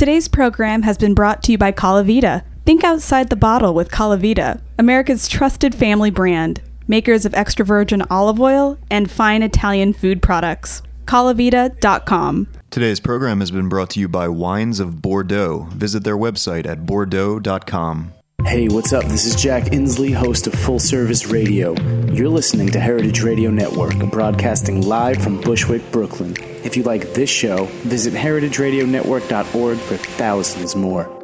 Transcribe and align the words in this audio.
Today's 0.00 0.28
program 0.28 0.80
has 0.80 0.96
been 0.96 1.12
brought 1.12 1.42
to 1.42 1.52
you 1.52 1.58
by 1.58 1.72
Colavita. 1.72 2.42
Think 2.64 2.84
outside 2.84 3.28
the 3.28 3.36
bottle 3.36 3.74
with 3.74 3.90
Colavita, 3.90 4.58
America's 4.78 5.28
trusted 5.28 5.74
family 5.74 6.10
brand, 6.10 6.62
makers 6.88 7.26
of 7.26 7.34
extra 7.34 7.66
virgin 7.66 8.02
olive 8.08 8.40
oil 8.40 8.78
and 8.90 9.10
fine 9.10 9.42
Italian 9.42 9.92
food 9.92 10.22
products. 10.22 10.80
Colavita.com. 11.04 12.48
Today's 12.70 12.98
program 12.98 13.40
has 13.40 13.50
been 13.50 13.68
brought 13.68 13.90
to 13.90 14.00
you 14.00 14.08
by 14.08 14.26
Wines 14.26 14.80
of 14.80 15.02
Bordeaux. 15.02 15.68
Visit 15.72 16.02
their 16.02 16.16
website 16.16 16.64
at 16.64 16.86
bordeaux.com. 16.86 18.14
Hey, 18.46 18.68
what's 18.68 18.94
up? 18.94 19.04
This 19.04 19.26
is 19.26 19.36
Jack 19.36 19.64
Inslee, 19.64 20.14
host 20.14 20.46
of 20.46 20.54
Full 20.54 20.78
Service 20.78 21.26
Radio. 21.26 21.74
You're 22.10 22.30
listening 22.30 22.68
to 22.68 22.80
Heritage 22.80 23.20
Radio 23.20 23.50
Network, 23.50 23.98
broadcasting 24.10 24.80
live 24.80 25.22
from 25.22 25.42
Bushwick, 25.42 25.92
Brooklyn. 25.92 26.34
If 26.64 26.76
you 26.76 26.82
like 26.82 27.14
this 27.14 27.30
show, 27.30 27.64
visit 27.82 28.14
heritageradionetwork.org 28.14 29.78
for 29.78 29.96
thousands 29.96 30.76
more. 30.76 31.19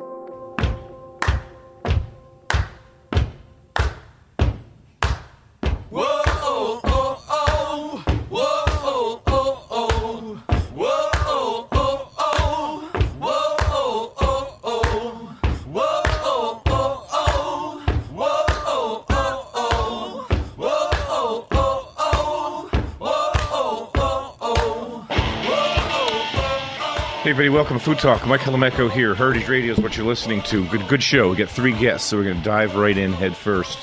Everybody, 27.46 27.62
welcome 27.62 27.78
to 27.78 27.84
Food 27.84 28.00
Talk. 28.00 28.26
Mike 28.26 28.40
Colameco 28.40 28.90
here. 28.90 29.14
Heritage 29.14 29.48
Radio 29.48 29.72
is 29.72 29.78
what 29.78 29.96
you're 29.96 30.04
listening 30.04 30.42
to. 30.42 30.66
Good, 30.66 30.88
good 30.88 31.00
show. 31.00 31.30
We 31.30 31.36
got 31.36 31.48
three 31.48 31.78
guests, 31.78 32.08
so 32.08 32.16
we're 32.16 32.24
going 32.24 32.38
to 32.38 32.42
dive 32.42 32.74
right 32.74 32.98
in 32.98 33.12
head 33.12 33.36
first. 33.36 33.78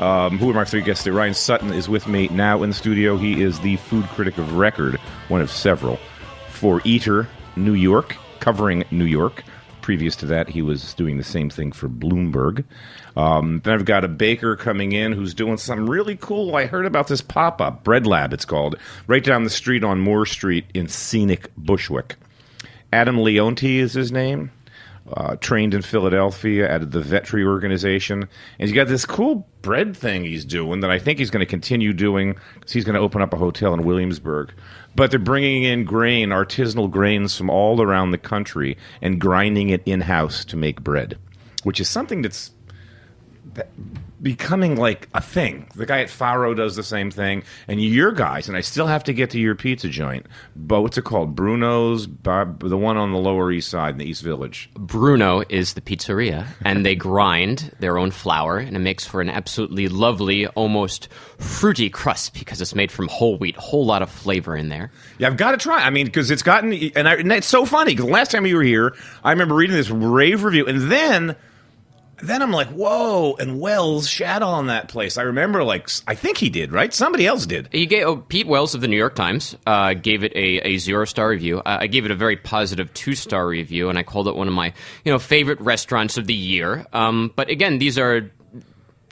Um, 0.00 0.36
who 0.36 0.50
are 0.50 0.52
my 0.52 0.64
three 0.64 0.80
guests 0.80 1.04
today? 1.04 1.14
Ryan 1.14 1.34
Sutton 1.34 1.72
is 1.72 1.88
with 1.88 2.08
me 2.08 2.26
now 2.32 2.64
in 2.64 2.70
the 2.70 2.74
studio. 2.74 3.16
He 3.16 3.40
is 3.40 3.60
the 3.60 3.76
food 3.76 4.04
critic 4.06 4.36
of 4.36 4.56
record, 4.56 4.96
one 5.28 5.40
of 5.40 5.48
several, 5.48 6.00
for 6.48 6.80
Eater 6.82 7.28
New 7.54 7.74
York, 7.74 8.16
covering 8.40 8.82
New 8.90 9.04
York. 9.04 9.44
Previous 9.80 10.16
to 10.16 10.26
that, 10.26 10.48
he 10.48 10.60
was 10.60 10.92
doing 10.94 11.16
the 11.16 11.22
same 11.22 11.50
thing 11.50 11.70
for 11.70 11.88
Bloomberg. 11.88 12.64
Um, 13.16 13.60
then 13.62 13.74
I've 13.74 13.84
got 13.84 14.02
a 14.02 14.08
baker 14.08 14.56
coming 14.56 14.90
in 14.90 15.12
who's 15.12 15.34
doing 15.34 15.56
something 15.56 15.86
really 15.86 16.16
cool. 16.16 16.56
I 16.56 16.66
heard 16.66 16.84
about 16.84 17.06
this 17.06 17.20
pop 17.20 17.60
up, 17.60 17.84
Bread 17.84 18.08
Lab, 18.08 18.32
it's 18.32 18.44
called, 18.44 18.74
right 19.06 19.22
down 19.22 19.44
the 19.44 19.50
street 19.50 19.84
on 19.84 20.00
Moore 20.00 20.26
Street 20.26 20.64
in 20.74 20.88
scenic 20.88 21.54
Bushwick. 21.56 22.16
Adam 22.94 23.16
Leonti 23.16 23.78
is 23.78 23.92
his 23.92 24.12
name. 24.12 24.52
Uh, 25.12 25.36
trained 25.36 25.74
in 25.74 25.82
Philadelphia 25.82 26.66
at 26.70 26.90
the 26.90 27.00
Vetri 27.00 27.44
organization, 27.44 28.22
and 28.22 28.30
he's 28.68 28.72
got 28.72 28.88
this 28.88 29.04
cool 29.04 29.46
bread 29.60 29.94
thing 29.94 30.24
he's 30.24 30.46
doing 30.46 30.80
that 30.80 30.90
I 30.90 30.98
think 30.98 31.18
he's 31.18 31.28
going 31.28 31.44
to 31.44 31.50
continue 31.50 31.92
doing 31.92 32.36
because 32.54 32.72
he's 32.72 32.86
going 32.86 32.94
to 32.94 33.02
open 33.02 33.20
up 33.20 33.34
a 33.34 33.36
hotel 33.36 33.74
in 33.74 33.84
Williamsburg. 33.84 34.54
But 34.96 35.10
they're 35.10 35.20
bringing 35.20 35.64
in 35.64 35.84
grain, 35.84 36.30
artisanal 36.30 36.90
grains 36.90 37.36
from 37.36 37.50
all 37.50 37.82
around 37.82 38.12
the 38.12 38.18
country, 38.18 38.78
and 39.02 39.20
grinding 39.20 39.68
it 39.68 39.82
in 39.84 40.00
house 40.00 40.42
to 40.46 40.56
make 40.56 40.82
bread, 40.82 41.18
which 41.64 41.80
is 41.80 41.88
something 41.90 42.22
that's 42.22 42.50
becoming 44.24 44.74
like 44.76 45.06
a 45.14 45.20
thing. 45.20 45.68
The 45.76 45.86
guy 45.86 46.00
at 46.00 46.10
Faro 46.10 46.54
does 46.54 46.74
the 46.74 46.82
same 46.82 47.10
thing, 47.10 47.44
and 47.68 47.80
your 47.80 48.10
guys, 48.10 48.48
and 48.48 48.56
I 48.56 48.62
still 48.62 48.86
have 48.86 49.04
to 49.04 49.12
get 49.12 49.30
to 49.30 49.38
your 49.38 49.54
pizza 49.54 49.88
joint. 49.88 50.26
But 50.56 50.80
what's 50.80 50.98
it 50.98 51.04
called? 51.04 51.36
Bruno's, 51.36 52.06
Bar- 52.06 52.56
the 52.58 52.78
one 52.78 52.96
on 52.96 53.12
the 53.12 53.18
Lower 53.18 53.52
East 53.52 53.68
Side 53.68 53.90
in 53.90 53.98
the 53.98 54.06
East 54.06 54.22
Village. 54.22 54.70
Bruno 54.74 55.44
is 55.48 55.74
the 55.74 55.82
pizzeria, 55.82 56.46
and 56.64 56.84
they 56.84 56.94
grind 56.96 57.70
their 57.78 57.98
own 57.98 58.10
flour, 58.10 58.58
and 58.58 58.74
it 58.74 58.80
makes 58.80 59.06
for 59.06 59.20
an 59.20 59.28
absolutely 59.28 59.88
lovely, 59.88 60.46
almost 60.48 61.08
fruity 61.38 61.90
crust 61.90 62.32
because 62.34 62.62
it's 62.62 62.74
made 62.74 62.90
from 62.90 63.08
whole 63.08 63.36
wheat. 63.36 63.56
Whole 63.56 63.84
lot 63.84 64.00
of 64.00 64.10
flavor 64.10 64.56
in 64.56 64.70
there. 64.70 64.90
Yeah, 65.18 65.28
I've 65.28 65.36
got 65.36 65.50
to 65.50 65.58
try. 65.58 65.84
I 65.84 65.90
mean, 65.90 66.06
because 66.06 66.30
it's 66.30 66.42
gotten, 66.42 66.72
and, 66.72 67.06
I, 67.06 67.16
and 67.16 67.30
it's 67.30 67.46
so 67.46 67.66
funny 67.66 67.94
because 67.94 68.10
last 68.10 68.30
time 68.30 68.46
you 68.46 68.56
were 68.56 68.62
here, 68.62 68.96
I 69.22 69.32
remember 69.32 69.54
reading 69.54 69.76
this 69.76 69.90
rave 69.90 70.44
review, 70.44 70.66
and 70.66 70.90
then 70.90 71.36
then 72.26 72.42
I'm 72.42 72.50
like, 72.50 72.68
whoa! 72.68 73.34
And 73.38 73.60
Wells 73.60 74.08
shat 74.08 74.42
on 74.42 74.66
that 74.68 74.88
place. 74.88 75.16
I 75.18 75.22
remember, 75.22 75.62
like, 75.64 75.88
I 76.06 76.14
think 76.14 76.38
he 76.38 76.50
did, 76.50 76.72
right? 76.72 76.92
Somebody 76.92 77.26
else 77.26 77.46
did. 77.46 77.68
He 77.72 77.86
gave 77.86 78.06
oh, 78.06 78.16
Pete 78.16 78.46
Wells 78.46 78.74
of 78.74 78.80
the 78.80 78.88
New 78.88 78.96
York 78.96 79.14
Times 79.14 79.56
uh, 79.66 79.94
gave 79.94 80.24
it 80.24 80.32
a, 80.34 80.66
a 80.66 80.78
zero 80.78 81.04
star 81.04 81.28
review. 81.28 81.62
I 81.64 81.86
gave 81.86 82.04
it 82.04 82.10
a 82.10 82.16
very 82.16 82.36
positive 82.36 82.92
two 82.94 83.14
star 83.14 83.46
review, 83.46 83.88
and 83.88 83.98
I 83.98 84.02
called 84.02 84.28
it 84.28 84.36
one 84.36 84.48
of 84.48 84.54
my 84.54 84.72
you 85.04 85.12
know 85.12 85.18
favorite 85.18 85.60
restaurants 85.60 86.16
of 86.16 86.26
the 86.26 86.34
year. 86.34 86.86
Um, 86.92 87.32
but 87.34 87.48
again, 87.48 87.78
these 87.78 87.98
are 87.98 88.30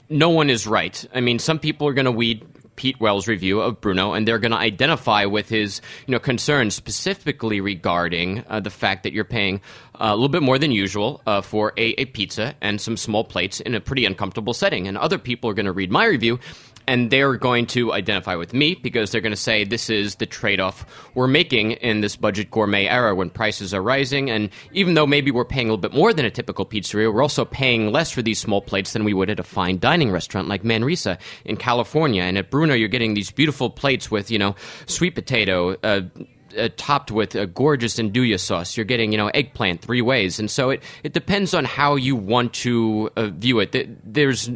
no 0.09 0.29
one 0.29 0.49
is 0.49 0.67
right. 0.67 1.05
I 1.13 1.21
mean, 1.21 1.39
some 1.39 1.59
people 1.59 1.87
are 1.87 1.93
going 1.93 2.05
to 2.05 2.11
weed 2.11 2.45
Pete 2.75 2.99
Wells' 2.99 3.27
review 3.27 3.61
of 3.61 3.81
Bruno, 3.81 4.13
and 4.13 4.27
they're 4.27 4.39
going 4.39 4.51
to 4.51 4.57
identify 4.57 5.25
with 5.25 5.49
his 5.49 5.81
you 6.07 6.11
know 6.11 6.19
concerns 6.19 6.75
specifically 6.75 7.61
regarding 7.61 8.43
uh, 8.47 8.59
the 8.59 8.69
fact 8.69 9.03
that 9.03 9.13
you're 9.13 9.23
paying 9.23 9.61
uh, 9.95 10.09
a 10.09 10.15
little 10.15 10.29
bit 10.29 10.43
more 10.43 10.57
than 10.57 10.71
usual 10.71 11.21
uh, 11.25 11.41
for 11.41 11.73
a, 11.77 12.01
a 12.01 12.05
pizza 12.05 12.55
and 12.61 12.81
some 12.81 12.97
small 12.97 13.23
plates 13.23 13.59
in 13.59 13.75
a 13.75 13.79
pretty 13.79 14.05
uncomfortable 14.05 14.53
setting. 14.53 14.87
And 14.87 14.97
other 14.97 15.17
people 15.17 15.49
are 15.49 15.53
going 15.53 15.65
to 15.65 15.71
read 15.71 15.91
my 15.91 16.05
review 16.05 16.39
and 16.87 17.11
they're 17.11 17.35
going 17.37 17.65
to 17.67 17.93
identify 17.93 18.35
with 18.35 18.53
me 18.53 18.75
because 18.75 19.11
they're 19.11 19.21
going 19.21 19.31
to 19.31 19.37
say 19.37 19.63
this 19.63 19.89
is 19.89 20.15
the 20.15 20.25
trade-off 20.25 20.85
we're 21.15 21.27
making 21.27 21.71
in 21.71 22.01
this 22.01 22.15
budget 22.15 22.51
gourmet 22.51 22.87
era 22.87 23.15
when 23.15 23.29
prices 23.29 23.73
are 23.73 23.81
rising 23.81 24.29
and 24.29 24.49
even 24.71 24.93
though 24.93 25.07
maybe 25.07 25.31
we're 25.31 25.45
paying 25.45 25.67
a 25.67 25.71
little 25.71 25.77
bit 25.77 25.93
more 25.93 26.13
than 26.13 26.25
a 26.25 26.31
typical 26.31 26.65
pizzeria 26.65 27.13
we're 27.13 27.21
also 27.21 27.45
paying 27.45 27.91
less 27.91 28.11
for 28.11 28.21
these 28.21 28.39
small 28.39 28.61
plates 28.61 28.93
than 28.93 29.03
we 29.03 29.13
would 29.13 29.29
at 29.29 29.39
a 29.39 29.43
fine 29.43 29.79
dining 29.79 30.11
restaurant 30.11 30.47
like 30.47 30.63
manresa 30.63 31.17
in 31.45 31.57
california 31.57 32.23
and 32.23 32.37
at 32.37 32.49
bruno 32.49 32.73
you're 32.73 32.87
getting 32.87 33.13
these 33.13 33.31
beautiful 33.31 33.69
plates 33.69 34.09
with 34.11 34.29
you 34.31 34.39
know 34.39 34.55
sweet 34.85 35.15
potato 35.15 35.75
uh, 35.83 36.01
uh, 36.57 36.69
topped 36.77 37.11
with 37.11 37.35
a 37.35 37.47
gorgeous 37.47 37.95
andouille 37.95 38.39
sauce. 38.39 38.77
You're 38.77 38.85
getting, 38.85 39.11
you 39.11 39.17
know, 39.17 39.27
eggplant 39.29 39.81
three 39.81 40.01
ways, 40.01 40.39
and 40.39 40.49
so 40.49 40.69
it 40.69 40.83
it 41.03 41.13
depends 41.13 41.53
on 41.53 41.65
how 41.65 41.95
you 41.95 42.15
want 42.15 42.53
to 42.55 43.09
uh, 43.15 43.27
view 43.27 43.59
it. 43.59 43.75
There's 44.13 44.49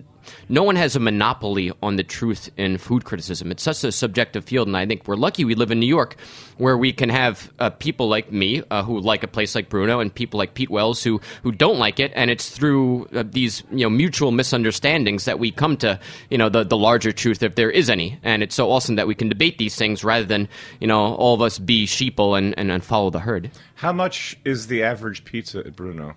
no 0.49 0.63
one 0.63 0.75
has 0.75 0.95
a 0.95 0.99
monopoly 0.99 1.71
on 1.81 1.95
the 1.95 2.03
truth 2.03 2.49
in 2.57 2.77
food 2.77 3.05
criticism. 3.05 3.51
It's 3.51 3.63
such 3.63 3.83
a 3.83 3.91
subjective 3.91 4.45
field, 4.45 4.67
and 4.67 4.77
I 4.77 4.85
think 4.85 5.07
we're 5.07 5.15
lucky 5.15 5.45
we 5.45 5.55
live 5.55 5.71
in 5.71 5.79
New 5.79 5.87
York, 5.87 6.15
where 6.57 6.77
we 6.77 6.93
can 6.93 7.09
have 7.09 7.51
uh, 7.59 7.69
people 7.69 8.07
like 8.07 8.31
me 8.31 8.63
uh, 8.71 8.83
who 8.83 8.99
like 8.99 9.23
a 9.23 9.27
place 9.27 9.55
like 9.55 9.69
Bruno, 9.69 9.99
and 9.99 10.13
people 10.13 10.37
like 10.37 10.53
Pete 10.53 10.69
Wells 10.69 11.03
who 11.03 11.21
who 11.43 11.51
don't 11.51 11.79
like 11.79 11.99
it, 11.99 12.11
and 12.15 12.29
it's 12.29 12.49
through 12.49 13.07
uh, 13.13 13.23
these 13.25 13.63
you 13.71 13.85
know 13.85 13.89
mutual 13.89 14.31
misunderstandings 14.31 15.25
that 15.25 15.39
we 15.39 15.51
come 15.51 15.77
to 15.77 15.99
you 16.29 16.37
know 16.37 16.49
the 16.49 16.63
the 16.63 16.77
larger 16.77 17.11
truth 17.11 17.43
if 17.43 17.55
there 17.55 17.71
is 17.71 17.89
any. 17.89 18.19
And 18.23 18.43
it's 18.43 18.55
so 18.55 18.71
awesome 18.71 18.95
that 18.95 19.07
we 19.07 19.15
can 19.15 19.29
debate 19.29 19.57
these 19.57 19.75
things 19.75 20.03
rather 20.03 20.25
than 20.25 20.47
you 20.79 20.87
know 20.87 21.15
all 21.15 21.33
of 21.33 21.41
us 21.41 21.59
be 21.59 21.85
sheeple 21.85 22.37
and, 22.37 22.57
and, 22.57 22.71
and 22.71 22.83
follow 22.83 23.09
the 23.09 23.19
herd. 23.19 23.51
How 23.75 23.93
much 23.93 24.37
is 24.43 24.67
the 24.67 24.83
average 24.83 25.23
pizza 25.23 25.59
at 25.59 25.75
Bruno? 25.75 26.15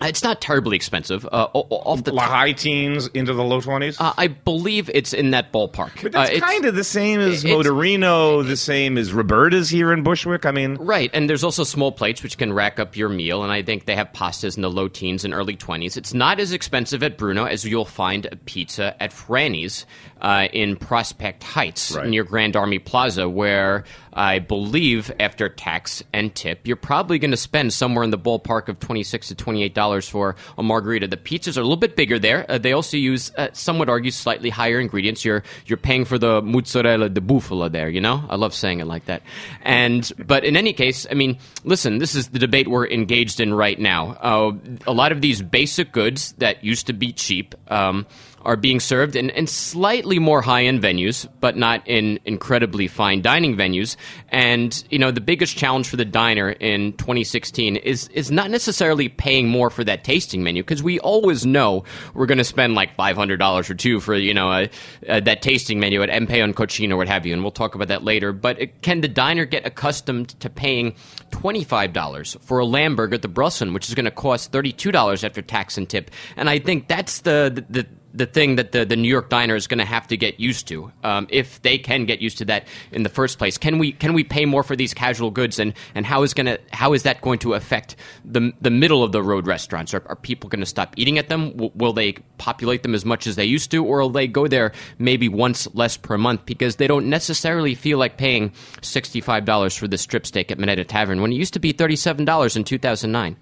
It's 0.00 0.22
not 0.22 0.40
terribly 0.40 0.76
expensive. 0.76 1.24
Uh, 1.24 1.48
off 1.54 2.04
the 2.04 2.14
high 2.14 2.52
teens 2.52 3.08
into 3.08 3.32
the 3.32 3.42
low 3.42 3.60
twenties. 3.60 3.98
Uh, 4.00 4.12
I 4.16 4.28
believe 4.28 4.90
it's 4.92 5.12
in 5.12 5.30
that 5.30 5.52
ballpark. 5.52 6.02
But 6.02 6.12
that's 6.12 6.36
uh, 6.36 6.40
kind 6.40 6.66
of 6.66 6.74
the 6.74 6.84
same 6.84 7.20
as 7.20 7.44
Motorino, 7.44 8.46
the 8.46 8.56
same 8.56 8.98
as 8.98 9.12
Roberta's 9.12 9.70
here 9.70 9.92
in 9.92 10.02
Bushwick. 10.02 10.44
I 10.44 10.50
mean, 10.50 10.74
right. 10.74 11.10
And 11.14 11.30
there's 11.30 11.44
also 11.44 11.64
small 11.64 11.92
plates 11.92 12.22
which 12.22 12.36
can 12.36 12.52
rack 12.52 12.78
up 12.78 12.94
your 12.96 13.08
meal. 13.08 13.42
And 13.42 13.50
I 13.50 13.62
think 13.62 13.86
they 13.86 13.96
have 13.96 14.12
pastas 14.12 14.56
in 14.56 14.62
the 14.62 14.70
low 14.70 14.88
teens 14.88 15.24
and 15.24 15.32
early 15.32 15.56
twenties. 15.56 15.96
It's 15.96 16.12
not 16.12 16.40
as 16.40 16.52
expensive 16.52 17.02
at 17.02 17.16
Bruno 17.16 17.44
as 17.44 17.64
you'll 17.64 17.84
find 17.86 18.26
a 18.26 18.36
pizza 18.36 19.00
at 19.02 19.12
Franny's 19.12 19.86
uh, 20.20 20.48
in 20.52 20.76
Prospect 20.76 21.42
Heights 21.44 21.92
Right. 21.92 22.08
near 22.08 22.24
Grand 22.24 22.56
Army 22.56 22.78
Plaza, 22.78 23.28
where 23.28 23.84
I 24.12 24.38
believe 24.38 25.12
after 25.20 25.48
tax 25.50 26.02
and 26.12 26.34
tip, 26.34 26.66
you're 26.66 26.76
probably 26.76 27.18
going 27.18 27.32
to 27.32 27.36
spend 27.36 27.72
somewhere 27.72 28.02
in 28.02 28.10
the 28.10 28.18
ballpark 28.18 28.68
of 28.68 28.80
twenty 28.80 29.02
six 29.02 29.28
to 29.28 29.34
twenty 29.34 29.62
eight 29.62 29.74
dollars 29.74 30.08
for 30.08 30.36
a 30.56 30.62
margarita. 30.62 31.06
The 31.06 31.18
pizzas 31.18 31.56
are 31.58 31.60
a 31.60 31.64
little 31.64 31.76
bit 31.76 31.96
bigger 31.96 32.18
there. 32.18 32.46
Uh, 32.48 32.56
they 32.58 32.72
also 32.72 32.96
use, 32.96 33.30
uh, 33.36 33.48
some 33.52 33.78
would 33.78 33.90
argue, 33.90 34.10
slightly 34.10 34.48
higher 34.48 34.80
ingredients. 34.80 35.24
You're 35.24 35.42
you're 35.66 35.76
paying 35.76 36.06
for 36.06 36.16
the 36.18 36.40
mozzarella 36.40 37.10
de 37.10 37.20
bufala 37.20 37.70
there. 37.70 37.90
You 37.90 38.00
know, 38.00 38.24
I 38.28 38.36
love 38.36 38.54
saying 38.54 38.80
it 38.80 38.86
like 38.86 39.04
that. 39.06 39.22
And 39.62 40.10
but 40.26 40.44
in 40.44 40.56
any 40.56 40.72
case, 40.72 41.06
I 41.10 41.14
mean, 41.14 41.38
listen, 41.64 41.98
this 41.98 42.14
is 42.14 42.28
the 42.28 42.38
debate 42.38 42.68
we're 42.68 42.86
engaged 42.88 43.38
in 43.38 43.52
right 43.52 43.78
now. 43.78 44.12
Uh, 44.20 44.52
a 44.86 44.92
lot 44.92 45.12
of 45.12 45.20
these 45.20 45.42
basic 45.42 45.92
goods 45.92 46.32
that 46.38 46.64
used 46.64 46.86
to 46.86 46.94
be 46.94 47.12
cheap. 47.12 47.54
Um, 47.68 48.06
are 48.46 48.56
being 48.56 48.78
served 48.78 49.16
in, 49.16 49.28
in 49.30 49.48
slightly 49.48 50.20
more 50.20 50.40
high 50.40 50.64
end 50.64 50.80
venues, 50.80 51.28
but 51.40 51.56
not 51.56 51.82
in 51.84 52.20
incredibly 52.24 52.86
fine 52.86 53.20
dining 53.20 53.56
venues. 53.56 53.96
And 54.28 54.82
you 54.88 55.00
know, 55.00 55.10
the 55.10 55.20
biggest 55.20 55.56
challenge 55.56 55.88
for 55.88 55.96
the 55.96 56.04
diner 56.04 56.50
in 56.50 56.92
2016 56.92 57.76
is 57.76 58.06
is 58.08 58.30
not 58.30 58.50
necessarily 58.50 59.08
paying 59.08 59.48
more 59.48 59.68
for 59.68 59.82
that 59.82 60.04
tasting 60.04 60.44
menu 60.44 60.62
because 60.62 60.80
we 60.80 61.00
always 61.00 61.44
know 61.44 61.82
we're 62.14 62.26
going 62.26 62.38
to 62.38 62.44
spend 62.44 62.76
like 62.76 62.96
$500 62.96 63.68
or 63.68 63.74
two 63.74 63.98
for 63.98 64.14
you 64.14 64.32
know 64.32 64.52
a, 64.52 64.70
a, 65.08 65.20
that 65.20 65.42
tasting 65.42 65.80
menu 65.80 66.00
at 66.02 66.08
Empellón 66.08 66.54
Cocina 66.54 66.94
or 66.94 66.98
what 66.98 67.08
have 67.08 67.26
you, 67.26 67.32
and 67.32 67.42
we'll 67.42 67.50
talk 67.50 67.74
about 67.74 67.88
that 67.88 68.04
later. 68.04 68.32
But 68.32 68.60
it, 68.60 68.82
can 68.82 69.00
the 69.00 69.08
diner 69.08 69.44
get 69.44 69.66
accustomed 69.66 70.38
to 70.40 70.48
paying 70.48 70.94
$25 71.30 72.40
for 72.40 72.60
a 72.60 72.64
lamb 72.64 72.94
burger 72.94 73.16
at 73.16 73.22
the 73.22 73.28
Breslin, 73.28 73.72
which 73.74 73.88
is 73.88 73.94
going 73.96 74.04
to 74.04 74.12
cost 74.12 74.52
$32 74.52 75.24
after 75.24 75.42
tax 75.42 75.76
and 75.76 75.88
tip? 75.88 76.12
And 76.36 76.48
I 76.48 76.60
think 76.60 76.86
that's 76.86 77.22
the, 77.22 77.64
the, 77.68 77.82
the 77.82 77.86
the 78.16 78.26
thing 78.26 78.56
that 78.56 78.72
the, 78.72 78.84
the 78.84 78.96
New 78.96 79.08
York 79.08 79.28
diner 79.28 79.54
is 79.54 79.66
going 79.66 79.78
to 79.78 79.84
have 79.84 80.06
to 80.08 80.16
get 80.16 80.40
used 80.40 80.68
to, 80.68 80.90
um, 81.04 81.26
if 81.30 81.60
they 81.62 81.78
can 81.78 82.06
get 82.06 82.20
used 82.20 82.38
to 82.38 82.44
that 82.46 82.66
in 82.92 83.02
the 83.02 83.08
first 83.08 83.38
place. 83.38 83.58
Can 83.58 83.78
we 83.78 83.92
can 83.92 84.14
we 84.14 84.24
pay 84.24 84.46
more 84.46 84.62
for 84.62 84.74
these 84.74 84.94
casual 84.94 85.30
goods, 85.30 85.58
and, 85.58 85.74
and 85.94 86.06
how 86.06 86.22
is 86.22 86.32
to 86.34 86.58
how 86.72 86.92
is 86.92 87.02
that 87.02 87.20
going 87.20 87.38
to 87.40 87.54
affect 87.54 87.96
the 88.24 88.52
the 88.60 88.70
middle 88.70 89.02
of 89.02 89.12
the 89.12 89.22
road 89.22 89.46
restaurants? 89.46 89.94
Are, 89.94 90.02
are 90.06 90.16
people 90.16 90.48
going 90.48 90.60
to 90.60 90.66
stop 90.66 90.94
eating 90.96 91.18
at 91.18 91.28
them? 91.28 91.50
W- 91.52 91.72
will 91.74 91.92
they 91.92 92.14
populate 92.38 92.82
them 92.82 92.94
as 92.94 93.04
much 93.04 93.26
as 93.26 93.36
they 93.36 93.44
used 93.44 93.70
to, 93.70 93.84
or 93.84 94.00
will 94.00 94.10
they 94.10 94.26
go 94.26 94.48
there 94.48 94.72
maybe 94.98 95.28
once 95.28 95.68
less 95.74 95.96
per 95.96 96.16
month 96.16 96.46
because 96.46 96.76
they 96.76 96.86
don't 96.86 97.08
necessarily 97.08 97.74
feel 97.74 97.98
like 97.98 98.16
paying 98.16 98.52
sixty 98.80 99.20
five 99.20 99.44
dollars 99.44 99.76
for 99.76 99.88
the 99.88 99.98
strip 99.98 100.26
steak 100.26 100.50
at 100.50 100.58
Minetta 100.58 100.84
Tavern 100.84 101.20
when 101.20 101.32
it 101.32 101.36
used 101.36 101.54
to 101.54 101.60
be 101.60 101.72
thirty 101.72 101.96
seven 101.96 102.24
dollars 102.24 102.56
in 102.56 102.64
two 102.64 102.78
thousand 102.78 103.12
nine? 103.12 103.36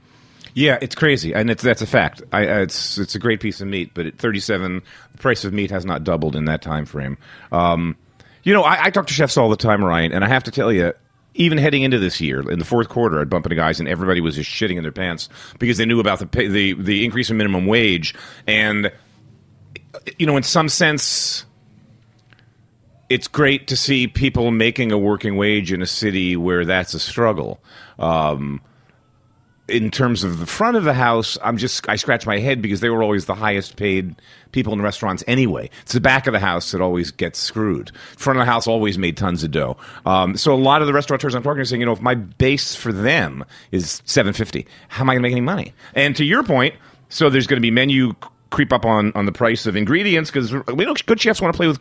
Yeah, 0.55 0.79
it's 0.81 0.95
crazy, 0.95 1.35
and 1.35 1.51
it's 1.51 1.65
that's 1.65 1.83
a 1.83 1.87
fact. 1.87 2.23
I, 2.33 2.43
it's 2.43 2.97
it's 2.97 3.17
a 3.17 3.19
great 3.19 3.41
piece 3.41 3.61
of 3.61 3.67
meat, 3.67 3.91
but 3.93 4.07
at 4.07 4.19
37, 4.19 4.83
the 5.13 5.19
price 5.19 5.45
of 5.45 5.53
meat 5.53 5.73
has 5.73 5.85
not 5.85 6.05
doubled 6.05 6.37
in 6.37 6.45
that 6.45 6.63
time 6.63 6.87
frame. 6.87 7.19
Um, 7.51 7.97
you 8.45 8.55
know, 8.55 8.63
I, 8.63 8.85
I 8.85 8.91
talk 8.91 9.09
to 9.09 9.13
chefs 9.13 9.37
all 9.37 9.49
the 9.49 9.57
time, 9.57 9.85
Ryan, 9.85 10.13
and 10.13 10.25
I 10.25 10.29
have 10.29 10.45
to 10.45 10.53
tell 10.53 10.73
you, 10.73 10.93
even 11.35 11.59
heading 11.59 11.83
into 11.83 11.99
this 11.99 12.21
year, 12.21 12.49
in 12.49 12.61
the 12.61 12.65
fourth 12.65 12.89
quarter, 12.89 13.21
I'd 13.21 13.29
bump 13.29 13.47
into 13.47 13.57
guys, 13.57 13.81
and 13.81 13.89
everybody 13.89 14.21
was 14.21 14.37
just 14.37 14.49
shitting 14.49 14.77
in 14.77 14.85
their 14.85 14.93
pants 14.93 15.29
because 15.59 15.77
they 15.77 15.87
knew 15.87 15.99
about 15.99 16.21
the 16.21 16.27
pay, 16.27 16.47
the 16.47 16.75
the 16.75 17.05
increase 17.05 17.31
in 17.31 17.37
minimum 17.37 17.67
wage, 17.67 18.15
and 18.47 18.93
you 20.19 20.27
know, 20.27 20.37
in 20.37 20.45
some 20.45 20.69
sense. 20.69 21.45
It's 23.11 23.29
great 23.29 23.69
to 23.69 23.77
see 23.77 24.09
people 24.09 24.51
making 24.51 24.91
a 24.91 24.97
working 24.97 25.37
wage 25.37 25.71
in 25.73 25.83
a 25.83 25.87
city 25.87 26.37
where 26.37 26.65
that's 26.65 26.95
a 26.95 26.99
struggle. 26.99 27.61
Um, 27.99 28.63
in 29.69 29.91
terms 29.91 30.25
of 30.25 30.39
the 30.39 30.47
front 30.47 30.77
of 30.77 30.85
the 30.85 30.93
house, 30.93 31.39
I'm 31.43 31.57
just 31.57 31.89
I 31.89 31.97
scratch 31.97 32.27
my 32.27 32.39
head 32.39 32.61
because 32.61 32.81
they 32.81 32.91
were 32.91 33.03
always 33.03 33.25
the 33.25 33.35
highest 33.35 33.77
paid 33.77 34.15
people 34.53 34.73
in 34.73 34.83
restaurants 34.83 35.25
anyway. 35.27 35.71
It's 35.83 35.93
the 35.93 36.01
back 36.01 36.27
of 36.27 36.33
the 36.33 36.41
house 36.41 36.73
that 36.73 36.81
always 36.81 37.11
gets 37.11 37.39
screwed. 37.39 37.91
Front 38.17 38.39
of 38.39 38.47
the 38.47 38.51
house 38.51 38.67
always 38.67 38.99
made 38.99 39.17
tons 39.17 39.43
of 39.43 39.51
dough. 39.51 39.77
Um, 40.05 40.37
so 40.37 40.53
a 40.53 40.57
lot 40.57 40.83
of 40.83 40.87
the 40.87 40.93
restaurateurs 40.93 41.35
I'm 41.35 41.43
talking 41.43 41.57
to 41.57 41.63
are 41.63 41.65
saying, 41.65 41.81
you 41.81 41.87
know, 41.87 41.93
if 41.93 42.03
my 42.03 42.15
base 42.15 42.75
for 42.75 42.93
them 42.93 43.45
is 43.73 44.03
750, 44.05 44.67
how 44.89 45.03
am 45.03 45.11
I 45.11 45.15
going 45.15 45.23
to 45.23 45.29
make 45.29 45.33
any 45.33 45.41
money? 45.41 45.73
And 45.95 46.15
to 46.17 46.25
your 46.25 46.43
point, 46.43 46.75
so 47.09 47.31
there's 47.31 47.47
going 47.47 47.59
to 47.59 47.63
be 47.63 47.71
menu 47.71 48.13
creep 48.51 48.73
up 48.73 48.85
on 48.85 49.13
on 49.15 49.27
the 49.27 49.33
price 49.33 49.67
of 49.67 49.75
ingredients 49.77 50.31
because 50.31 50.53
we 50.53 50.85
know 50.85 50.95
good 51.07 51.21
chefs 51.21 51.41
want 51.41 51.53
to 51.53 51.57
play 51.57 51.67
with 51.67 51.81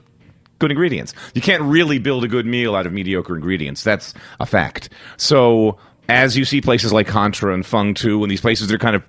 good 0.59 0.71
ingredients. 0.71 1.13
You 1.36 1.41
can't 1.41 1.62
really 1.62 2.00
build 2.00 2.24
a 2.24 2.27
good 2.27 2.45
meal 2.45 2.75
out 2.75 2.88
of 2.88 2.94
mediocre 2.94 3.36
ingredients. 3.36 3.83
That's 3.83 4.13
a 4.39 4.45
fact. 4.45 4.89
So 5.18 5.77
as 6.09 6.38
you 6.38 6.45
see 6.45 6.61
places 6.61 6.91
like 6.91 7.07
Contra 7.07 7.53
and 7.53 7.65
Fung 7.65 7.94
Tu 7.94 8.21
and 8.21 8.29
these 8.29 8.41
places 8.41 8.67
that 8.67 8.75
are 8.75 8.79
kind 8.79 8.95
of 8.95 9.03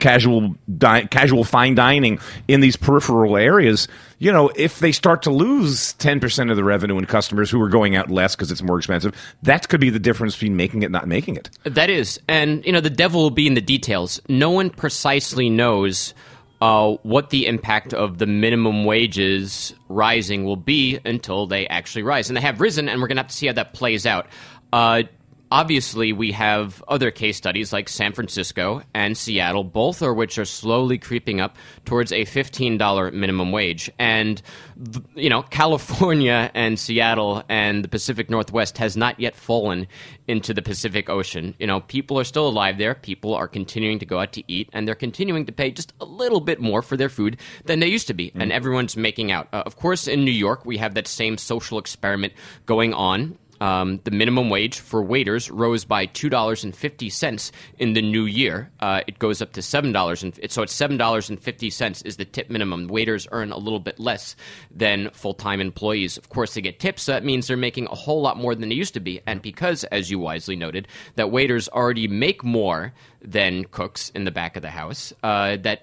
casual 0.00 0.54
di- 0.76 1.06
casual 1.06 1.44
fine 1.44 1.74
dining 1.74 2.18
in 2.48 2.60
these 2.60 2.76
peripheral 2.76 3.36
areas, 3.36 3.86
you 4.18 4.32
know, 4.32 4.50
if 4.56 4.80
they 4.80 4.92
start 4.92 5.22
to 5.22 5.30
lose 5.30 5.94
10% 5.94 6.50
of 6.50 6.56
the 6.56 6.64
revenue 6.64 6.96
and 6.96 7.06
customers 7.06 7.50
who 7.50 7.60
are 7.62 7.68
going 7.68 7.94
out 7.96 8.10
less 8.10 8.34
because 8.34 8.50
it's 8.50 8.62
more 8.62 8.78
expensive, 8.78 9.14
that 9.42 9.68
could 9.68 9.80
be 9.80 9.90
the 9.90 9.98
difference 9.98 10.34
between 10.34 10.56
making 10.56 10.82
it 10.82 10.86
and 10.86 10.92
not 10.92 11.06
making 11.06 11.36
it. 11.36 11.50
That 11.64 11.90
is. 11.90 12.18
And, 12.28 12.64
you 12.64 12.72
know, 12.72 12.80
the 12.80 12.90
devil 12.90 13.22
will 13.22 13.30
be 13.30 13.46
in 13.46 13.54
the 13.54 13.60
details. 13.60 14.20
No 14.28 14.50
one 14.50 14.70
precisely 14.70 15.48
knows 15.48 16.12
uh, 16.60 16.92
what 17.02 17.30
the 17.30 17.46
impact 17.46 17.92
of 17.92 18.18
the 18.18 18.26
minimum 18.26 18.84
wages 18.84 19.74
rising 19.88 20.44
will 20.44 20.56
be 20.56 20.98
until 21.04 21.46
they 21.46 21.66
actually 21.68 22.02
rise. 22.02 22.28
And 22.28 22.36
they 22.36 22.40
have 22.40 22.60
risen, 22.60 22.88
and 22.88 23.00
we're 23.00 23.08
going 23.08 23.16
to 23.16 23.22
have 23.22 23.30
to 23.30 23.36
see 23.36 23.46
how 23.46 23.52
that 23.52 23.74
plays 23.74 24.06
out. 24.06 24.26
Uh, 24.72 25.02
obviously 25.50 26.12
we 26.12 26.32
have 26.32 26.82
other 26.88 27.10
case 27.10 27.36
studies 27.36 27.72
like 27.72 27.88
San 27.88 28.12
Francisco 28.12 28.82
and 28.94 29.16
Seattle, 29.16 29.64
both 29.64 30.02
of 30.02 30.16
which 30.16 30.38
are 30.38 30.44
slowly 30.44 30.98
creeping 30.98 31.40
up 31.40 31.56
towards 31.84 32.12
a 32.12 32.24
$15 32.24 33.12
minimum 33.12 33.52
wage. 33.52 33.90
And, 33.98 34.40
you 35.14 35.30
know, 35.30 35.42
California 35.50 36.50
and 36.54 36.78
Seattle 36.78 37.42
and 37.48 37.84
the 37.84 37.88
Pacific 37.88 38.30
Northwest 38.30 38.78
has 38.78 38.96
not 38.96 39.20
yet 39.20 39.36
fallen 39.36 39.86
into 40.28 40.52
the 40.52 40.62
Pacific 40.62 41.08
Ocean. 41.08 41.54
You 41.58 41.66
know, 41.66 41.80
people 41.80 42.18
are 42.18 42.24
still 42.24 42.48
alive 42.48 42.78
there. 42.78 42.94
People 42.94 43.34
are 43.34 43.48
continuing 43.48 43.98
to 44.00 44.06
go 44.06 44.18
out 44.18 44.32
to 44.32 44.42
eat, 44.48 44.68
and 44.72 44.86
they're 44.86 44.94
continuing 44.94 45.46
to 45.46 45.52
pay 45.52 45.70
just 45.70 45.92
a 46.00 46.04
little 46.04 46.40
bit 46.40 46.60
more 46.60 46.82
for 46.82 46.96
their 46.96 47.08
food 47.08 47.36
than 47.64 47.80
they 47.80 47.86
used 47.86 48.08
to 48.08 48.14
be. 48.14 48.28
Mm-hmm. 48.28 48.40
And 48.42 48.52
everyone's 48.52 48.96
making 48.96 49.30
out. 49.30 49.48
Uh, 49.52 49.62
of 49.64 49.76
course, 49.76 50.08
in 50.08 50.24
New 50.24 50.32
York, 50.32 50.64
we 50.64 50.78
have 50.78 50.94
that 50.94 51.06
same 51.06 51.38
social 51.38 51.78
experiment 51.78 52.32
going 52.66 52.92
on 52.92 53.38
um, 53.60 54.00
the 54.04 54.10
minimum 54.10 54.50
wage 54.50 54.78
for 54.78 55.02
waiters 55.02 55.50
rose 55.50 55.84
by 55.84 56.06
two 56.06 56.28
dollars 56.28 56.64
and 56.64 56.74
fifty 56.74 57.10
cents 57.10 57.52
in 57.78 57.94
the 57.94 58.02
new 58.02 58.24
year. 58.24 58.70
Uh, 58.80 59.02
it 59.06 59.18
goes 59.18 59.40
up 59.42 59.52
to 59.52 59.62
seven 59.62 59.92
dollars, 59.92 60.22
and 60.22 60.38
so 60.50 60.62
it's 60.62 60.72
seven 60.72 60.96
dollars 60.96 61.30
and 61.30 61.40
fifty 61.40 61.70
cents 61.70 62.02
is 62.02 62.16
the 62.16 62.24
tip 62.24 62.50
minimum. 62.50 62.88
Waiters 62.88 63.26
earn 63.32 63.52
a 63.52 63.58
little 63.58 63.80
bit 63.80 63.98
less 63.98 64.36
than 64.70 65.10
full 65.10 65.34
time 65.34 65.60
employees. 65.60 66.16
Of 66.16 66.28
course, 66.28 66.54
they 66.54 66.60
get 66.60 66.80
tips. 66.80 67.04
So 67.04 67.12
that 67.12 67.24
means 67.24 67.46
they're 67.46 67.56
making 67.56 67.86
a 67.86 67.94
whole 67.94 68.20
lot 68.20 68.36
more 68.36 68.54
than 68.54 68.68
they 68.68 68.74
used 68.74 68.94
to 68.94 69.00
be. 69.00 69.20
And 69.26 69.42
because, 69.42 69.84
as 69.84 70.10
you 70.10 70.18
wisely 70.18 70.56
noted, 70.56 70.88
that 71.14 71.30
waiters 71.30 71.68
already 71.68 72.08
make 72.08 72.44
more 72.44 72.92
than 73.22 73.64
cooks 73.64 74.10
in 74.10 74.24
the 74.24 74.30
back 74.30 74.56
of 74.56 74.62
the 74.62 74.70
house, 74.70 75.12
uh, 75.22 75.56
that 75.58 75.82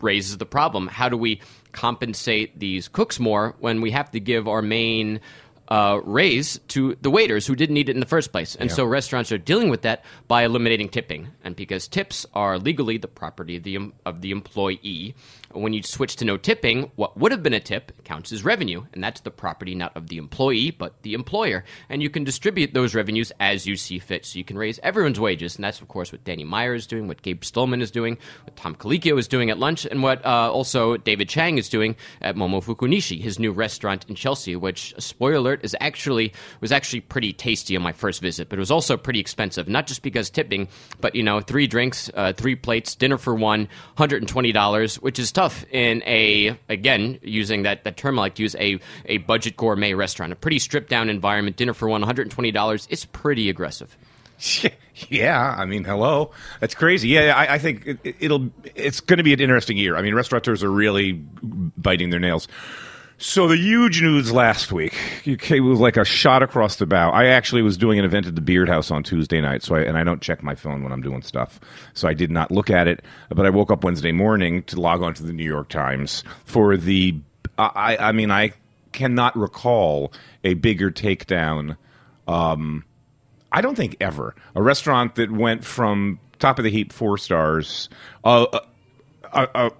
raises 0.00 0.38
the 0.38 0.46
problem. 0.46 0.88
How 0.88 1.08
do 1.08 1.16
we 1.16 1.40
compensate 1.70 2.58
these 2.58 2.88
cooks 2.88 3.18
more 3.18 3.54
when 3.60 3.80
we 3.80 3.90
have 3.92 4.10
to 4.10 4.20
give 4.20 4.48
our 4.48 4.60
main 4.60 5.20
uh, 5.68 6.00
raise 6.04 6.58
to 6.68 6.96
the 7.00 7.10
waiters 7.10 7.46
who 7.46 7.54
didn't 7.54 7.74
need 7.74 7.88
it 7.88 7.96
in 7.96 8.00
the 8.00 8.06
first 8.06 8.32
place. 8.32 8.54
And 8.56 8.68
yeah. 8.68 8.76
so 8.76 8.84
restaurants 8.84 9.32
are 9.32 9.38
dealing 9.38 9.70
with 9.70 9.82
that 9.82 10.04
by 10.28 10.44
eliminating 10.44 10.88
tipping. 10.88 11.28
And 11.44 11.56
because 11.56 11.88
tips 11.88 12.26
are 12.34 12.58
legally 12.58 12.98
the 12.98 13.08
property 13.08 13.56
of 13.56 13.62
the, 13.62 13.92
of 14.04 14.20
the 14.20 14.30
employee, 14.30 15.14
when 15.52 15.72
you 15.72 15.82
switch 15.82 16.16
to 16.16 16.24
no 16.24 16.36
tipping, 16.36 16.90
what 16.96 17.16
would 17.16 17.32
have 17.32 17.42
been 17.42 17.54
a 17.54 17.60
tip 17.60 17.92
counts 18.04 18.32
as 18.32 18.44
revenue, 18.44 18.84
and 18.92 19.02
that's 19.02 19.20
the 19.20 19.30
property 19.30 19.74
not 19.74 19.96
of 19.96 20.08
the 20.08 20.16
employee, 20.16 20.70
but 20.70 21.02
the 21.02 21.14
employer. 21.14 21.64
And 21.88 22.02
you 22.02 22.10
can 22.10 22.24
distribute 22.24 22.74
those 22.74 22.94
revenues 22.94 23.32
as 23.38 23.66
you 23.66 23.76
see 23.76 23.98
fit. 23.98 24.24
So 24.26 24.38
you 24.38 24.44
can 24.44 24.58
raise 24.58 24.78
everyone's 24.82 25.20
wages, 25.20 25.56
and 25.56 25.64
that's, 25.64 25.80
of 25.80 25.88
course, 25.88 26.12
what 26.12 26.24
Danny 26.24 26.44
Meyer 26.44 26.74
is 26.74 26.86
doing, 26.86 27.08
what 27.08 27.22
Gabe 27.22 27.42
Stulman 27.42 27.82
is 27.82 27.90
doing, 27.90 28.18
what 28.44 28.56
Tom 28.56 28.74
Colicchio 28.74 29.18
is 29.18 29.28
doing 29.28 29.50
at 29.50 29.58
lunch, 29.58 29.84
and 29.86 30.02
what 30.02 30.24
uh, 30.24 30.50
also 30.50 30.96
David 30.96 31.28
Chang 31.28 31.58
is 31.58 31.68
doing 31.68 31.96
at 32.20 32.36
Momofuku 32.36 32.88
Nishi, 32.88 33.20
his 33.20 33.38
new 33.38 33.52
restaurant 33.52 34.06
in 34.08 34.14
Chelsea, 34.14 34.56
which, 34.56 34.94
spoiler 34.98 35.51
alert, 35.52 35.64
is 35.64 35.76
actually 35.80 36.32
was 36.60 36.72
actually 36.72 37.00
pretty 37.00 37.32
tasty 37.32 37.76
on 37.76 37.82
my 37.82 37.92
first 37.92 38.20
visit, 38.20 38.48
but 38.48 38.58
it 38.58 38.60
was 38.60 38.70
also 38.70 38.96
pretty 38.96 39.20
expensive, 39.20 39.68
not 39.68 39.86
just 39.86 40.02
because 40.02 40.30
tipping, 40.30 40.68
but, 41.00 41.14
you 41.14 41.22
know, 41.22 41.40
three 41.40 41.66
drinks, 41.66 42.10
uh, 42.14 42.32
three 42.32 42.56
plates, 42.56 42.94
dinner 42.94 43.18
for 43.18 43.34
$120, 43.34 44.94
which 44.96 45.18
is 45.18 45.32
tough 45.32 45.64
in 45.70 46.02
a 46.04 46.56
again 46.68 47.18
using 47.22 47.62
that 47.62 47.84
that 47.84 47.96
term 47.96 48.18
I 48.18 48.22
like 48.22 48.34
to 48.36 48.42
use 48.42 48.56
a 48.56 48.78
a 49.06 49.18
budget 49.18 49.56
gourmet 49.56 49.94
restaurant, 49.94 50.32
a 50.32 50.36
pretty 50.36 50.58
stripped 50.58 50.88
down 50.88 51.08
environment. 51.08 51.56
Dinner 51.56 51.74
for 51.74 51.88
one, 51.88 52.00
one 52.00 52.06
hundred 52.06 52.22
and 52.22 52.30
twenty 52.30 52.50
dollars. 52.50 52.86
It's 52.90 53.04
pretty 53.04 53.48
aggressive. 53.48 53.96
Yeah, 55.08 55.54
I 55.58 55.64
mean, 55.64 55.84
hello, 55.84 56.32
that's 56.60 56.74
crazy. 56.74 57.08
Yeah, 57.08 57.34
I, 57.34 57.54
I 57.54 57.58
think 57.58 57.98
it, 58.04 58.30
will 58.30 58.50
It's 58.74 59.00
going 59.00 59.16
to 59.16 59.22
be 59.22 59.32
an 59.32 59.40
interesting 59.40 59.76
year. 59.78 59.96
I 59.96 60.02
mean, 60.02 60.14
restaurateurs 60.14 60.62
are 60.62 60.70
really 60.70 61.12
biting 61.42 62.10
their 62.10 62.20
nails. 62.20 62.46
So 63.22 63.46
the 63.46 63.56
huge 63.56 64.02
news 64.02 64.32
last 64.32 64.72
week 64.72 64.98
it 65.24 65.60
was 65.60 65.78
like 65.78 65.96
a 65.96 66.04
shot 66.04 66.42
across 66.42 66.74
the 66.76 66.86
bow. 66.86 67.10
I 67.10 67.26
actually 67.26 67.62
was 67.62 67.76
doing 67.76 68.00
an 68.00 68.04
event 68.04 68.26
at 68.26 68.34
the 68.34 68.40
Beard 68.40 68.68
House 68.68 68.90
on 68.90 69.04
Tuesday 69.04 69.40
night, 69.40 69.62
so 69.62 69.76
I, 69.76 69.82
and 69.82 69.96
I 69.96 70.02
don't 70.02 70.20
check 70.20 70.42
my 70.42 70.56
phone 70.56 70.82
when 70.82 70.92
I'm 70.92 71.02
doing 71.02 71.22
stuff, 71.22 71.60
so 71.94 72.08
I 72.08 72.14
did 72.14 72.32
not 72.32 72.50
look 72.50 72.68
at 72.68 72.88
it. 72.88 73.04
But 73.28 73.46
I 73.46 73.50
woke 73.50 73.70
up 73.70 73.84
Wednesday 73.84 74.10
morning 74.10 74.64
to 74.64 74.80
log 74.80 75.02
on 75.02 75.14
to 75.14 75.22
the 75.22 75.32
New 75.32 75.44
York 75.44 75.68
Times 75.68 76.24
for 76.46 76.76
the. 76.76 77.20
I, 77.56 77.96
I 77.96 78.10
mean, 78.10 78.32
I 78.32 78.54
cannot 78.90 79.36
recall 79.38 80.12
a 80.42 80.54
bigger 80.54 80.90
takedown. 80.90 81.76
Um, 82.26 82.84
I 83.52 83.60
don't 83.60 83.76
think 83.76 83.98
ever 84.00 84.34
a 84.56 84.62
restaurant 84.62 85.14
that 85.14 85.30
went 85.30 85.64
from 85.64 86.18
top 86.40 86.58
of 86.58 86.64
the 86.64 86.72
heap 86.72 86.92
four 86.92 87.18
stars. 87.18 87.88
Uh, 88.24 88.46
uh, 89.32 89.46
uh, 89.54 89.70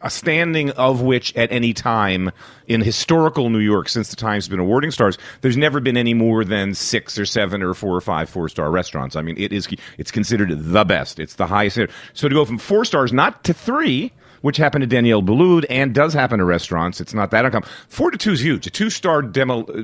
a 0.00 0.10
standing 0.10 0.70
of 0.72 1.02
which 1.02 1.34
at 1.36 1.50
any 1.50 1.72
time 1.72 2.30
in 2.66 2.80
historical 2.80 3.50
New 3.50 3.58
York 3.58 3.88
since 3.88 4.10
the 4.10 4.16
Times 4.16 4.44
has 4.44 4.48
been 4.48 4.60
awarding 4.60 4.90
stars, 4.90 5.18
there's 5.40 5.56
never 5.56 5.80
been 5.80 5.96
any 5.96 6.14
more 6.14 6.44
than 6.44 6.74
six 6.74 7.18
or 7.18 7.26
seven 7.26 7.62
or 7.62 7.74
four 7.74 7.96
or 7.96 8.00
five 8.00 8.28
four 8.28 8.48
star 8.48 8.70
restaurants. 8.70 9.16
I 9.16 9.22
mean, 9.22 9.36
it 9.38 9.52
is 9.52 9.68
it's 9.96 10.10
considered 10.10 10.50
the 10.50 10.84
best. 10.84 11.18
It's 11.18 11.34
the 11.34 11.46
highest. 11.46 11.78
So 12.14 12.28
to 12.28 12.34
go 12.34 12.44
from 12.44 12.58
four 12.58 12.84
stars 12.84 13.12
not 13.12 13.44
to 13.44 13.54
three, 13.54 14.12
which 14.42 14.56
happened 14.56 14.82
to 14.82 14.86
Daniel 14.86 15.22
Boulud 15.22 15.64
and 15.68 15.94
does 15.94 16.14
happen 16.14 16.38
to 16.38 16.44
restaurants. 16.44 17.00
It's 17.00 17.14
not 17.14 17.30
that 17.32 17.44
uncommon. 17.44 17.68
Four 17.88 18.10
to 18.10 18.18
two 18.18 18.32
is 18.32 18.40
huge. 18.40 18.66
A 18.66 18.70
two 18.70 18.90
star 18.90 19.22
demo 19.22 19.62
uh, 19.62 19.82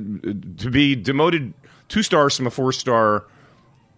to 0.59 0.71
be 0.71 0.95
demoted 0.95 1.53
two 1.89 2.03
stars 2.03 2.37
from 2.37 2.47
a 2.47 2.51
four 2.51 2.73
star 2.73 3.25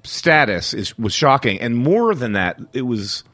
status 0.03 0.73
is 0.73 0.97
was 0.99 1.13
shocking, 1.13 1.61
and 1.61 1.77
more 1.77 2.15
than 2.15 2.33
that, 2.33 2.61
it 2.73 2.83
was 2.83 3.25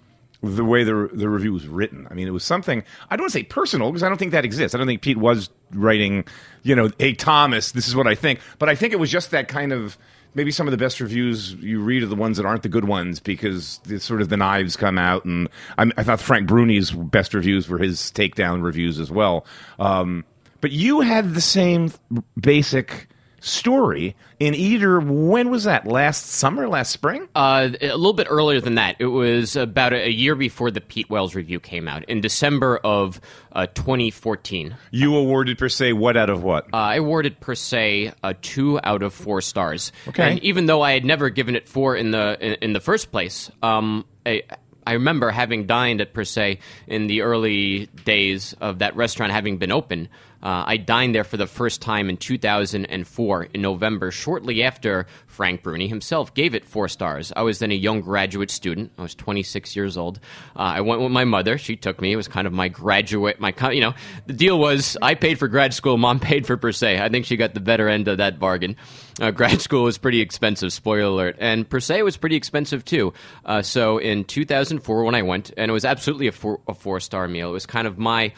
the 0.43 0.65
way 0.65 0.85
the 0.85 1.09
the 1.13 1.29
review 1.29 1.53
was 1.53 1.67
written. 1.67 2.07
I 2.11 2.15
mean, 2.15 2.27
it 2.27 2.33
was 2.33 2.45
something 2.45 2.83
I 3.11 3.17
don't 3.17 3.25
want 3.25 3.33
to 3.33 3.39
say 3.39 3.45
personal 3.45 3.91
because 3.91 4.03
I 4.03 4.09
don't 4.09 4.19
think 4.19 4.33
that 4.33 4.45
exists. 4.45 4.75
I 4.75 4.79
don't 4.79 4.87
think 4.87 5.03
Pete 5.03 5.19
was 5.19 5.51
writing, 5.73 6.25
you 6.63 6.75
know, 6.75 6.91
hey 6.99 7.15
Thomas, 7.15 7.73
this 7.73 7.89
is 7.89 7.97
what 7.97 8.07
I 8.07 8.15
think, 8.15 8.41
but 8.59 8.69
I 8.69 8.75
think 8.75 8.93
it 8.93 8.99
was 8.99 9.11
just 9.11 9.31
that 9.31 9.49
kind 9.49 9.73
of 9.73 9.97
maybe 10.35 10.51
some 10.51 10.67
of 10.67 10.71
the 10.71 10.79
best 10.79 11.01
reviews 11.01 11.55
you 11.55 11.81
read 11.81 12.03
are 12.03 12.07
the 12.07 12.17
ones 12.17 12.37
that 12.39 12.47
aren't 12.47 12.63
the 12.63 12.69
good 12.69 12.87
ones 12.87 13.21
because 13.21 13.79
the, 13.85 14.01
sort 14.01 14.23
of 14.23 14.29
the 14.29 14.37
knives 14.37 14.77
come 14.77 14.99
out. 14.99 15.25
And 15.25 15.49
I, 15.79 15.91
I 15.97 16.03
thought 16.03 16.21
Frank 16.21 16.49
Bruni's 16.49 16.91
best 16.91 17.35
reviews 17.35 17.69
were 17.69 17.79
his 17.79 17.99
takedown 18.13 18.63
reviews 18.63 18.99
as 18.99 19.11
well. 19.11 19.45
Um, 19.79 20.25
but 20.61 20.73
you 20.73 21.01
had 21.01 21.35
the 21.35 21.41
same 21.41 21.93
basic 22.41 23.09
story 23.43 24.15
in 24.39 24.55
Eater 24.55 25.01
when 25.01 25.51
was 25.51 25.65
that? 25.65 25.87
Last 25.87 26.27
summer? 26.27 26.69
Last 26.69 26.91
spring? 26.91 27.29
Uh, 27.35 27.71
a 27.81 27.97
little 27.97 28.13
bit 28.13 28.27
earlier 28.31 28.61
than 28.61 28.77
that. 28.77 28.97
It 28.99 29.07
was 29.07 29.57
about 29.57 29.93
a, 29.93 30.13
year 30.13 30.35
before 30.35 30.71
the 30.71 30.81
pete 30.81 31.11
wells 31.11 31.35
review 31.35 31.59
came 31.59 31.89
out 31.89 32.05
in 32.05 32.21
december 32.21 32.77
of 32.85 33.21
uh, 33.53 33.67
2014 33.69 34.77
you 34.91 35.17
awarded 35.17 35.57
per 35.57 35.69
se 35.69 35.95
what 35.95 36.17
out 36.17 36.29
of 36.29 36.43
what? 36.43 36.65
Uh, 36.73 36.77
i 36.77 36.97
awarded 36.97 37.41
per 37.41 37.55
se 37.55 38.13
a 38.23 38.35
two 38.35 38.79
out 38.85 39.03
of 39.03 39.15
four 39.15 39.41
stars. 39.41 39.91
Okay. 40.09 40.33
And 40.33 40.41
even 40.41 40.67
though 40.67 40.83
i 40.83 40.93
had 40.93 41.05
never 41.05 41.31
given 41.31 41.57
it 41.57 41.69
four 41.69 41.97
in 41.97 42.11
the 42.11 42.37
in, 42.41 42.55
in 42.61 42.73
the 42.73 42.81
first 42.81 43.11
place 43.11 43.51
um, 43.63 44.05
I, 44.25 44.43
I 44.87 44.95
remember 44.95 45.31
having 45.31 45.67
dined 45.67 46.01
at 46.01 46.13
Per 46.13 46.25
Se 46.25 46.59
in 46.87 47.07
the 47.07 47.23
early 47.23 47.87
days 48.05 48.55
of 48.61 48.81
that 48.81 48.97
restaurant 48.97 49.33
having 49.33 49.59
been 49.59 49.73
open. 49.73 50.09
Uh, 50.43 50.65
I 50.67 50.77
dined 50.77 51.15
there 51.15 51.25
for 51.25 51.37
the 51.37 51.47
first 51.47 51.81
time 51.81 52.09
in 52.09 52.17
2004 52.17 53.45
in 53.45 53.63
November, 53.63 54.11
shortly 54.11 54.63
after 54.63 55.07
Frank 55.27 55.63
Bruni 55.63 55.89
himself 55.89 56.35
gave 56.35 56.55
it 56.55 56.65
four 56.65 56.89
stars. 56.89 57.33
I 57.35 57.43
was 57.43 57.59
then 57.59 57.71
a 57.71 57.75
young 57.75 58.01
graduate 58.01 58.51
student. 58.51 58.93
I 58.99 59.03
was 59.03 59.15
26 59.15 59.77
years 59.77 59.97
old. 59.97 60.19
Uh, 60.57 60.61
I 60.77 60.81
went 60.81 61.01
with 61.01 61.13
my 61.13 61.25
mother. 61.25 61.59
She 61.59 61.77
took 61.77 62.01
me. 62.01 62.13
It 62.13 62.17
was 62.17 62.29
kind 62.29 62.47
of 62.47 62.53
my 62.53 62.69
graduate. 62.69 63.41
My 63.41 63.55
you 63.71 63.81
know 63.81 63.95
the 64.27 64.33
deal 64.33 64.59
was 64.59 64.97
I 65.01 65.15
paid 65.15 65.39
for 65.39 65.49
grad 65.49 65.75
school. 65.75 65.97
Mom 65.97 66.21
paid 66.33 66.47
for 66.47 66.57
per 66.57 66.73
se. 66.73 67.01
I 67.01 67.09
think 67.09 67.27
she 67.27 67.37
got 67.37 67.55
the 67.55 67.61
better 67.61 67.89
end 67.89 68.09
of 68.09 68.19
that 68.19 68.39
bargain. 68.39 68.77
Uh, 69.21 69.31
grad 69.31 69.61
school 69.63 69.85
was 69.85 69.99
pretty 69.99 70.21
expensive. 70.21 70.73
Spoiler 70.73 71.03
alert. 71.03 71.37
And 71.39 71.69
per 71.69 71.81
se 71.81 72.03
was 72.03 72.17
pretty 72.17 72.37
expensive 72.37 72.85
too. 72.85 73.13
Uh, 73.45 73.63
so 73.63 73.99
in 73.99 74.25
2004 74.25 75.05
when 75.05 75.15
I 75.15 75.23
went, 75.23 75.53
and 75.57 75.71
it 75.71 75.73
was 75.73 75.85
absolutely 75.85 76.27
a 76.27 76.33
four, 76.33 76.61
a 76.67 76.75
four 76.75 77.01
star 77.01 77.29
meal. 77.29 77.51
It 77.51 77.53
was 77.53 77.67
kind 77.67 77.87
of 77.87 77.99
my 77.99 78.33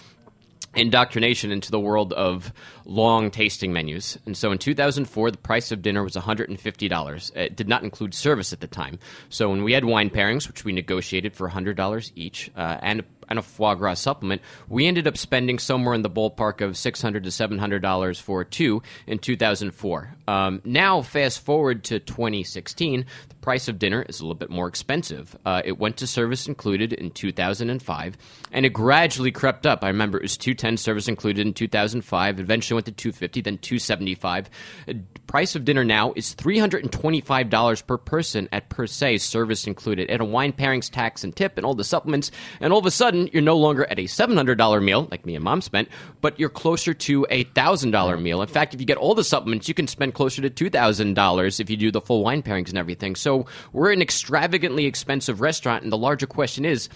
indoctrination 0.76 1.50
into 1.50 1.70
the 1.70 1.80
world 1.80 2.12
of 2.12 2.52
long 2.84 3.30
tasting 3.30 3.72
menus. 3.72 4.18
And 4.26 4.36
so 4.36 4.52
in 4.52 4.58
2004, 4.58 5.30
the 5.30 5.38
price 5.38 5.72
of 5.72 5.82
dinner 5.82 6.02
was 6.02 6.14
$150. 6.14 7.36
It 7.36 7.56
did 7.56 7.68
not 7.68 7.82
include 7.82 8.14
service 8.14 8.52
at 8.52 8.60
the 8.60 8.66
time. 8.66 8.98
So 9.28 9.50
when 9.50 9.64
we 9.64 9.72
had 9.72 9.84
wine 9.84 10.10
pairings, 10.10 10.48
which 10.48 10.64
we 10.64 10.72
negotiated 10.72 11.34
for 11.34 11.48
$100 11.48 12.12
each, 12.14 12.50
uh, 12.56 12.78
and 12.82 13.02
and 13.28 13.38
a 13.38 13.42
foie 13.42 13.74
gras 13.74 13.94
supplement, 13.94 14.42
we 14.68 14.86
ended 14.86 15.06
up 15.06 15.16
spending 15.16 15.58
somewhere 15.58 15.94
in 15.94 16.02
the 16.02 16.10
ballpark 16.10 16.60
of 16.60 16.76
six 16.76 17.00
hundred 17.00 17.24
to 17.24 17.30
seven 17.30 17.58
hundred 17.58 17.82
dollars 17.82 18.18
for 18.18 18.44
two 18.44 18.82
in 19.06 19.18
two 19.18 19.36
thousand 19.36 19.72
four. 19.72 20.14
Um, 20.26 20.62
now, 20.64 21.02
fast 21.02 21.40
forward 21.40 21.84
to 21.84 22.00
2016, 22.00 23.04
the 23.28 23.34
price 23.36 23.68
of 23.68 23.78
dinner 23.78 24.04
is 24.08 24.20
a 24.20 24.24
little 24.24 24.34
bit 24.34 24.48
more 24.48 24.66
expensive. 24.68 25.36
Uh, 25.44 25.60
it 25.64 25.78
went 25.78 25.98
to 25.98 26.06
service 26.06 26.46
included 26.46 26.92
in 26.92 27.10
2005, 27.10 28.16
and 28.52 28.66
it 28.66 28.70
gradually 28.70 29.30
crept 29.30 29.66
up. 29.66 29.84
I 29.84 29.88
remember 29.88 30.18
it 30.18 30.22
was 30.22 30.36
210 30.38 30.78
service 30.78 31.08
included 31.08 31.46
in 31.46 31.52
2005. 31.52 32.40
Eventually 32.40 32.74
went 32.74 32.86
to 32.86 32.92
250, 32.92 33.40
then 33.42 33.58
275. 33.58 34.50
Uh, 34.88 34.94
price 35.26 35.54
of 35.54 35.64
dinner 35.64 35.84
now 35.84 36.12
is 36.16 36.34
$325 36.34 37.86
per 37.86 37.98
person 37.98 38.48
at 38.52 38.68
per 38.70 38.86
se 38.86 39.18
service 39.18 39.66
included, 39.66 40.08
and 40.08 40.22
a 40.22 40.24
wine 40.24 40.52
pairings 40.52 40.90
tax 40.90 41.22
and 41.22 41.36
tip 41.36 41.58
and 41.58 41.66
all 41.66 41.74
the 41.74 41.84
supplements. 41.84 42.30
And 42.60 42.72
all 42.72 42.78
of 42.78 42.86
a 42.86 42.90
sudden, 42.90 43.13
you're 43.32 43.42
no 43.42 43.56
longer 43.56 43.84
at 43.90 43.98
a 43.98 44.04
$700 44.04 44.82
meal 44.82 45.08
like 45.10 45.26
me 45.26 45.34
and 45.34 45.44
mom 45.44 45.60
spent, 45.60 45.88
but 46.20 46.38
you're 46.38 46.48
closer 46.48 46.94
to 46.94 47.26
a 47.30 47.44
$1,000 47.44 48.22
meal. 48.22 48.42
In 48.42 48.48
fact, 48.48 48.74
if 48.74 48.80
you 48.80 48.86
get 48.86 48.96
all 48.96 49.14
the 49.14 49.24
supplements, 49.24 49.68
you 49.68 49.74
can 49.74 49.86
spend 49.86 50.14
closer 50.14 50.48
to 50.48 50.50
$2,000 50.70 51.60
if 51.60 51.70
you 51.70 51.76
do 51.76 51.90
the 51.90 52.00
full 52.00 52.22
wine 52.22 52.42
pairings 52.42 52.68
and 52.68 52.78
everything. 52.78 53.16
So 53.16 53.46
we're 53.72 53.92
an 53.92 54.02
extravagantly 54.02 54.86
expensive 54.86 55.40
restaurant, 55.40 55.82
and 55.82 55.92
the 55.92 55.98
larger 55.98 56.26
question 56.26 56.64
is 56.64 56.88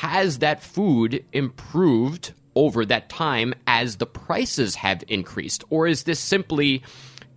has 0.00 0.38
that 0.38 0.62
food 0.62 1.24
improved 1.32 2.32
over 2.56 2.84
that 2.86 3.08
time 3.08 3.54
as 3.66 3.96
the 3.96 4.06
prices 4.06 4.74
have 4.74 5.04
increased? 5.06 5.62
Or 5.70 5.86
is 5.86 6.04
this 6.04 6.18
simply 6.18 6.82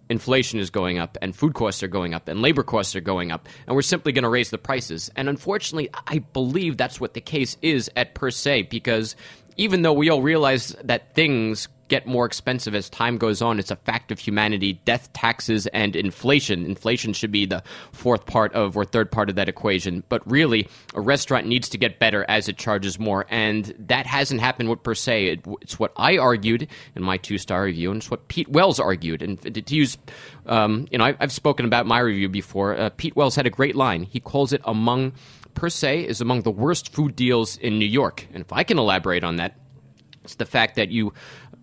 inflation 0.10 0.60
is 0.60 0.70
going 0.70 0.98
up 0.98 1.18
and 1.22 1.36
food 1.36 1.54
costs 1.54 1.84
are 1.84 1.88
going 1.88 2.14
up 2.14 2.28
and 2.28 2.42
labor 2.42 2.64
costs 2.64 2.96
are 2.96 3.02
going 3.02 3.32
up 3.32 3.48
and 3.68 3.76
we're 3.76 3.82
simply 3.82 4.12
going 4.12 4.24
to 4.24 4.30
raise 4.30 4.50
the 4.50 4.58
prices? 4.58 5.10
And 5.16 5.30
unfortunately, 5.30 5.90
I 6.08 6.20
believe 6.20 6.78
that's 6.78 7.00
what 7.00 7.14
the 7.14 7.22
case 7.22 7.58
is 7.62 7.90
at 7.96 8.16
per 8.16 8.32
se 8.32 8.64
because 8.64 9.16
even 9.58 9.82
though 9.82 9.94
we 9.94 10.10
all 10.10 10.22
realize 10.22 10.76
that 10.84 11.14
things 11.14 11.68
get 11.90 12.08
more 12.08 12.26
expensive 12.26 12.74
as 12.74 12.90
time 12.90 13.18
goes 13.18 13.42
on. 13.42 13.60
It's 13.60 13.72
a 13.72 13.76
fact 13.76 14.12
of 14.12 14.20
humanity. 14.20 14.80
Death, 14.86 15.12
taxes, 15.14 15.68
and 15.68 15.96
inflation. 15.96 16.66
Inflation 16.66 17.14
should 17.14 17.32
be 17.32 17.46
the 17.46 17.64
fourth 17.92 18.26
part 18.26 18.54
of 18.54 18.78
or 18.78 18.86
third 18.86 19.12
part 19.12 19.30
of 19.30 19.36
that 19.36 19.50
equation. 19.50 20.04
But 20.08 20.30
really, 20.30 20.68
a 20.94 21.02
restaurant 21.02 21.48
needs 21.48 21.68
to 21.70 21.78
get 21.78 22.00
better 22.00 22.26
as 22.30 22.48
it 22.48 22.58
charges 22.58 22.98
more. 22.98 23.26
And 23.30 23.74
that 23.80 24.06
hasn't 24.06 24.40
happened 24.40 24.70
with 24.70 24.84
per 24.84 24.96
se. 24.96 25.26
It, 25.26 25.46
it's 25.62 25.80
what 25.80 25.92
I 25.98 26.18
argued 26.18 26.68
in 26.96 27.04
my 27.04 27.18
two 27.18 27.38
star 27.38 27.64
review, 27.64 27.92
and 27.92 28.02
it's 28.02 28.10
what 28.10 28.28
Pete 28.28 28.48
Wells 28.48 28.80
argued. 28.80 29.22
And 29.22 29.42
to 29.42 29.76
use, 29.76 29.98
um, 30.46 30.88
you 30.92 30.98
know, 30.98 31.06
I, 31.06 31.16
have 31.20 31.32
spoken 31.32 31.66
about 31.66 31.86
my 31.86 32.00
review 32.00 32.30
before. 32.30 32.78
Uh, 32.78 32.90
Pete 32.90 33.16
Wells 33.16 33.36
had 33.36 33.46
a 33.46 33.50
great 33.50 33.76
line. 33.76 34.04
He 34.04 34.20
calls 34.20 34.54
it 34.54 34.62
among 34.64 35.14
per 35.56 35.70
se 35.70 36.06
is 36.06 36.22
among 36.22 36.44
the 36.44 36.52
worst 36.52 36.94
food 36.94 37.16
deals 37.16 37.58
in 37.58 37.80
New 37.80 37.88
York. 37.88 38.28
And 38.34 38.42
if 38.42 38.54
I 38.54 38.64
can 38.64 38.78
elaborate 38.78 39.24
on 39.24 39.38
that, 39.38 39.56
it's 40.24 40.36
the 40.36 40.46
fact 40.46 40.76
that 40.76 40.90
you 40.90 41.14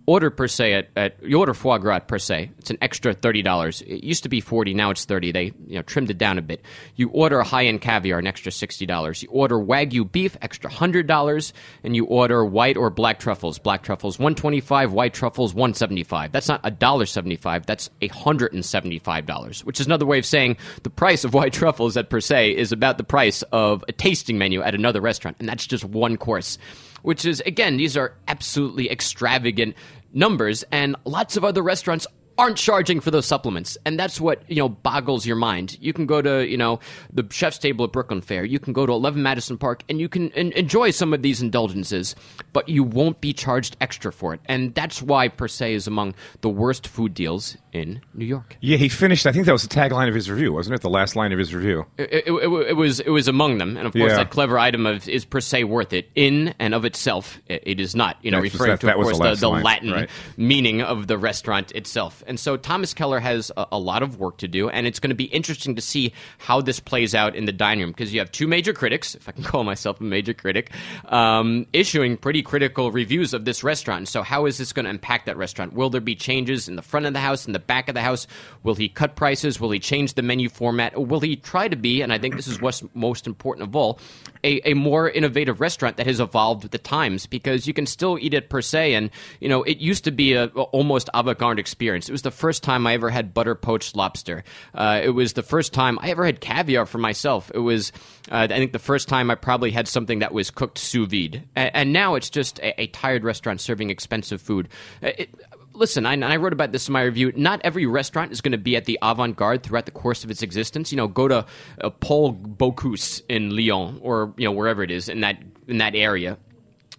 order 0.07 0.29
per 0.29 0.47
se 0.47 0.73
at, 0.73 0.87
at 0.95 1.17
you 1.21 1.37
order 1.37 1.53
foie 1.53 1.77
gras 1.77 1.99
per 1.99 2.17
se. 2.17 2.49
It's 2.57 2.71
an 2.71 2.77
extra 2.81 3.13
thirty 3.13 3.43
dollars. 3.43 3.81
It 3.81 4.03
used 4.03 4.23
to 4.23 4.29
be 4.29 4.41
forty, 4.41 4.73
now 4.73 4.89
it's 4.89 5.05
thirty. 5.05 5.31
They 5.31 5.51
you 5.67 5.75
know 5.75 5.81
trimmed 5.83 6.09
it 6.09 6.17
down 6.17 6.39
a 6.39 6.41
bit. 6.41 6.63
You 6.95 7.09
order 7.09 7.39
a 7.39 7.43
high 7.43 7.65
end 7.65 7.81
caviar, 7.81 8.17
an 8.17 8.25
extra 8.25 8.51
sixty 8.51 8.85
dollars. 8.87 9.21
You 9.21 9.29
order 9.29 9.55
wagyu 9.55 10.09
beef, 10.09 10.35
extra 10.41 10.71
hundred 10.71 11.05
dollars, 11.05 11.53
and 11.83 11.95
you 11.95 12.05
order 12.05 12.43
white 12.43 12.77
or 12.77 12.89
black 12.89 13.19
truffles. 13.19 13.59
Black 13.59 13.83
truffles 13.83 14.17
one 14.17 14.33
twenty 14.33 14.61
five, 14.61 14.93
white 14.93 15.13
truffles 15.13 15.53
one 15.53 15.73
seventy 15.73 16.03
five. 16.03 16.31
That's 16.31 16.47
not 16.47 16.61
a 16.63 16.71
dollar 16.71 17.05
seventy 17.05 17.35
five. 17.35 17.65
That's 17.65 17.89
a 18.01 18.07
hundred 18.07 18.53
and 18.53 18.65
seventy 18.65 18.99
five 18.99 19.25
dollars, 19.25 19.63
which 19.65 19.79
is 19.79 19.85
another 19.85 20.05
way 20.05 20.17
of 20.17 20.25
saying 20.25 20.57
the 20.83 20.89
price 20.89 21.25
of 21.25 21.33
white 21.33 21.53
truffles 21.53 21.97
at 21.97 22.09
per 22.09 22.21
se 22.21 22.55
is 22.55 22.71
about 22.71 22.97
the 22.97 23.03
price 23.03 23.43
of 23.51 23.83
a 23.89 23.91
tasting 23.91 24.37
menu 24.37 24.61
at 24.61 24.73
another 24.73 25.01
restaurant, 25.01 25.35
and 25.39 25.49
that's 25.49 25.67
just 25.67 25.83
one 25.83 26.15
course 26.17 26.57
which 27.01 27.25
is 27.25 27.39
again 27.41 27.77
these 27.77 27.95
are 27.95 28.13
absolutely 28.27 28.89
extravagant 28.89 29.75
numbers, 30.13 30.63
and 30.71 30.95
lots 31.05 31.37
of 31.37 31.43
other 31.43 31.61
restaurants 31.61 32.07
aren't 32.37 32.57
charging 32.57 32.99
for 32.99 33.09
those 33.11 33.25
supplements. 33.25 33.77
And 33.85 33.99
that's 33.99 34.21
what, 34.21 34.43
you 34.49 34.57
know, 34.57 34.69
boggles 34.69 35.25
your 35.25 35.35
mind. 35.35 35.77
You 35.81 35.93
can 35.93 36.05
go 36.05 36.21
to, 36.21 36.47
you 36.47 36.57
know, 36.57 36.79
the 37.11 37.25
chef's 37.31 37.57
table 37.57 37.85
at 37.85 37.91
Brooklyn 37.91 38.21
Fare. 38.21 38.45
You 38.45 38.59
can 38.59 38.73
go 38.73 38.85
to 38.85 38.91
11 38.93 39.21
Madison 39.23 39.57
Park 39.57 39.83
and 39.89 39.99
you 39.99 40.07
can 40.09 40.31
enjoy 40.31 40.91
some 40.91 41.13
of 41.13 41.21
these 41.21 41.41
indulgences, 41.41 42.15
but 42.53 42.69
you 42.69 42.83
won't 42.83 43.21
be 43.21 43.33
charged 43.33 43.75
extra 43.81 44.11
for 44.11 44.33
it. 44.33 44.39
And 44.45 44.73
that's 44.75 45.01
why 45.01 45.27
Per 45.27 45.47
Se 45.47 45.73
is 45.73 45.87
among 45.87 46.15
the 46.41 46.49
worst 46.49 46.87
food 46.87 47.13
deals 47.13 47.57
in 47.73 48.01
New 48.13 48.25
York. 48.25 48.57
Yeah, 48.61 48.77
he 48.77 48.89
finished. 48.89 49.25
I 49.27 49.31
think 49.31 49.45
that 49.45 49.51
was 49.51 49.63
the 49.63 49.73
tagline 49.73 50.07
of 50.07 50.15
his 50.15 50.29
review, 50.29 50.53
wasn't 50.53 50.75
it? 50.75 50.81
The 50.81 50.89
last 50.89 51.15
line 51.15 51.31
of 51.31 51.39
his 51.39 51.53
review. 51.53 51.85
It, 51.97 52.11
it, 52.27 52.27
it, 52.27 52.67
it 52.69 52.73
was 52.75 52.99
it 52.99 53.09
was 53.09 53.27
among 53.27 53.57
them, 53.59 53.77
and 53.77 53.85
of 53.85 53.93
course 53.93 54.11
Yeah. 54.11 54.17
that 54.17 54.31
clever 54.31 54.57
item 54.57 54.85
of 54.85 55.07
is 55.07 55.25
per 55.25 55.39
se 55.41 55.63
worth 55.65 55.93
it 55.93 56.09
in 56.15 56.55
and 56.59 56.73
of 56.73 56.85
itself. 56.85 57.39
It, 57.47 57.63
it 57.65 57.79
is 57.79 57.95
not. 57.95 58.17
You 58.21 58.31
know, 58.31 58.37
That's- 58.37 58.53
referring 58.53 58.71
that- 58.71 58.79
to 58.81 58.85
that 58.87 58.97
of 58.97 59.03
course 59.03 59.17
the 59.19 59.29
the, 59.29 59.35
the 59.35 59.49
Latin 59.49 59.91
right. 59.91 60.09
meaning 60.37 60.81
of 60.81 61.07
the 61.07 61.17
restaurant 61.17 61.71
itself. 61.73 62.23
And 62.27 62.39
so 62.39 62.57
Thomas 62.57 62.93
Keller 62.93 63.19
has 63.19 63.51
a, 63.57 63.67
a 63.73 63.79
lot 63.79 64.03
of 64.03 64.19
work 64.19 64.37
to 64.37 64.47
do, 64.47 64.69
and 64.69 64.85
it's 64.85 64.99
going 64.99 65.09
to 65.09 65.15
be 65.15 65.25
interesting 65.25 65.75
to 65.75 65.81
see 65.81 66.13
how 66.37 66.61
this 66.61 66.79
plays 66.79 67.15
out 67.15 67.35
in 67.35 67.45
the 67.45 67.51
dining 67.51 67.83
room 67.83 67.91
because 67.91 68.13
you 68.13 68.19
have 68.19 68.31
two 68.31 68.47
major 68.47 68.73
critics, 68.73 69.15
if 69.15 69.27
I 69.27 69.31
can 69.31 69.43
call 69.45 69.63
myself 69.63 69.99
a 69.99 70.03
major 70.03 70.33
critic, 70.33 70.71
um, 71.05 71.67
issuing 71.73 72.17
pretty 72.17 72.41
critical 72.41 72.91
reviews 72.91 73.33
of 73.33 73.45
this 73.45 73.63
restaurant. 73.63 74.07
So 74.07 74.21
how 74.23 74.45
is 74.45 74.57
this 74.57 74.73
going 74.73 74.85
to 74.85 74.89
impact 74.89 75.25
that 75.25 75.37
restaurant? 75.37 75.73
Will 75.73 75.89
there 75.89 76.01
be 76.01 76.15
changes 76.15 76.67
in 76.67 76.75
the 76.75 76.81
front 76.81 77.05
of 77.05 77.13
the 77.13 77.19
house, 77.19 77.45
in 77.47 77.53
the 77.53 77.59
back 77.59 77.89
of 77.89 77.95
the 77.95 78.01
house? 78.01 78.27
Will 78.63 78.75
he 78.75 78.89
cut 78.89 79.15
prices? 79.15 79.59
Will 79.59 79.71
he 79.71 79.79
change 79.79 80.13
the 80.13 80.21
menu 80.21 80.49
format? 80.49 80.95
Or 80.95 81.05
will 81.05 81.19
he 81.19 81.35
try 81.35 81.67
to 81.67 81.75
be, 81.75 82.01
and 82.01 82.11
I 82.11 82.17
think 82.17 82.35
this 82.35 82.47
is 82.47 82.61
what's 82.61 82.83
most 82.93 83.27
important 83.27 83.67
of 83.67 83.75
all, 83.75 83.99
a, 84.43 84.61
a 84.69 84.73
more 84.73 85.09
innovative 85.09 85.59
restaurant 85.61 85.97
that 85.97 86.07
has 86.07 86.19
evolved 86.19 86.63
with 86.63 86.71
the 86.71 86.77
times 86.77 87.25
because 87.25 87.67
you 87.67 87.73
can 87.73 87.85
still 87.85 88.17
eat 88.19 88.33
it 88.33 88.49
per 88.49 88.61
se. 88.61 88.93
And, 88.93 89.09
you 89.39 89.49
know, 89.49 89.63
it 89.63 89.77
used 89.77 90.03
to 90.05 90.11
be 90.11 90.33
a, 90.33 90.45
a 90.45 90.61
almost 90.71 91.09
avant 91.13 91.37
garde 91.37 91.59
experience. 91.59 92.09
It 92.09 92.11
was 92.17 92.23
the 92.23 92.31
first 92.31 92.63
time 92.63 92.87
I 92.87 92.95
ever 92.95 93.11
had 93.11 93.31
butter 93.31 93.53
poached 93.53 93.95
lobster. 93.95 94.43
Uh, 94.73 94.99
it 95.03 95.11
was 95.11 95.33
the 95.33 95.43
first 95.43 95.71
time 95.71 95.99
I 96.01 96.09
ever 96.09 96.25
had 96.25 96.41
caviar 96.41 96.87
for 96.87 96.97
myself. 96.97 97.51
It 97.53 97.59
was, 97.59 97.91
uh, 98.31 98.47
I 98.49 98.57
think, 98.57 98.71
the 98.71 98.79
first 98.79 99.07
time 99.07 99.29
I 99.29 99.35
probably 99.35 99.69
had 99.69 99.87
something 99.87 100.19
that 100.19 100.33
was 100.33 100.49
cooked 100.49 100.79
sous 100.79 101.07
vide. 101.07 101.43
And, 101.55 101.71
and 101.75 101.93
now 101.93 102.15
it's 102.15 102.31
just 102.31 102.57
a, 102.59 102.81
a, 102.81 102.87
tired 102.87 103.23
restaurant 103.23 103.61
serving 103.61 103.91
expensive 103.91 104.41
food. 104.41 104.67
Uh, 105.03 105.11
it, 105.15 105.29
listen, 105.73 106.07
I, 106.07 106.19
I, 106.19 106.37
wrote 106.37 106.53
about 106.53 106.71
this 106.71 106.87
in 106.87 106.93
my 106.93 107.03
review. 107.03 107.31
Not 107.35 107.61
every 107.63 107.85
restaurant 107.85 108.31
is 108.31 108.41
going 108.41 108.53
to 108.53 108.57
be 108.57 108.75
at 108.75 108.85
the 108.85 108.97
avant 109.03 109.35
garde 109.35 109.61
throughout 109.61 109.85
the 109.85 109.91
course 109.91 110.23
of 110.23 110.31
its 110.31 110.41
existence. 110.41 110.91
You 110.91 110.97
know, 110.97 111.07
go 111.07 111.27
to 111.27 111.45
uh, 111.81 111.89
Paul 111.91 112.33
Bocuse 112.33 113.21
in 113.29 113.55
Lyon 113.55 113.99
or 114.01 114.33
you 114.37 114.45
know 114.45 114.53
wherever 114.53 114.81
it 114.81 114.89
is 114.89 115.07
in 115.07 115.21
that 115.21 115.37
in 115.67 115.77
that 115.77 115.93
area. 115.93 116.39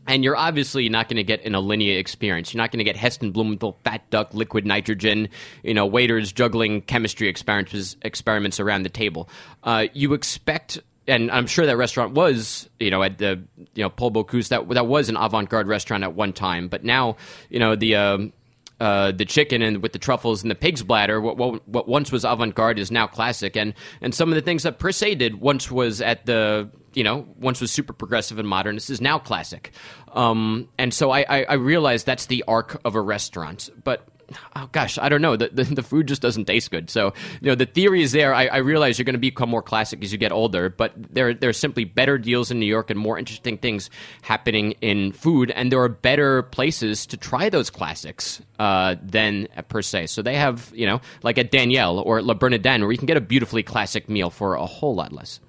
And 0.09 0.25
you're 0.25 0.37
obviously 0.37 0.89
not 0.89 1.09
going 1.09 1.19
to 1.19 1.23
get 1.23 1.45
an 1.45 1.53
Alinea 1.53 1.99
experience. 1.99 2.53
You're 2.53 2.63
not 2.63 2.73
going 2.73 2.79
to 2.79 2.85
get 2.85 2.97
Heston 2.97 3.31
Blumenthal, 3.31 3.79
Fat 3.85 4.09
Duck, 4.11 4.33
Liquid 4.33 4.67
Nitrogen, 4.67 5.29
you 5.63 5.75
know, 5.75 5.87
waiters 5.87 6.33
juggling 6.33 6.81
chemistry 6.83 7.29
experiments 7.29 7.97
experiments 8.03 8.59
around 8.59 8.83
the 8.83 8.89
table. 8.89 9.29
Uh, 9.63 9.87
you 9.93 10.15
expect 10.15 10.81
and 11.09 11.31
I'm 11.31 11.47
sure 11.47 11.65
that 11.65 11.77
restaurant 11.77 12.13
was, 12.13 12.69
you 12.79 12.91
know, 12.91 13.03
at 13.03 13.17
the, 13.17 13.43
you 13.75 13.83
know, 13.83 13.89
Paul 13.89 14.11
Bocuse, 14.11 14.49
that 14.49 14.69
that 14.69 14.87
was 14.87 15.09
an 15.09 15.17
avant-garde 15.17 15.67
restaurant 15.67 16.05
at 16.05 16.15
one 16.15 16.35
time. 16.35 16.69
But 16.69 16.85
now, 16.85 17.17
you 17.49 17.59
know, 17.59 17.75
the 17.75 17.97
um, 17.97 18.33
uh, 18.79 19.13
the 19.13 19.25
chicken 19.25 19.63
and 19.63 19.83
with 19.83 19.93
the 19.93 19.99
truffles 19.99 20.43
and 20.43 20.51
the 20.51 20.55
pig's 20.55 20.83
bladder, 20.83 21.21
what, 21.21 21.37
what, 21.37 21.67
what 21.67 21.89
once 21.89 22.13
was 22.13 22.25
avant-garde 22.25 22.79
is 22.79 22.91
now 22.91 23.07
classic, 23.07 23.57
and 23.57 23.75
and 24.03 24.15
some 24.15 24.29
of 24.29 24.35
the 24.35 24.43
things 24.43 24.63
that 24.63 24.79
Per 24.79 24.93
se 24.93 25.17
did 25.17 25.41
once 25.41 25.71
was 25.71 26.01
at 26.01 26.27
the 26.27 26.69
you 26.99 27.05
know 27.05 27.25
once 27.39 27.61
was 27.61 27.71
super 27.71 27.93
progressive 27.93 28.41
and 28.41 28.49
modern. 28.49 28.75
This 28.75 28.91
is 28.91 29.01
now 29.01 29.21
classic, 29.21 29.71
um, 30.13 30.69
and 30.79 30.93
so 30.93 31.13
I, 31.13 31.25
I 31.29 31.43
I 31.45 31.55
realize 31.55 32.03
that's 32.03 32.27
the 32.27 32.43
arc 32.49 32.81
of 32.85 32.97
a 32.97 33.01
restaurant, 33.01 33.71
but 33.85 34.09
oh 34.57 34.69
gosh, 34.73 34.99
I 34.99 35.09
don't 35.09 35.23
know. 35.23 35.37
The, 35.37 35.49
the, 35.49 35.65
the, 35.65 35.83
food 35.83 36.09
just 36.09 36.23
doesn't 36.23 36.47
taste 36.47 36.71
good. 36.71 36.91
So, 36.91 37.15
you 37.41 37.49
know, 37.49 37.55
the 37.55 37.67
theory 37.67 38.03
is 38.03 38.13
there. 38.13 38.35
I, 38.35 38.47
I 38.47 38.57
realize 38.59 38.99
you're 38.99 39.05
going 39.05 39.15
to 39.15 39.19
become 39.19 39.49
more 39.49 39.63
classic 39.63 40.03
as 40.03 40.13
you 40.13 40.19
get 40.19 40.33
older, 40.33 40.69
but 40.69 40.93
there, 40.97 41.35
there 41.35 41.51
are 41.51 41.55
simply 41.55 41.85
better 41.85 42.19
deals 42.19 42.51
in 42.51 42.59
New 42.59 42.67
York 42.67 42.91
and 42.91 42.99
more 42.99 43.19
interesting 43.19 43.59
things 43.59 43.91
happening 44.23 44.73
in 44.81 45.13
food. 45.13 45.51
And 45.53 45.73
there 45.73 45.81
are 45.81 45.89
better 45.89 46.43
places 46.43 47.07
to 47.07 47.17
try 47.17 47.49
those 47.49 47.71
classics 47.71 48.43
uh, 48.59 48.97
than 49.03 49.49
per 49.69 49.83
se. 49.83 50.09
So 50.09 50.23
they 50.23 50.35
have, 50.35 50.73
you 50.75 50.87
know, 50.87 51.01
like 51.23 51.39
at 51.39 51.51
Daniel 51.51 51.99
or 52.01 52.21
La 52.23 52.35
Bernardin, 52.35 52.83
where 52.83 52.93
you 52.93 52.99
can 52.99 53.07
get 53.07 53.17
a 53.17 53.23
beautifully 53.23 53.63
classic 53.63 54.09
meal 54.09 54.31
for 54.31 54.55
a 54.55 54.67
whole 54.67 54.95
lot 54.95 55.13
less. 55.13 55.41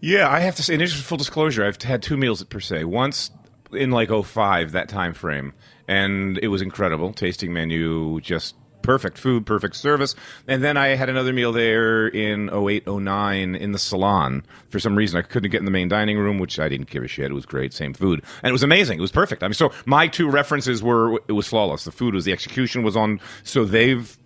Yeah, 0.00 0.28
I 0.28 0.40
have 0.40 0.56
to 0.56 0.62
say, 0.62 0.74
in 0.74 0.86
full 0.86 1.18
disclosure, 1.18 1.64
I've 1.64 1.80
had 1.82 2.02
two 2.02 2.16
meals 2.16 2.40
at 2.40 2.48
Per 2.48 2.60
se. 2.60 2.84
Once 2.84 3.30
in 3.72 3.90
like 3.90 4.10
05, 4.10 4.72
that 4.72 4.88
time 4.88 5.14
frame 5.14 5.52
and 5.90 6.38
it 6.38 6.48
was 6.48 6.62
incredible. 6.62 7.12
Tasting 7.12 7.52
menu, 7.52 8.20
just 8.20 8.54
perfect 8.82 9.18
food, 9.18 9.44
perfect 9.44 9.74
service. 9.74 10.14
And 10.46 10.62
then 10.62 10.76
I 10.76 10.94
had 10.94 11.08
another 11.08 11.32
meal 11.32 11.52
there 11.52 12.06
in 12.06 12.48
08, 12.48 12.86
09 12.86 13.56
in 13.56 13.72
the 13.72 13.78
salon. 13.78 14.44
For 14.68 14.78
some 14.78 14.96
reason, 14.96 15.18
I 15.18 15.22
couldn't 15.22 15.50
get 15.50 15.58
in 15.58 15.64
the 15.64 15.72
main 15.72 15.88
dining 15.88 16.16
room, 16.16 16.38
which 16.38 16.60
I 16.60 16.68
didn't 16.68 16.90
give 16.90 17.02
a 17.02 17.08
shit. 17.08 17.32
It 17.32 17.34
was 17.34 17.44
great, 17.44 17.72
same 17.72 17.92
food, 17.92 18.22
and 18.42 18.50
it 18.50 18.52
was 18.52 18.62
amazing. 18.62 18.98
It 18.98 19.02
was 19.02 19.10
perfect. 19.10 19.42
I 19.42 19.48
mean, 19.48 19.54
so 19.54 19.72
my 19.84 20.06
two 20.06 20.30
references 20.30 20.80
were 20.80 21.20
it 21.26 21.32
was 21.32 21.48
flawless. 21.48 21.82
The 21.82 21.90
food 21.90 22.14
was 22.14 22.24
the 22.24 22.32
execution 22.32 22.84
was 22.84 22.96
on. 22.96 23.20
So 23.42 23.64
they've 23.64 24.16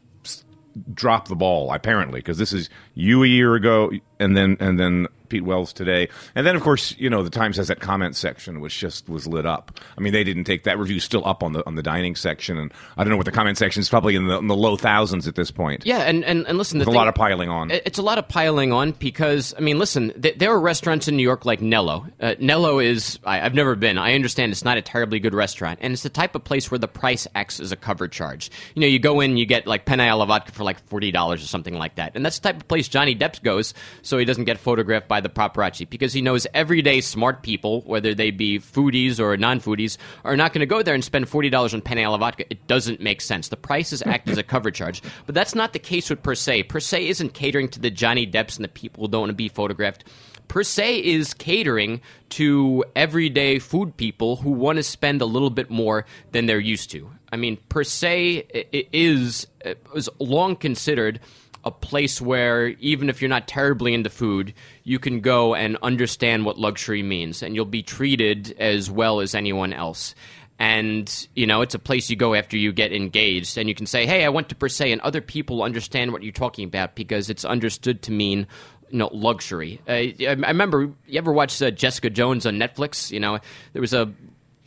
dropped 0.92 1.28
the 1.28 1.36
ball 1.36 1.72
apparently 1.72 2.18
because 2.18 2.36
this 2.36 2.52
is 2.52 2.68
you 2.94 3.22
a 3.22 3.26
year 3.26 3.54
ago, 3.54 3.90
and 4.24 4.36
then 4.36 4.56
and 4.60 4.80
then 4.80 5.06
Pete 5.28 5.44
Wells 5.44 5.72
today. 5.72 6.08
And 6.34 6.46
then, 6.46 6.54
of 6.54 6.62
course, 6.62 6.94
you 6.96 7.10
know, 7.10 7.22
the 7.22 7.30
Times 7.30 7.56
has 7.56 7.66
that 7.68 7.80
comment 7.80 8.14
section, 8.14 8.60
which 8.60 8.78
just 8.78 9.08
was 9.08 9.26
lit 9.26 9.46
up. 9.46 9.80
I 9.98 10.00
mean, 10.00 10.12
they 10.12 10.22
didn't 10.22 10.44
take 10.44 10.62
that 10.62 10.78
review 10.78 11.00
still 11.00 11.26
up 11.26 11.42
on 11.42 11.52
the 11.52 11.66
on 11.66 11.74
the 11.74 11.82
dining 11.82 12.14
section, 12.14 12.56
and 12.56 12.72
I 12.96 13.02
don't 13.02 13.10
know 13.10 13.16
what 13.16 13.26
the 13.26 13.32
comment 13.32 13.58
section 13.58 13.80
is 13.80 13.88
probably 13.88 14.14
in 14.14 14.28
the, 14.28 14.38
in 14.38 14.46
the 14.46 14.54
low 14.54 14.76
thousands 14.76 15.26
at 15.26 15.34
this 15.34 15.50
point. 15.50 15.84
Yeah, 15.84 15.98
and 16.00 16.24
and, 16.24 16.46
and 16.46 16.56
listen, 16.56 16.80
a 16.80 16.90
lot 16.90 17.08
of 17.08 17.14
piling 17.16 17.48
on. 17.48 17.70
It's 17.72 17.98
a 17.98 18.02
lot 18.02 18.18
of 18.18 18.28
piling 18.28 18.72
on 18.72 18.92
because 18.92 19.54
I 19.56 19.60
mean, 19.60 19.78
listen, 19.78 20.12
th- 20.20 20.38
there 20.38 20.52
are 20.52 20.60
restaurants 20.60 21.08
in 21.08 21.16
New 21.16 21.22
York 21.22 21.44
like 21.44 21.60
Nello. 21.60 22.06
Uh, 22.20 22.34
Nello 22.38 22.78
is 22.78 23.18
I, 23.24 23.38
have 23.38 23.54
never 23.54 23.74
been. 23.74 23.98
I 23.98 24.14
understand 24.14 24.52
it's 24.52 24.64
not 24.64 24.78
a 24.78 24.82
terribly 24.82 25.18
good 25.18 25.34
restaurant, 25.34 25.80
and 25.82 25.92
it's 25.92 26.02
the 26.02 26.10
type 26.10 26.34
of 26.34 26.44
place 26.44 26.70
where 26.70 26.78
the 26.78 26.88
price 26.88 27.26
acts 27.34 27.58
as 27.58 27.72
a 27.72 27.76
cover 27.76 28.06
charge. 28.06 28.50
You 28.74 28.82
know, 28.82 28.86
you 28.86 29.00
go 29.00 29.20
in, 29.20 29.36
you 29.36 29.46
get 29.46 29.66
like 29.66 29.84
penne 29.84 30.00
alla 30.00 30.26
vodka 30.26 30.52
for 30.52 30.62
like 30.62 30.78
forty 30.86 31.10
dollars 31.10 31.42
or 31.42 31.48
something 31.48 31.74
like 31.74 31.96
that, 31.96 32.12
and 32.14 32.24
that's 32.24 32.38
the 32.38 32.50
type 32.50 32.60
of 32.60 32.68
place 32.68 32.86
Johnny 32.88 33.16
Depp 33.16 33.42
goes, 33.42 33.74
so 34.02 34.13
he 34.18 34.24
doesn't 34.24 34.44
get 34.44 34.58
photographed 34.58 35.08
by 35.08 35.20
the 35.20 35.28
paparazzi 35.28 35.88
because 35.88 36.12
he 36.12 36.22
knows 36.22 36.46
everyday 36.54 37.00
smart 37.00 37.42
people, 37.42 37.82
whether 37.82 38.14
they 38.14 38.30
be 38.30 38.58
foodies 38.58 39.20
or 39.20 39.36
non 39.36 39.60
foodies, 39.60 39.96
are 40.24 40.36
not 40.36 40.52
going 40.52 40.60
to 40.60 40.66
go 40.66 40.82
there 40.82 40.94
and 40.94 41.04
spend 41.04 41.26
$40 41.26 41.74
on 41.74 41.80
penne 41.80 41.98
alla 41.98 42.18
vodka. 42.18 42.44
It 42.50 42.66
doesn't 42.66 43.00
make 43.00 43.20
sense. 43.20 43.48
The 43.48 43.56
prices 43.56 44.02
act 44.02 44.28
as 44.28 44.38
a 44.38 44.42
cover 44.42 44.70
charge. 44.70 45.02
But 45.26 45.34
that's 45.34 45.54
not 45.54 45.72
the 45.72 45.78
case 45.78 46.10
with 46.10 46.22
Per 46.22 46.34
se. 46.34 46.64
Per 46.64 46.80
se 46.80 47.08
isn't 47.08 47.34
catering 47.34 47.68
to 47.70 47.80
the 47.80 47.90
Johnny 47.90 48.26
Depps 48.26 48.56
and 48.56 48.64
the 48.64 48.68
people 48.68 49.04
who 49.04 49.10
don't 49.10 49.22
want 49.22 49.30
to 49.30 49.34
be 49.34 49.48
photographed. 49.48 50.04
Per 50.48 50.62
se 50.62 50.98
is 51.02 51.34
catering 51.34 52.00
to 52.30 52.84
everyday 52.94 53.58
food 53.58 53.96
people 53.96 54.36
who 54.36 54.50
want 54.50 54.76
to 54.76 54.82
spend 54.82 55.22
a 55.22 55.26
little 55.26 55.50
bit 55.50 55.70
more 55.70 56.04
than 56.32 56.46
they're 56.46 56.60
used 56.60 56.90
to. 56.90 57.10
I 57.32 57.36
mean, 57.36 57.56
Per 57.68 57.82
se 57.82 58.46
is, 58.92 59.46
is 59.94 60.10
long 60.18 60.56
considered 60.56 61.20
a 61.64 61.70
place 61.70 62.20
where 62.20 62.68
even 62.68 63.08
if 63.08 63.20
you're 63.20 63.28
not 63.28 63.48
terribly 63.48 63.94
into 63.94 64.10
food, 64.10 64.54
you 64.84 64.98
can 64.98 65.20
go 65.20 65.54
and 65.54 65.76
understand 65.82 66.44
what 66.44 66.58
luxury 66.58 67.02
means, 67.02 67.42
and 67.42 67.54
you'll 67.54 67.64
be 67.64 67.82
treated 67.82 68.54
as 68.58 68.90
well 68.90 69.20
as 69.20 69.34
anyone 69.34 69.72
else. 69.72 70.14
And 70.58 71.28
you 71.34 71.46
know, 71.46 71.62
it's 71.62 71.74
a 71.74 71.80
place 71.80 72.08
you 72.08 72.16
go 72.16 72.34
after 72.34 72.56
you 72.56 72.72
get 72.72 72.92
engaged, 72.92 73.58
and 73.58 73.68
you 73.68 73.74
can 73.74 73.86
say, 73.86 74.06
"Hey, 74.06 74.24
I 74.24 74.28
went 74.28 74.48
to 74.50 74.54
Per 74.54 74.68
se," 74.68 74.92
and 74.92 75.00
other 75.00 75.20
people 75.20 75.62
understand 75.62 76.12
what 76.12 76.22
you're 76.22 76.32
talking 76.32 76.64
about 76.64 76.94
because 76.94 77.28
it's 77.28 77.44
understood 77.44 78.02
to 78.02 78.12
mean 78.12 78.46
you 78.90 78.98
know, 78.98 79.10
luxury. 79.12 79.80
Uh, 79.88 79.92
I, 79.92 80.36
remember 80.38 80.92
you 81.06 81.18
ever 81.18 81.32
watched 81.32 81.60
uh, 81.60 81.72
Jessica 81.72 82.10
Jones 82.10 82.46
on 82.46 82.54
Netflix? 82.54 83.10
You 83.10 83.18
know, 83.18 83.40
there 83.72 83.80
was 83.80 83.92
a 83.92 84.12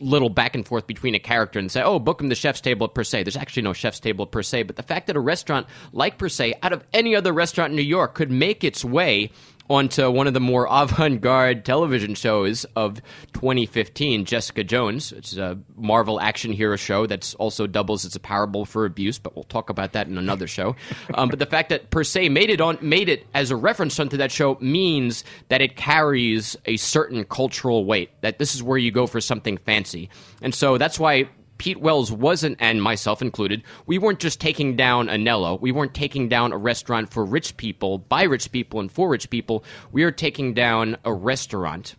little 0.00 0.28
back 0.28 0.54
and 0.54 0.66
forth 0.66 0.86
between 0.86 1.14
a 1.14 1.18
character 1.18 1.58
and 1.58 1.70
say, 1.70 1.82
oh, 1.82 1.98
book 1.98 2.20
him 2.20 2.28
the 2.28 2.34
chef's 2.34 2.60
table 2.60 2.88
per 2.88 3.04
se. 3.04 3.24
There's 3.24 3.36
actually 3.36 3.62
no 3.62 3.72
chef's 3.72 4.00
table 4.00 4.26
per 4.26 4.42
se, 4.42 4.64
but 4.64 4.76
the 4.76 4.82
fact 4.82 5.06
that 5.08 5.16
a 5.16 5.20
restaurant 5.20 5.66
like 5.92 6.18
per 6.18 6.28
se, 6.28 6.54
out 6.62 6.72
of 6.72 6.84
any 6.92 7.16
other 7.16 7.32
restaurant 7.32 7.70
in 7.70 7.76
New 7.76 7.82
York, 7.82 8.14
could 8.14 8.30
make 8.30 8.64
its 8.64 8.84
way 8.84 9.30
onto 9.68 10.10
one 10.10 10.26
of 10.26 10.34
the 10.34 10.40
more 10.40 10.66
avant 10.70 11.20
garde 11.20 11.64
television 11.64 12.14
shows 12.14 12.64
of 12.76 13.00
2015, 13.34 14.24
Jessica 14.24 14.64
Jones, 14.64 15.12
is 15.12 15.36
a 15.36 15.58
Marvel 15.76 16.20
action 16.20 16.52
hero 16.52 16.76
show 16.76 17.06
that's 17.06 17.34
also 17.34 17.66
doubles 17.66 18.04
as 18.04 18.16
a 18.16 18.20
parable 18.20 18.64
for 18.64 18.84
abuse, 18.84 19.18
but 19.18 19.34
we'll 19.34 19.44
talk 19.44 19.70
about 19.70 19.92
that 19.92 20.06
in 20.06 20.18
another 20.18 20.46
show. 20.46 20.74
Um, 21.14 21.28
but 21.28 21.38
the 21.38 21.46
fact 21.46 21.68
that 21.68 21.90
per 21.90 22.04
se 22.04 22.28
made 22.28 22.50
it 22.50 22.60
on 22.60 22.78
made 22.80 23.08
it 23.08 23.26
as 23.34 23.50
a 23.50 23.56
reference 23.56 23.98
onto 24.00 24.16
that 24.16 24.32
show 24.32 24.56
means 24.60 25.24
that 25.48 25.60
it 25.60 25.76
carries 25.76 26.56
a 26.66 26.76
certain 26.76 27.24
cultural 27.24 27.84
weight. 27.84 28.10
That 28.22 28.38
this 28.38 28.54
is 28.54 28.62
where 28.62 28.78
you 28.78 28.90
go 28.90 29.06
for 29.06 29.20
something 29.20 29.58
fancy, 29.58 30.10
and 30.42 30.54
so 30.54 30.78
that's 30.78 30.98
why 30.98 31.28
Pete 31.58 31.80
Wells 31.80 32.10
wasn't, 32.10 32.56
and 32.60 32.82
myself 32.82 33.20
included, 33.20 33.62
we 33.86 33.98
weren't 33.98 34.20
just 34.20 34.40
taking 34.40 34.76
down 34.76 35.08
Anello. 35.08 35.60
We 35.60 35.72
weren't 35.72 35.94
taking 35.94 36.28
down 36.28 36.52
a 36.52 36.56
restaurant 36.56 37.12
for 37.12 37.24
rich 37.24 37.56
people, 37.56 37.98
by 37.98 38.22
rich 38.22 38.50
people, 38.52 38.80
and 38.80 38.90
for 38.90 39.08
rich 39.08 39.28
people. 39.28 39.64
We 39.92 40.04
are 40.04 40.12
taking 40.12 40.54
down 40.54 40.96
a 41.04 41.12
restaurant 41.12 41.96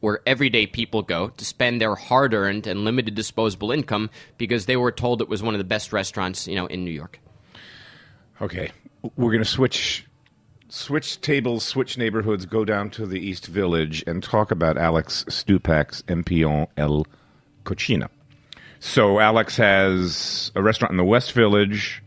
where 0.00 0.20
everyday 0.26 0.66
people 0.66 1.02
go 1.02 1.28
to 1.28 1.44
spend 1.44 1.80
their 1.80 1.94
hard 1.94 2.32
earned 2.32 2.66
and 2.66 2.84
limited 2.84 3.14
disposable 3.14 3.70
income 3.70 4.10
because 4.38 4.66
they 4.66 4.76
were 4.76 4.90
told 4.90 5.20
it 5.20 5.28
was 5.28 5.42
one 5.42 5.54
of 5.54 5.58
the 5.58 5.64
best 5.64 5.92
restaurants, 5.92 6.48
you 6.48 6.56
know, 6.56 6.66
in 6.66 6.84
New 6.84 6.90
York. 6.90 7.20
Okay. 8.40 8.70
We're 9.16 9.30
going 9.30 9.44
to 9.44 9.48
switch 9.48 10.06
switch 10.70 11.20
tables, 11.20 11.64
switch 11.64 11.98
neighborhoods, 11.98 12.46
go 12.46 12.64
down 12.64 12.90
to 12.90 13.04
the 13.04 13.18
East 13.18 13.46
Village 13.46 14.02
and 14.06 14.22
talk 14.22 14.50
about 14.50 14.78
Alex 14.78 15.24
Stupak's 15.28 16.02
Empion 16.02 16.66
El 16.76 17.06
Cochina. 17.64 18.08
So 18.80 19.20
Alex 19.20 19.56
has 19.58 20.50
a 20.54 20.62
restaurant 20.62 20.90
in 20.90 20.96
the 20.96 21.04
West 21.04 21.32
Village 21.32 22.02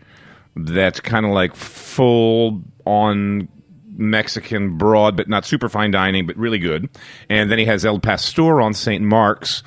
that's 0.56 1.00
kind 1.00 1.26
of 1.26 1.32
like 1.32 1.56
full 1.56 2.64
on 2.86 3.48
Mexican, 3.96 4.78
broad 4.78 5.16
but 5.16 5.30
not 5.30 5.46
super 5.46 5.70
fine 5.70 5.92
dining, 5.92 6.26
but 6.26 6.36
really 6.36 6.60
good. 6.60 6.90
And 7.30 7.52
then 7.52 7.60
he 7.60 7.66
has 7.66 7.86
El 7.86 8.00
Pastor 8.00 8.60
on 8.60 8.74
St. 8.74 9.04
Mark's, 9.04 9.62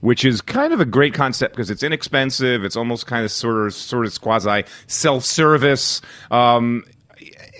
which 0.00 0.24
is 0.24 0.42
kind 0.42 0.74
of 0.74 0.80
a 0.80 0.84
great 0.84 1.14
concept 1.14 1.54
because 1.54 1.70
it's 1.70 1.82
inexpensive. 1.82 2.62
It's 2.62 2.76
almost 2.76 3.06
kind 3.06 3.24
of 3.24 3.30
sort 3.30 3.66
of 3.66 3.74
sort 3.74 4.06
of 4.06 4.20
quasi 4.20 4.64
self 4.86 5.24
service. 5.24 6.02
Um, 6.30 6.84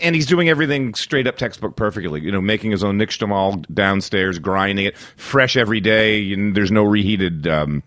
and 0.03 0.15
he's 0.15 0.27
doing 0.27 0.49
everything 0.49 0.95
straight 0.95 1.27
up 1.27 1.37
textbook 1.37 1.77
perfectly. 1.77 2.21
You 2.21 2.33
know, 2.33 2.41
making 2.41 2.71
his 2.71 2.85
own 2.85 2.99
nixtamal 2.99 3.65
downstairs, 3.73 4.39
grinding 4.39 4.87
it 4.87 4.97
fresh 5.17 5.57
every 5.57 5.81
day. 5.81 6.33
And 6.33 6.55
there's 6.55 6.71
no 6.71 6.85
reheated 6.85 7.47
um, 7.47 7.83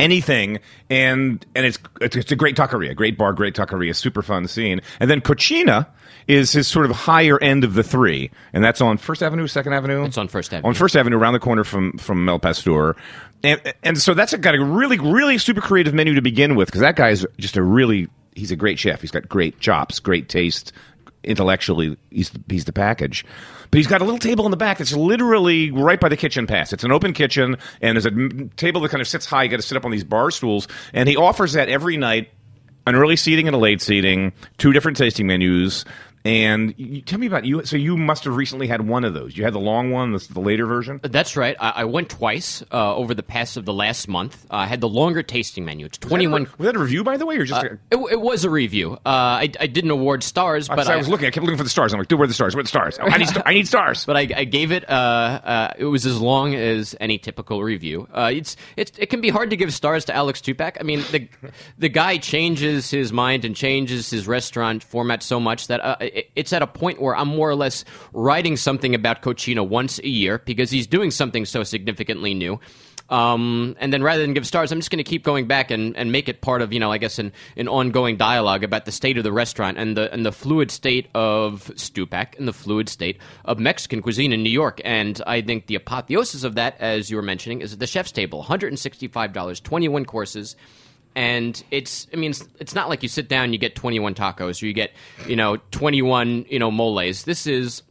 anything, 0.00 0.58
and 0.90 1.44
and 1.54 1.66
it's 1.66 1.78
it's 2.00 2.32
a 2.32 2.36
great 2.36 2.56
taqueria, 2.56 2.94
great 2.94 3.16
bar, 3.16 3.32
great 3.32 3.54
taqueria, 3.54 3.94
super 3.94 4.22
fun 4.22 4.46
scene. 4.48 4.80
And 5.00 5.10
then 5.10 5.20
Cocina 5.20 5.88
is 6.26 6.52
his 6.52 6.66
sort 6.66 6.86
of 6.86 6.92
higher 6.92 7.38
end 7.42 7.64
of 7.64 7.74
the 7.74 7.82
three, 7.82 8.30
and 8.52 8.64
that's 8.64 8.80
on 8.80 8.98
First 8.98 9.22
Avenue, 9.22 9.46
Second 9.46 9.72
Avenue. 9.72 10.04
It's 10.04 10.18
on 10.18 10.28
First 10.28 10.52
Avenue. 10.52 10.68
On 10.68 10.74
First 10.74 10.96
Avenue, 10.96 11.18
around 11.18 11.34
the 11.34 11.40
corner 11.40 11.64
from 11.64 11.98
from 11.98 12.24
Mel 12.24 12.38
Pasteur, 12.38 12.96
and 13.42 13.74
and 13.82 13.98
so 13.98 14.14
that's 14.14 14.32
a, 14.32 14.38
got 14.38 14.54
a 14.54 14.64
really 14.64 14.98
really 14.98 15.38
super 15.38 15.60
creative 15.60 15.94
menu 15.94 16.14
to 16.14 16.22
begin 16.22 16.54
with 16.54 16.68
because 16.68 16.80
that 16.80 16.96
guy's 16.96 17.24
just 17.38 17.56
a 17.56 17.62
really 17.62 18.08
he's 18.34 18.50
a 18.50 18.56
great 18.56 18.78
chef. 18.78 19.00
He's 19.00 19.10
got 19.10 19.28
great 19.28 19.60
chops, 19.60 20.00
great 20.00 20.28
taste. 20.28 20.72
Intellectually, 21.22 21.96
he's 22.10 22.30
the, 22.30 22.42
he's 22.50 22.66
the 22.66 22.72
package. 22.72 23.24
But 23.74 23.78
he's 23.78 23.88
got 23.88 24.02
a 24.02 24.04
little 24.04 24.20
table 24.20 24.44
in 24.44 24.52
the 24.52 24.56
back 24.56 24.78
that's 24.78 24.92
literally 24.92 25.72
right 25.72 25.98
by 25.98 26.08
the 26.08 26.16
kitchen 26.16 26.46
pass. 26.46 26.72
It's 26.72 26.84
an 26.84 26.92
open 26.92 27.12
kitchen, 27.12 27.56
and 27.80 27.96
there's 27.96 28.06
a 28.06 28.46
table 28.54 28.80
that 28.82 28.90
kind 28.90 29.00
of 29.00 29.08
sits 29.08 29.26
high. 29.26 29.42
You 29.42 29.48
got 29.48 29.56
to 29.56 29.62
sit 29.62 29.76
up 29.76 29.84
on 29.84 29.90
these 29.90 30.04
bar 30.04 30.30
stools, 30.30 30.68
and 30.92 31.08
he 31.08 31.16
offers 31.16 31.54
that 31.54 31.68
every 31.68 31.96
night 31.96 32.30
an 32.86 32.94
early 32.94 33.16
seating 33.16 33.48
and 33.48 33.56
a 33.56 33.58
late 33.58 33.82
seating, 33.82 34.32
two 34.58 34.72
different 34.72 34.96
tasting 34.96 35.26
menus. 35.26 35.84
And 36.26 36.74
you, 36.78 37.02
tell 37.02 37.18
me 37.18 37.26
about 37.26 37.44
you. 37.44 37.66
So 37.66 37.76
you 37.76 37.98
must 37.98 38.24
have 38.24 38.34
recently 38.34 38.66
had 38.66 38.86
one 38.88 39.04
of 39.04 39.12
those. 39.12 39.36
You 39.36 39.44
had 39.44 39.52
the 39.52 39.58
long 39.60 39.90
one, 39.90 40.12
the, 40.12 40.26
the 40.30 40.40
later 40.40 40.64
version. 40.64 40.98
That's 41.02 41.36
right. 41.36 41.54
I, 41.60 41.70
I 41.70 41.84
went 41.84 42.08
twice 42.08 42.62
uh, 42.72 42.96
over 42.96 43.12
the 43.12 43.22
past 43.22 43.58
of 43.58 43.66
the 43.66 43.74
last 43.74 44.08
month. 44.08 44.46
Uh, 44.50 44.56
I 44.56 44.66
had 44.66 44.80
the 44.80 44.88
longer 44.88 45.22
tasting 45.22 45.66
menu. 45.66 45.84
It's 45.84 45.98
twenty 45.98 46.26
one. 46.26 46.48
Was 46.56 46.64
that 46.64 46.76
a 46.76 46.78
review, 46.78 47.04
by 47.04 47.18
the 47.18 47.26
way, 47.26 47.36
or 47.36 47.44
just? 47.44 47.62
a, 47.62 47.78
It, 47.90 47.98
it 48.12 48.20
was 48.20 48.44
a 48.44 48.50
review. 48.50 48.94
Uh, 48.94 48.98
I, 49.04 49.50
I 49.60 49.66
didn't 49.66 49.90
award 49.90 50.22
stars, 50.22 50.66
but 50.66 50.88
I 50.88 50.96
was 50.96 51.08
looking. 51.08 51.26
I 51.26 51.30
kept 51.30 51.44
looking 51.44 51.58
for 51.58 51.64
the 51.64 51.68
stars. 51.68 51.92
I'm 51.92 51.98
like, 51.98 52.08
dude, 52.08 52.18
where 52.18 52.24
are 52.24 52.28
the 52.28 52.32
stars? 52.32 52.54
Where 52.54 52.60
are 52.60 52.64
the 52.64 52.68
stars? 52.68 52.98
Oh, 52.98 53.06
I 53.06 53.18
need. 53.18 53.28
st- 53.28 53.42
I 53.44 53.52
need 53.52 53.68
stars. 53.68 54.04
but 54.06 54.16
I, 54.16 54.20
I 54.34 54.44
gave 54.44 54.72
it. 54.72 54.88
Uh, 54.88 54.92
uh, 54.92 55.72
it 55.76 55.84
was 55.84 56.06
as 56.06 56.18
long 56.18 56.54
as 56.54 56.96
any 57.00 57.18
typical 57.18 57.62
review. 57.62 58.08
Uh, 58.14 58.30
it's 58.32 58.56
it's 58.76 58.92
it 58.98 59.10
can 59.10 59.20
be 59.20 59.28
hard 59.28 59.50
to 59.50 59.56
give 59.56 59.74
stars 59.74 60.06
to 60.06 60.14
Alex 60.14 60.40
Stupak. 60.40 60.78
I 60.80 60.84
mean, 60.84 61.04
the 61.10 61.28
the 61.78 61.90
guy 61.90 62.16
changes 62.16 62.90
his 62.90 63.12
mind 63.12 63.44
and 63.44 63.54
changes 63.54 64.08
his 64.08 64.26
restaurant 64.26 64.82
format 64.82 65.22
so 65.22 65.38
much 65.38 65.66
that 65.66 65.84
uh, 65.84 65.96
it, 66.14 66.30
it's 66.36 66.52
at 66.52 66.62
a 66.62 66.66
point 66.66 67.00
where 67.00 67.16
I'm 67.16 67.28
more 67.28 67.48
or 67.48 67.54
less 67.54 67.84
writing 68.12 68.56
something 68.56 68.94
about 68.94 69.22
Cocina 69.22 69.62
once 69.62 69.98
a 69.98 70.08
year 70.08 70.40
because 70.44 70.70
he's 70.70 70.86
doing 70.86 71.10
something 71.10 71.44
so 71.44 71.62
significantly 71.62 72.34
new. 72.34 72.60
Um, 73.10 73.76
and 73.80 73.92
then 73.92 74.02
rather 74.02 74.22
than 74.22 74.32
give 74.32 74.46
stars, 74.46 74.72
I'm 74.72 74.78
just 74.78 74.90
going 74.90 75.04
to 75.04 75.08
keep 75.08 75.24
going 75.24 75.46
back 75.46 75.70
and, 75.70 75.94
and 75.96 76.10
make 76.10 76.28
it 76.28 76.40
part 76.40 76.62
of, 76.62 76.72
you 76.72 76.80
know, 76.80 76.90
I 76.90 76.98
guess 76.98 77.18
an, 77.18 77.32
an 77.56 77.68
ongoing 77.68 78.16
dialogue 78.16 78.64
about 78.64 78.86
the 78.86 78.92
state 78.92 79.18
of 79.18 79.24
the 79.24 79.32
restaurant 79.32 79.76
and 79.76 79.96
the 79.96 80.10
and 80.12 80.24
the 80.24 80.32
fluid 80.32 80.70
state 80.70 81.08
of 81.14 81.70
Stupak 81.74 82.38
and 82.38 82.48
the 82.48 82.52
fluid 82.52 82.88
state 82.88 83.18
of 83.44 83.58
Mexican 83.58 84.00
cuisine 84.00 84.32
in 84.32 84.42
New 84.42 84.50
York. 84.50 84.80
And 84.84 85.20
I 85.26 85.42
think 85.42 85.66
the 85.66 85.74
apotheosis 85.74 86.44
of 86.44 86.54
that, 86.54 86.80
as 86.80 87.10
you 87.10 87.16
were 87.16 87.22
mentioning, 87.22 87.60
is 87.60 87.74
at 87.74 87.78
the 87.78 87.86
chef's 87.86 88.12
table. 88.12 88.42
$165, 88.42 89.62
21 89.62 90.04
courses 90.06 90.56
and 91.16 91.62
it's 91.70 92.06
i 92.12 92.16
mean 92.16 92.30
it's, 92.30 92.46
it's 92.58 92.74
not 92.74 92.88
like 92.88 93.02
you 93.02 93.08
sit 93.08 93.28
down 93.28 93.44
and 93.44 93.52
you 93.52 93.58
get 93.58 93.74
21 93.74 94.14
tacos 94.14 94.62
or 94.62 94.66
you 94.66 94.72
get 94.72 94.92
you 95.26 95.36
know 95.36 95.56
21 95.70 96.46
you 96.48 96.58
know 96.58 96.70
moles 96.70 97.24
this 97.24 97.46
is 97.46 97.82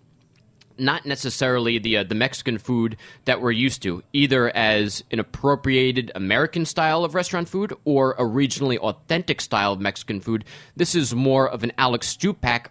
not 0.78 1.06
necessarily 1.06 1.78
the 1.78 1.98
uh, 1.98 2.04
the 2.04 2.16
Mexican 2.16 2.58
food 2.58 2.98
that 3.26 3.42
we're 3.42 3.52
used 3.52 3.84
to, 3.84 4.04
either 4.14 4.50
as 4.56 5.04
an 5.12 5.20
appropriated 5.20 6.12
American 6.16 6.66
style 6.66 7.04
of 7.04 7.16
restaurant 7.16 7.48
food 7.48 7.74
or 7.86 8.14
a 8.14 8.24
regionally 8.24 8.78
authentic 8.78 9.42
style 9.42 9.74
of 9.74 9.80
Mexican 9.80 10.20
food. 10.20 10.46
This 10.76 10.96
is 10.96 11.14
more 11.14 11.50
of 11.50 11.64
an 11.64 11.72
Alex 11.78 12.16
Stupak 12.16 12.68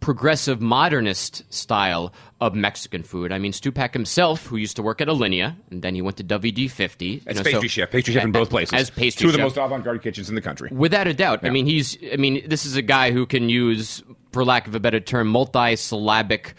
progressive 0.00 0.60
modernist 0.60 1.42
style 1.52 2.12
of 2.40 2.54
Mexican 2.54 3.02
food. 3.02 3.32
I 3.32 3.38
mean, 3.38 3.52
Stupak 3.52 3.92
himself, 3.92 4.46
who 4.46 4.56
used 4.56 4.76
to 4.76 4.82
work 4.82 5.00
at 5.00 5.08
Alinea, 5.08 5.56
and 5.70 5.82
then 5.82 5.94
he 5.94 6.02
went 6.02 6.16
to 6.18 6.24
WD50. 6.24 7.22
As 7.26 7.36
know, 7.36 7.42
pastry 7.42 7.62
so- 7.62 7.66
chef, 7.68 7.90
pastry 7.90 8.14
chef 8.14 8.24
in 8.24 8.32
both 8.32 8.50
places. 8.50 8.72
As 8.74 8.90
pastry 8.90 9.24
two 9.24 9.28
of 9.28 9.32
the 9.32 9.38
chef. 9.38 9.44
most 9.44 9.56
avant-garde 9.56 10.02
kitchens 10.02 10.28
in 10.28 10.34
the 10.34 10.40
country. 10.40 10.68
Without 10.72 11.06
a 11.08 11.14
doubt. 11.14 11.44
I 11.44 11.50
mean, 11.50 11.66
he's. 11.66 11.98
I 12.12 12.16
mean, 12.16 12.48
this 12.48 12.64
is 12.64 12.76
a 12.76 12.82
guy 12.82 13.10
who 13.10 13.26
can 13.26 13.48
use, 13.48 14.02
for 14.32 14.44
lack 14.44 14.66
of 14.68 14.74
a 14.74 14.80
better 14.80 15.00
term, 15.00 15.28
multi-syllabic 15.28 16.54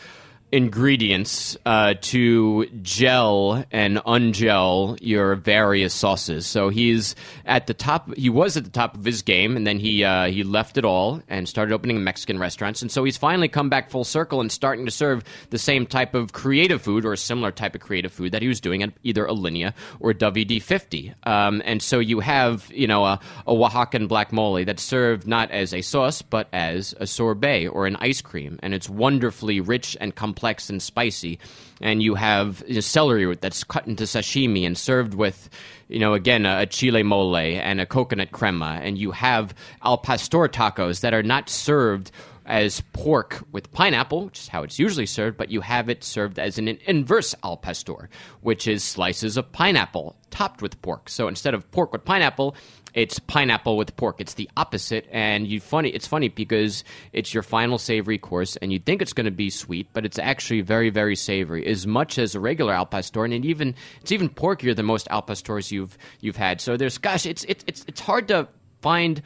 ingredients 0.52 1.58
uh, 1.66 1.94
to 2.02 2.66
gel 2.82 3.64
and 3.72 3.98
ungel 3.98 4.98
your 5.02 5.36
various 5.36 5.94
sauces. 5.94 6.48
So 6.48 6.70
he's 6.70 7.16
at 7.46 7.68
the 7.68 7.74
top. 7.74 8.14
He 8.16 8.30
was 8.30 8.58
at 8.58 8.64
the 8.64 8.70
top 8.70 8.96
of 8.96 9.06
his 9.06 9.22
game, 9.22 9.56
and 9.56 9.68
then 9.68 9.80
he 9.80 10.04
uh, 10.04 10.28
he 10.28 10.44
left 10.44 10.78
it 10.78 10.86
all 10.86 11.22
and 11.28 11.48
started 11.48 11.74
opening 11.74 12.04
Mexican 12.04 12.40
restaurants. 12.40 12.82
And 12.82 12.92
so 12.92 13.04
he's 13.04 13.18
finally 13.18 13.48
come 13.48 13.70
back 13.70 13.90
full 13.90 14.04
circle 14.04 14.42
and 14.42 14.52
starting 14.52 14.86
to 14.86 14.92
serve 14.92 15.24
the 15.52 15.60
same 15.60 15.86
type 15.86 16.16
of 16.16 16.34
creative 16.34 16.82
food 16.82 17.06
or 17.06 17.14
a 17.14 17.18
similar 17.18 17.52
type 17.52 17.76
of 17.76 17.82
creative 17.82 18.12
food 18.12 18.32
that 18.32 18.42
he 18.42 18.48
was 18.48 18.60
doing 18.60 18.82
at 18.82 18.92
either 19.04 19.26
Alinea 19.26 19.74
or 20.00 20.14
WD50. 20.14 21.28
Um, 21.28 21.62
and 21.66 21.82
so 21.82 22.00
you 22.00 22.22
have 22.22 22.72
you 22.74 22.88
know 22.88 23.06
a, 23.06 23.20
a 23.46 23.54
Oaxacan 23.54 24.08
black 24.08 24.34
mole 24.34 24.66
that's 24.66 24.84
served 24.84 25.28
not 25.28 25.52
as 25.52 25.74
a 25.74 25.82
sauce 25.82 26.22
but 26.24 26.48
as 26.52 26.96
a 27.00 27.06
sorbet 27.06 27.68
or 27.68 27.86
an 27.86 27.96
ice 27.98 28.22
cream, 28.22 28.60
and 28.64 28.74
it's 28.74 28.90
wonderfully 28.90 29.62
rich 29.62 29.96
and 30.00 30.16
complex 30.16 30.39
and 30.44 30.82
spicy. 30.82 31.40
And 31.82 32.04
you 32.04 32.16
have 32.16 32.64
you 32.68 32.76
know, 32.76 32.80
celery 32.82 33.26
root 33.26 33.42
that's 33.42 33.64
cut 33.64 33.88
into 33.88 34.04
sashimi 34.04 34.66
and 34.66 34.78
served 34.78 35.14
with, 35.14 35.50
you 35.88 36.00
know, 36.00 36.14
again 36.14 36.46
a, 36.46 36.62
a 36.62 36.66
chile 36.66 37.04
mole 37.04 37.38
and 37.38 37.80
a 37.80 37.86
coconut 37.86 38.32
crema, 38.32 38.80
and 38.82 38.98
you 38.98 39.12
have 39.12 39.54
al 39.84 39.98
pastor 39.98 40.48
tacos 40.48 41.02
that 41.02 41.14
are 41.14 41.24
not 41.24 41.50
served 41.50 42.12
as 42.50 42.82
pork 42.94 43.44
with 43.52 43.72
pineapple, 43.72 44.26
which 44.26 44.40
is 44.40 44.48
how 44.48 44.64
it's 44.64 44.80
usually 44.80 45.06
served, 45.06 45.38
but 45.38 45.52
you 45.52 45.62
have 45.62 45.88
it 45.88 46.04
served 46.04 46.40
as 46.40 46.58
an 46.58 46.68
inverse 46.68 47.36
al 47.44 47.56
pastor, 47.56 48.10
which 48.42 48.68
is 48.68 48.84
slices 48.84 49.38
of 49.38 49.52
pineapple 49.52 50.16
topped 50.32 50.62
with 50.62 50.82
pork. 50.82 51.10
So 51.10 51.28
instead 51.28 51.54
of 51.54 51.70
pork 51.72 51.94
with 51.94 52.04
pineapple, 52.04 52.56
it's 52.94 53.20
pineapple 53.20 53.78
with 53.78 53.96
pork. 53.96 54.20
It's 54.20 54.34
the 54.34 54.50
opposite, 54.58 55.08
and 55.12 55.48
you 55.48 55.60
funny. 55.60 55.90
It's 55.90 56.08
funny 56.08 56.30
because 56.30 56.84
it's 57.14 57.34
your 57.34 57.44
final 57.44 57.78
savory 57.78 58.18
course, 58.18 58.56
and 58.58 58.72
you 58.74 58.80
think 58.80 59.02
it's 59.02 59.14
going 59.14 59.26
to 59.26 59.32
be 59.32 59.50
sweet, 59.50 59.88
but 59.94 60.06
it's 60.06 60.20
actually 60.20 60.62
very, 60.62 60.90
very 60.90 61.16
savory, 61.16 61.66
as 61.68 61.86
much 61.86 62.18
as 62.18 62.36
a 62.36 62.40
regular 62.40 62.74
al 62.74 62.86
pastor, 62.86 63.26
and 63.26 63.46
even 63.46 63.76
it's 64.02 64.12
even 64.12 64.30
porkier 64.30 64.76
than 64.76 64.86
most 64.86 65.08
al 65.10 65.22
pastors 65.22 65.72
you've 65.72 65.98
you've 66.20 66.38
had. 66.38 66.62
So 66.62 66.78
there's 66.78 66.98
gosh, 66.98 67.26
it's 67.26 67.44
it's 67.46 67.64
it's 67.68 67.86
it's 67.88 68.00
hard 68.02 68.28
to 68.30 68.48
find 68.82 69.22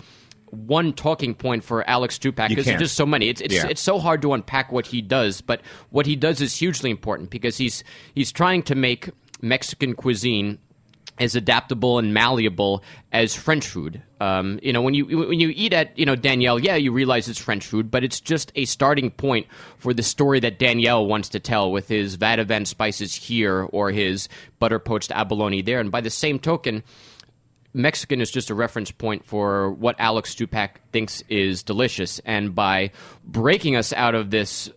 one 0.53 0.93
talking 0.93 1.33
point 1.33 1.63
for 1.63 1.87
Alex 1.89 2.19
You 2.23 2.31
because 2.31 2.65
there's 2.65 2.79
just 2.79 2.95
so 2.95 3.05
many. 3.05 3.27
It's 3.29 3.41
it's, 3.41 3.55
Yeah. 3.55 3.67
it's 3.67 3.81
so 3.81 3.97
hard 3.99 4.21
to 4.21 4.33
unpack 4.33 4.71
what 4.71 4.85
he 4.85 5.01
does, 5.01 5.41
but 5.41 5.61
what 5.89 6.05
he 6.05 6.15
does 6.15 6.41
is 6.41 6.55
hugely 6.55 6.91
important 6.91 7.29
because 7.29 7.57
he's 7.57 7.83
he's 8.13 8.31
trying 8.31 8.61
to 8.63 8.75
make 8.75 9.09
Mexican 9.41 9.95
cuisine 9.95 10.59
as 11.19 11.35
adaptable 11.35 11.99
and 11.99 12.13
malleable 12.13 12.83
as 13.11 13.35
French 13.35 13.67
food. 13.67 14.01
Um, 14.19 14.59
you 14.63 14.73
know, 14.73 14.81
when 14.81 14.93
you 14.93 15.05
when 15.05 15.39
you 15.39 15.51
eat 15.55 15.73
at 15.73 15.97
you 15.97 16.05
know 16.05 16.15
Danielle, 16.15 16.59
yeah, 16.59 16.75
you 16.75 16.91
realize 16.91 17.27
it's 17.27 17.39
French 17.39 17.65
food, 17.65 17.91
but 17.91 18.03
it's 18.03 18.19
just 18.19 18.51
a 18.55 18.65
starting 18.65 19.11
point 19.11 19.47
for 19.77 19.93
the 19.93 20.03
story 20.03 20.39
that 20.39 20.59
Danielle 20.59 21.05
wants 21.05 21.29
to 21.29 21.39
tell 21.39 21.71
with 21.71 21.87
his 21.87 22.17
vadouvan 22.17 22.65
spices 22.65 23.13
here 23.13 23.63
or 23.71 23.91
his 23.91 24.27
butter 24.59 24.79
poached 24.79 25.11
abalone 25.11 25.61
there. 25.61 25.79
And 25.79 25.91
by 25.91 26.01
the 26.01 26.09
same 26.09 26.39
token, 26.39 26.83
Mexican 27.73 28.21
is 28.21 28.31
just 28.31 28.49
a 28.49 28.55
reference 28.55 28.91
point 28.91 29.25
for 29.25 29.71
what 29.71 29.95
Alex 29.99 30.33
Stupak 30.33 30.77
thinks 30.91 31.23
is 31.29 31.63
delicious. 31.63 32.19
And 32.19 32.55
by 32.55 32.91
breaking 33.23 33.75
us 33.75 33.93
out 33.93 34.15
of 34.15 34.31
this 34.31 34.71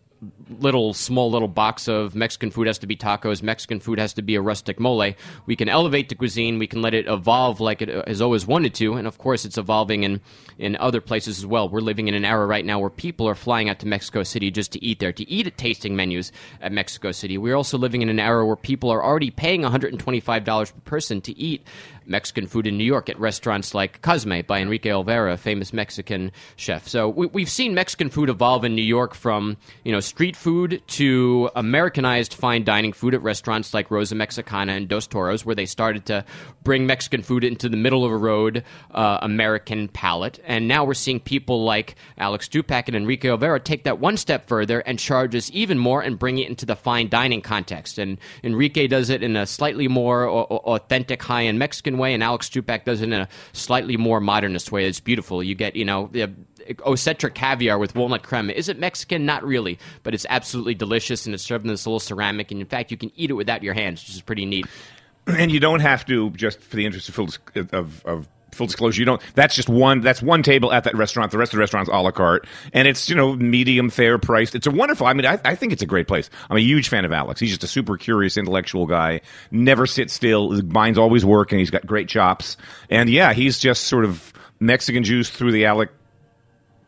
little 0.48 0.94
small 0.94 1.30
little 1.30 1.48
box 1.48 1.88
of 1.88 2.14
Mexican 2.14 2.50
food 2.50 2.66
has 2.66 2.78
to 2.78 2.86
be 2.86 2.96
tacos, 2.96 3.42
Mexican 3.42 3.80
food 3.80 3.98
has 3.98 4.12
to 4.14 4.22
be 4.22 4.34
a 4.34 4.40
rustic 4.40 4.78
mole, 4.78 5.12
we 5.46 5.56
can 5.56 5.68
elevate 5.68 6.08
the 6.08 6.14
cuisine, 6.14 6.58
we 6.58 6.66
can 6.66 6.82
let 6.82 6.94
it 6.94 7.06
evolve 7.06 7.60
like 7.60 7.82
it 7.82 7.94
uh, 7.94 8.02
has 8.06 8.20
always 8.20 8.46
wanted 8.46 8.74
to, 8.74 8.94
and 8.94 9.06
of 9.06 9.18
course 9.18 9.44
it's 9.44 9.58
evolving 9.58 10.04
in 10.04 10.20
in 10.58 10.76
other 10.76 11.00
places 11.00 11.38
as 11.38 11.46
well. 11.46 11.68
We're 11.68 11.80
living 11.80 12.08
in 12.08 12.14
an 12.14 12.24
era 12.24 12.46
right 12.46 12.64
now 12.64 12.78
where 12.78 12.90
people 12.90 13.28
are 13.28 13.34
flying 13.34 13.68
out 13.68 13.78
to 13.80 13.86
Mexico 13.86 14.22
City 14.22 14.50
just 14.50 14.72
to 14.72 14.82
eat 14.82 15.00
there, 15.00 15.12
to 15.12 15.28
eat 15.28 15.46
at 15.46 15.58
tasting 15.58 15.96
menus 15.96 16.32
at 16.62 16.72
Mexico 16.72 17.12
City. 17.12 17.36
We're 17.36 17.56
also 17.56 17.76
living 17.76 18.02
in 18.02 18.08
an 18.08 18.20
era 18.20 18.46
where 18.46 18.56
people 18.56 18.90
are 18.90 19.04
already 19.04 19.30
paying 19.30 19.62
$125 19.62 20.44
per 20.44 20.80
person 20.84 21.20
to 21.22 21.36
eat 21.38 21.66
Mexican 22.06 22.46
food 22.46 22.66
in 22.66 22.78
New 22.78 22.84
York 22.84 23.08
at 23.08 23.18
restaurants 23.18 23.74
like 23.74 24.00
Cosme 24.02 24.40
by 24.46 24.60
Enrique 24.60 24.90
Olvera, 24.90 25.32
a 25.32 25.36
famous 25.36 25.72
Mexican 25.72 26.32
chef. 26.56 26.86
So 26.88 27.08
we, 27.08 27.26
we've 27.26 27.50
seen 27.50 27.74
Mexican 27.74 28.10
food 28.10 28.28
evolve 28.28 28.64
in 28.64 28.74
New 28.74 28.82
York 28.82 29.14
from 29.14 29.56
you 29.84 29.92
know 29.92 30.00
street 30.00 30.35
food 30.36 30.82
to 30.86 31.50
Americanized 31.56 32.34
fine 32.34 32.62
dining 32.62 32.92
food 32.92 33.14
at 33.14 33.22
restaurants 33.22 33.74
like 33.74 33.90
Rosa 33.90 34.14
Mexicana 34.14 34.72
and 34.72 34.88
Dos 34.88 35.06
Toros, 35.06 35.44
where 35.44 35.54
they 35.54 35.66
started 35.66 36.06
to 36.06 36.24
bring 36.62 36.86
Mexican 36.86 37.22
food 37.22 37.42
into 37.42 37.68
the 37.68 37.76
middle 37.76 38.04
of 38.04 38.12
a 38.12 38.16
road 38.16 38.62
uh, 38.90 39.18
American 39.22 39.88
palate. 39.88 40.38
And 40.44 40.68
now 40.68 40.84
we're 40.84 40.94
seeing 40.94 41.20
people 41.20 41.64
like 41.64 41.96
Alex 42.18 42.48
Stupak 42.48 42.86
and 42.86 42.94
Enrique 42.94 43.28
Olvera 43.28 43.62
take 43.62 43.84
that 43.84 43.98
one 43.98 44.16
step 44.16 44.46
further 44.46 44.80
and 44.80 44.98
charge 44.98 45.34
us 45.34 45.50
even 45.52 45.78
more 45.78 46.02
and 46.02 46.18
bring 46.18 46.38
it 46.38 46.48
into 46.48 46.66
the 46.66 46.76
fine 46.76 47.08
dining 47.08 47.40
context. 47.40 47.98
And 47.98 48.18
Enrique 48.44 48.86
does 48.86 49.10
it 49.10 49.22
in 49.22 49.36
a 49.36 49.46
slightly 49.46 49.88
more 49.88 50.26
au- 50.26 50.46
au- 50.50 50.74
authentic, 50.74 51.22
high 51.22 51.46
end 51.46 51.58
Mexican 51.58 51.98
way, 51.98 52.14
and 52.14 52.22
Alex 52.22 52.48
Stupak 52.48 52.84
does 52.84 53.00
it 53.00 53.04
in 53.04 53.12
a 53.12 53.28
slightly 53.52 53.96
more 53.96 54.20
modernist 54.20 54.70
way. 54.70 54.86
It's 54.86 55.00
beautiful. 55.00 55.42
You 55.42 55.54
get, 55.54 55.76
you 55.76 55.84
know, 55.84 56.10
the 56.12 56.30
Osetra 56.68 57.32
caviar 57.32 57.78
with 57.78 57.94
walnut 57.94 58.22
crema. 58.22 58.52
Is 58.52 58.68
it 58.68 58.78
Mexican? 58.78 59.26
Not 59.26 59.44
really, 59.44 59.78
but 60.02 60.14
it's 60.14 60.26
absolutely 60.28 60.74
delicious, 60.74 61.26
and 61.26 61.34
it's 61.34 61.44
served 61.44 61.64
in 61.64 61.70
this 61.70 61.86
little 61.86 62.00
ceramic. 62.00 62.50
And 62.50 62.60
in 62.60 62.66
fact, 62.66 62.90
you 62.90 62.96
can 62.96 63.10
eat 63.16 63.30
it 63.30 63.34
without 63.34 63.62
your 63.62 63.74
hands, 63.74 64.02
which 64.02 64.14
is 64.14 64.22
pretty 64.22 64.46
neat. 64.46 64.66
and 65.26 65.50
you 65.50 65.60
don't 65.60 65.80
have 65.80 66.04
to 66.06 66.30
just 66.30 66.60
for 66.60 66.76
the 66.76 66.86
interest 66.86 67.08
of 67.08 67.14
full, 67.14 67.28
of, 67.72 68.04
of 68.04 68.28
full 68.56 68.66
disclosure, 68.66 69.00
you 69.00 69.04
don't. 69.04 69.20
That's 69.34 69.54
just 69.54 69.68
one. 69.68 70.00
That's 70.00 70.22
one 70.22 70.42
table 70.42 70.72
at 70.72 70.84
that 70.84 70.96
restaurant. 70.96 71.30
The 71.30 71.38
rest 71.38 71.52
of 71.52 71.58
the 71.58 71.60
restaurant's 71.60 71.90
a 71.90 71.96
la 71.96 72.10
carte, 72.10 72.46
and 72.72 72.88
it's 72.88 73.08
you 73.08 73.14
know 73.14 73.34
medium 73.36 73.90
fair 73.90 74.18
priced. 74.18 74.54
It's 74.54 74.66
a 74.66 74.70
wonderful. 74.70 75.06
I 75.06 75.12
mean, 75.12 75.26
I, 75.26 75.38
I 75.44 75.54
think 75.54 75.72
it's 75.72 75.82
a 75.82 75.86
great 75.86 76.08
place. 76.08 76.30
I'm 76.50 76.56
a 76.56 76.60
huge 76.60 76.88
fan 76.88 77.04
of 77.04 77.12
Alex. 77.12 77.38
He's 77.38 77.50
just 77.50 77.64
a 77.64 77.68
super 77.68 77.96
curious, 77.96 78.36
intellectual 78.36 78.86
guy. 78.86 79.20
Never 79.50 79.86
sits 79.86 80.14
still. 80.14 80.50
His 80.50 80.62
mind's 80.64 80.98
always 80.98 81.24
working. 81.24 81.58
He's 81.58 81.70
got 81.70 81.86
great 81.86 82.08
chops, 82.08 82.56
and 82.90 83.08
yeah, 83.08 83.32
he's 83.32 83.58
just 83.58 83.84
sort 83.84 84.04
of 84.04 84.32
Mexican 84.58 85.04
juice 85.04 85.30
through 85.30 85.52
the 85.52 85.66
Alec 85.66 85.90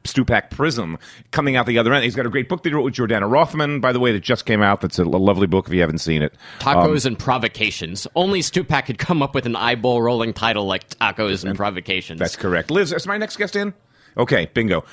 Stupak 0.05 0.51
prism 0.51 0.99
coming 1.31 1.57
out 1.57 1.67
the 1.67 1.79
other 1.79 1.93
end. 1.93 2.05
He's 2.05 2.17
got 2.17 2.27
a 2.27 2.31
great 2.31 2.49
book 2.49 2.63
that 2.63 2.71
he 2.71 2.75
wrote 2.75 2.85
with 2.85 2.95
Jordana 2.95 3.31
Rothman, 3.31 3.81
by 3.81 3.93
the 3.93 4.01
way, 4.01 4.13
that 4.13 4.21
just 4.21 4.47
came 4.47 4.63
out. 4.63 4.81
That's 4.81 4.99
a, 4.99 5.05
lovely 5.05 5.47
book 5.47 5.67
if 5.67 5.75
you 5.75 5.81
haven't 5.81 5.99
seen 5.99 6.23
it. 6.23 6.33
Tacos 6.61 7.05
um, 7.05 7.13
and 7.13 7.19
Provocations. 7.19 8.07
Only 8.15 8.41
Stupak 8.41 8.87
could 8.87 8.99
come 8.99 9.23
up 9.23 9.35
with 9.35 9.47
an 9.47 9.57
eyeball 9.57 10.01
rolling 10.03 10.33
title 10.33 10.67
like 10.67 10.89
Tacos 10.91 11.45
and 11.45 11.57
Provocations. 11.57 12.19
That's 12.19 12.37
correct. 12.37 12.71
Liz, 12.71 12.93
is 12.93 13.07
my 13.07 13.19
next 13.19 13.37
guest 13.37 13.57
in? 13.57 13.75
Okay, 14.17 14.51
bingo. 14.55 14.85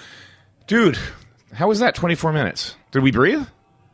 Dude, 0.67 0.97
how 1.53 1.67
was 1.67 1.79
that 1.79 1.95
24 1.95 2.33
minutes? 2.33 2.75
Did 2.91 3.03
we 3.03 3.11
breathe? 3.11 3.45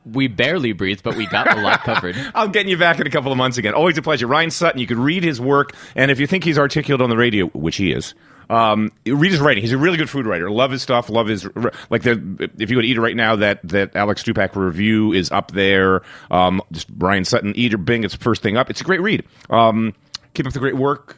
we 0.05 0.27
barely 0.27 0.73
breathed, 0.73 1.03
but 1.03 1.15
we 1.15 1.27
got 1.27 1.57
a 1.57 1.61
lot 1.61 1.83
covered. 1.83 2.15
I'll 2.35 2.47
get 2.47 2.65
you 2.65 2.77
back 2.77 2.99
in 2.99 3.07
a 3.07 3.09
couple 3.09 3.31
of 3.31 3.37
months 3.37 3.57
again. 3.57 3.73
Always 3.73 3.97
a 3.97 4.01
pleasure. 4.01 4.27
Ryan 4.27 4.51
Sutton, 4.51 4.79
you 4.79 4.87
could 4.87 4.97
read 4.97 5.23
his 5.23 5.39
work, 5.39 5.75
and 5.95 6.11
if 6.11 6.19
you 6.19 6.27
think 6.27 6.43
he's 6.43 6.57
articulate 6.57 7.01
on 7.01 7.09
the 7.09 7.17
radio, 7.17 7.47
which 7.49 7.77
he 7.77 7.91
is, 7.91 8.13
um, 8.49 8.91
read 9.05 9.31
his 9.31 9.39
writing. 9.39 9.61
He's 9.61 9.71
a 9.71 9.77
really 9.77 9.97
good 9.97 10.09
food 10.09 10.25
writer. 10.25 10.49
Love 10.49 10.71
his 10.71 10.81
stuff. 10.81 11.09
Love 11.09 11.27
his 11.27 11.47
like. 11.89 12.03
The, 12.03 12.49
if 12.57 12.69
you 12.69 12.75
go 12.77 12.81
to 12.81 12.87
Eater 12.87 13.01
right 13.01 13.15
now, 13.15 13.35
that 13.37 13.59
that 13.63 13.95
Alex 13.95 14.23
Stupak 14.23 14.55
review 14.55 15.13
is 15.13 15.31
up 15.31 15.51
there. 15.51 16.01
Um, 16.29 16.61
just 16.71 16.87
Ryan 16.97 17.25
Sutton, 17.25 17.53
Eat 17.55 17.73
It 17.73 17.77
Bing. 17.77 18.03
It's 18.03 18.15
first 18.15 18.41
thing 18.41 18.57
up. 18.57 18.69
It's 18.69 18.81
a 18.81 18.83
great 18.83 19.01
read. 19.01 19.23
Um, 19.49 19.93
keep 20.33 20.45
up 20.45 20.53
the 20.53 20.59
great 20.59 20.77
work. 20.77 21.17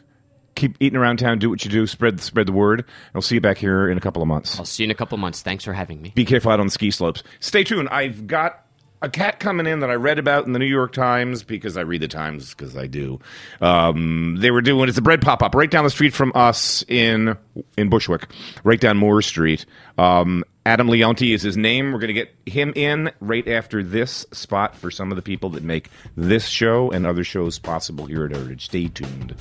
Keep 0.56 0.78
eating 0.80 0.98
around 0.98 1.18
town. 1.18 1.40
Do 1.40 1.50
what 1.50 1.66
you 1.66 1.72
do. 1.72 1.88
Spread 1.88 2.20
spread 2.22 2.48
the 2.48 2.52
word. 2.52 2.86
I'll 3.16 3.22
see 3.22 3.36
you 3.36 3.42
back 3.42 3.58
here 3.58 3.90
in 3.90 3.98
a 3.98 4.02
couple 4.02 4.22
of 4.22 4.28
months. 4.28 4.60
I'll 4.60 4.66
see 4.66 4.84
you 4.84 4.88
in 4.88 4.92
a 4.92 4.96
couple 4.96 5.16
of 5.16 5.20
months. 5.20 5.42
Thanks 5.42 5.64
for 5.64 5.74
having 5.74 6.02
me. 6.02 6.12
Be 6.14 6.26
careful 6.26 6.52
out 6.52 6.60
on 6.60 6.68
the 6.68 6.72
ski 6.72 6.92
slopes. 6.92 7.24
Stay 7.40 7.64
tuned. 7.64 7.90
I've 7.90 8.28
got 8.28 8.63
a 9.04 9.10
cat 9.10 9.40
coming 9.40 9.68
in 9.68 9.82
that 9.82 9.90
I 9.90 9.96
read 9.96 10.18
about 10.18 10.46
in 10.46 10.54
the 10.54 10.60
New 10.60 10.66
York 10.66 10.94
Times 10.94 11.44
because 11.44 11.76
I 11.76 11.82
read 11.82 12.02
the 12.02 12.08
Times 12.08 12.54
because 12.56 12.78
I 12.78 12.88
do. 12.88 13.20
Um, 13.60 14.38
they 14.40 14.50
were 14.50 14.62
doing 14.62 14.88
it's 14.88 14.98
a 14.98 15.02
bread 15.02 15.22
pop 15.22 15.44
up 15.44 15.54
right 15.54 15.70
down 15.70 15.84
the 15.84 15.90
street 15.90 16.14
from 16.14 16.32
us 16.34 16.84
in 16.88 17.38
in 17.78 17.90
Bushwick, 17.90 18.28
right 18.64 18.80
down 18.80 18.98
Moore 18.98 19.22
Street. 19.22 19.66
Um, 19.98 20.46
Adam 20.66 20.88
Leonti 20.88 21.36
is 21.36 21.42
his 21.42 21.58
name. 21.58 21.92
We're 21.92 22.00
going 22.00 22.08
to 22.08 22.14
get 22.14 22.34
him 22.46 22.72
in 22.78 23.12
right 23.20 23.46
after 23.46 23.84
this 23.84 24.26
spot 24.32 24.78
for 24.78 24.90
some 24.90 25.12
of 25.12 25.18
the 25.18 25.22
people 25.22 25.50
that 25.52 25.64
make 25.64 25.90
this 26.16 26.48
show 26.48 26.90
and 26.90 27.06
other 27.06 27.26
shows 27.26 27.60
possible 27.60 28.06
here 28.06 28.26
at 28.26 28.32
Heritage. 28.32 28.66
Stay 28.66 28.88
tuned. 28.88 29.36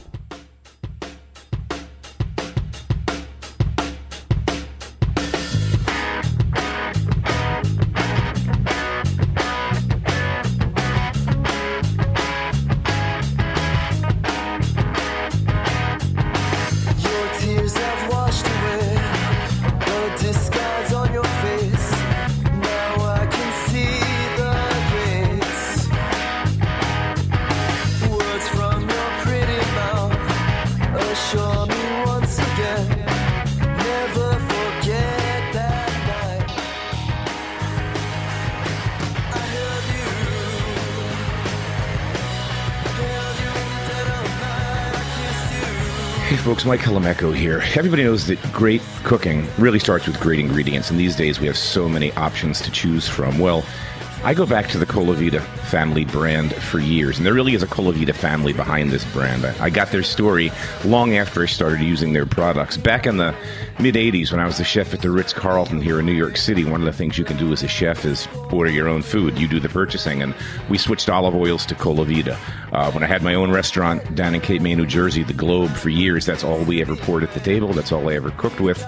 Folks, 46.62 46.68
Mike 46.68 46.80
Colameco 46.80 47.34
here. 47.34 47.60
Everybody 47.74 48.04
knows 48.04 48.28
that 48.28 48.40
great 48.52 48.82
cooking 49.02 49.48
really 49.58 49.80
starts 49.80 50.06
with 50.06 50.20
great 50.20 50.38
ingredients, 50.38 50.90
and 50.90 51.00
these 51.00 51.16
days 51.16 51.40
we 51.40 51.48
have 51.48 51.56
so 51.58 51.88
many 51.88 52.12
options 52.12 52.60
to 52.60 52.70
choose 52.70 53.08
from. 53.08 53.40
Well, 53.40 53.64
I 54.24 54.34
go 54.34 54.46
back 54.46 54.68
to 54.68 54.78
the 54.78 54.86
Colavita 54.86 55.40
family 55.64 56.04
brand 56.04 56.54
for 56.54 56.78
years, 56.78 57.16
and 57.16 57.26
there 57.26 57.34
really 57.34 57.54
is 57.54 57.64
a 57.64 57.66
Colavita 57.66 58.14
family 58.14 58.52
behind 58.52 58.92
this 58.92 59.04
brand. 59.06 59.44
I, 59.44 59.68
got 59.68 59.90
their 59.90 60.04
story 60.04 60.52
long 60.84 61.16
after 61.16 61.42
I 61.42 61.46
started 61.46 61.80
using 61.80 62.12
their 62.12 62.24
products. 62.24 62.76
Back 62.76 63.04
in 63.08 63.16
the 63.16 63.34
mid 63.80 63.96
80s, 63.96 64.30
when 64.30 64.38
I 64.38 64.46
was 64.46 64.58
the 64.58 64.64
chef 64.64 64.94
at 64.94 65.02
the 65.02 65.10
Ritz 65.10 65.32
Carlton 65.32 65.80
here 65.80 65.98
in 65.98 66.06
New 66.06 66.12
York 66.12 66.36
City, 66.36 66.64
one 66.64 66.80
of 66.80 66.86
the 66.86 66.92
things 66.92 67.18
you 67.18 67.24
can 67.24 67.36
do 67.36 67.52
as 67.52 67.64
a 67.64 67.68
chef 67.68 68.04
is 68.04 68.28
order 68.52 68.70
your 68.70 68.86
own 68.86 69.02
food. 69.02 69.36
You 69.40 69.48
do 69.48 69.58
the 69.58 69.68
purchasing, 69.68 70.22
and 70.22 70.36
we 70.70 70.78
switched 70.78 71.08
olive 71.08 71.34
oils 71.34 71.66
to 71.66 71.74
Colavita. 71.74 72.38
Uh, 72.70 72.92
when 72.92 73.02
I 73.02 73.08
had 73.08 73.22
my 73.24 73.34
own 73.34 73.50
restaurant 73.50 74.14
down 74.14 74.36
in 74.36 74.40
Cape 74.40 74.62
May, 74.62 74.76
New 74.76 74.86
Jersey, 74.86 75.24
the 75.24 75.32
Globe, 75.32 75.72
for 75.72 75.88
years, 75.88 76.26
that's 76.26 76.44
all 76.44 76.62
we 76.62 76.80
ever 76.80 76.94
poured 76.94 77.24
at 77.24 77.34
the 77.34 77.40
table. 77.40 77.72
That's 77.72 77.90
all 77.90 78.08
I 78.08 78.14
ever 78.14 78.30
cooked 78.30 78.60
with. 78.60 78.84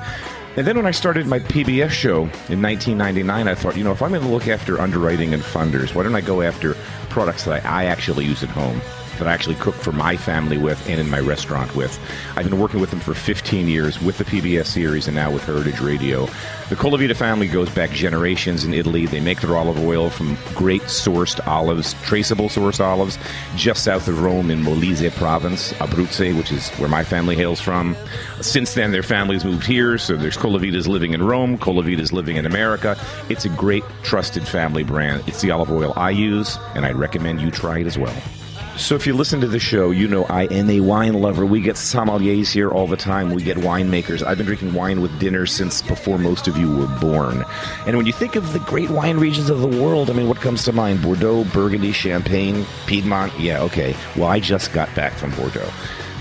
And 0.56 0.64
then 0.64 0.76
when 0.76 0.86
I 0.86 0.92
started 0.92 1.26
my 1.26 1.40
PBS 1.40 1.90
show 1.90 2.22
in 2.48 2.62
1999, 2.62 3.48
I 3.48 3.54
thought, 3.56 3.76
you 3.76 3.82
know, 3.82 3.90
if 3.90 4.02
I'm 4.02 4.10
going 4.10 4.22
to 4.22 4.28
look 4.28 4.46
after 4.46 4.80
underwriting 4.80 5.34
and 5.34 5.42
funders, 5.42 5.94
why 5.94 6.04
don't 6.04 6.14
I 6.14 6.20
go 6.20 6.42
after 6.42 6.74
products 7.10 7.44
that 7.44 7.64
I, 7.64 7.82
I 7.82 7.84
actually 7.86 8.24
use 8.24 8.44
at 8.44 8.50
home? 8.50 8.80
That 9.18 9.28
I 9.28 9.32
actually 9.32 9.54
cook 9.56 9.74
for 9.74 9.92
my 9.92 10.16
family 10.16 10.58
with 10.58 10.88
and 10.88 11.00
in 11.00 11.08
my 11.08 11.20
restaurant 11.20 11.74
with. 11.76 11.98
I've 12.36 12.48
been 12.48 12.58
working 12.58 12.80
with 12.80 12.90
them 12.90 13.00
for 13.00 13.14
15 13.14 13.68
years 13.68 14.00
with 14.00 14.18
the 14.18 14.24
PBS 14.24 14.66
series 14.66 15.06
and 15.06 15.14
now 15.14 15.30
with 15.30 15.44
Heritage 15.44 15.80
Radio. 15.80 16.26
The 16.68 16.76
Colavita 16.76 17.14
family 17.14 17.46
goes 17.46 17.68
back 17.68 17.90
generations 17.90 18.64
in 18.64 18.74
Italy. 18.74 19.06
They 19.06 19.20
make 19.20 19.40
their 19.40 19.56
olive 19.56 19.78
oil 19.78 20.10
from 20.10 20.36
great 20.54 20.82
sourced 20.82 21.46
olives, 21.46 21.94
traceable 22.02 22.48
sourced 22.48 22.80
olives, 22.80 23.18
just 23.54 23.84
south 23.84 24.08
of 24.08 24.22
Rome 24.22 24.50
in 24.50 24.62
Molise 24.62 25.10
province, 25.12 25.72
Abruzzi, 25.74 26.36
which 26.36 26.50
is 26.50 26.70
where 26.70 26.88
my 26.88 27.04
family 27.04 27.36
hails 27.36 27.60
from. 27.60 27.96
Since 28.40 28.74
then, 28.74 28.92
their 28.92 29.02
families 29.02 29.44
moved 29.44 29.66
here, 29.66 29.98
so 29.98 30.16
there's 30.16 30.36
Colavitas 30.36 30.88
living 30.88 31.12
in 31.12 31.22
Rome, 31.22 31.58
Colavitas 31.58 32.12
living 32.12 32.36
in 32.36 32.46
America. 32.46 32.96
It's 33.28 33.44
a 33.44 33.50
great, 33.50 33.84
trusted 34.02 34.48
family 34.48 34.84
brand. 34.84 35.22
It's 35.26 35.42
the 35.42 35.50
olive 35.50 35.70
oil 35.70 35.92
I 35.96 36.10
use, 36.10 36.58
and 36.74 36.84
I'd 36.84 36.96
recommend 36.96 37.40
you 37.40 37.50
try 37.50 37.78
it 37.78 37.86
as 37.86 37.98
well. 37.98 38.14
So 38.76 38.96
if 38.96 39.06
you 39.06 39.14
listen 39.14 39.40
to 39.40 39.46
the 39.46 39.60
show, 39.60 39.92
you 39.92 40.08
know 40.08 40.24
I 40.24 40.44
am 40.44 40.68
a 40.68 40.80
wine 40.80 41.14
lover. 41.14 41.46
We 41.46 41.60
get 41.60 41.76
sommeliers 41.76 42.50
here 42.50 42.70
all 42.70 42.88
the 42.88 42.96
time. 42.96 43.32
We 43.32 43.42
get 43.42 43.56
winemakers. 43.56 44.22
I've 44.22 44.36
been 44.36 44.46
drinking 44.46 44.74
wine 44.74 45.00
with 45.00 45.16
dinner 45.20 45.46
since 45.46 45.80
before 45.80 46.18
most 46.18 46.48
of 46.48 46.56
you 46.56 46.74
were 46.76 46.88
born. 46.98 47.44
And 47.86 47.96
when 47.96 48.04
you 48.04 48.12
think 48.12 48.34
of 48.34 48.52
the 48.52 48.58
great 48.58 48.90
wine 48.90 49.18
regions 49.18 49.48
of 49.48 49.60
the 49.60 49.68
world, 49.68 50.10
I 50.10 50.12
mean, 50.12 50.28
what 50.28 50.40
comes 50.40 50.64
to 50.64 50.72
mind? 50.72 51.02
Bordeaux, 51.02 51.44
Burgundy, 51.44 51.92
Champagne, 51.92 52.66
Piedmont? 52.86 53.32
Yeah, 53.38 53.62
okay. 53.62 53.96
Well, 54.16 54.28
I 54.28 54.40
just 54.40 54.72
got 54.72 54.92
back 54.96 55.12
from 55.12 55.30
Bordeaux. 55.36 55.70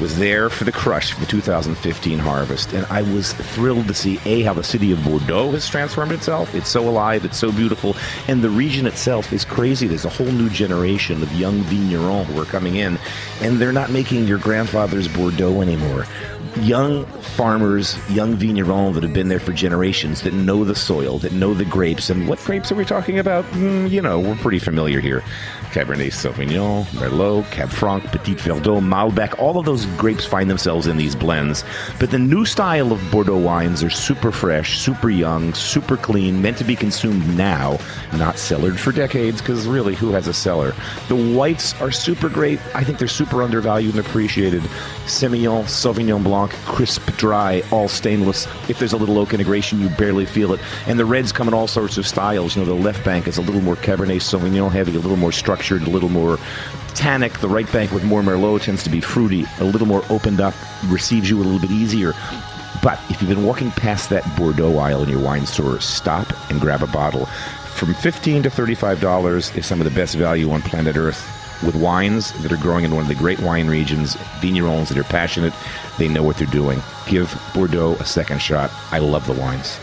Was 0.01 0.17
there 0.17 0.49
for 0.49 0.63
the 0.63 0.71
crush 0.71 1.13
for 1.13 1.19
the 1.19 1.27
2015 1.27 2.17
harvest, 2.17 2.73
and 2.73 2.85
I 2.87 3.03
was 3.03 3.33
thrilled 3.33 3.87
to 3.87 3.93
see 3.93 4.19
a 4.25 4.41
how 4.41 4.53
the 4.53 4.63
city 4.63 4.91
of 4.91 5.03
Bordeaux 5.03 5.51
has 5.51 5.67
transformed 5.67 6.11
itself. 6.11 6.55
It's 6.55 6.69
so 6.69 6.89
alive, 6.89 7.25
it's 7.25 7.37
so 7.37 7.51
beautiful, 7.51 7.95
and 8.27 8.43
the 8.43 8.49
region 8.49 8.87
itself 8.87 9.31
is 9.31 9.45
crazy. 9.45 9.87
There's 9.87 10.05
a 10.05 10.09
whole 10.09 10.27
new 10.27 10.49
generation 10.49 11.21
of 11.21 11.31
young 11.33 11.61
vignerons 11.61 12.25
who 12.25 12.41
are 12.41 12.45
coming 12.45 12.77
in, 12.77 12.97
and 13.41 13.59
they're 13.59 13.71
not 13.71 13.91
making 13.91 14.25
your 14.25 14.39
grandfather's 14.39 15.07
Bordeaux 15.07 15.61
anymore. 15.61 16.05
Young 16.61 17.05
farmers, 17.05 17.97
young 18.09 18.37
vignerons 18.37 18.93
that 18.93 19.03
have 19.03 19.13
been 19.13 19.27
there 19.27 19.39
for 19.39 19.53
generations, 19.53 20.21
that 20.21 20.33
know 20.33 20.63
the 20.63 20.75
soil, 20.75 21.17
that 21.19 21.31
know 21.33 21.53
the 21.53 21.65
grapes. 21.65 22.09
And 22.09 22.27
what 22.27 22.39
grapes 22.39 22.71
are 22.71 22.75
we 22.75 22.85
talking 22.85 23.17
about? 23.19 23.43
Mm, 23.53 23.89
you 23.89 24.01
know, 24.01 24.19
we're 24.19 24.35
pretty 24.35 24.59
familiar 24.59 24.99
here. 24.99 25.23
Cabernet 25.73 26.11
Sauvignon, 26.11 26.85
Merlot, 26.91 27.49
Cab 27.49 27.69
Franc, 27.69 28.03
Petit 28.03 28.35
Verdot, 28.35 28.79
Malbec, 28.79 29.39
all 29.39 29.57
of 29.57 29.65
those 29.65 29.87
grapes 29.97 30.23
find 30.23 30.47
themselves 30.47 30.85
in 30.85 30.97
these 30.97 31.15
blends. 31.15 31.63
But 31.99 32.11
the 32.11 32.19
new 32.19 32.45
style 32.45 32.91
of 32.91 33.01
Bordeaux 33.09 33.39
wines 33.39 33.83
are 33.83 33.89
super 33.89 34.31
fresh, 34.31 34.77
super 34.77 35.09
young, 35.09 35.55
super 35.55 35.97
clean, 35.97 36.43
meant 36.43 36.59
to 36.59 36.63
be 36.63 36.75
consumed 36.75 37.27
now, 37.35 37.79
not 38.13 38.37
cellared 38.37 38.79
for 38.79 38.91
decades, 38.91 39.41
because 39.41 39.65
really, 39.65 39.95
who 39.95 40.11
has 40.11 40.27
a 40.27 40.33
cellar? 40.33 40.75
The 41.07 41.15
whites 41.15 41.73
are 41.81 41.91
super 41.91 42.29
great. 42.29 42.59
I 42.75 42.83
think 42.83 42.99
they're 42.99 43.07
super 43.07 43.41
undervalued 43.41 43.95
and 43.95 44.05
appreciated. 44.05 44.61
Semillon, 45.07 45.63
Sauvignon 45.63 46.23
Blanc, 46.23 46.42
crisp, 46.51 47.05
dry, 47.17 47.63
all 47.71 47.87
stainless. 47.87 48.47
If 48.69 48.79
there's 48.79 48.93
a 48.93 48.97
little 48.97 49.17
oak 49.17 49.33
integration, 49.33 49.79
you 49.79 49.89
barely 49.89 50.25
feel 50.25 50.53
it. 50.53 50.59
And 50.87 50.99
the 50.99 51.05
reds 51.05 51.31
come 51.31 51.47
in 51.47 51.53
all 51.53 51.67
sorts 51.67 51.97
of 51.97 52.07
styles. 52.07 52.55
You 52.55 52.61
know, 52.61 52.67
the 52.67 52.73
left 52.73 53.03
bank 53.05 53.27
is 53.27 53.37
a 53.37 53.41
little 53.41 53.61
more 53.61 53.75
Cabernet 53.75 54.21
Sauvignon 54.21 54.71
heavy, 54.71 54.95
a 54.95 54.99
little 54.99 55.17
more 55.17 55.31
structured, 55.31 55.83
a 55.83 55.89
little 55.89 56.09
more 56.09 56.37
tannic. 56.95 57.39
The 57.39 57.49
right 57.49 57.71
bank 57.71 57.91
with 57.91 58.03
more 58.03 58.21
Merlot 58.21 58.61
tends 58.61 58.83
to 58.83 58.89
be 58.89 59.01
fruity, 59.01 59.45
a 59.59 59.65
little 59.65 59.87
more 59.87 60.03
opened 60.09 60.41
up, 60.41 60.53
receives 60.85 61.29
you 61.29 61.37
a 61.37 61.43
little 61.43 61.59
bit 61.59 61.71
easier. 61.71 62.13
But 62.81 62.99
if 63.09 63.21
you've 63.21 63.29
been 63.29 63.45
walking 63.45 63.71
past 63.71 64.09
that 64.09 64.23
Bordeaux 64.37 64.77
aisle 64.77 65.03
in 65.03 65.09
your 65.09 65.21
wine 65.21 65.45
store, 65.45 65.79
stop 65.79 66.27
and 66.49 66.59
grab 66.59 66.83
a 66.83 66.87
bottle. 66.87 67.27
From 67.75 67.93
15 67.93 68.43
to 68.43 68.49
$35 68.49 69.57
is 69.57 69.65
some 69.65 69.79
of 69.79 69.85
the 69.85 69.91
best 69.91 70.15
value 70.15 70.51
on 70.51 70.61
planet 70.61 70.97
Earth. 70.97 71.32
With 71.65 71.75
wines 71.75 72.33
that 72.41 72.51
are 72.51 72.57
growing 72.57 72.83
in 72.83 72.91
one 72.91 73.03
of 73.03 73.07
the 73.07 73.15
great 73.15 73.39
wine 73.39 73.67
regions, 73.67 74.15
vignerons 74.41 74.89
that 74.89 74.97
are 74.97 75.03
passionate. 75.03 75.53
They 75.97 76.07
know 76.07 76.23
what 76.23 76.37
they're 76.37 76.47
doing. 76.47 76.81
Give 77.07 77.33
Bordeaux 77.53 77.93
a 77.95 78.05
second 78.05 78.41
shot. 78.41 78.71
I 78.91 78.99
love 78.99 79.25
the 79.25 79.33
wines. 79.33 79.79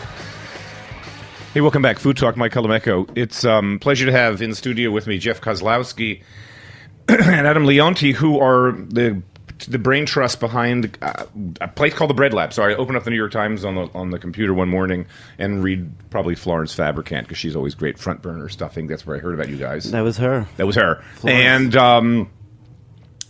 Hey, 1.53 1.59
welcome 1.59 1.81
back. 1.81 1.99
Food 1.99 2.15
Talk, 2.15 2.37
Mike 2.37 2.53
Colameco. 2.53 3.09
It's 3.17 3.43
um, 3.43 3.79
pleasure 3.79 4.05
to 4.05 4.11
have 4.11 4.41
in 4.41 4.55
studio 4.55 4.89
with 4.91 5.05
me 5.07 5.17
Jeff 5.17 5.41
Kozlowski 5.41 6.23
and 7.09 7.47
Adam 7.47 7.65
Leonti, 7.65 8.13
who 8.13 8.39
are 8.39 8.71
the 8.71 9.21
the 9.65 9.79
brain 9.79 10.05
trust 10.05 10.39
behind 10.39 10.97
uh, 11.01 11.25
a 11.59 11.67
place 11.67 11.93
called 11.93 12.09
the 12.09 12.15
Bread 12.15 12.33
Lab. 12.33 12.53
So 12.53 12.63
I 12.63 12.75
opened 12.75 12.97
up 12.97 13.03
the 13.03 13.09
New 13.09 13.17
York 13.17 13.31
Times 13.31 13.65
on 13.65 13.75
the 13.75 13.89
on 13.93 14.09
the 14.09 14.19
computer 14.19 14.53
one 14.53 14.69
morning 14.69 15.05
and 15.37 15.63
read 15.63 15.91
probably 16.09 16.35
Florence 16.35 16.73
Fabricant 16.73 17.27
because 17.27 17.37
she's 17.37 17.55
always 17.55 17.75
great 17.75 17.97
front 17.97 18.21
burner 18.21 18.49
stuffing. 18.49 18.87
That's 18.87 19.05
where 19.05 19.17
I 19.17 19.19
heard 19.19 19.33
about 19.33 19.49
you 19.49 19.57
guys. 19.57 19.91
That 19.91 20.01
was 20.01 20.17
her. 20.17 20.47
That 20.57 20.67
was 20.67 20.75
her. 20.75 21.03
And 21.23 21.75
um, 21.75 22.29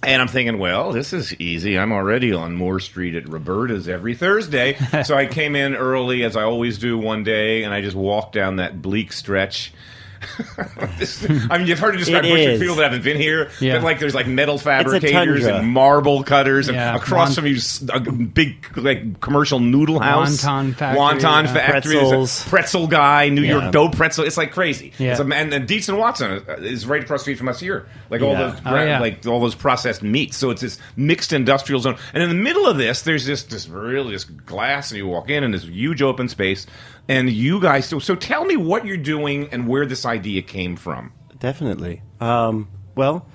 and 0.03 0.21
I'm 0.21 0.27
thinking, 0.27 0.57
well, 0.57 0.91
this 0.91 1.13
is 1.13 1.33
easy. 1.35 1.77
I'm 1.77 1.91
already 1.91 2.33
on 2.33 2.55
Moore 2.55 2.79
Street 2.79 3.15
at 3.15 3.29
Roberta's 3.29 3.87
every 3.87 4.15
Thursday. 4.15 4.73
so 5.03 5.15
I 5.15 5.27
came 5.27 5.55
in 5.55 5.75
early, 5.75 6.23
as 6.23 6.35
I 6.35 6.43
always 6.43 6.79
do, 6.79 6.97
one 6.97 7.23
day, 7.23 7.63
and 7.63 7.73
I 7.73 7.81
just 7.81 7.95
walked 7.95 8.33
down 8.33 8.55
that 8.55 8.81
bleak 8.81 9.13
stretch. 9.13 9.73
This- 10.97 11.25
I 11.49 11.57
mean, 11.57 11.67
you've 11.67 11.79
heard 11.79 11.95
it 11.95 11.99
described 11.99 12.25
It 12.25 12.29
Bushwick 12.29 12.49
is. 12.49 12.59
people 12.59 12.75
that 12.75 12.83
haven't 12.83 13.03
been 13.03 13.17
here, 13.17 13.49
Yeah. 13.59 13.75
but 13.75 13.83
like 13.83 13.99
there's 13.99 14.13
like 14.15 14.27
metal 14.27 14.57
fabricators 14.57 15.45
and 15.45 15.67
marble 15.67 16.23
cutters, 16.23 16.67
and 16.67 16.75
Yeah, 16.75 16.95
across 16.95 17.29
won- 17.29 17.35
from 17.35 17.45
you, 17.47 17.55
s- 17.55 17.83
a 17.93 17.99
big 17.99 18.65
like 18.77 19.19
commercial 19.19 19.59
noodle 19.59 19.99
house, 19.99 20.43
Wonton 20.43 20.75
factory, 20.75 20.99
wonton 20.99 21.43
yeah. 21.45 21.53
factory, 21.53 21.93
There's 21.95 22.07
a 22.07 22.09
Pretzels. 22.09 22.43
pretzel 22.49 22.87
guy, 22.87 23.29
New 23.29 23.41
Yeah. 23.41 23.59
York 23.61 23.71
dough 23.71 23.89
pretzel. 23.89 24.25
It's 24.25 24.37
like 24.37 24.51
crazy. 24.53 24.93
Yeah. 24.97 25.11
It's 25.11 25.19
a, 25.19 25.23
and, 25.23 25.53
and 25.53 25.67
Dietz 25.67 25.89
and 25.89 25.97
Watson 25.97 26.43
uh, 26.47 26.53
is 26.57 26.85
right 26.85 27.03
across 27.03 27.21
the 27.21 27.23
street 27.23 27.37
from 27.37 27.49
us 27.49 27.59
here. 27.59 27.87
Like 28.09 28.21
all 28.21 28.35
those, 28.35 28.53
Oh, 28.65 28.75
yeah. 28.75 28.99
like 28.99 29.25
all 29.25 29.39
those 29.39 29.55
processed 29.55 30.03
meats. 30.03 30.37
So 30.37 30.49
it's 30.49 30.61
this 30.61 30.77
mixed 30.95 31.33
industrial 31.33 31.81
zone. 31.81 31.97
And 32.13 32.21
in 32.21 32.29
the 32.29 32.35
middle 32.35 32.67
of 32.67 32.77
this, 32.77 33.01
there's 33.03 33.25
this 33.25 33.43
this 33.43 33.67
really 33.67 34.11
this 34.13 34.23
glass, 34.25 34.91
and 34.91 34.97
you 34.97 35.07
walk 35.07 35.29
in, 35.29 35.43
and 35.43 35.53
this 35.53 35.63
huge 35.63 36.01
open 36.01 36.27
space. 36.29 36.67
And 37.11 37.29
you 37.29 37.59
guys, 37.59 37.87
so, 37.87 37.99
so 37.99 38.15
tell 38.15 38.45
me 38.45 38.55
what 38.55 38.85
you're 38.85 38.95
doing 38.95 39.49
and 39.51 39.67
where 39.67 39.85
this 39.85 40.05
idea 40.05 40.41
came 40.41 40.77
from. 40.77 41.11
Definitely. 41.39 42.03
Um, 42.21 42.69
well, 42.95 43.27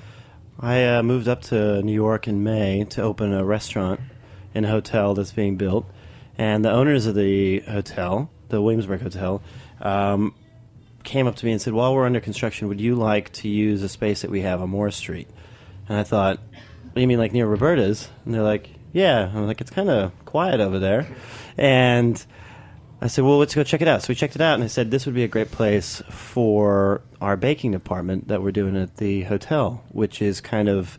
I 0.58 0.82
uh, 0.86 1.02
moved 1.02 1.28
up 1.28 1.42
to 1.42 1.82
New 1.82 1.92
York 1.92 2.26
in 2.26 2.42
May 2.42 2.84
to 2.84 3.02
open 3.02 3.34
a 3.34 3.44
restaurant 3.44 4.00
in 4.54 4.64
a 4.64 4.70
hotel 4.70 5.12
that's 5.12 5.32
being 5.32 5.56
built. 5.58 5.84
And 6.38 6.64
the 6.64 6.70
owners 6.70 7.04
of 7.04 7.16
the 7.16 7.60
hotel, 7.60 8.30
the 8.48 8.62
Williamsburg 8.62 9.02
Hotel, 9.02 9.42
um, 9.82 10.34
came 11.04 11.26
up 11.26 11.36
to 11.36 11.44
me 11.44 11.52
and 11.52 11.60
said, 11.60 11.74
While 11.74 11.94
we're 11.94 12.06
under 12.06 12.20
construction, 12.20 12.68
would 12.68 12.80
you 12.80 12.94
like 12.94 13.30
to 13.34 13.48
use 13.50 13.82
a 13.82 13.90
space 13.90 14.22
that 14.22 14.30
we 14.30 14.40
have 14.40 14.62
on 14.62 14.70
Moore 14.70 14.90
Street? 14.90 15.28
And 15.86 15.98
I 15.98 16.02
thought, 16.02 16.40
you 16.94 17.06
mean, 17.06 17.18
like 17.18 17.34
near 17.34 17.46
Roberta's? 17.46 18.08
And 18.24 18.32
they're 18.32 18.42
like, 18.42 18.70
Yeah. 18.94 19.30
I'm 19.34 19.46
like, 19.46 19.60
It's 19.60 19.70
kind 19.70 19.90
of 19.90 20.12
quiet 20.24 20.60
over 20.60 20.78
there. 20.78 21.06
And 21.58 22.24
I 23.00 23.08
said, 23.08 23.24
well, 23.24 23.38
let's 23.38 23.54
go 23.54 23.62
check 23.62 23.82
it 23.82 23.88
out. 23.88 24.02
So 24.02 24.08
we 24.08 24.14
checked 24.14 24.36
it 24.36 24.40
out, 24.40 24.54
and 24.54 24.64
I 24.64 24.68
said, 24.68 24.90
this 24.90 25.04
would 25.04 25.14
be 25.14 25.24
a 25.24 25.28
great 25.28 25.50
place 25.50 26.02
for 26.08 27.02
our 27.20 27.36
baking 27.36 27.72
department 27.72 28.28
that 28.28 28.42
we're 28.42 28.52
doing 28.52 28.76
at 28.76 28.96
the 28.96 29.22
hotel, 29.22 29.84
which 29.90 30.22
is 30.22 30.40
kind 30.40 30.68
of 30.68 30.98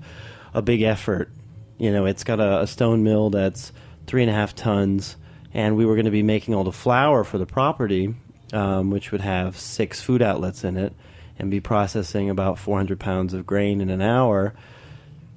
a 0.54 0.62
big 0.62 0.84
effort. 0.84 1.32
You 1.80 1.92
know, 1.92 2.06
it's 2.06 2.24
got 2.24 2.40
a, 2.40 2.62
a 2.62 2.68
stone 2.68 3.04
mill 3.04 3.32
that's 3.32 3.72
three 4.06 4.22
and 4.22 4.30
a 4.30 4.34
half 4.34 4.54
tons, 4.54 5.16
and 5.54 5.76
we 5.76 5.86
were 5.86 5.96
going 5.96 6.06
to 6.06 6.12
be 6.12 6.24
making 6.24 6.54
all 6.54 6.64
the 6.64 6.72
flour 6.72 7.24
for 7.24 7.40
the 7.40 7.48
property, 7.48 8.14
um, 8.54 8.92
which 8.92 9.12
would 9.12 9.22
have 9.22 9.58
six 9.58 10.00
food 10.00 10.22
outlets 10.22 10.64
in 10.64 10.78
it, 10.78 10.94
and 11.40 11.50
be 11.50 11.60
processing 11.60 12.30
about 12.30 12.60
400 12.60 13.00
pounds 13.00 13.34
of 13.34 13.48
grain 13.48 13.82
in 13.82 13.90
an 13.90 14.02
hour. 14.02 14.54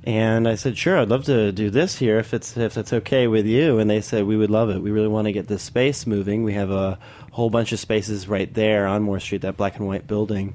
And 0.04 0.48
I 0.48 0.54
said, 0.54 0.78
"Sure, 0.78 0.98
I'd 0.98 1.10
love 1.10 1.24
to 1.24 1.52
do 1.52 1.68
this 1.68 1.98
here 1.98 2.18
if 2.18 2.32
it's 2.32 2.56
if 2.56 2.78
it's 2.78 2.92
okay 2.92 3.26
with 3.26 3.44
you." 3.46 3.78
And 3.78 3.90
they 3.90 4.00
said, 4.00 4.24
"We 4.24 4.36
would 4.36 4.50
love 4.50 4.70
it. 4.70 4.80
We 4.80 4.90
really 4.90 5.08
want 5.08 5.26
to 5.26 5.32
get 5.32 5.46
this 5.46 5.62
space 5.62 6.06
moving. 6.06 6.42
We 6.42 6.54
have 6.54 6.70
a 6.70 6.98
whole 7.32 7.50
bunch 7.50 7.72
of 7.72 7.80
spaces 7.80 8.26
right 8.26 8.52
there 8.52 8.86
on 8.86 9.02
Moore 9.02 9.20
Street, 9.20 9.42
that 9.42 9.58
black 9.58 9.76
and 9.76 9.86
white 9.86 10.06
building, 10.06 10.54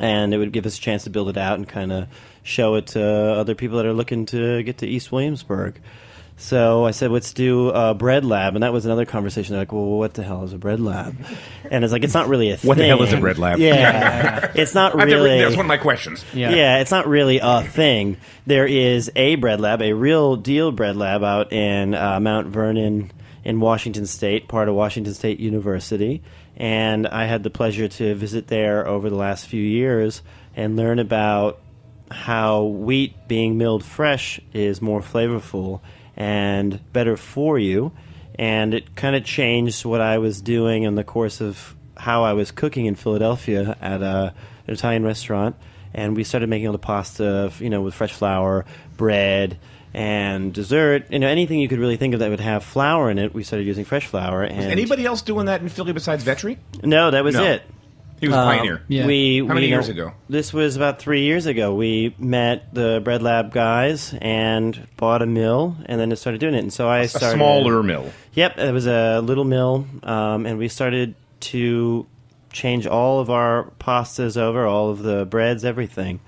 and 0.00 0.32
it 0.32 0.38
would 0.38 0.52
give 0.52 0.64
us 0.64 0.78
a 0.78 0.80
chance 0.80 1.04
to 1.04 1.10
build 1.10 1.28
it 1.28 1.36
out 1.36 1.58
and 1.58 1.68
kind 1.68 1.92
of 1.92 2.08
show 2.42 2.74
it 2.76 2.86
to 2.88 3.02
other 3.04 3.54
people 3.54 3.76
that 3.76 3.86
are 3.86 3.92
looking 3.92 4.24
to 4.26 4.62
get 4.62 4.78
to 4.78 4.86
East 4.86 5.12
Williamsburg." 5.12 5.78
So 6.36 6.84
I 6.84 6.90
said, 6.90 7.12
let's 7.12 7.32
do 7.32 7.68
a 7.70 7.94
bread 7.94 8.24
lab. 8.24 8.54
And 8.56 8.62
that 8.64 8.72
was 8.72 8.84
another 8.86 9.04
conversation. 9.04 9.52
They're 9.52 9.60
like, 9.62 9.72
well, 9.72 9.84
what 9.84 10.14
the 10.14 10.24
hell 10.24 10.42
is 10.42 10.52
a 10.52 10.58
bread 10.58 10.80
lab? 10.80 11.16
And 11.70 11.84
it's 11.84 11.92
like, 11.92 12.02
it's 12.02 12.14
not 12.14 12.28
really 12.28 12.50
a 12.50 12.56
What 12.58 12.76
the 12.76 12.86
hell 12.86 13.02
is 13.04 13.12
a 13.12 13.18
bread 13.20 13.38
lab? 13.38 13.58
Yeah. 13.60 14.50
it's 14.54 14.74
not 14.74 14.92
I've 14.92 15.08
never- 15.08 15.22
really. 15.22 15.38
that's 15.40 15.56
one 15.56 15.66
of 15.66 15.68
my 15.68 15.76
questions. 15.76 16.24
Yeah. 16.34 16.50
Yeah, 16.50 16.78
it's 16.80 16.90
not 16.90 17.06
really 17.06 17.38
a 17.40 17.62
thing. 17.62 18.16
There 18.46 18.66
is 18.66 19.12
a 19.14 19.36
bread 19.36 19.60
lab, 19.60 19.80
a 19.80 19.92
real 19.92 20.34
deal 20.36 20.72
bread 20.72 20.96
lab 20.96 21.22
out 21.22 21.52
in 21.52 21.94
uh, 21.94 22.18
Mount 22.18 22.48
Vernon 22.48 23.12
in 23.44 23.60
Washington 23.60 24.06
State, 24.06 24.48
part 24.48 24.68
of 24.68 24.74
Washington 24.74 25.14
State 25.14 25.38
University. 25.38 26.22
And 26.56 27.06
I 27.06 27.26
had 27.26 27.42
the 27.44 27.50
pleasure 27.50 27.86
to 27.88 28.14
visit 28.16 28.48
there 28.48 28.86
over 28.88 29.08
the 29.08 29.16
last 29.16 29.46
few 29.46 29.62
years 29.62 30.20
and 30.56 30.76
learn 30.76 30.98
about 30.98 31.60
how 32.10 32.64
wheat 32.64 33.28
being 33.28 33.56
milled 33.56 33.84
fresh 33.84 34.40
is 34.52 34.82
more 34.82 35.00
flavorful 35.00 35.80
and 36.16 36.80
better 36.92 37.16
for 37.16 37.58
you. 37.58 37.92
And 38.36 38.74
it 38.74 38.96
kind 38.96 39.14
of 39.14 39.24
changed 39.24 39.84
what 39.84 40.00
I 40.00 40.18
was 40.18 40.40
doing 40.40 40.82
in 40.82 40.94
the 40.96 41.04
course 41.04 41.40
of 41.40 41.74
how 41.96 42.24
I 42.24 42.32
was 42.32 42.50
cooking 42.50 42.86
in 42.86 42.94
Philadelphia 42.96 43.76
at 43.80 44.02
a, 44.02 44.34
an 44.66 44.74
Italian 44.74 45.04
restaurant. 45.04 45.56
And 45.92 46.16
we 46.16 46.24
started 46.24 46.48
making 46.48 46.66
all 46.66 46.72
the 46.72 46.78
pasta, 46.78 47.52
you 47.60 47.70
know, 47.70 47.80
with 47.82 47.94
fresh 47.94 48.12
flour, 48.12 48.64
bread, 48.96 49.58
and 49.92 50.52
dessert. 50.52 51.12
You 51.12 51.20
know, 51.20 51.28
anything 51.28 51.60
you 51.60 51.68
could 51.68 51.78
really 51.78 51.96
think 51.96 52.14
of 52.14 52.20
that 52.20 52.30
would 52.30 52.40
have 52.40 52.64
flour 52.64 53.10
in 53.10 53.18
it, 53.18 53.32
we 53.32 53.44
started 53.44 53.64
using 53.64 53.84
fresh 53.84 54.06
flour. 54.06 54.42
And 54.42 54.58
Is 54.58 54.66
anybody 54.66 55.06
else 55.06 55.22
doing 55.22 55.46
that 55.46 55.60
in 55.60 55.68
Philly 55.68 55.92
besides 55.92 56.24
Vetri? 56.24 56.58
No, 56.82 57.12
that 57.12 57.22
was 57.22 57.36
No. 57.36 57.44
it. 57.44 57.62
He 58.24 58.28
was 58.28 58.36
a 58.36 58.40
Um, 58.40 58.46
pioneer. 58.56 58.82
Yeah. 58.88 59.06
We, 59.06 59.38
How 59.38 59.54
many 59.54 59.66
we, 59.66 59.68
years 59.68 59.88
ago? 59.88 60.12
This 60.28 60.52
was 60.52 60.76
about 60.76 60.98
three 60.98 61.22
years 61.22 61.46
ago. 61.46 61.74
We 61.74 62.14
met 62.18 62.74
the 62.74 63.00
Bread 63.04 63.22
Lab 63.22 63.52
guys 63.52 64.14
and 64.20 64.86
bought 64.96 65.22
a 65.22 65.26
mill, 65.26 65.76
and 65.86 66.00
then 66.00 66.14
started 66.16 66.40
doing 66.40 66.54
it. 66.54 66.60
And 66.60 66.72
so 66.72 66.88
I 66.88 67.00
A 67.00 67.08
started 67.08 67.36
smaller 67.36 67.82
mill. 67.82 68.10
Yep, 68.34 68.58
it 68.58 68.72
was 68.72 68.86
a 68.86 69.20
little 69.20 69.44
mill, 69.44 69.86
um, 70.02 70.46
and 70.46 70.58
we 70.58 70.68
started 70.68 71.14
to 71.40 72.06
change 72.52 72.86
all 72.86 73.20
of 73.20 73.30
our 73.30 73.70
pastas 73.80 74.36
over, 74.36 74.64
all 74.64 74.88
of 74.90 75.02
the 75.02 75.26
breads, 75.26 75.64
everything. 75.64 76.20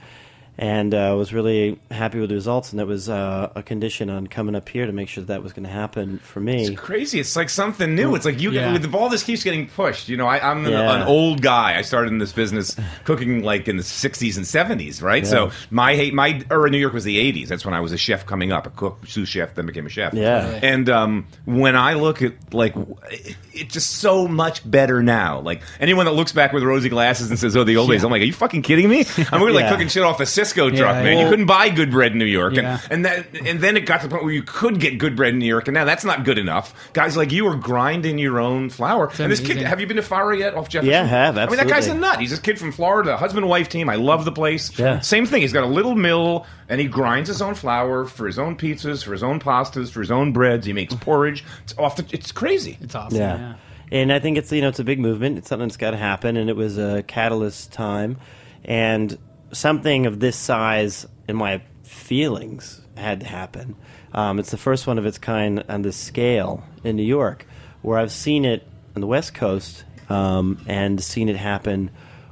And 0.59 0.95
uh, 0.95 1.14
was 1.19 1.35
really 1.35 1.79
happy 1.90 2.19
with 2.19 2.31
the 2.31 2.35
results, 2.35 2.71
and 2.73 2.79
that 2.81 2.87
was 2.87 3.11
uh, 3.11 3.53
a 3.55 3.62
condition 3.62 4.09
on 4.09 4.27
coming 4.27 4.55
up 4.55 4.66
here 4.71 4.87
to 4.87 4.92
make 4.92 5.11
sure 5.11 5.21
that, 5.23 5.29
that 5.29 5.42
was 5.42 5.53
going 5.53 5.64
to 5.64 5.71
happen 5.71 6.19
for 6.21 6.40
me. 6.40 6.64
It's 6.69 6.81
crazy. 6.81 7.21
It's 7.21 7.37
like 7.37 7.51
something 7.51 7.95
new. 7.95 8.14
It's 8.14 8.25
like 8.25 8.40
you 8.40 8.53
Yeah. 8.53 8.79
get 8.79 8.95
all 8.95 9.11
this 9.11 9.23
keeps 9.23 9.45
getting 9.45 9.66
pushed. 9.69 10.09
You 10.09 10.16
know, 10.16 10.27
I, 10.27 10.38
I'm 10.51 10.64
an, 10.64 10.73
Yeah. 10.73 10.95
an 10.97 11.03
old 11.03 11.42
guy. 11.42 11.77
I 11.77 11.83
started 11.83 12.11
in 12.11 12.19
this 12.19 12.33
business 12.33 12.75
cooking 13.05 13.42
like 13.42 13.69
in 13.69 13.77
the 13.77 13.83
60s 13.83 14.37
and 14.38 14.47
70s, 14.47 15.03
right? 15.03 15.27
So 15.27 15.51
my 15.71 15.95
hate 15.95 16.14
my 16.14 16.40
era 16.51 16.64
in 16.66 16.73
New 16.73 16.79
York 16.79 16.95
was 16.95 17.05
the 17.05 17.19
80s. 17.33 17.49
That's 17.49 17.66
when 17.66 17.75
I 17.75 17.81
was 17.81 17.92
a 17.92 17.99
chef 17.99 18.25
coming 18.25 18.51
up, 18.51 18.66
a 18.66 18.71
cook, 18.71 19.07
sous 19.07 19.29
chef, 19.29 19.55
then 19.57 19.66
became 19.66 19.85
a 19.85 19.90
chef. 19.90 20.14
Yeah. 20.14 20.59
And 20.62 20.88
um, 20.88 21.27
when 21.45 21.77
I 21.77 21.92
look 21.95 22.23
at 22.23 22.33
like, 22.55 22.75
it- 23.11 23.37
it's 23.59 23.73
just 23.73 23.90
so 23.95 24.29
much 24.29 24.69
better 24.71 25.03
now. 25.03 25.40
Like 25.40 25.62
anyone 25.81 26.05
that 26.07 26.12
looks 26.12 26.33
back 26.33 26.53
with 26.53 26.62
rosy 26.62 26.90
glasses 26.90 27.31
and 27.31 27.38
says, 27.38 27.57
"Oh, 27.57 27.64
the 27.64 27.79
old 27.79 27.88
days," 27.88 28.05
I'm 28.05 28.11
like, 28.11 28.21
"Are 28.21 28.25
you 28.27 28.33
fucking 28.35 28.61
kidding 28.61 28.87
me?" 28.87 29.07
I'm 29.33 29.40
really 29.40 29.55
like 29.55 29.62
Yeah. 29.64 29.71
cooking 29.71 29.88
shit 29.88 30.03
off 30.03 30.21
a 30.21 30.25
Sysco 30.25 30.46
Yeah, 30.55 30.81
truck, 30.81 30.95
man. 30.97 31.17
yeah. 31.19 31.25
You 31.25 31.31
couldn't 31.31 31.47
buy 31.47 31.69
good 31.71 31.91
bread 31.91 32.13
in 32.13 32.19
New 32.19 32.25
York, 32.25 32.55
Yeah. 32.55 32.79
and 32.91 32.93
and 32.97 33.05
that 33.07 33.47
and 33.47 33.61
then 33.61 33.77
it 33.77 33.87
got 33.87 34.01
to 34.03 34.09
the 34.09 34.11
point 34.13 34.25
where 34.25 34.33
you 34.33 34.43
could 34.43 34.81
get 34.81 34.99
good 34.99 35.17
bread 35.17 35.33
in 35.33 35.39
New 35.39 35.47
York, 35.47 35.69
and 35.69 35.75
now 35.75 35.85
that's 35.85 36.05
not 36.05 36.25
good 36.25 36.39
enough. 36.39 36.75
Guys 36.93 37.17
like 37.17 37.33
you 37.33 37.47
are 37.49 37.57
grinding 37.57 38.19
your 38.19 38.39
own 38.39 38.71
flour. 38.71 39.11
and 39.19 39.31
this 39.33 39.41
kid, 39.41 39.59
have 39.59 39.81
you 39.81 39.87
been 39.87 39.97
to 39.97 40.03
Faro 40.03 40.35
yet 40.35 40.55
off 40.55 40.69
Jefferson? 40.69 40.91
Yeah, 40.93 41.03
I 41.03 41.07
have, 41.07 41.39
I 41.39 41.47
mean, 41.47 41.57
that 41.57 41.69
guy's 41.69 41.87
a 41.89 41.95
nut. 41.95 42.21
He's 42.21 42.31
this 42.31 42.39
kid 42.41 42.59
from 42.59 42.73
Florida, 42.73 43.17
husband 43.17 43.49
wife 43.49 43.69
team. 43.69 43.89
I 43.89 43.97
love 43.97 44.25
the 44.25 44.33
place. 44.33 44.77
Yeah. 44.79 45.01
Same 45.01 45.27
thing. 45.27 45.43
He's 45.43 45.53
got 45.53 45.65
a 45.65 45.69
little 45.69 45.95
mill, 45.95 46.47
and 46.69 46.81
he 46.81 46.87
grinds 46.87 47.29
his 47.29 47.41
own 47.43 47.55
flour 47.55 48.05
for 48.05 48.27
his 48.27 48.39
own 48.39 48.57
pizzas, 48.57 49.05
for 49.05 49.13
his 49.13 49.23
own 49.23 49.41
pastas, 49.41 49.91
for 49.91 50.01
his 50.01 50.11
own 50.11 50.33
breads. 50.33 50.67
He 50.67 50.73
makes 50.73 50.95
porridge. 51.01 51.45
It's 51.65 51.75
off 51.79 51.97
the. 51.97 52.07
It's 52.13 52.33
crazy. 52.33 52.79
It's 52.81 52.95
awesome. 52.95 53.19
Yeah. 53.19 53.39
Yeah. 53.39 53.55
And 53.93 54.13
I 54.13 54.19
think 54.19 54.37
it's 54.37 54.51
you 54.51 54.63
know 54.63 54.69
it's 54.69 54.81
a 54.81 54.85
big 54.85 54.99
movement. 54.99 55.39
It's 55.39 55.49
something 55.49 55.69
that's 55.69 55.77
got 55.77 55.93
to 55.93 55.97
happen, 55.97 56.37
and 56.37 56.51
it 56.51 56.57
was 56.57 56.77
a 56.77 57.05
catalyst 57.05 57.73
time, 57.73 58.17
and 58.65 59.17
something 59.57 60.07
of 60.07 60.21
this 60.21 60.37
size, 60.37 61.07
in 61.29 61.37
my 61.37 61.62
feelings, 61.83 62.81
had 62.97 63.21
to 63.21 63.27
happen. 63.27 63.77
Um, 64.12 64.38
it's 64.38 64.51
the 64.51 64.57
first 64.57 64.87
one 64.87 64.99
of 64.99 65.07
its 65.07 65.19
kind 65.19 65.64
on 65.69 65.83
this 65.83 65.97
scale 65.97 66.64
in 66.85 66.97
New 66.97 67.03
York, 67.03 67.47
where 67.83 67.99
I've 67.99 68.12
seen 68.12 68.45
it 68.45 68.66
on 68.95 69.01
the 69.01 69.07
West 69.07 69.35
Coast 69.35 69.85
um, 70.09 70.64
and 70.66 71.03
seen 71.03 71.29
it 71.29 71.37
happen. 71.37 71.90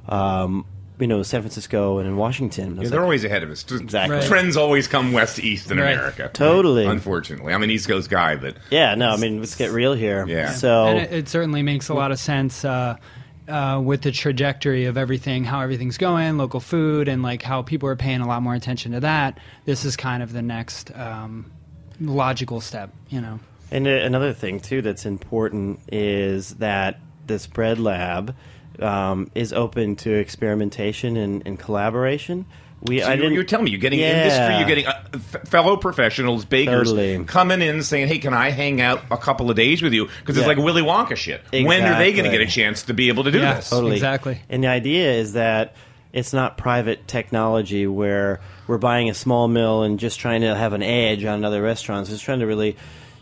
Um, 0.08 0.64
you 1.00 1.08
know, 1.08 1.22
San 1.24 1.40
Francisco 1.42 1.98
and 1.98 2.06
in 2.06 2.16
Washington. 2.16 2.78
Yeah, 2.80 2.88
they're 2.88 3.02
always 3.02 3.24
ahead 3.24 3.42
of 3.42 3.50
us. 3.50 3.64
Exactly. 3.68 4.16
Right. 4.16 4.24
Trends 4.24 4.56
always 4.56 4.86
come 4.86 5.12
west 5.12 5.36
to 5.36 5.42
east 5.42 5.70
in 5.70 5.78
Right. 5.78 5.92
America. 5.94 6.30
Totally. 6.32 6.86
Unfortunately, 6.86 7.52
I'm 7.52 7.64
an 7.64 7.70
East 7.70 7.88
Coast 7.88 8.08
guy, 8.08 8.36
but 8.36 8.56
yeah, 8.70 8.94
no, 8.94 9.10
I 9.10 9.16
mean, 9.16 9.40
let's 9.40 9.56
get 9.56 9.72
real 9.72 9.94
here. 9.94 10.24
Yeah. 10.26 10.52
So 10.52 10.86
And 10.86 10.98
it, 11.00 11.12
it 11.12 11.28
certainly 11.28 11.62
makes 11.62 11.88
a 11.88 11.94
lot 11.94 12.12
of 12.12 12.20
sense. 12.20 12.64
Uh, 12.64 12.96
uh, 13.48 13.80
with 13.84 14.02
the 14.02 14.12
trajectory 14.12 14.86
of 14.86 14.96
everything, 14.96 15.44
how 15.44 15.60
everything's 15.60 15.98
going, 15.98 16.38
local 16.38 16.60
food, 16.60 17.08
and 17.08 17.22
like 17.22 17.42
how 17.42 17.62
people 17.62 17.88
are 17.88 17.96
paying 17.96 18.20
a 18.20 18.26
lot 18.26 18.42
more 18.42 18.54
attention 18.54 18.92
to 18.92 19.00
that. 19.00 19.38
This 19.64 19.84
is 19.84 19.96
kind 19.96 20.22
of 20.22 20.32
the 20.32 20.42
next 20.42 20.94
um, 20.96 21.52
logical 22.00 22.60
step, 22.60 22.90
you 23.08 23.20
know. 23.20 23.40
And 23.70 23.86
uh, 23.86 23.90
another 23.90 24.32
thing 24.32 24.60
too 24.60 24.82
that's 24.82 25.06
important 25.06 25.80
is 25.90 26.54
that 26.56 27.00
this 27.26 27.46
bread 27.46 27.78
lab 27.78 28.34
um, 28.80 29.30
is 29.34 29.52
open 29.52 29.96
to 29.96 30.12
experimentation 30.12 31.16
and, 31.16 31.42
and 31.46 31.58
collaboration. 31.58 32.46
We 32.84 33.00
So 33.00 33.06
I 33.08 33.14
you're, 33.14 33.32
you're 33.32 33.44
telling 33.44 33.64
me 33.64 33.70
you're 33.70 33.80
getting 33.80 33.98
Yeah. 34.00 34.24
industry, 34.24 34.58
you're 34.58 34.68
getting 34.68 34.86
uh, 34.86 35.02
f- 35.14 35.48
fellow 35.48 35.76
professionals, 35.76 36.44
bakers 36.44 36.90
Totally. 36.90 37.24
coming 37.24 37.62
in 37.62 37.82
saying, 37.82 38.08
"Hey, 38.08 38.18
can 38.18 38.34
I 38.34 38.50
hang 38.50 38.80
out 38.80 39.00
a 39.10 39.16
couple 39.16 39.48
of 39.50 39.56
days 39.56 39.80
with 39.80 39.94
you?" 39.94 40.08
Because 40.20 40.36
it's 40.36 40.46
like 40.46 40.58
Willy 40.58 40.82
Wonka 40.82 41.16
shit. 41.16 41.40
When 41.52 41.82
are 41.82 41.98
they 41.98 42.12
going 42.12 42.24
to 42.24 42.30
get 42.30 42.42
a 42.42 42.46
chance 42.46 42.82
to 42.84 42.94
be 42.94 43.08
able 43.08 43.24
to 43.24 43.30
do 43.30 43.38
Yeah. 43.38 43.54
this? 43.54 43.70
Totally. 43.70 43.94
Exactly. 43.94 44.38
And 44.50 44.62
the 44.64 44.68
idea 44.68 45.12
is 45.12 45.32
that 45.32 45.74
it's 46.12 46.32
not 46.32 46.56
private 46.58 47.08
technology 47.08 47.86
where 47.86 48.40
we're 48.66 48.78
buying 48.78 49.08
a 49.10 49.14
small 49.14 49.48
mill 49.48 49.82
and 49.82 49.98
just 49.98 50.20
trying 50.20 50.42
to 50.42 50.54
have 50.54 50.72
an 50.74 50.82
edge 50.82 51.24
on 51.24 51.44
other 51.44 51.62
restaurants. 51.62 52.10
It's 52.10 52.22
trying 52.22 52.40
to 52.40 52.46
really 52.46 52.76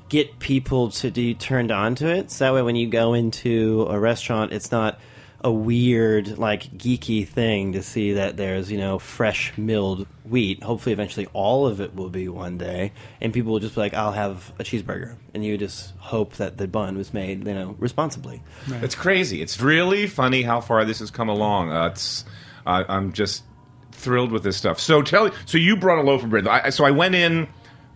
get 0.09 0.39
people 0.41 0.91
to 0.91 1.11
be 1.11 1.35
turned 1.35 1.71
on 1.73 1.95
to 1.95 2.09
it. 2.09 2.31
So 2.31 2.45
that 2.45 2.53
way, 2.55 2.63
when 2.63 2.77
you 2.77 2.89
go 2.89 3.15
into 3.15 3.87
a 3.89 3.99
restaurant, 3.99 4.53
it's 4.53 4.71
not 4.71 4.99
a 5.45 5.53
weird, 5.53 6.39
like 6.39 6.65
geeky 6.77 7.27
thing 7.27 7.73
to 7.73 7.83
see 7.83 8.15
that 8.15 8.37
there's 8.37 8.71
you 8.71 8.79
know 8.79 8.99
fresh 8.99 9.57
milled 9.57 10.07
wheat. 10.25 10.63
Hopefully, 10.63 10.93
eventually, 10.93 11.27
all 11.33 11.67
of 11.67 11.81
it 11.81 11.95
will 11.95 12.11
be 12.11 12.29
one 12.29 12.59
day, 12.59 12.93
and 13.21 13.33
people 13.33 13.53
will 13.53 13.61
just 13.61 13.75
be 13.75 13.81
like, 13.81 13.95
"I'll 13.95 14.13
have 14.13 14.53
a 14.59 14.65
cheeseburger," 14.65 15.17
and 15.35 15.45
you 15.45 15.59
just 15.59 15.95
hope 15.99 16.35
that 16.35 16.59
the 16.59 16.69
bun 16.69 16.97
was 16.97 17.13
made, 17.13 17.47
you 17.47 17.55
know, 17.55 17.77
responsibly. 17.79 18.43
It's 18.83 18.95
crazy. 18.95 19.43
It's 19.43 19.61
really 19.61 20.07
funny 20.07 20.43
how 20.43 20.61
far 20.61 20.85
this 20.85 21.01
has 21.01 21.11
come 21.11 21.29
along. 21.29 21.73
Uh, 21.73 21.87
it's 21.87 22.25
I'm 22.67 23.13
just 23.13 23.45
thrilled 23.93 24.33
with 24.33 24.43
this 24.43 24.57
stuff. 24.57 24.81
So 24.81 25.03
tell 25.03 25.31
so 25.47 25.59
you 25.59 25.77
brought 25.77 25.99
a 25.99 26.03
loaf 26.03 26.23
of 26.23 26.31
bread. 26.31 26.47
I, 26.47 26.71
so 26.71 26.85
I 26.85 26.91
went 26.91 27.15
in 27.15 27.49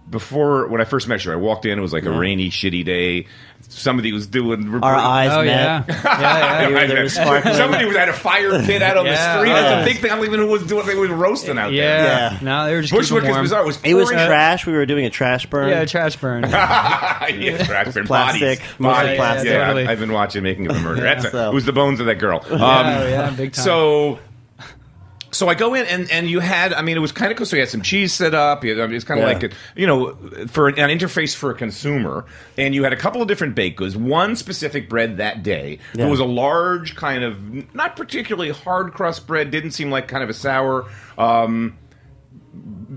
before 0.09 0.69
when 0.69 0.81
I 0.81 0.85
first 0.85 1.09
met 1.09 1.25
you. 1.25 1.33
I 1.33 1.37
walked 1.37 1.67
in. 1.67 1.79
It 1.79 1.83
was 1.83 1.93
like 1.93 2.05
a 2.05 2.11
rainy, 2.13 2.49
shitty 2.51 2.85
day. 2.85 3.27
Somebody 3.69 4.13
was 4.13 4.27
doing 4.29 4.73
Our 4.83 4.95
eyes 4.95 5.31
Oh 5.33 5.43
met. 5.43 5.47
yeah, 5.47 5.85
yeah, 5.89 6.21
yeah. 6.21 6.69
You 6.69 6.75
were 6.75 6.87
there 6.87 7.09
sparkling. 7.09 7.55
Somebody 7.55 7.85
was 7.87 7.97
at 7.97 8.09
a 8.09 8.13
fire 8.13 8.63
pit 8.63 8.81
out 8.83 8.97
on 8.99 9.07
Yeah. 9.07 9.13
the 9.13 9.39
street. 9.41 9.53
That's 9.53 9.65
Yeah. 9.71 9.81
a 9.81 9.85
big 9.85 9.99
thing. 9.99 10.11
I 10.13 10.17
don't 10.17 10.25
even 10.27 10.39
know 10.41 10.47
who 10.47 10.53
was 10.53 10.63
doing. 10.67 10.87
They 10.87 10.95
were 10.95 11.09
roasting 11.09 11.59
out 11.59 11.73
yeah. 11.73 12.33
Yeah. 12.35 12.39
No, 12.43 12.67
they 12.67 12.75
were 12.75 12.83
just. 12.83 12.93
Bushwick 12.93 13.23
keeping 13.23 13.31
is 13.31 13.35
warm. 13.35 13.45
bizarre. 13.45 13.63
It 13.63 13.67
was, 13.67 13.81
It 13.83 13.95
was 13.95 14.11
pouring- 14.11 14.27
trash. 14.27 14.67
We 14.67 14.75
were 14.75 14.87
doing 14.87 15.07
a 15.07 15.11
trash 15.11 15.47
burn. 15.47 15.71
Yeah, 15.71 15.85
trash 15.87 16.17
burn. 16.17 16.43
yeah, 16.51 17.65
trash 17.65 17.95
bin 17.95 18.07
Plastic, 18.07 18.59
bodies. 18.61 18.79
mostly 18.79 19.03
Bodies. 19.05 19.17
plastic. 19.17 19.51
Yeah, 19.51 19.65
Totally. 19.67 19.87
I've 19.89 19.99
been 20.01 20.13
watching 20.13 20.43
Making 20.45 20.71
of 20.71 20.77
a 20.77 20.81
Murder. 20.81 21.03
That's 21.03 21.31
So- 21.33 21.51
it 21.51 21.55
was 21.55 21.65
the 21.65 21.73
bones 21.73 21.99
of 22.01 22.07
that 22.07 22.17
girl. 22.17 22.45
Um, 22.49 22.61
yeah, 22.61 23.09
yeah, 23.09 23.31
big 23.31 23.53
time. 23.53 23.65
So, 23.65 24.19
so 25.37 25.49
I 25.49 25.55
go 25.55 25.75
in 25.75 25.87
and, 25.87 26.11
and 26.11 26.29
you 26.29 26.41
had, 26.41 26.73
I 26.73 26.83
mean, 26.83 26.97
it 26.97 27.01
was 27.01 27.13
kind 27.13 27.31
of 27.31 27.37
cool. 27.37 27.47
So 27.47 27.57
you 27.57 27.61
had 27.63 27.69
some 27.69 27.83
cheese 27.83 28.13
set 28.13 28.35
up. 28.35 28.65
You, 28.65 28.83
I 28.83 28.87
mean, 28.87 28.97
it's 28.97 29.05
kind 29.05 29.21
of 29.21 29.29
Yeah. 29.29 29.35
like, 29.35 29.43
a, 29.45 29.51
you 29.81 29.87
know, 29.87 30.15
for 30.49 30.69
an, 30.69 30.79
an 30.79 30.91
interface 30.97 31.35
for 31.35 31.51
a 31.51 31.55
consumer. 31.55 32.25
And 32.57 32.75
you 32.75 32.83
had 32.85 32.93
a 32.93 32.97
couple 32.97 33.23
of 33.23 33.29
different 33.29 33.55
baked 33.55 33.77
goods. 33.77 33.97
One 33.97 34.35
specific 34.37 34.89
bread 34.89 35.19
that 35.19 35.43
day. 35.43 35.79
Yeah. 35.95 36.07
It 36.07 36.11
was 36.11 36.21
a 36.21 36.25
large 36.25 36.97
kind 36.97 37.23
of, 37.23 37.75
not 37.75 37.97
particularly 37.97 38.51
hard 38.51 38.93
crust 38.95 39.27
bread. 39.27 39.51
Didn't 39.51 39.73
seem 39.73 39.91
like 39.91 40.09
kind 40.09 40.25
of 40.25 40.31
a 40.31 40.35
sour. 40.35 40.87
Um, 41.19 41.77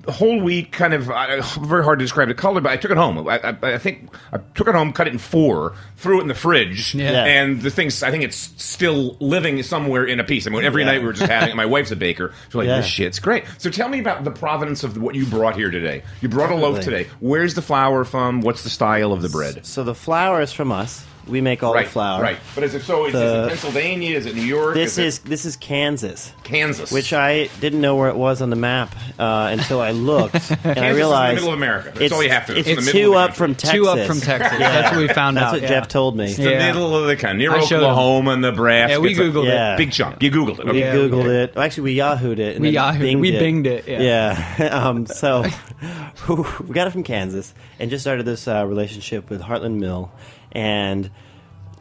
whole 0.08 0.40
wheat, 0.42 0.72
kind 0.72 0.94
of 0.94 1.10
uh, 1.10 1.42
very 1.62 1.84
hard 1.84 2.00
to 2.00 2.06
describe 2.06 2.28
the 2.28 2.34
color, 2.34 2.62
but 2.62 2.72
I 2.72 2.78
took 2.78 2.92
it 2.92 2.98
home. 2.98 3.28
I, 3.28 3.40
I, 3.40 3.74
I 3.74 3.78
think 3.78 4.10
I 4.34 4.38
took 4.56 4.68
it 4.68 4.76
home, 4.76 4.94
cut 4.94 5.08
it 5.08 5.14
in 5.14 5.20
four, 5.20 5.74
threw 5.98 6.20
it 6.20 6.22
in 6.22 6.28
the 6.28 6.34
fridge, 6.36 6.94
Yeah. 6.96 7.12
Yeah. 7.12 7.26
and 7.26 7.62
the 7.62 7.70
thing's. 7.70 8.02
I 8.04 8.12
think 8.12 8.24
it's 8.24 8.38
still 8.64 9.18
living 9.20 9.62
somewhere 9.64 10.06
in 10.06 10.20
a 10.20 10.24
piece. 10.24 10.48
I 10.48 10.50
mean, 10.50 10.64
every 10.64 10.84
Yeah. 10.84 10.92
night 10.92 11.02
we 11.02 11.08
were 11.08 11.14
just 11.14 11.30
having 11.30 11.50
it. 11.50 11.56
My 11.56 11.66
wife's 11.68 11.92
a 11.92 11.96
baker, 11.96 12.34
so 12.50 12.60
like 12.60 12.68
Yeah. 12.68 12.78
this 12.78 12.86
shit's 12.88 13.20
great. 13.20 13.44
So 13.58 13.70
tell 13.70 13.90
me 13.90 14.00
about 14.00 14.24
the 14.24 14.32
provenance 14.32 14.84
of 14.84 14.98
what 15.02 15.16
you 15.16 15.26
brought 15.26 15.56
here 15.56 15.72
today. 15.72 16.04
You 16.22 16.30
brought 16.30 16.52
a 16.52 16.56
loaf 16.56 16.82
today. 16.82 17.08
Where's 17.20 17.54
the 17.54 17.62
flour 17.62 18.04
from? 18.06 18.42
What's 18.42 18.64
the 18.64 18.70
style 18.70 19.12
of 19.14 19.22
the 19.22 19.30
bread? 19.30 19.66
So 19.66 19.84
the 19.84 19.96
flour 19.96 20.42
is 20.42 20.52
from 20.54 20.72
us. 20.72 21.06
We 21.28 21.42
make 21.42 21.62
all 21.62 21.74
right, 21.76 21.86
the 21.86 21.92
flour. 21.92 22.22
right. 22.24 22.38
But 22.56 22.64
is 22.64 22.74
it 22.74 22.82
so? 22.82 23.06
Is, 23.06 23.14
The- 23.14 23.46
it 23.46 23.48
Pennsylvania? 23.50 24.18
Is 24.18 24.26
it 24.26 24.36
New 24.36 24.42
York? 24.42 24.74
This 24.74 24.98
it 24.98 25.06
is 25.06 25.20
this 25.20 25.46
is 25.46 25.56
Kansas, 25.58 26.34
Kansas, 26.44 26.92
which 26.92 27.14
I 27.14 27.50
didn't 27.60 27.82
know 27.82 27.96
where 27.98 28.10
it 28.10 28.16
was 28.16 28.42
on 28.42 28.50
the 28.50 28.56
map 28.56 28.96
uh, 29.20 29.50
until 29.52 29.80
I 29.80 29.92
looked, 29.92 30.34
and 30.64 30.80
I 30.80 30.94
Kansas 30.94 31.06
is 31.06 31.12
in 31.12 31.12
the 31.12 31.34
middle 31.36 31.48
of 31.50 31.54
America. 31.54 31.90
That's 31.90 32.02
it's, 32.02 32.14
all 32.14 32.24
you 32.24 32.30
have 32.32 32.48
to. 32.48 32.58
It's, 32.58 32.68
It's 32.68 32.80
in 32.80 32.86
the 32.86 32.94
middle 32.94 33.02
two 33.02 33.08
of 33.10 33.14
the 33.14 33.20
up 33.32 33.36
from. 33.36 33.54
Texas. 33.56 33.72
Two 33.72 33.88
up 33.88 34.08
from 34.08 34.20
Texas. 34.22 34.58
That's 34.60 34.92
what 34.96 35.02
we 35.02 35.08
found 35.10 35.38
That's 35.38 35.46
out. 35.48 35.52
what 35.54 35.62
yeah. 35.62 35.68
Jeff 35.68 35.88
told 35.88 36.18
me. 36.18 36.34
the 36.34 36.42
Yeah. 36.50 36.68
middle 36.72 36.96
of 36.96 37.06
the 37.08 37.16
country, 37.16 37.38
near 37.40 37.52
I 37.54 37.60
showed 37.62 37.78
him. 37.84 37.84
Oklahoma, 37.92 38.38
Nebraska. 38.38 38.94
Yeah, 38.94 38.98
we 39.00 39.12
It's 39.12 39.20
a 39.20 39.24
Googled 39.24 39.46
Yeah. 39.46 39.76
Big 39.76 39.92
chunk. 39.92 40.24
You 40.24 40.32
Googled 40.32 40.60
it. 40.60 40.66
We 40.66 40.70
Okay. 40.72 40.80
Yeah, 40.80 40.96
Googled 40.96 41.24
we- 41.26 41.36
it. 41.36 41.54
Actually, 41.58 41.84
we 41.84 41.96
Yahooed 41.98 42.40
it. 42.40 42.56
And 42.56 42.62
We 42.66 42.72
then 42.72 42.84
Yahooed- 42.96 43.02
binged 43.02 43.20
we 43.20 43.32
it. 43.36 43.42
binged 43.44 43.66
it, 43.68 44.02
yeah. 44.02 44.70
um, 44.88 45.06
so 45.06 45.44
we 46.28 46.74
got 46.74 46.88
it 46.88 46.92
from 46.92 47.04
Kansas 47.04 47.54
and 47.80 47.90
just 47.90 48.04
started 48.04 48.26
this 48.26 48.48
uh, 48.48 48.66
relationship 48.66 49.30
with 49.30 49.42
Heartland 49.42 49.80
Mill, 49.80 50.12
and 50.52 51.10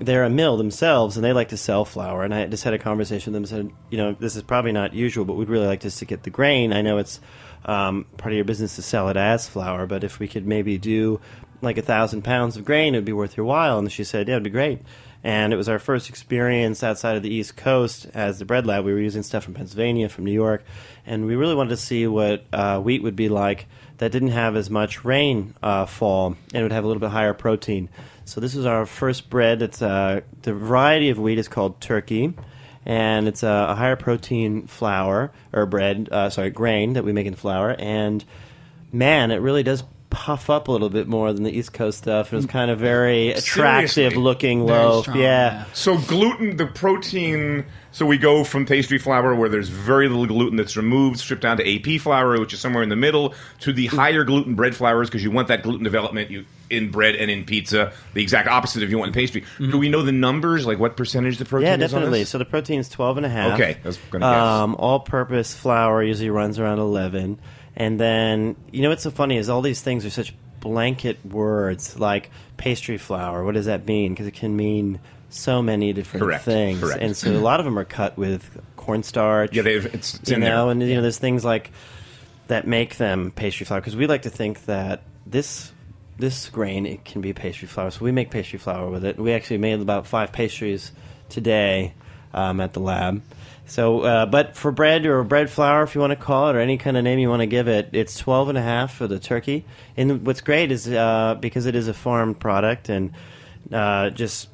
they're 0.01 0.25
a 0.25 0.31
mill 0.31 0.57
themselves, 0.57 1.17
and 1.17 1.25
they 1.25 1.33
like 1.33 1.49
to 1.49 1.57
sell 1.57 1.85
flour. 1.85 2.23
And 2.23 2.33
I 2.33 2.47
just 2.47 2.65
had 2.65 2.75
a 2.75 2.79
conversation 2.79 3.33
with 3.33 3.51
them. 3.51 3.59
and 3.59 3.71
Said, 3.71 3.77
you 3.91 3.99
know, 3.99 4.13
this 4.13 4.37
is 4.37 4.43
probably 4.43 4.73
not 4.73 4.95
usual, 4.95 5.25
but 5.25 5.35
we'd 5.35 5.49
really 5.49 5.67
like 5.67 5.81
just 5.81 5.99
to 5.99 6.05
get 6.05 6.23
the 6.23 6.31
grain. 6.31 6.73
I 6.73 6.83
know 6.83 6.99
it's 6.99 7.21
um, 7.65 8.07
part 8.17 8.33
of 8.33 8.37
your 8.37 8.45
business 8.45 8.77
to 8.77 8.83
sell 8.83 9.09
it 9.09 9.17
as 9.17 9.49
flour, 9.49 9.87
but 9.87 10.05
if 10.05 10.19
we 10.19 10.29
could 10.29 10.47
maybe 10.47 10.79
do 10.79 11.21
like 11.61 11.79
a 11.79 11.83
thousand 11.83 12.23
pounds 12.23 12.57
of 12.57 12.65
grain, 12.65 12.95
it 12.95 12.99
would 12.99 13.05
be 13.05 13.13
worth 13.13 13.37
your 13.37 13.47
while. 13.47 13.79
And 13.79 13.91
she 13.91 14.05
said, 14.05 14.29
yeah, 14.29 14.35
it'd 14.35 14.45
be 14.45 14.51
great. 14.51 14.81
And 15.25 15.53
it 15.53 15.57
was 15.57 15.69
our 15.69 15.81
first 15.81 16.09
experience 16.09 16.85
outside 16.85 17.17
of 17.17 17.25
the 17.25 17.35
East 17.35 17.57
Coast 17.57 18.07
as 18.15 18.39
the 18.39 18.45
bread 18.45 18.67
lab. 18.67 18.85
We 18.85 18.93
were 18.93 19.01
using 19.01 19.25
stuff 19.25 19.43
from 19.43 19.55
Pennsylvania, 19.55 20.09
from 20.09 20.25
New 20.25 20.33
York, 20.33 20.65
and 21.05 21.27
we 21.27 21.35
really 21.35 21.57
wanted 21.57 21.71
to 21.71 21.77
see 21.77 22.07
what 22.07 22.45
uh, 22.53 22.79
wheat 22.81 23.03
would 23.03 23.17
be 23.17 23.29
like 23.29 23.67
that 23.99 24.13
didn't 24.13 24.29
have 24.29 24.55
as 24.55 24.71
much 24.71 25.05
rain 25.05 25.55
uh, 25.61 25.87
fall 25.87 26.37
and 26.55 26.63
would 26.63 26.71
have 26.71 26.85
a 26.85 26.87
little 26.87 27.01
bit 27.01 27.11
higher 27.11 27.35
protein. 27.35 27.89
So 28.29 28.43
this 28.43 28.55
is 28.55 28.67
our 28.67 28.85
first 28.85 29.31
bread. 29.31 29.63
It's 29.63 29.81
uh, 29.81 30.21
the 30.43 30.53
variety 30.53 31.09
of 31.09 31.19
wheat 31.19 31.39
is 31.39 31.49
called 31.49 31.81
turkey, 31.81 32.35
and 32.85 33.27
it's 33.27 33.43
a, 33.43 33.69
a 33.71 33.75
higher 33.75 33.97
protein 33.97 34.67
flour 34.67 35.33
or 35.51 35.65
bread. 35.65 36.11
Uh, 36.13 36.29
sorry, 36.29 36.51
grain 36.51 36.93
that 36.93 37.05
we 37.05 37.15
make 37.15 37.27
in 37.27 37.35
flour. 37.35 37.75
And 37.79 38.23
man, 38.93 39.31
it 39.31 39.37
really 39.37 39.63
does 39.63 39.83
puff 40.11 40.49
up 40.49 40.69
a 40.69 40.73
little 40.73 40.89
bit 40.91 41.07
more 41.07 41.33
than 41.33 41.43
the 41.45 41.51
East 41.51 41.73
Coast 41.73 41.99
stuff. 41.99 42.33
It 42.33 42.37
was 42.37 42.47
kind 42.47 42.71
of 42.71 42.79
very 42.79 43.31
attractive 43.33 43.91
Seriously? 43.91 44.21
looking 44.23 44.67
Very 44.67 44.79
loaf. 44.85 45.05
strong, 45.05 45.19
yeah. 45.19 45.53
yeah. 45.53 45.65
So 45.75 45.99
gluten, 45.99 46.57
the 46.57 46.67
protein. 46.67 47.67
So 47.91 48.07
we 48.07 48.17
go 48.19 48.45
from 48.45 48.65
pastry 48.67 48.99
flour, 48.99 49.35
where 49.35 49.49
there's 49.49 49.69
very 49.71 50.09
little 50.09 50.27
gluten 50.27 50.57
that's 50.57 50.77
removed, 50.77 51.19
stripped 51.19 51.43
down 51.43 51.57
to 51.57 51.95
AP 51.97 52.01
flour, 52.01 52.39
which 52.39 52.53
is 52.53 52.61
somewhere 52.61 52.83
in 52.83 52.91
the 52.91 52.97
middle, 52.97 53.35
to 53.61 53.73
the 53.73 53.87
higher 53.87 54.25
gluten 54.25 54.55
bread 54.55 54.77
flours 54.77 55.09
because 55.09 55.25
you 55.25 55.31
want 55.31 55.49
that 55.49 55.63
gluten 55.63 55.83
development 55.85 56.31
you, 56.31 56.45
in 56.71 56.91
bread 56.91 57.17
and 57.17 57.31
in 57.31 57.45
pizza. 57.45 57.93
The 58.15 58.23
exact 58.23 58.47
opposite 58.49 58.83
if 58.83 58.91
you 58.91 58.99
want 58.99 59.09
in 59.09 59.15
pastry. 59.15 59.41
Mm-hmm. 59.41 59.71
Do 59.71 59.79
we 59.79 59.89
know 59.89 60.03
the 60.03 60.13
numbers, 60.13 60.67
like 60.67 60.79
what 60.79 60.97
percentage 60.97 61.39
the 61.39 61.45
protein 61.45 61.67
Yeah, 61.67 61.75
is 61.87 61.93
on 61.95 62.01
definitely. 62.01 62.21
this? 62.21 62.29
So 62.31 62.39
the 62.39 62.45
protein's 62.45 62.89
12 62.89 63.17
and 63.17 63.27
a 63.27 63.31
half. 63.31 63.55
Okay, 63.55 63.79
I 63.83 63.87
was 63.87 63.97
gonna 64.11 64.25
guess. 64.27 64.35
Um, 64.37 64.75
all-purpose 64.77 65.55
flour 65.55 66.03
usually 66.03 66.31
runs 66.31 66.59
around 66.59 66.79
11. 66.79 67.41
And 67.79 67.99
then, 67.99 68.57
you 68.73 68.83
know 68.83 68.91
what's 68.91 69.05
so 69.05 69.11
funny 69.11 69.37
is 69.39 69.49
all 69.49 69.63
these 69.63 69.81
things 69.81 70.05
are 70.05 70.11
such 70.11 70.35
blanket 70.61 71.25
words 71.25 71.99
like 71.99 72.31
pastry 72.57 72.99
flour. 72.99 73.45
What 73.45 73.55
does 73.55 73.67
that 73.67 73.87
mean? 73.87 74.13
Because 74.13 74.27
it 74.27 74.35
can 74.35 74.57
mean 74.57 74.99
so 75.31 75.63
many 75.63 75.93
different 75.93 76.25
Correct, 76.25 76.45
things. 76.45 76.81
correct. 76.81 77.01
And 77.01 77.17
so 77.17 77.31
a 77.31 77.39
lot 77.39 77.61
of 77.61 77.65
them 77.65 77.79
are 77.79 77.85
cut 77.85 78.19
with 78.19 78.61
cornstarch. 78.77 79.55
Yeah, 79.55 79.63
they've- 79.63 79.87
it's- 79.87 80.15
it's 80.21 80.29
you 80.31 80.35
in 80.37 80.41
there. 80.41 80.51
know, 80.51 80.69
and 80.71 80.83
you 80.83 80.97
know, 80.97 81.03
there's 81.03 81.19
things 81.19 81.45
like 81.45 81.71
that 82.49 82.67
make 82.67 82.97
them 82.97 83.31
pastry 83.31 83.65
flour 83.65 83.81
because 83.81 83.95
we 83.95 84.07
like 84.07 84.23
to 84.23 84.31
think 84.31 84.65
that 84.67 85.03
this 85.27 85.73
this 86.19 86.49
grain 86.49 86.85
it 86.85 87.05
can 87.05 87.21
be 87.21 87.33
pastry 87.33 87.69
flour. 87.69 87.93
So 87.93 88.05
we 88.05 88.11
make 88.11 88.29
pastry 88.31 88.59
flour 88.59 88.91
with 88.91 89.05
it. 89.05 89.19
We 89.21 89.33
actually 89.33 89.59
made 89.59 89.79
about 89.81 90.05
five 90.05 90.33
pastries 90.33 90.91
today 91.29 91.93
um, 92.35 92.61
at 92.61 92.73
the 92.73 92.81
lab. 92.81 93.23
So, 93.69 94.01
uh, 94.01 94.27
but 94.27 94.57
for 94.57 94.73
bread 94.73 95.05
or 95.05 95.23
bread 95.23 95.51
flour, 95.51 95.83
if 95.83 95.95
you 95.95 96.01
want 96.01 96.13
to 96.13 96.17
call 96.17 96.49
it, 96.49 96.57
or 96.57 96.59
any 96.59 96.79
kind 96.79 96.97
of 96.97 97.05
name 97.05 97.19
you 97.19 97.29
want 97.29 97.41
to 97.41 97.47
give 97.47 97.69
it, 97.69 97.91
it's 97.93 98.17
12 98.17 98.49
and 98.49 98.59
a 98.59 98.63
half 98.63 98.95
for 98.95 99.07
the 99.07 99.19
turkey. 99.19 99.67
And 99.95 100.27
what's 100.27 100.41
great 100.41 100.73
is 100.73 100.89
uh, 100.89 101.37
because 101.39 101.67
it 101.67 101.77
is 101.77 101.87
a 101.87 101.95
farm 101.95 102.35
product 102.35 102.89
and 102.89 103.13
uh, 103.71 104.09
just 104.09 104.49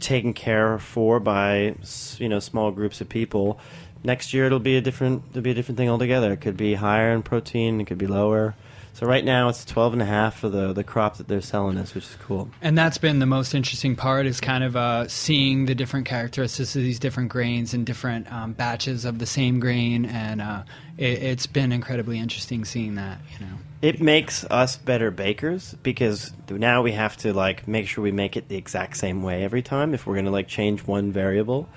taken 0.00 0.32
care 0.32 0.78
for 0.78 1.20
by 1.20 1.76
you 2.18 2.28
know 2.28 2.40
small 2.40 2.72
groups 2.72 3.00
of 3.00 3.08
people. 3.08 3.60
Next 4.02 4.34
year 4.34 4.46
it'll 4.46 4.58
be 4.58 4.76
a 4.76 4.80
different 4.80 5.22
it'll 5.30 5.42
be 5.42 5.52
a 5.52 5.54
different 5.54 5.78
thing 5.78 5.88
altogether. 5.88 6.32
It 6.32 6.40
could 6.40 6.56
be 6.56 6.74
higher 6.74 7.12
in 7.12 7.22
protein, 7.22 7.80
it 7.80 7.86
could 7.86 7.98
be 7.98 8.08
lower. 8.08 8.56
So 8.98 9.06
right 9.06 9.24
now 9.24 9.48
it's 9.48 9.64
12 9.64 9.92
and 9.92 10.02
a 10.02 10.06
half 10.06 10.40
for 10.40 10.48
the 10.48 10.72
the 10.72 10.82
crop 10.82 11.18
that 11.18 11.28
they're 11.28 11.40
selling 11.40 11.78
us, 11.78 11.94
which 11.94 12.02
is 12.02 12.16
cool. 12.24 12.50
And 12.60 12.76
that's 12.76 12.98
been 12.98 13.20
the 13.20 13.26
most 13.26 13.54
interesting 13.54 13.94
part 13.94 14.26
is 14.26 14.40
kind 14.40 14.64
of 14.64 14.74
uh, 14.74 15.06
seeing 15.06 15.66
the 15.66 15.74
different 15.76 16.04
characteristics 16.04 16.74
of 16.74 16.82
these 16.82 16.98
different 16.98 17.28
grains 17.28 17.72
and 17.72 17.86
different 17.86 18.26
um, 18.32 18.54
batches 18.54 19.04
of 19.04 19.20
the 19.20 19.26
same 19.26 19.60
grain, 19.60 20.04
and 20.04 20.42
uh, 20.42 20.64
it, 20.96 21.22
it's 21.22 21.46
been 21.46 21.70
incredibly 21.70 22.18
interesting 22.18 22.64
seeing 22.64 22.96
that. 22.96 23.20
You 23.38 23.46
know, 23.46 23.52
It 23.82 24.02
makes 24.02 24.42
us 24.46 24.76
better 24.76 25.12
bakers 25.12 25.76
because 25.84 26.32
now 26.50 26.82
we 26.82 26.90
have 26.90 27.16
to 27.18 27.32
like 27.32 27.68
make 27.68 27.86
sure 27.86 28.02
we 28.02 28.10
make 28.10 28.36
it 28.36 28.48
the 28.48 28.56
exact 28.56 28.96
same 28.96 29.22
way 29.22 29.44
every 29.44 29.62
time 29.62 29.94
if 29.94 30.08
we're 30.08 30.14
going 30.14 30.24
to 30.24 30.32
like 30.32 30.48
change 30.48 30.80
one 30.88 31.12
variable. 31.12 31.68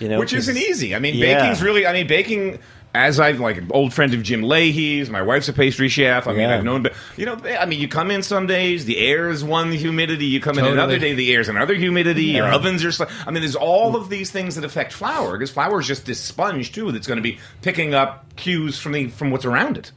You 0.00 0.08
know, 0.08 0.18
which 0.18 0.32
isn't 0.32 0.56
easy. 0.56 0.96
I 0.96 0.98
mean, 0.98 1.14
Yeah. 1.14 1.38
baking's 1.38 1.62
really. 1.62 1.86
I 1.86 1.92
mean, 1.92 2.08
baking. 2.08 2.58
As 2.94 3.18
I've 3.18 3.40
like 3.40 3.56
an 3.56 3.68
old 3.72 3.92
friend 3.92 4.14
of 4.14 4.22
Jim 4.22 4.42
Lahey's, 4.42 5.10
my 5.10 5.20
wife's 5.20 5.48
a 5.48 5.52
pastry 5.52 5.88
chef. 5.88 6.28
I 6.28 6.30
mean, 6.30 6.40
Yeah. 6.42 6.56
I've 6.56 6.64
known, 6.64 6.86
you 7.16 7.26
know, 7.26 7.36
I 7.44 7.66
mean, 7.66 7.80
you 7.80 7.88
come 7.88 8.10
in 8.12 8.22
some 8.22 8.46
days, 8.46 8.84
the 8.84 8.98
air 8.98 9.28
is 9.30 9.42
one 9.42 9.72
humidity. 9.72 10.26
You 10.26 10.40
come 10.40 10.58
in 10.60 10.64
another 10.64 10.98
day, 10.98 11.12
the 11.12 11.32
air 11.34 11.40
is 11.40 11.48
another 11.48 11.74
humidity. 11.74 12.26
Your 12.26 12.46
ovens 12.52 12.84
are. 12.84 12.88
sli- 12.90 13.10
I 13.26 13.32
mean, 13.32 13.42
there's 13.42 13.56
all 13.56 13.96
of 13.96 14.10
these 14.10 14.30
things 14.30 14.54
that 14.54 14.64
affect 14.64 14.92
flour 14.92 15.32
because 15.32 15.50
flour 15.50 15.80
is 15.80 15.88
just 15.88 16.06
this 16.06 16.20
sponge 16.20 16.70
too 16.70 16.92
that's 16.92 17.08
going 17.08 17.16
to 17.16 17.22
be 17.22 17.38
picking 17.62 17.94
up 17.94 18.36
cues 18.36 18.78
from 18.78 18.92
the 18.92 19.08
from 19.08 19.32
what's 19.32 19.44
around 19.44 19.76
it. 19.76 19.90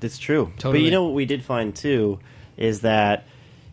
That's 0.00 0.16
true. 0.18 0.52
But 0.62 0.80
you 0.80 0.90
know 0.90 1.04
what 1.04 1.12
we 1.14 1.26
did 1.26 1.44
find 1.44 1.76
too 1.76 2.18
is 2.56 2.80
that 2.80 3.26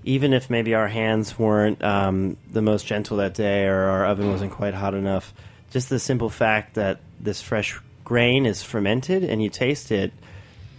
even 0.03 0.33
if 0.33 0.49
maybe 0.49 0.73
our 0.75 0.87
hands 0.89 1.39
weren't 1.39 1.81
um, 1.83 2.35
the 2.51 2.61
most 2.61 2.85
gentle 2.85 3.17
that 3.17 3.33
day 3.35 3.65
or 3.67 3.75
our 3.83 4.05
oven 4.05 4.29
wasn't 4.29 4.51
quite 4.51 4.73
hot 4.73 4.93
enough, 4.93 5.33
just 5.71 5.87
the 5.89 5.97
simple 5.99 6.29
fact 6.29 6.75
that 6.75 6.99
this 7.21 7.41
fresh 7.41 7.79
grain 8.09 8.47
is 8.47 8.63
fermented 8.63 9.23
and 9.23 9.39
you 9.39 9.51
taste 9.51 9.91
it, 9.91 10.11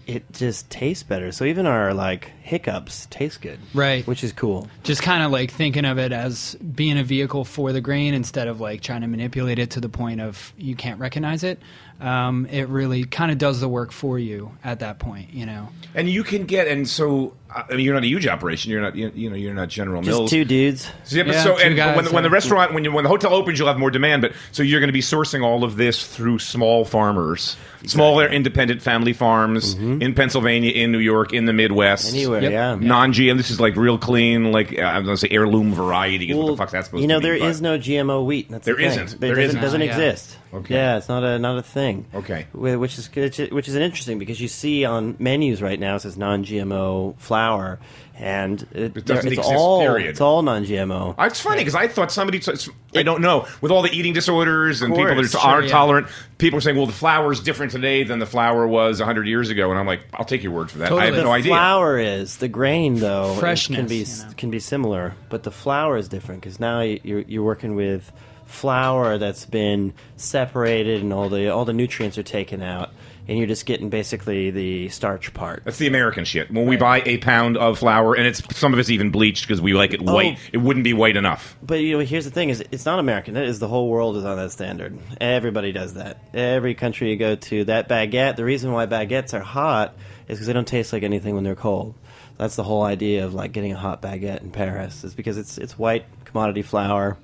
it 0.05 0.25
just 0.33 0.69
tastes 0.69 1.05
better. 1.05 1.31
So 1.31 1.45
even 1.45 1.65
our 1.65 1.95
like 1.95 2.33
hiccups 2.51 3.07
taste 3.11 3.41
good, 3.43 3.61
Right. 3.75 4.05
Which 4.09 4.25
is 4.25 4.33
cool. 4.33 4.69
just 4.83 5.03
kind 5.03 5.23
of 5.23 5.31
like 5.31 5.53
thinking 5.53 5.85
of 5.85 5.99
it 5.99 6.11
as 6.13 6.57
being 6.57 6.99
a 6.99 7.05
vehicle 7.05 7.45
for 7.45 7.73
the 7.73 7.81
grain 7.81 8.13
instead 8.13 8.49
of 8.49 8.61
like 8.61 8.81
trying 8.83 9.03
to 9.03 9.07
manipulate 9.07 9.61
it 9.61 9.71
to 9.71 9.81
the 9.81 9.89
point 9.89 10.21
of 10.21 10.53
you 10.59 10.75
can't 10.75 10.99
recognize 10.99 11.45
it. 11.45 11.61
Um, 12.01 12.47
it 12.47 12.67
really 12.69 13.05
kind 13.05 13.31
of 13.31 13.37
does 13.37 13.61
the 13.61 13.69
work 13.69 13.93
for 13.93 14.19
you 14.19 14.53
at 14.65 14.81
that 14.81 14.99
point, 14.99 15.35
you 15.35 15.45
know. 15.45 15.69
And 15.95 16.09
you 16.09 16.25
can 16.25 16.47
get 16.47 16.67
and 16.67 16.89
so 16.89 17.35
I 17.55 17.75
mean, 17.75 17.81
you're 17.81 17.93
not 17.95 18.05
a 18.05 18.07
huge 18.07 18.27
operation. 18.27 18.71
You're 18.73 18.81
not 18.81 18.97
you, 18.97 19.13
you 19.15 19.29
know 19.29 19.37
you're 19.37 19.53
not 19.53 19.69
General 19.69 20.01
Just 20.03 20.19
Mills. 20.19 20.31
two 20.31 20.45
dudes. 20.47 20.89
So, 21.05 21.17
yeah, 21.17 21.25
but 21.25 21.35
Yeah, 21.35 21.43
so 21.45 21.57
two 21.57 21.63
and 21.63 21.77
guys, 21.77 21.97
when, 21.97 22.07
when 22.15 22.23
the 22.23 22.31
restaurant 22.31 22.73
when 22.73 22.85
you 22.85 22.93
when 22.93 23.05
the 23.05 23.11
hotel 23.11 23.35
opens, 23.35 23.59
you'll 23.59 23.69
have 23.69 23.79
more 23.79 23.91
demand. 23.91 24.23
But 24.23 24.33
so 24.51 24.63
you're 24.63 24.81
going 24.81 24.89
to 24.89 24.95
be 24.95 25.03
sourcing 25.03 25.45
all 25.45 25.63
of 25.63 25.77
this 25.77 26.07
through 26.07 26.39
small 26.39 26.87
farmers, 26.87 27.59
smaller 27.85 28.27
independent 28.27 28.81
family 28.81 29.13
farms 29.13 29.75
in 29.75 30.15
Pennsylvania, 30.15 30.71
in 30.73 30.93
New 30.93 30.99
York, 30.99 31.35
in 31.35 31.45
the 31.45 31.53
Midwest, 31.53 32.15
Mm-hmm. 32.15 32.40
Anywhere, 32.45 32.73
Yep. 32.73 32.81
yeah. 32.83 32.89
non-GM. 32.89 33.37
This 33.37 33.51
is 33.51 33.61
like 33.61 33.77
real 33.77 33.99
clean, 33.99 34.53
like 34.53 34.79
uh, 34.79 34.83
I'm 34.83 35.05
going 35.05 35.15
to 35.17 35.21
say 35.21 35.29
heirloom 35.31 35.73
variety. 35.75 36.31
Is 36.31 36.37
what 36.37 36.47
the 36.49 36.57
fuck 36.57 36.71
that's 36.71 36.87
supposed 36.89 37.03
you 37.03 37.09
know, 37.09 37.21
to 37.21 37.27
there 37.27 37.39
but- 37.39 37.49
is 37.49 37.61
no 37.63 37.79
GMO 37.79 38.25
wheat. 38.25 38.49
That's 38.51 38.65
There 38.65 38.75
the 38.77 38.83
thing. 38.89 38.91
isn't. 39.05 39.21
There 39.21 39.35
There 39.35 39.45
doesn't, 39.45 39.49
isn't. 39.51 39.61
doesn't 39.63 39.83
Oh, 39.83 39.85
yeah. 39.85 39.91
exist. 39.91 40.37
Okay. 40.53 40.75
Yeah, 40.75 40.97
it's 40.97 41.09
not 41.09 41.23
a 41.23 41.39
not 41.39 41.59
a 41.59 41.63
thing. 41.63 42.07
Okay. 42.15 42.47
Which 42.53 42.99
is 42.99 43.09
which 43.15 43.69
is 43.69 43.77
interesting 43.77 44.19
because 44.19 44.41
you 44.41 44.49
see 44.49 44.85
on 44.85 45.15
menus 45.21 45.63
right 45.63 45.79
now 45.79 45.95
it 45.95 46.01
says 46.01 46.17
non-GMO 46.17 47.17
flour, 47.19 47.79
and 48.21 48.61
it, 48.73 48.97
It 48.97 49.05
doesn't 49.07 49.27
it's 49.33 49.39
exist, 49.39 49.55
all 49.57 49.81
period. 49.81 50.11
it's 50.11 50.21
all 50.21 50.43
non-GMO. 50.43 51.15
Uh, 51.19 51.25
It's 51.25 51.41
funny 51.41 51.59
because 51.59 51.75
I 51.75 51.89
thought 51.89 52.13
somebody. 52.13 52.39
it's- 52.39 52.69
I 52.95 53.03
don't 53.03 53.23
know. 53.23 53.47
With 53.61 53.73
all 53.73 53.83
the 53.83 53.91
eating 53.91 54.13
disorders 54.13 54.83
and 54.83 54.95
people 54.95 55.15
course, 55.15 55.33
that 55.33 55.41
sure, 55.41 55.51
aren't 55.51 55.67
yeah. 55.67 55.73
tolerant, 55.73 56.07
people 56.39 56.59
are 56.59 56.61
saying, 56.61 56.77
"Well, 56.77 56.87
the 56.87 56.93
flour 56.93 57.33
is 57.33 57.41
different 57.41 57.73
today 57.73 58.03
than 58.03 58.19
the 58.19 58.27
flour 58.27 58.67
was 58.67 59.01
hundred 59.01 59.27
years 59.27 59.49
ago," 59.49 59.71
and 59.71 59.79
I'm 59.79 59.87
like, 59.87 60.01
"I'll 60.13 60.25
take 60.25 60.43
your 60.43 60.53
word 60.53 60.71
for 60.71 60.79
that." 60.79 60.93
I 60.93 61.07
have 61.07 61.15
the 61.17 61.23
no 61.23 61.31
idea. 61.33 61.45
The 61.53 61.57
flour 61.57 61.99
is 61.99 62.37
the 62.39 62.49
grain 62.49 62.97
though 62.97 63.35
it 63.37 63.39
Freshness, 63.41 63.77
can 63.77 63.87
be 63.87 63.97
you 63.99 64.05
know. 64.05 64.35
can 64.37 64.51
be 64.51 64.59
similar, 64.59 65.15
but 65.29 65.45
the 65.45 65.51
flour 65.51 65.97
is 65.97 66.09
different 66.09 66.41
because 66.43 66.59
now 66.61 66.81
you- 66.81 67.01
you're 67.05 67.25
you're 67.29 67.43
working 67.45 67.75
with 67.77 68.11
flour 68.47 69.17
that's 69.19 69.45
been 69.47 69.93
separated 70.17 71.01
and 71.03 71.13
all 71.13 71.29
the 71.29 71.49
all 71.49 71.65
the 71.65 71.73
nutrients 71.73 72.19
are 72.19 72.23
taken 72.25 72.63
out, 72.63 72.91
and 73.31 73.39
you're 73.39 73.47
just 73.47 73.65
getting 73.65 73.89
basically 73.91 74.51
the 74.51 74.89
starch 74.89 75.33
part. 75.33 75.63
That's 75.65 75.79
the 75.79 75.87
American 75.87 76.25
shit. 76.25 76.51
When 76.51 76.67
we 76.67 76.77
buy 76.77 77.01
a 77.07 77.19
pound 77.19 77.57
of 77.57 77.79
flour, 77.79 78.15
and 78.15 78.27
it's 78.27 78.43
some 78.59 78.73
of 78.73 78.81
it's 78.81 78.91
even 78.91 79.11
bleached 79.11 79.47
because 79.47 79.63
we 79.63 79.73
like 79.73 79.95
it 79.95 80.01
Oh. 80.05 80.13
white, 80.13 80.39
it 80.53 80.59
wouldn't 80.59 80.83
be 80.83 80.93
white 80.93 81.17
enough. 81.17 81.57
But 81.63 81.77
you 81.77 81.97
know, 81.97 82.05
here's 82.05 82.25
the 82.25 82.33
thing: 82.33 82.51
is 82.51 82.63
it's 82.73 82.85
not 82.85 82.99
American. 82.99 83.35
That 83.35 83.45
is 83.45 83.61
the 83.61 83.69
whole 83.69 83.89
world 83.89 84.17
is 84.17 84.25
on 84.25 84.37
that 84.37 84.51
standard. 84.51 84.99
Everybody 85.21 85.71
does 85.71 85.95
that. 85.95 86.19
Every 86.35 86.75
country 86.75 87.11
you 87.11 87.17
go 87.17 87.37
to, 87.37 87.65
that 87.67 87.89
baguette. 87.89 88.35
The 88.35 88.45
reason 88.45 88.73
why 88.73 88.87
baguettes 88.87 89.33
are 89.33 89.41
hot 89.41 89.95
is 90.27 90.37
because 90.37 90.49
they 90.49 90.53
don't 90.53 90.67
taste 90.67 90.93
like 90.93 91.05
anything 91.05 91.37
when 91.37 91.45
they're 91.45 91.55
cold. 91.55 91.95
That's 92.37 92.57
the 92.57 92.65
whole 92.65 92.83
idea 92.83 93.25
of 93.25 93.33
like 93.33 93.53
getting 93.53 93.73
a 93.73 93.77
hot 93.79 94.03
baguette 94.03 94.41
in 94.43 94.51
Paris 94.51 95.05
is 95.05 95.15
because 95.15 95.39
it's 95.39 95.57
it's 95.57 95.79
white 95.79 96.05
commodity 96.25 96.63
flour. 96.63 97.17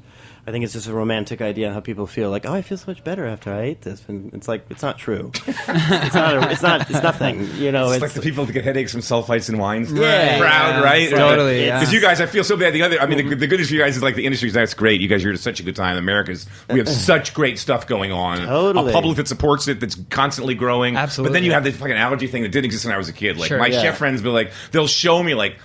I 0.48 0.52
think 0.52 0.62
it's 0.62 0.74
just 0.74 0.86
a 0.86 0.92
romantic 0.92 1.40
idea 1.40 1.72
how 1.72 1.80
people 1.80 2.06
feel 2.06 2.30
like, 2.30 2.46
oh, 2.46 2.52
I 2.52 2.62
feel 2.62 2.78
so 2.78 2.84
much 2.86 3.02
better 3.02 3.26
after 3.26 3.52
I 3.52 3.62
ate 3.62 3.80
this, 3.80 4.04
and 4.06 4.32
it's 4.32 4.46
like 4.46 4.64
it's 4.70 4.82
not 4.82 4.96
true. 4.96 5.32
it's 5.46 6.14
not. 6.14 6.36
A, 6.36 6.50
it's 6.52 6.62
not. 6.62 6.82
It's 6.88 7.02
nothing. 7.02 7.48
You 7.56 7.72
know, 7.72 7.86
It's, 7.86 7.96
it's, 7.96 8.02
like 8.02 8.12
the 8.12 8.20
people 8.20 8.44
that 8.44 8.52
get 8.52 8.62
headaches 8.62 8.92
from 8.92 9.00
sulfites 9.00 9.48
and 9.48 9.58
wines. 9.58 9.92
Yeah. 9.92 10.38
proud, 10.38 10.76
Yeah. 10.76 10.82
right? 10.82 11.10
Totally, 11.10 11.66
yeah. 11.66 11.80
Because 11.80 11.92
you 11.92 12.00
guys, 12.00 12.20
I 12.20 12.26
feel 12.26 12.44
so 12.44 12.56
bad. 12.56 12.74
The 12.74 12.82
other, 12.82 13.00
I 13.00 13.06
mean, 13.06 13.18
the, 13.18 13.24
mm-hmm. 13.24 13.40
the 13.40 13.46
good 13.48 13.58
news 13.58 13.68
for 13.70 13.74
you 13.74 13.80
guys 13.80 13.96
is 13.96 14.04
like 14.04 14.14
the 14.14 14.24
industry's 14.24 14.52
that's 14.52 14.74
great. 14.74 15.00
You 15.00 15.08
guys 15.08 15.24
are 15.24 15.32
at 15.32 15.40
such 15.40 15.58
a 15.58 15.64
good 15.64 15.74
time. 15.74 15.96
America's, 15.96 16.46
we 16.70 16.78
have 16.78 16.86
uh-uh. 16.86 16.94
such 16.94 17.34
great 17.34 17.58
stuff 17.58 17.88
going 17.88 18.12
on. 18.12 18.46
Totally. 18.46 18.92
A 18.92 18.94
public 18.94 19.16
that 19.16 19.26
supports 19.26 19.66
it, 19.66 19.80
that's 19.80 19.96
constantly 20.10 20.54
growing. 20.54 20.96
Absolutely. 20.96 21.30
But 21.30 21.34
then 21.34 21.42
you 21.44 21.52
have 21.52 21.64
this 21.64 21.76
fucking 21.76 21.96
allergy 21.96 22.28
thing 22.28 22.42
that 22.42 22.50
didn't 22.52 22.66
exist 22.66 22.84
when 22.84 22.94
I 22.94 22.98
was 22.98 23.08
a 23.08 23.12
kid. 23.12 23.36
Like 23.36 23.48
Sure. 23.48 23.58
my 23.58 23.66
Yeah. 23.66 23.82
chef 23.82 23.98
friends 23.98 24.22
be 24.22 24.28
like, 24.28 24.52
they'll 24.70 24.86
show 24.86 25.20
me 25.20 25.34
like. 25.34 25.56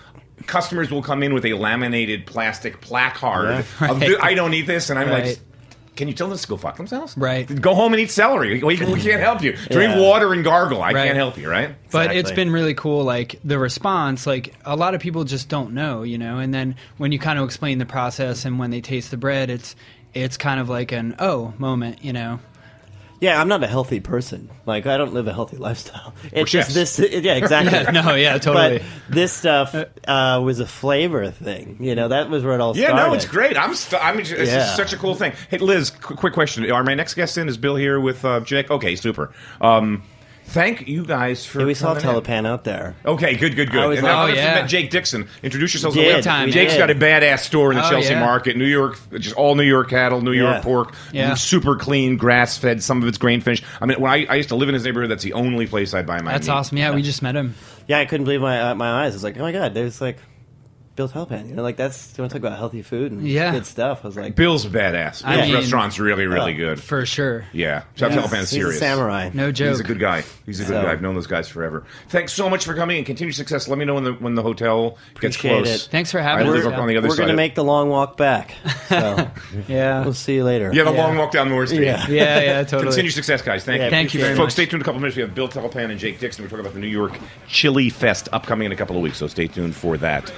Customers 0.48 0.92
will 0.92 1.02
come 1.02 1.24
in 1.24 1.34
with 1.34 1.46
a 1.46 1.54
laminated 1.54 2.26
plastic 2.26 2.82
placard 2.82 3.66
Yeah. 3.82 3.92
of 3.92 4.00
"Th- 4.00 4.18
I 4.22 4.34
don't 4.34 4.54
eat 4.54 4.68
this, 4.68 4.90
and 4.90 4.98
I'm 5.00 5.10
like, 5.10 5.40
can 5.96 6.08
you 6.08 6.14
tell 6.14 6.30
them 6.30 6.38
to 6.38 6.48
go 6.48 6.58
fuck 6.58 6.78
themselves? 6.78 7.16
Right. 7.18 7.46
Go 7.62 7.76
home 7.76 7.94
and 7.94 8.02
eat 8.02 8.10
celery. 8.12 8.64
We, 8.64 8.78
we 8.78 9.02
can't 9.02 9.22
help 9.22 9.44
you. 9.44 9.54
Drink 9.70 9.94
Yeah. 9.96 10.00
water 10.00 10.34
and 10.34 10.44
gargle. 10.44 10.82
I 10.82 10.94
Right. 10.94 11.06
can't 11.06 11.18
help 11.18 11.38
you, 11.38 11.50
right? 11.50 11.76
But 11.92 12.06
Exactly. 12.12 12.20
it's 12.20 12.32
been 12.32 12.50
really 12.52 12.74
cool, 12.74 13.04
like 13.04 13.40
the 13.44 13.60
response. 13.60 14.26
Like 14.26 14.54
a 14.66 14.76
lot 14.76 14.96
of 14.96 15.02
people 15.02 15.26
just 15.26 15.50
don't 15.50 15.74
know, 15.74 16.04
you 16.04 16.18
know. 16.18 16.40
And 16.40 16.54
then 16.54 16.76
when 16.98 17.12
you 17.12 17.20
kind 17.20 17.38
of 17.38 17.46
explain 17.46 17.78
the 17.78 17.86
process 17.86 18.46
and 18.46 18.58
when 18.58 18.72
they 18.72 18.82
taste 18.82 19.12
the 19.12 19.18
bread, 19.18 19.50
it's 19.50 19.76
it's 20.14 20.38
kind 20.38 20.60
of 20.60 20.68
like 20.70 20.92
an 20.92 21.16
oh 21.20 21.54
moment, 21.58 22.04
you 22.04 22.14
know. 22.14 22.40
Yeah, 23.22 23.40
I'm 23.40 23.48
not 23.48 23.64
a 23.64 23.68
healthy 23.68 24.00
person. 24.00 24.50
Like 24.66 24.88
I 24.88 24.98
don't 24.98 25.14
live 25.14 25.28
a 25.28 25.34
healthy 25.34 25.56
lifestyle. 25.58 26.14
It's 26.34 26.50
just 26.52 26.74
this. 26.74 26.98
Yeah, 26.98 27.34
exactly. 27.36 27.72
Yeah, 27.96 28.02
no, 28.02 28.16
yeah, 28.16 28.38
totally. 28.40 28.80
But 28.80 28.88
this 29.10 29.32
stuff 29.32 29.76
uh, 30.08 30.42
was 30.44 30.60
a 30.60 30.66
flavor 30.66 31.30
thing. 31.30 31.78
You 31.80 31.94
know, 31.94 32.08
that 32.08 32.30
was 32.30 32.44
where 32.44 32.56
it 32.56 32.62
all 32.62 32.74
started. 32.74 32.82
Yeah, 32.94 32.98
started. 32.98 33.10
no, 33.10 33.14
it's 33.16 33.26
great. 33.26 33.58
I'm. 33.58 33.76
St- 33.76 34.04
I'm. 34.04 34.20
It's 34.20 34.32
Yeah. 34.32 34.66
such 34.76 34.92
a 34.94 34.98
cool 34.98 35.14
thing. 35.16 35.34
Hey, 35.50 35.60
Liz, 35.60 35.92
qu- 35.92 36.16
quick 36.16 36.34
question: 36.34 36.70
Are 36.72 36.84
my 36.84 36.96
next 36.96 37.14
guest 37.14 37.38
in? 37.38 37.48
Is 37.48 37.58
Bill 37.58 37.76
here 37.76 38.00
with 38.00 38.26
uh, 38.26 38.40
Jake? 38.42 38.72
Okay, 38.72 38.96
super. 38.96 39.32
Um, 39.62 40.02
thank 40.52 40.88
you 40.88 41.04
guys 41.06 41.46
for. 41.46 41.60
Yeah, 41.62 41.66
we 41.66 41.74
saw 41.74 41.96
coming 41.96 42.16
in. 42.18 42.22
Telepan 42.24 42.48
out 42.48 42.64
there. 42.64 42.96
Okay, 43.06 43.36
good, 43.36 43.56
good, 43.56 43.72
good. 43.72 43.82
I 43.82 43.86
was 43.88 43.98
and 44.00 44.06
like- 44.08 44.14
now 44.16 44.24
Oh, 44.24 44.28
if 44.28 44.36
you 44.36 44.42
yeah. 44.42 44.56
met 44.56 44.70
Jake 44.70 44.90
Dickson. 44.92 45.28
Introduce 45.44 45.74
yourselves. 45.74 45.96
Did, 45.96 46.16
to 46.18 46.22
Time, 46.22 46.46
we 46.48 46.52
Jake's 46.52 46.74
did. 46.74 46.80
got 46.80 46.90
a 46.90 46.96
badass 46.96 47.40
store 47.40 47.72
in 47.72 47.78
the 47.78 47.86
Oh, 47.86 47.90
Chelsea 47.90 48.12
yeah. 48.14 48.20
Market, 48.20 48.58
New 48.58 48.66
York. 48.66 49.00
Just 49.20 49.36
all 49.36 49.56
New 49.56 49.64
York 49.64 49.90
cattle, 49.90 50.22
New 50.22 50.32
York 50.34 50.58
Yeah. 50.58 50.62
pork, 50.62 50.94
Yeah. 51.12 51.34
super 51.36 51.76
clean, 51.76 52.18
grass 52.18 52.58
fed. 52.58 52.84
Some 52.84 53.02
of 53.02 53.08
it's 53.08 53.18
grain 53.18 53.42
finished. 53.42 53.64
I 53.82 53.86
mean, 53.86 54.00
when 54.00 54.12
I, 54.12 54.26
I 54.30 54.36
used 54.36 54.50
to 54.50 54.56
live 54.56 54.70
in 54.70 54.74
his 54.74 54.84
neighborhood, 54.86 55.10
that's 55.10 55.24
the 55.24 55.34
only 55.34 55.68
place 55.68 55.94
I'd 55.94 56.06
buy 56.06 56.22
my. 56.22 56.32
That's 56.34 56.48
meat. 56.48 56.54
awesome. 56.54 56.78
Yeah, 56.78 56.94
we 56.94 57.02
just 57.02 57.22
met 57.22 57.36
him. 57.36 57.56
Yeah, 57.88 58.00
I 58.00 58.06
couldn't 58.06 58.26
believe 58.26 58.42
my 58.42 58.62
uh, 58.72 58.76
my 58.76 59.04
eyes. 59.06 59.14
I 59.14 59.16
was 59.16 59.24
like, 59.24 59.38
oh 59.38 59.42
my 59.42 59.52
god, 59.52 59.74
there's 59.74 60.00
like 60.00 60.18
Bill 60.96 61.08
Telepan. 61.08 61.48
You 61.48 61.56
know, 61.56 61.64
like 61.64 61.78
that's 61.78 62.14
you 62.18 62.22
want 62.22 62.32
to 62.32 62.38
talk 62.40 62.46
about 62.46 62.58
healthy 62.58 62.82
food 62.82 63.12
and 63.14 63.26
Yeah. 63.28 63.52
good 63.54 63.66
stuff. 63.66 64.02
I 64.04 64.08
was 64.08 64.18
like, 64.18 64.36
Bill's 64.36 64.66
badass. 64.66 65.24
I 65.26 65.36
Bill's 65.38 65.48
mean- 65.48 65.56
restaurant's 65.56 66.00
really, 66.00 66.28
really 66.28 66.54
Oh. 66.54 66.58
good. 66.58 66.80
For 66.84 67.06
sure. 67.06 67.46
Yeah, 67.54 67.84
Chef 67.96 68.12
Yeah. 68.12 68.18
Telepan's 68.22 68.50
he's 68.52 68.60
serious. 68.62 68.76
a 68.76 68.80
samurai. 68.80 69.30
No 69.34 69.52
joke. 69.52 69.70
He's 69.70 69.80
a 69.80 69.84
good 69.84 70.00
guy. 70.00 70.24
He's 70.46 70.60
a 70.60 70.64
good 70.64 70.70
So- 70.76 70.82
guy. 70.84 70.92
I've 70.92 71.02
known 71.02 71.16
those 71.16 71.28
guys 71.28 71.48
forever. 71.48 71.86
Thanks 72.10 72.34
so 72.34 72.50
much 72.50 72.66
for 72.66 72.74
coming 72.76 72.98
and 72.98 73.06
continued 73.06 73.36
success. 73.36 73.68
Let 73.70 73.78
me 73.80 73.86
know 73.86 73.96
when 73.96 74.04
the 74.04 74.12
when 74.14 74.36
the 74.36 74.44
hotel 74.44 74.98
gets 75.22 75.38
Appreciate 75.38 75.64
close. 75.64 75.86
it. 75.86 75.90
Thanks 75.92 76.12
for 76.12 76.20
I 76.20 76.24
having 76.24 76.48
live 76.48 76.66
us. 76.66 76.74
up 76.74 76.78
on 76.80 76.88
the 76.88 76.98
other 76.98 77.08
We're 77.08 77.16
side. 77.16 77.22
gonna 77.24 77.34
of- 77.34 77.38
make 77.38 77.56
the 77.56 77.64
long 77.64 77.90
walk 77.90 78.18
back. 78.18 78.54
So 78.90 79.28
Yeah. 79.70 80.04
we'll 80.04 80.14
see 80.14 80.36
you 80.36 80.44
later. 80.44 80.72
yeah, 80.74 80.84
the 80.84 80.92
Yeah. 80.92 80.98
long 81.06 81.18
walk 81.18 81.32
down 81.32 81.48
North 81.50 81.70
Street. 81.70 81.86
Yeah. 81.86 82.06
Yeah, 82.10 82.40
yeah, 82.42 82.64
totally. 82.64 82.84
Continued 82.92 83.14
success, 83.14 83.42
guys. 83.42 83.64
Thank 83.64 83.80
Yeah, 83.80 83.86
you. 83.86 83.92
Thank 83.92 84.14
you 84.14 84.20
very 84.20 84.36
Folks, 84.36 84.48
much. 84.48 84.52
stay 84.54 84.66
tuned 84.66 84.76
in 84.76 84.82
a 84.82 84.84
couple 84.86 85.00
minutes. 85.00 85.16
We 85.16 85.22
have 85.22 85.34
Bill 85.34 85.48
Telepan 85.48 85.90
and 85.90 85.98
Jake 86.00 86.20
Dickson. 86.20 86.44
We're 86.44 86.50
talking 86.50 86.66
about 86.66 86.74
the 86.74 86.80
New 86.82 86.88
York 86.88 87.14
Chili 87.48 87.90
Fest 87.90 88.28
upcoming 88.34 88.66
in 88.66 88.72
a 88.74 88.76
couple 88.76 88.98
of 88.98 89.02
weeks, 89.02 89.18
so 89.18 89.28
stay 89.28 89.48
tuned 89.48 89.76
for 89.76 89.96
that. 89.98 90.30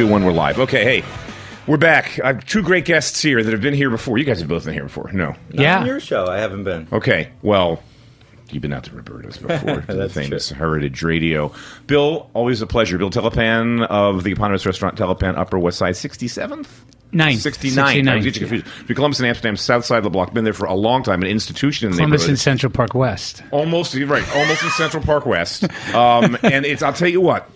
Two, 0.00 0.06
one. 0.06 0.24
We're 0.24 0.32
live. 0.32 0.58
Okay, 0.58 0.82
hey, 0.82 1.04
we're 1.66 1.76
back. 1.76 2.18
I 2.24 2.28
have 2.28 2.46
two 2.46 2.62
great 2.62 2.86
guests 2.86 3.20
here 3.20 3.42
that 3.44 3.52
have 3.52 3.60
been 3.60 3.74
here 3.74 3.90
before. 3.90 4.16
You 4.16 4.24
guys 4.24 4.38
have 4.38 4.48
both 4.48 4.64
been 4.64 4.72
here 4.72 4.84
before. 4.84 5.12
No. 5.12 5.34
On 5.58 5.86
your 5.86 6.00
show, 6.00 6.24
I 6.26 6.38
haven't 6.38 6.64
been. 6.64 6.88
Okay. 6.90 7.28
Well, 7.42 7.82
you've 8.50 8.62
been 8.62 8.72
out 8.72 8.84
to 8.84 8.96
Roberta's 8.96 9.36
before. 9.36 9.82
to 9.82 9.86
the 9.86 9.94
That's 9.94 10.14
famous 10.14 10.48
Heritage 10.48 11.02
Radio. 11.02 11.52
Bill, 11.86 12.30
always 12.32 12.62
a 12.62 12.66
pleasure. 12.66 12.96
Bill 12.96 13.10
Telepan 13.10 13.86
of 13.88 14.24
the 14.24 14.32
eponymous 14.32 14.64
restaurant 14.64 14.96
Telepan, 14.96 15.36
Upper 15.36 15.58
West 15.58 15.76
Side, 15.76 15.92
67th? 15.92 16.66
Ninth. 17.12 17.42
69. 17.42 17.96
69th, 18.06 18.10
I 18.10 18.18
get 18.20 18.36
you 18.36 18.40
confused. 18.40 18.64
Between 18.64 18.96
Columbus 18.96 19.18
and 19.18 19.28
Amsterdam, 19.28 19.56
south 19.56 19.84
side 19.84 19.98
of 19.98 20.04
the 20.04 20.10
block. 20.10 20.32
Been 20.32 20.44
there 20.44 20.54
for 20.54 20.64
a 20.64 20.74
long 20.74 21.02
time. 21.02 21.20
An 21.20 21.28
institution 21.28 21.88
in 21.88 21.92
the 21.92 21.98
Columbus 21.98 22.22
neighborhood. 22.22 22.30
and 22.30 22.38
Central 22.38 22.72
Park 22.72 22.94
West. 22.94 23.42
Almost, 23.50 23.92
you're 23.92 24.06
right. 24.06 24.26
Almost 24.34 24.62
in 24.62 24.70
Central 24.70 25.02
Park 25.02 25.26
West. 25.26 25.64
Um, 25.94 26.38
and 26.42 26.64
it's, 26.64 26.82
I'll 26.82 26.94
tell 26.94 27.08
you 27.08 27.20
what, 27.20 27.50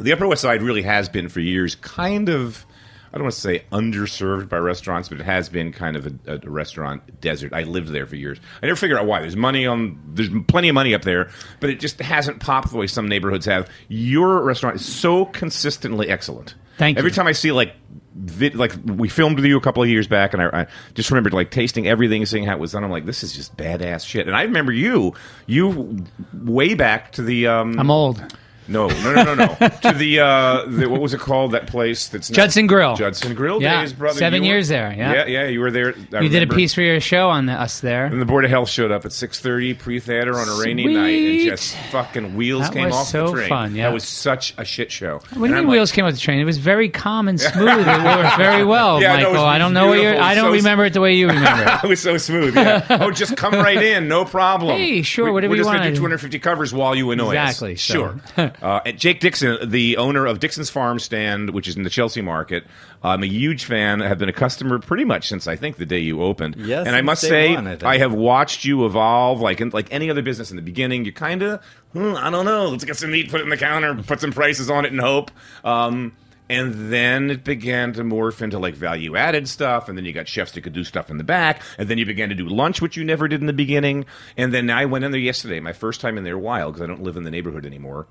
the 0.00 0.12
Upper 0.12 0.26
West 0.26 0.42
Side 0.42 0.62
really 0.62 0.82
has 0.82 1.08
been 1.08 1.28
for 1.28 1.40
years 1.40 1.74
kind 1.76 2.28
of, 2.28 2.66
I 3.12 3.16
don't 3.16 3.24
want 3.24 3.34
to 3.34 3.40
say 3.40 3.64
underserved 3.72 4.48
by 4.48 4.58
restaurants, 4.58 5.08
but 5.08 5.20
it 5.20 5.24
has 5.24 5.48
been 5.48 5.72
kind 5.72 5.96
of 5.96 6.06
a, 6.06 6.40
a 6.44 6.50
restaurant 6.50 7.20
desert. 7.20 7.52
I 7.52 7.64
lived 7.64 7.88
there 7.88 8.06
for 8.06 8.16
years. 8.16 8.38
I 8.62 8.66
never 8.66 8.76
figured 8.76 8.98
out 8.98 9.06
why. 9.06 9.20
There's 9.20 9.36
money 9.36 9.66
on, 9.66 10.00
there's 10.14 10.30
plenty 10.46 10.68
of 10.68 10.74
money 10.74 10.94
up 10.94 11.02
there, 11.02 11.30
but 11.58 11.70
it 11.70 11.80
just 11.80 12.00
hasn't 12.00 12.40
popped 12.40 12.70
the 12.70 12.76
way 12.76 12.86
some 12.86 13.08
neighborhoods 13.08 13.46
have. 13.46 13.68
Your 13.88 14.42
restaurant 14.42 14.76
is 14.76 14.86
so 14.86 15.24
consistently 15.24 16.08
excellent. 16.08 16.54
Thank 16.78 16.96
you. 16.96 17.00
Every 17.00 17.10
you. 17.10 17.14
time 17.14 17.26
I 17.26 17.32
see 17.32 17.52
like, 17.52 17.74
vid, 18.14 18.54
like 18.54 18.72
we 18.86 19.08
filmed 19.08 19.36
with 19.36 19.44
you 19.44 19.58
a 19.58 19.60
couple 19.60 19.82
of 19.82 19.88
years 19.88 20.08
back, 20.08 20.32
and 20.32 20.42
I, 20.42 20.62
I 20.62 20.66
just 20.94 21.10
remembered 21.10 21.34
like 21.34 21.50
tasting 21.50 21.86
everything, 21.86 22.24
seeing 22.24 22.44
how 22.44 22.54
it 22.54 22.58
was 22.58 22.72
done. 22.72 22.84
I'm 22.84 22.90
like, 22.90 23.04
this 23.04 23.22
is 23.22 23.34
just 23.34 23.54
badass 23.56 24.06
shit. 24.06 24.26
And 24.26 24.34
I 24.34 24.42
remember 24.44 24.72
you, 24.72 25.14
you 25.46 26.06
way 26.32 26.74
back 26.74 27.12
to 27.12 27.22
the. 27.22 27.48
Um, 27.48 27.78
I'm 27.78 27.90
old. 27.90 28.22
No, 28.70 28.86
no, 28.88 29.12
no, 29.12 29.22
no, 29.22 29.34
no. 29.34 29.46
to 29.82 29.92
the, 29.96 30.20
uh, 30.20 30.64
the 30.66 30.88
what 30.88 31.00
was 31.00 31.12
it 31.14 31.20
called? 31.20 31.52
That 31.52 31.66
place 31.66 32.08
that's 32.08 32.30
now- 32.30 32.36
Judson 32.36 32.66
Grill. 32.66 32.94
Judson 32.96 33.34
Grill 33.34 33.60
Yeah, 33.60 33.80
days, 33.82 33.92
brother. 33.92 34.18
seven 34.18 34.42
You 34.42 34.48
were- 34.50 34.54
years 34.54 34.68
there, 34.68 34.94
yeah. 34.96 35.12
yeah, 35.14 35.26
yeah. 35.26 35.46
You 35.48 35.60
were 35.60 35.70
there. 35.70 35.88
I 35.88 36.20
You 36.20 36.28
did 36.28 36.36
a 36.36 36.40
remember. 36.40 36.54
piece 36.56 36.74
for 36.74 36.82
your 36.82 37.00
show 37.00 37.28
on 37.28 37.46
the, 37.46 37.52
us 37.52 37.80
there. 37.80 38.06
And 38.06 38.20
the 38.20 38.26
board 38.26 38.44
of 38.44 38.50
health 38.50 38.68
showed 38.70 38.90
up 38.92 39.04
at 39.04 39.12
six 39.12 39.40
thirty 39.40 39.74
pre-theater 39.74 40.38
on 40.38 40.48
a 40.48 40.54
rainy 40.62 40.86
night, 40.86 41.08
and 41.10 41.40
Sweet. 41.40 41.48
just 41.48 41.76
fucking 41.90 42.34
wheels 42.36 42.62
That 42.62 42.72
came 42.72 42.86
was 42.86 42.94
off 42.94 43.06
so 43.08 43.26
the 43.26 43.32
train. 43.32 43.48
fun, 43.48 43.74
yeah. 43.74 43.88
That 43.88 43.94
was 43.94 44.04
such 44.04 44.54
a 44.58 44.64
shit 44.64 44.90
show. 44.92 45.20
When 45.34 45.34
And 45.34 45.34
you 45.34 45.44
I'm 45.44 45.50
mean 45.50 45.66
like, 45.66 45.72
wheels 45.72 45.92
came 45.92 46.04
off 46.04 46.14
the 46.14 46.20
train, 46.20 46.38
it 46.38 46.44
was 46.44 46.58
very 46.58 46.88
calm 46.88 47.28
and 47.28 47.40
smooth. 47.40 47.68
it 47.68 48.04
worked 48.04 48.36
very 48.36 48.64
well, 48.64 49.00
Yeah, 49.00 49.08
no, 49.08 49.14
it 49.14 49.16
Michael. 49.18 49.32
was 49.32 49.40
I 49.42 49.58
don't 49.58 49.74
know 49.74 49.86
what 49.88 49.94
you're. 49.94 50.02
beautiful. 50.12 50.24
I 50.24 50.34
don't 50.34 50.44
So- 50.50 50.52
remember 50.52 50.84
it 50.84 50.92
the 50.92 51.00
way 51.00 51.14
you 51.14 51.28
remember 51.28 51.62
it. 51.64 51.80
it 51.84 51.88
was 51.88 52.00
so 52.00 52.16
smooth. 52.16 52.54
Yeah. 52.54 52.86
oh, 52.90 53.10
just 53.10 53.36
come 53.36 53.54
right 53.54 53.82
in, 53.82 54.06
no 54.08 54.24
problem. 54.24 54.76
Hey, 54.76 55.02
sure, 55.02 55.26
We- 55.26 55.30
whatever 55.32 55.50
We're 55.52 55.56
you 55.56 55.62
just 55.64 55.68
gonna 55.72 55.80
want. 55.84 55.94
do 55.94 56.00
250 56.00 56.38
covers 56.38 56.72
while 56.72 56.94
you 56.94 57.10
annoy 57.10 57.36
us. 57.36 57.50
Exactly, 57.50 57.76
so- 57.76 57.94
Sure. 58.36 58.52
Uh, 58.62 58.80
and 58.84 58.98
Jake 58.98 59.20
Dickson, 59.20 59.70
the 59.70 59.96
owner 59.96 60.26
of 60.26 60.38
Dickson's 60.40 60.70
Farm 60.70 60.98
Stand, 60.98 61.50
which 61.50 61.66
is 61.68 61.76
in 61.76 61.82
the 61.82 61.90
Chelsea 61.90 62.20
market. 62.20 62.64
I'm 63.02 63.22
a 63.22 63.26
huge 63.26 63.64
fan. 63.64 64.02
I 64.02 64.08
have 64.08 64.18
been 64.18 64.28
a 64.28 64.34
customer 64.34 64.78
pretty 64.78 65.04
much 65.04 65.28
since 65.28 65.46
I 65.46 65.56
think 65.56 65.76
the 65.76 65.86
day 65.86 66.00
you 66.00 66.22
opened. 66.22 66.56
Yes, 66.56 66.86
and 66.86 66.94
I 66.94 67.00
must 67.00 67.22
say, 67.22 67.54
one, 67.54 67.66
I. 67.66 67.78
I 67.82 67.98
have 67.98 68.12
watched 68.12 68.64
you 68.64 68.84
evolve. 68.84 69.40
Like 69.40 69.60
in, 69.60 69.70
like 69.70 69.88
any 69.90 70.10
other 70.10 70.22
business 70.22 70.50
in 70.50 70.56
the 70.56 70.62
beginning, 70.62 71.04
you 71.04 71.12
kind 71.12 71.42
of, 71.42 71.62
hmm, 71.92 72.14
I 72.16 72.30
don't 72.30 72.44
know, 72.44 72.68
let's 72.68 72.84
get 72.84 72.96
some 72.96 73.10
meat, 73.10 73.30
put 73.30 73.40
it 73.40 73.44
in 73.44 73.50
the 73.50 73.56
counter, 73.56 73.94
put 73.94 74.20
some 74.20 74.32
prices 74.32 74.70
on 74.70 74.84
it, 74.84 74.92
and 74.92 75.00
hope. 75.00 75.30
Um, 75.64 76.12
and 76.50 76.92
then 76.92 77.30
it 77.30 77.44
began 77.44 77.92
to 77.92 78.02
morph 78.02 78.42
into 78.42 78.58
like 78.58 78.74
value 78.74 79.16
added 79.16 79.48
stuff, 79.48 79.88
and 79.88 79.96
then 79.96 80.04
you 80.04 80.12
got 80.12 80.26
chefs 80.26 80.52
that 80.52 80.62
could 80.62 80.72
do 80.72 80.82
stuff 80.82 81.08
in 81.08 81.16
the 81.16 81.24
back, 81.24 81.62
and 81.78 81.88
then 81.88 81.96
you 81.96 82.04
began 82.04 82.28
to 82.28 82.34
do 82.34 82.48
lunch, 82.48 82.82
which 82.82 82.96
you 82.96 83.04
never 83.04 83.28
did 83.28 83.40
in 83.40 83.46
the 83.46 83.52
beginning. 83.52 84.04
And 84.36 84.52
then 84.52 84.68
I 84.68 84.84
went 84.84 85.04
in 85.04 85.12
there 85.12 85.20
yesterday, 85.20 85.60
my 85.60 85.72
first 85.72 86.00
time 86.00 86.18
in 86.18 86.24
there 86.24 86.34
a 86.34 86.38
while 86.38 86.70
because 86.72 86.82
I 86.82 86.86
don't 86.86 87.02
live 87.04 87.16
in 87.16 87.22
the 87.22 87.30
neighborhood 87.30 87.64
anymore. 87.64 88.08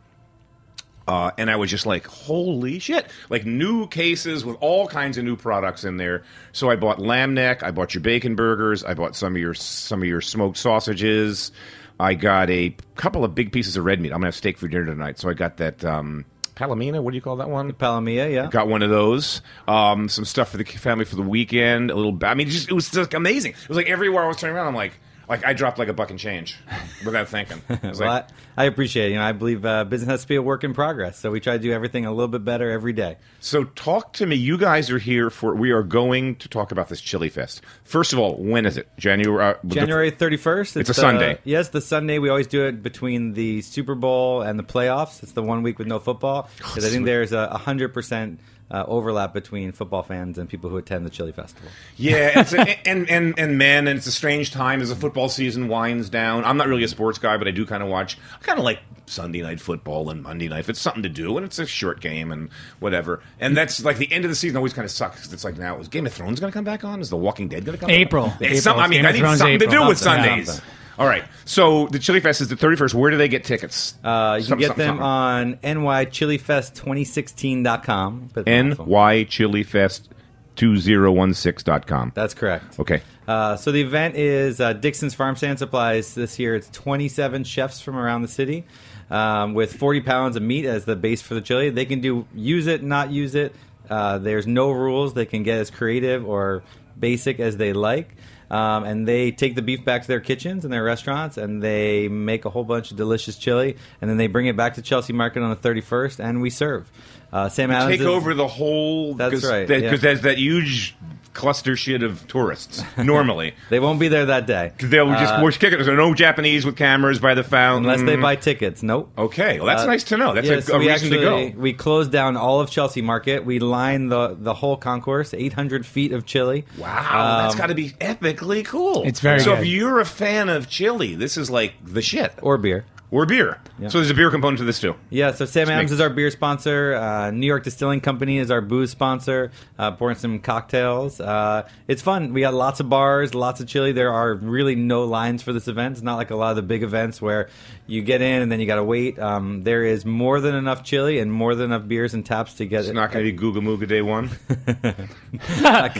Uh, 1.09 1.31
and 1.39 1.49
I 1.49 1.55
was 1.55 1.71
just 1.71 1.87
like, 1.87 2.05
holy 2.05 2.77
shit. 2.77 3.07
Like 3.31 3.43
new 3.43 3.87
cases 3.87 4.45
with 4.45 4.57
all 4.61 4.87
kinds 4.87 5.17
of 5.17 5.25
new 5.25 5.35
products 5.35 5.83
in 5.83 5.97
there. 5.97 6.21
So 6.51 6.69
I 6.69 6.75
bought 6.75 6.99
lamb 6.99 7.33
neck, 7.33 7.63
I 7.63 7.71
bought 7.71 7.95
your 7.95 8.01
bacon 8.01 8.35
burgers, 8.35 8.83
I 8.83 8.93
bought 8.93 9.15
some 9.15 9.35
of 9.35 9.41
your 9.41 9.55
some 9.55 10.03
of 10.03 10.07
your 10.07 10.21
smoked 10.21 10.57
sausages. 10.57 11.51
I 11.99 12.13
got 12.13 12.51
a 12.51 12.75
couple 12.95 13.25
of 13.25 13.33
big 13.33 13.51
pieces 13.51 13.75
of 13.75 13.85
red 13.85 13.99
meat. 13.99 14.09
I'm 14.09 14.19
gonna 14.19 14.27
have 14.27 14.35
steak 14.35 14.59
for 14.59 14.67
dinner 14.67 14.85
tonight. 14.85 15.17
So 15.17 15.29
I 15.29 15.33
got 15.33 15.57
that 15.57 15.83
um 15.83 16.25
Palomina, 16.53 17.01
what 17.01 17.11
do 17.11 17.15
you 17.15 17.21
call 17.21 17.37
that 17.37 17.49
one? 17.49 17.71
Palomia. 17.73 18.31
yeah. 18.31 18.47
Got 18.47 18.67
one 18.67 18.83
of 18.83 18.89
those. 18.91 19.41
Um, 19.67 20.09
some 20.09 20.25
stuff 20.25 20.49
for 20.49 20.57
the 20.57 20.65
family 20.65 21.05
for 21.05 21.15
the 21.15 21.23
weekend. 21.23 21.89
A 21.89 21.95
little. 21.95 22.17
I 22.21 22.35
mean, 22.35 22.49
just 22.49 22.69
it 22.69 22.73
was 22.73 22.91
just 22.91 23.15
amazing. 23.15 23.53
It 23.53 23.67
was 23.67 23.77
like 23.77 23.89
everywhere 23.89 24.25
I 24.25 24.27
was 24.27 24.37
turning 24.37 24.57
around, 24.57 24.67
I'm 24.67 24.75
like, 24.75 24.93
like 25.29 25.45
I 25.45 25.53
dropped 25.53 25.77
like 25.77 25.87
a 25.87 25.93
buck 25.93 26.09
and 26.09 26.19
change 26.19 26.57
without 27.05 27.29
thinking. 27.29 27.61
Well, 27.69 27.93
like, 27.93 28.27
I, 28.57 28.63
I 28.63 28.65
appreciate 28.65 29.07
it. 29.07 29.11
You 29.11 29.15
know, 29.17 29.23
I 29.23 29.31
believe 29.31 29.65
uh, 29.65 29.83
business 29.83 30.09
has 30.09 30.21
to 30.23 30.27
be 30.27 30.35
a 30.35 30.41
work 30.41 30.63
in 30.63 30.73
progress, 30.73 31.17
so 31.17 31.31
we 31.31 31.39
try 31.39 31.53
to 31.53 31.63
do 31.63 31.71
everything 31.71 32.05
a 32.05 32.11
little 32.11 32.27
bit 32.27 32.43
better 32.43 32.69
every 32.69 32.93
day. 32.93 33.17
So 33.39 33.63
talk 33.63 34.13
to 34.13 34.25
me. 34.25 34.35
You 34.35 34.57
guys 34.57 34.89
are 34.89 34.97
here 34.97 35.29
for. 35.29 35.55
We 35.55 35.71
are 35.71 35.83
going 35.83 36.35
to 36.37 36.49
talk 36.49 36.71
about 36.71 36.89
this 36.89 36.99
Chili 36.99 37.29
Fest. 37.29 37.61
First 37.83 38.13
of 38.13 38.19
all, 38.19 38.35
when 38.35 38.65
is 38.65 38.77
it? 38.77 38.89
January. 38.97 39.43
Uh, 39.43 39.53
January 39.67 40.11
31st. 40.11 40.77
It's 40.77 40.89
a 40.89 40.91
uh, 40.91 40.93
Sunday. 40.93 41.39
Yes, 41.43 41.69
the 41.69 41.81
Sunday. 41.81 42.19
We 42.19 42.29
always 42.29 42.47
do 42.47 42.65
it 42.65 42.81
between 42.81 43.33
the 43.33 43.61
Super 43.61 43.95
Bowl 43.95 44.41
and 44.41 44.57
the 44.57 44.63
playoffs. 44.63 45.23
It's 45.23 45.33
the 45.33 45.43
one 45.43 45.63
week 45.63 45.77
with 45.77 45.87
no 45.87 45.99
football 45.99 46.49
because 46.57 46.85
I 46.85 46.89
think 46.89 47.05
there's 47.05 47.31
a 47.31 47.49
100% 47.65 48.37
uh, 48.71 48.83
overlap 48.87 49.33
between 49.33 49.71
football 49.71 50.03
fans 50.03 50.37
and 50.37 50.47
people 50.49 50.69
who 50.69 50.77
attend 50.77 51.05
the 51.05 51.09
Chili 51.09 51.31
Festival. 51.31 51.69
yeah, 51.97 52.39
it's 52.39 52.53
a, 52.53 52.59
and 52.87 53.09
and 53.09 53.37
and 53.39 53.57
man, 53.57 53.87
and 53.87 53.97
it's 53.97 54.07
a 54.07 54.11
strange 54.11 54.51
time 54.51 54.81
as 54.81 54.89
the 54.89 54.95
football 54.95 55.29
season 55.29 55.67
winds 55.67 56.09
down. 56.09 56.45
I'm 56.45 56.57
not 56.57 56.67
really 56.67 56.83
a 56.83 56.87
sports 56.87 57.17
guy, 57.19 57.37
but 57.37 57.47
I 57.47 57.51
do 57.51 57.65
kind 57.65 57.81
of 57.81 57.89
watch. 57.89 58.17
I 58.39 58.43
kind 58.43 58.59
of 58.59 58.65
like 58.65 58.79
Sunday 59.05 59.41
night 59.41 59.59
football 59.59 60.09
and 60.11 60.21
Monday 60.21 60.47
night. 60.47 60.59
If 60.59 60.69
it's 60.69 60.79
something 60.79 61.01
to 61.03 61.09
do 61.09 61.35
and 61.37 61.43
it's 61.45 61.57
a 61.57 61.65
short 61.65 61.99
game 61.99 62.31
and 62.31 62.49
whatever. 62.79 63.23
And 63.39 63.57
that's 63.57 63.83
like 63.83 63.97
the 63.97 64.11
end 64.11 64.23
of 64.23 64.29
the 64.29 64.35
season 64.35 64.55
always 64.57 64.73
kind 64.73 64.85
of 64.85 64.91
sucks. 64.91 65.21
'cause 65.23 65.33
It's 65.33 65.43
like 65.43 65.57
now 65.57 65.79
is 65.79 65.87
Game 65.87 66.05
of 66.05 66.13
Thrones 66.13 66.39
going 66.39 66.51
to 66.51 66.55
come 66.55 66.63
back 66.63 66.83
on? 66.83 67.01
Is 67.01 67.09
The 67.09 67.17
Walking 67.17 67.47
Dead 67.47 67.65
going 67.65 67.75
to 67.75 67.81
come? 67.81 67.89
April. 67.89 68.27
Back 68.27 68.35
on? 68.35 68.43
April. 68.45 68.61
Some, 68.61 68.77
I 68.79 68.87
mean, 68.87 68.99
Game 68.99 69.05
I 69.05 69.09
of 69.09 69.15
need 69.15 69.21
Thrones 69.21 69.39
something 69.39 69.59
to 69.59 69.67
do 69.67 69.87
with 69.87 69.97
Sundays. 69.97 70.47
something. 70.47 70.65
All 70.99 71.07
right. 71.07 71.23
So 71.45 71.87
the 71.87 71.97
Chili 71.97 72.19
Fest 72.19 72.41
is 72.41 72.49
the 72.49 72.55
31st. 72.55 72.93
Where 72.93 73.09
do 73.09 73.17
they 73.17 73.29
get 73.29 73.45
tickets? 73.45 73.95
Uh, 74.03 74.37
you 74.39 74.45
can 74.45 74.59
get 74.59 74.67
something, 74.67 74.85
them 74.85 74.97
something. 74.97 75.05
on 75.05 75.55
nychilifest2016.com. 75.55 78.29
But 78.33 78.45
NY 78.45 79.23
Chili 79.23 79.63
Fest 79.63 80.09
2016.com. 80.57 82.11
That's 82.13 82.33
correct. 82.33 82.77
Okay. 82.79 83.01
Uh, 83.27 83.55
so 83.55 83.71
the 83.71 83.81
event 83.81 84.17
is 84.17 84.59
uh, 84.59 84.73
Dickson's 84.73 85.13
Farm 85.13 85.37
Stand 85.37 85.59
Supplies. 85.59 86.15
This 86.15 86.37
year 86.37 86.53
it's 86.55 86.69
27 86.71 87.45
chefs 87.45 87.79
from 87.79 87.95
around 87.95 88.23
the 88.23 88.27
city 88.27 88.65
um, 89.09 89.53
with 89.53 89.71
40 89.73 90.01
pounds 90.01 90.35
of 90.35 90.43
meat 90.43 90.65
as 90.65 90.83
the 90.83 90.97
base 90.97 91.21
for 91.21 91.33
the 91.33 91.41
chili. 91.41 91.69
They 91.69 91.85
can 91.85 92.01
do 92.01 92.27
use 92.35 92.67
it, 92.67 92.83
not 92.83 93.09
use 93.11 93.35
it. 93.35 93.55
Uh, 93.89 94.17
there's 94.19 94.47
no 94.47 94.71
rules. 94.71 95.13
They 95.13 95.25
can 95.25 95.43
get 95.43 95.57
as 95.57 95.69
creative 95.69 96.27
or 96.27 96.63
basic 96.99 97.39
as 97.39 97.57
they 97.57 97.73
like. 97.73 98.15
Um, 98.51 98.83
and 98.83 99.07
they 99.07 99.31
take 99.31 99.55
the 99.55 99.61
beef 99.61 99.85
back 99.85 100.01
to 100.01 100.07
their 100.07 100.19
kitchens 100.19 100.63
and 100.63 100.73
their 100.73 100.83
restaurants, 100.83 101.37
and 101.37 101.61
they 101.61 102.07
make 102.07 102.45
a 102.45 102.49
whole 102.49 102.63
bunch 102.63 102.89
of 102.89 102.97
delicious 102.97 103.37
chili, 103.37 103.77
and 104.01 104.09
then 104.09 104.17
they 104.17 104.27
bring 104.27 104.47
it 104.47 104.57
back 104.57 104.73
to 104.75 104.81
Chelsea 104.81 105.13
Market 105.13 105.43
on 105.43 105.49
the 105.51 105.55
31st, 105.55 106.19
and 106.19 106.41
we 106.41 106.49
serve. 106.49 106.89
Uh, 107.31 107.49
Sam 107.49 107.71
Adams 107.71 107.91
Take 107.91 108.01
is- 108.01 108.05
over 108.07 108.33
the 108.33 108.47
whole. 108.47 109.13
That's 109.13 109.33
cause 109.35 109.45
right, 109.49 109.67
Because 109.67 109.83
yeah. 109.91 109.97
there's 109.97 110.21
that 110.21 110.37
huge 110.37 110.95
cluster 111.31 111.75
shit 111.77 112.03
of 112.03 112.27
tourists 112.27 112.83
normally. 112.97 113.53
They 113.69 113.79
won't 113.79 113.99
be 113.99 114.07
there 114.09 114.25
that 114.25 114.45
day. 114.47 114.73
'Cause 114.77 114.89
They'll 114.89 115.07
just 115.11 115.35
Uh, 115.35 115.39
we're 115.43 115.51
kicking. 115.51 115.79
There's 115.79 115.87
no 115.87 116.13
Japanese 116.13 116.65
with 116.65 116.75
cameras 116.75 117.19
by 117.19 117.33
the 117.35 117.43
fountain 117.43 117.89
unless 117.89 118.05
they 118.05 118.15
buy 118.17 118.35
tickets. 118.35 118.81
Nope. 118.83 119.11
Okay, 119.17 119.59
well 119.59 119.67
that's 119.67 119.83
Uh, 119.83 119.87
nice 119.87 120.03
to 120.05 120.17
know. 120.17 120.33
That's 120.33 120.47
yes, 120.47 120.67
a, 120.67 120.73
a 120.73 120.79
we 120.79 120.89
reason 120.89 121.13
actually, 121.13 121.49
to 121.49 121.53
go. 121.53 121.61
We 121.61 121.71
closed 121.73 122.11
down 122.11 122.35
all 122.35 122.59
of 122.59 122.69
Chelsea 122.71 123.01
Market. 123.03 123.45
We 123.45 123.59
lined 123.59 124.11
the 124.11 124.35
the 124.37 124.55
whole 124.55 124.75
concourse, 124.75 125.33
800 125.33 125.85
feet 125.85 126.11
of 126.11 126.25
chili. 126.25 126.65
Wow, 126.77 127.43
that's 127.43 127.55
got 127.55 127.67
to 127.67 127.75
be 127.75 127.91
epically 128.01 128.65
cool. 128.65 129.03
It's 129.05 129.19
very 129.21 129.39
so. 129.39 129.51
good. 129.55 129.59
If 129.61 129.67
you're 129.67 129.99
a 129.99 130.05
fan 130.05 130.49
of 130.49 130.67
chili, 130.67 131.13
this 131.15 131.37
is 131.37 131.49
like 131.49 131.73
the 131.85 132.01
shit. 132.01 132.33
or 132.41 132.57
beer. 132.57 132.85
Or 133.11 133.25
beer. 133.25 133.59
Yeah. 133.79 133.87
So 133.87 133.97
there's 133.97 134.11
a 134.11 134.13
beer 134.13 134.29
component 134.29 134.59
to 134.59 134.65
this 134.65 134.79
too. 134.79 134.95
Yeah, 135.09 135.31
so 135.31 135.45
Sam 135.45 135.67
Adams 135.67 135.91
is 135.91 135.99
our 135.99 136.11
beer 136.11 136.29
sponsor. 136.29 136.93
Uh, 136.93 137.31
New 137.31 137.47
York 137.47 137.63
Distilling 137.63 138.01
Company 138.01 138.37
is 138.37 138.51
our 138.51 138.61
booze 138.61 138.91
sponsor. 138.91 139.51
Uh, 139.79 139.91
pouring 139.91 140.15
some 140.15 140.37
cocktails. 140.39 141.19
Uh, 141.19 141.67
it's 141.87 142.03
fun. 142.03 142.33
We 142.33 142.41
got 142.41 142.53
lots 142.53 142.79
of 142.79 142.87
bars, 142.87 143.33
lots 143.33 143.61
of 143.61 143.67
chili. 143.67 143.93
There 143.93 144.13
are 144.13 144.35
really 144.35 144.75
no 144.75 145.05
lines 145.05 145.41
for 145.41 145.53
this 145.53 145.67
event. 145.67 145.93
It's 145.93 146.03
not 146.03 146.17
like 146.17 146.29
a 146.29 146.35
lot 146.35 146.51
of 146.51 146.57
the 146.57 146.61
big 146.61 146.83
events 146.83 147.19
where 147.19 147.49
you 147.89 148.01
get 148.03 148.21
in 148.21 148.41
and 148.41 148.51
then 148.51 148.59
you 148.59 148.67
got 148.67 148.75
to 148.75 148.83
wait. 148.83 149.17
Um, 149.19 149.63
there 149.63 149.83
is 149.83 150.05
more 150.05 150.39
than 150.39 150.55
enough 150.55 150.83
chili 150.83 151.19
and 151.19 151.31
more 151.33 151.55
than 151.55 151.71
enough 151.71 151.87
beers 151.87 152.13
and 152.13 152.25
taps 152.25 152.53
to 152.55 152.65
get 152.65 152.81
It's 152.81 152.89
it. 152.89 152.93
not 152.93 153.11
going 153.11 153.25
to 153.25 153.31
be 153.31 153.37
Googa 153.37 153.57
Mooga 153.61 153.87
Day 153.87 154.01
one. 154.01 154.29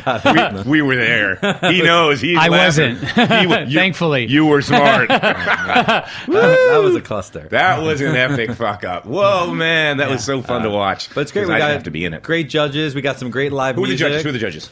God, 0.03 0.65
we, 0.65 0.71
we 0.71 0.81
were 0.81 0.95
there. 0.95 1.35
He 1.71 1.81
knows. 1.83 2.21
He's 2.21 2.37
I 2.37 2.47
laughing. 2.47 2.95
wasn't. 3.01 3.31
He 3.67 3.71
you- 3.71 3.79
Thankfully. 3.79 4.27
you 4.27 4.45
were 4.45 4.61
smart. 4.61 5.09
that, 5.09 6.07
that 6.27 6.81
was 6.83 6.95
a 6.95 7.01
cluster. 7.01 7.47
That 7.49 7.81
was 7.81 8.01
an 8.01 8.15
epic 8.15 8.51
fuck 8.51 8.83
up. 8.83 9.05
Whoa, 9.05 9.53
man, 9.53 9.97
that 9.97 10.09
was 10.09 10.23
so 10.23 10.41
fun 10.41 10.63
to 10.63 10.69
watch. 10.69 11.13
But 11.13 11.21
it's 11.21 11.31
great. 11.31 11.47
We 11.47 11.53
I 11.53 11.59
got 11.59 11.71
have 11.71 11.83
to 11.83 11.91
be 11.91 12.05
in 12.05 12.13
it. 12.13 12.23
Great 12.23 12.49
judges. 12.49 12.95
We 12.95 13.01
got 13.01 13.17
some 13.19 13.29
great 13.31 13.51
live 13.51 13.75
Who 13.75 13.83
are 13.83 13.87
the 13.87 13.95
judges? 13.95 14.23
Who 14.23 14.29
are 14.29 14.33
the 14.33 14.39
judges? 14.39 14.69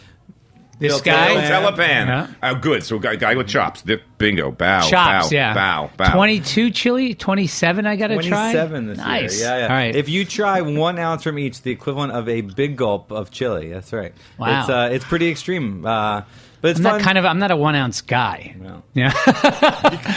This 0.80 0.93
Bill 0.93 1.01
guy, 1.01 1.36
Telepan. 1.49 1.78
Yeah. 2.07 2.28
Oh, 2.43 2.55
good. 2.55 2.84
So 2.84 2.99
guy, 2.99 3.15
guy 3.15 3.36
with 3.36 3.47
chops. 3.47 3.82
Dip, 3.82 4.03
bingo. 4.19 4.51
Bow. 4.51 4.88
chops, 4.88 5.30
bow, 5.30 5.36
yeah. 5.36 5.53
Bow. 5.53 5.89
Bow. 5.97 6.13
22 6.13 6.69
chili, 6.69 7.15
27 7.15 7.88
I 7.88 7.95
got 7.95 8.07
to 8.07 8.15
try. 8.21 8.51
27 8.53 8.88
this 8.88 8.97
nice. 8.99 9.39
year. 9.39 9.49
Yeah, 9.49 9.57
yeah. 9.57 9.63
All 9.63 9.69
right. 9.69 9.95
If 9.95 10.07
you 10.07 10.23
try 10.23 10.61
one 10.61 10.99
ounce 10.99 11.23
from 11.23 11.39
each, 11.39 11.63
the 11.63 11.71
equivalent 11.71 12.13
of 12.13 12.30
a 12.30 12.41
big 12.41 12.75
gulp 12.75 13.11
of 13.11 13.32
chili. 13.32 13.69
That's 13.69 13.91
right. 13.91 14.13
Wow. 14.38 14.59
It's 14.59 14.69
uh, 14.69 14.89
it's 14.91 15.05
pretty 15.05 15.30
extreme. 15.30 15.84
Uh, 15.84 16.21
but 16.68 16.72
it's 16.72 16.80
I'm 16.80 16.84
fun. 16.84 16.93
not 16.97 17.01
kind 17.01 17.18
of 17.18 17.26
I'm 17.26 17.39
not 17.39 17.51
a 17.51 17.55
1 17.55 17.76
ounce 17.76 18.01
guy. 18.01 18.55
No. 18.59 18.84
Yeah. 18.93 19.13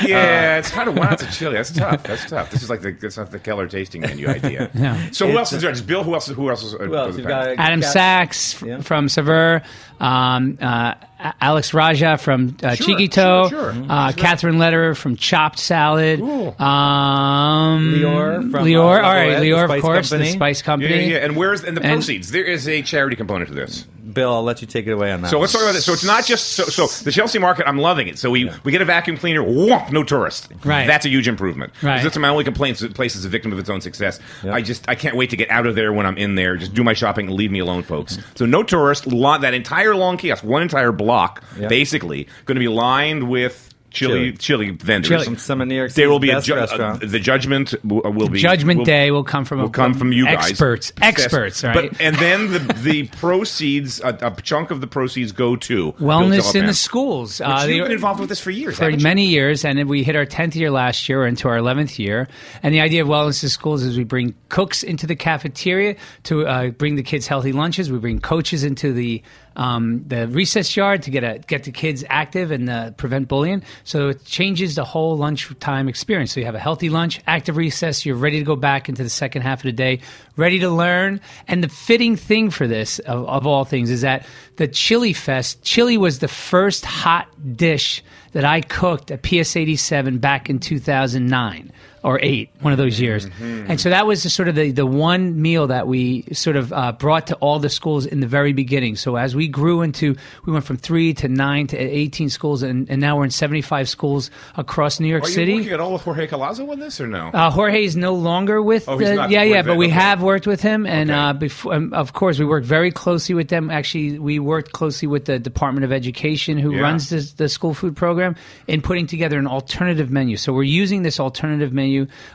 Yeah, 0.07 0.57
it's 0.59 0.71
kind 0.71 0.89
of 0.89 0.97
one 0.97 1.09
ounce 1.09 1.23
of 1.23 1.31
chili. 1.33 1.55
That's 1.55 1.71
tough. 1.73 2.03
That's 2.03 2.29
tough. 2.29 2.51
This 2.51 2.63
is 2.63 2.71
like 2.71 2.81
the 2.81 2.93
that's 2.93 3.17
not 3.17 3.31
the 3.31 3.39
Keller 3.39 3.67
tasting 3.67 4.01
menu 4.03 4.29
idea. 4.39 4.71
Yeah. 4.75 5.11
So 5.13 5.31
who 5.31 5.37
else 5.39 5.53
is 5.53 5.63
judges? 5.63 5.83
Bill. 5.83 6.03
Who 6.03 6.15
else? 6.15 6.27
Who 6.29 6.49
else 6.49 6.63
is? 6.63 6.73
Who 6.73 6.95
else? 6.97 7.17
You've 7.17 7.27
got 7.27 7.49
Adam 7.59 7.81
Cat- 7.83 7.93
Sachs 7.93 8.63
Yeah. 8.63 8.81
from 8.81 9.09
Saveur, 9.09 9.63
um, 10.01 10.57
uh, 10.61 10.95
Alex 11.41 11.73
Raij 11.73 12.19
from 12.21 12.57
uh, 12.63 12.75
Sure, 12.75 12.87
Txikito, 12.97 13.51
sure, 13.51 13.75
sure. 13.75 13.85
Uh, 13.89 14.13
Catherine 14.13 14.59
Lederer 14.59 14.95
from 14.95 15.17
Chopped 15.17 15.59
Salad, 15.59 16.21
Cool. 16.21 16.55
um, 16.63 17.95
Lior 17.95 18.51
from, 18.51 18.65
Lior, 18.65 19.03
uh, 19.03 19.07
all 19.07 19.15
right, 19.15 19.33
La 19.33 19.35
Boîte, 19.37 19.41
the 19.41 19.51
Lior, 19.51 19.77
of 19.77 19.83
course, 19.83 20.09
Company. 20.11 20.31
the 20.31 20.37
Spice 20.37 20.63
Company. 20.63 20.95
yeah, 21.11 21.19
yeah. 21.19 21.25
And 21.25 21.37
where's 21.37 21.63
and 21.63 21.77
the 21.77 21.83
And- 21.83 21.93
proceeds? 21.97 22.31
There 22.31 22.45
is 22.45 22.67
a 22.69 22.81
charity 22.83 23.17
component 23.17 23.49
to 23.49 23.55
this. 23.55 23.87
Bill, 24.13 24.33
I'll 24.33 24.43
let 24.43 24.61
you 24.61 24.67
take 24.67 24.87
it 24.87 24.93
away 24.93 25.13
on 25.13 25.23
that. 25.23 25.31
So 25.31 25.39
let's 25.39 25.53
talk 25.53 25.63
about 25.63 25.73
this. 25.73 25.85
So 25.85 25.93
it's 25.93 26.05
not 26.05 26.25
just 26.25 26.51
so, 26.53 26.65
so 26.65 26.87
the 27.05 27.11
Chelsea 27.13 27.39
market. 27.39 27.67
I'm 27.69 27.79
loving 27.79 28.09
it. 28.09 28.19
So 28.19 28.31
we 28.31 28.51
we 28.65 28.73
get 28.73 28.83
a 28.83 28.85
vacuum 28.85 29.17
cleaner. 29.17 29.43
whoop, 29.43 29.91
no 29.93 30.03
tourists. 30.05 30.49
Right. 30.65 30.87
That's 30.87 31.07
a 31.07 31.09
huge 31.09 31.29
improvement. 31.29 31.73
Right. 31.83 32.03
That's 32.03 32.17
my 32.19 32.29
only 32.29 32.45
complaint. 32.45 32.77
is 32.77 32.89
The 32.89 32.95
place 32.95 33.17
is 33.17 33.25
a 33.25 33.29
victim 33.29 33.53
of 33.53 33.59
its 33.59 33.71
own 33.71 33.81
success. 33.81 34.21
Yep. 34.45 34.55
I 34.55 34.63
just 34.63 34.89
I 34.89 34.95
can't 34.95 35.17
wait 35.17 35.31
to 35.31 35.37
get 35.37 35.51
out 35.51 35.67
of 35.67 35.75
there 35.75 35.93
when 35.93 36.07
I'm 36.07 36.19
in 36.19 36.35
there. 36.35 36.57
Just 36.57 36.75
do 36.75 36.85
my 36.85 36.93
shopping 36.93 37.27
and 37.27 37.35
leave 37.37 37.51
me 37.51 37.59
alone, 37.61 37.83
folks. 37.83 38.19
So 38.35 38.47
no 38.47 38.63
tourist. 38.63 39.07
Lo- 39.07 39.39
that 39.39 39.55
entire 39.55 39.95
long 39.95 40.17
kiosk, 40.17 40.43
one 40.45 40.63
entire 40.63 40.93
block, 40.93 41.43
Yep. 41.59 41.69
basically 41.69 42.29
going 42.47 42.57
to 42.57 42.61
be 42.61 42.69
lined 42.69 43.29
with. 43.31 43.70
Chili, 43.91 44.33
chili, 44.33 44.71
vendors. 44.71 45.09
Chili. 45.09 45.25
Some, 45.25 45.37
some 45.37 45.61
of 45.61 45.69
New 45.69 45.75
York 45.75 45.93
There 45.93 46.09
will 46.09 46.21
City's 46.21 46.29
be 46.29 46.31
a 46.33 46.37
best 46.37 46.47
ju- 46.47 46.55
uh, 46.55 46.57
restaurant. 46.59 47.11
the 47.11 47.19
judgment 47.19 47.75
w- 47.87 48.03
will 48.17 48.29
be 48.29 48.39
Judgment 48.39 48.79
will- 48.79 48.85
Day 48.85 49.11
will 49.11 49.25
come 49.25 49.45
from 49.45 49.61
will 49.61 49.69
come 49.71 49.95
from 49.95 50.13
you 50.13 50.25
guys, 50.27 50.51
experts, 50.51 50.93
experts, 51.03 51.63
But- 51.63 51.75
right? 51.77 51.97
and 52.01 52.17
then 52.17 52.53
the 52.53 52.59
the 52.83 53.09
proceeds, 53.41 54.01
a, 54.01 54.17
a 54.23 54.41
chunk 54.43 54.71
of 54.71 54.81
the 54.81 54.87
proceeds 54.87 55.33
go 55.33 55.57
to 55.57 55.93
Wellness 55.93 56.55
in 56.55 56.67
the 56.67 56.75
schools. 56.75 57.41
Which 57.41 57.49
Uh, 57.49 57.65
you've 57.69 57.79
the- 57.79 57.83
been 57.85 57.93
involved 57.93 58.21
with 58.21 58.29
this 58.29 58.41
for 58.41 58.51
years, 58.51 58.77
for 58.77 58.85
haven't 58.85 59.01
you? 59.01 59.05
many 59.05 59.27
years, 59.27 59.65
and 59.65 59.79
then 59.79 59.89
we 59.89 60.03
hit 60.03 60.17
our 60.17 60.27
tenth 60.27 60.55
year 60.57 60.71
last 60.71 61.09
year, 61.09 61.27
into 61.27 61.49
our 61.49 61.57
eleventh 61.57 61.99
year. 61.99 62.29
And 62.63 62.75
the 62.75 62.81
idea 62.81 63.03
of 63.03 63.09
wellness 63.09 63.43
in 63.43 63.49
schools 63.49 63.83
is 63.83 63.97
we 63.97 64.05
bring 64.05 64.35
cooks 64.49 64.83
into 64.83 65.07
the 65.07 65.17
cafeteria 65.17 65.97
to 66.25 66.47
uh, 66.47 66.69
bring 66.71 66.97
the 66.97 67.03
kids 67.03 67.27
healthy 67.27 67.53
lunches. 67.53 67.91
We 67.91 67.99
bring 67.99 68.21
coaches 68.21 68.65
into 68.65 68.93
the 68.93 69.23
um, 69.57 70.05
the 70.07 70.29
recess 70.29 70.77
yard 70.77 71.03
to 71.03 71.11
get 71.11 71.25
a, 71.25 71.39
get 71.47 71.65
the 71.65 71.73
kids 71.73 72.05
active 72.09 72.51
and 72.51 72.71
uh, 72.71 72.91
prevent 72.93 73.29
bullying. 73.29 73.63
So 73.85 74.09
it 74.09 74.25
changes 74.25 74.75
the 74.75 74.85
whole 74.85 75.17
lunchtime 75.17 75.89
experience. 75.89 76.33
So 76.33 76.41
you 76.41 76.47
have 76.47 76.55
a 76.55 76.61
healthy 76.61 76.89
lunch, 76.89 77.21
active 77.27 77.57
recess. 77.57 78.07
You're 78.07 78.17
ready 78.17 78.39
to 78.39 78.45
go 78.45 78.57
back 78.57 78.89
into 78.89 79.03
the 79.03 79.11
second 79.11 79.43
half 79.43 79.61
of 79.61 79.65
the 79.65 79.73
day, 79.73 80.01
ready 80.37 80.59
to 80.61 80.71
learn. 80.71 81.21
And 81.49 81.63
the 81.63 81.69
fitting 81.69 82.17
thing 82.17 82.51
for 82.51 82.67
this, 82.67 82.99
of, 83.01 83.29
of 83.29 83.47
all 83.47 83.65
things, 83.65 83.91
is 83.91 84.03
that 84.03 84.27
the 84.57 84.69
Chili 84.69 85.13
Fest. 85.13 85.63
Chili 85.63 85.97
was 85.97 86.19
the 86.19 86.29
first 86.29 86.85
hot 86.85 87.29
dish 87.57 88.03
that 88.33 88.45
I 88.45 88.61
cooked 88.61 89.11
at 89.11 89.23
PS 89.23 89.57
87 89.57 90.19
back 90.19 90.49
in 90.49 90.59
2009 90.59 91.73
or 92.03 92.19
8, 92.23 92.49
one 92.61 92.73
of 92.73 92.79
those 92.79 92.99
years. 93.01 93.27
And 93.41 93.81
so 93.81 93.91
that 93.91 94.07
was 94.07 94.23
the, 94.23 94.31
sort 94.31 94.49
of 94.49 94.55
the, 94.55 94.71
the 94.71 94.87
one 94.87 95.41
meal 95.41 95.67
that 95.67 95.87
we 95.87 96.23
sort 96.33 96.57
of 96.57 96.73
uh, 96.73 96.93
brought 96.93 97.27
to 97.29 97.35
all 97.37 97.59
the 97.59 97.69
schools 97.69 98.07
in 98.07 98.21
the 98.21 98.27
very 98.27 98.53
beginning. 98.53 98.97
So 98.97 99.17
as 99.17 99.37
we 99.37 99.49
grew 99.49 99.83
into, 99.83 100.17
we 100.47 100.53
went 100.53 100.65
from 100.65 100.77
3 100.79 101.15
to 101.15 101.29
9 101.29 101.67
to 101.69 101.77
18 101.79 102.31
schools, 102.31 102.63
and, 102.63 102.89
and 102.91 103.01
now 103.01 103.19
we're 103.19 103.25
in 103.25 103.31
75 103.31 103.89
schools 103.89 104.31
across 104.57 104.99
New 105.01 105.09
York 105.09 105.25
Are 105.25 105.29
you 105.29 105.35
City. 105.35 105.55
working 105.57 105.73
at 105.73 105.81
all 105.81 105.93
with 105.93 106.03
Jorge 106.03 106.27
Collazo 106.27 106.69
on 106.71 106.79
this 106.81 107.01
or 107.01 107.07
no? 107.07 107.29
Uh, 107.29 107.51
Jorge 107.51 107.85
is 107.85 107.97
no 107.97 108.15
longer 108.15 108.63
with. 108.63 108.89
Oh, 108.89 108.97
he's 108.97 109.09
the- 109.09 109.15
not 109.17 109.31
yeah, 109.31 109.43
yeah, 109.43 109.63
but 109.63 109.77
we 109.77 109.87
okay. 109.87 109.95
have 109.95 110.23
worked 110.23 110.47
with 110.47 110.63
him, 110.63 110.87
and 110.87 111.11
Okay. 111.11 111.19
uh, 111.19 111.33
before, 111.35 111.75
um, 111.75 111.93
of 111.93 112.13
course, 112.13 112.39
we 112.39 112.45
worked 112.47 112.67
very 112.67 112.91
closely 112.91 113.35
with 113.35 113.49
them. 113.49 113.71
Actually, 113.71 114.19
we 114.19 114.39
worked 114.39 114.73
closely 114.73 115.09
with 115.09 115.27
the 115.27 115.39
Department 115.39 115.85
of 115.85 115.93
Education, 115.93 116.57
who 116.59 116.73
Yeah. 116.75 116.81
runs 116.83 117.11
this, 117.11 117.33
the 117.33 117.49
school 117.49 117.75
food 117.75 117.97
program, 117.97 118.37
in 118.67 118.81
putting 118.81 119.07
together 119.07 119.39
an 119.39 119.47
alternative 119.47 120.11
menu. 120.11 120.37
So 120.37 120.53
we're 120.53 120.63
using 120.63 121.03
this 121.03 121.19
alternative 121.21 121.73
menu 121.73 121.90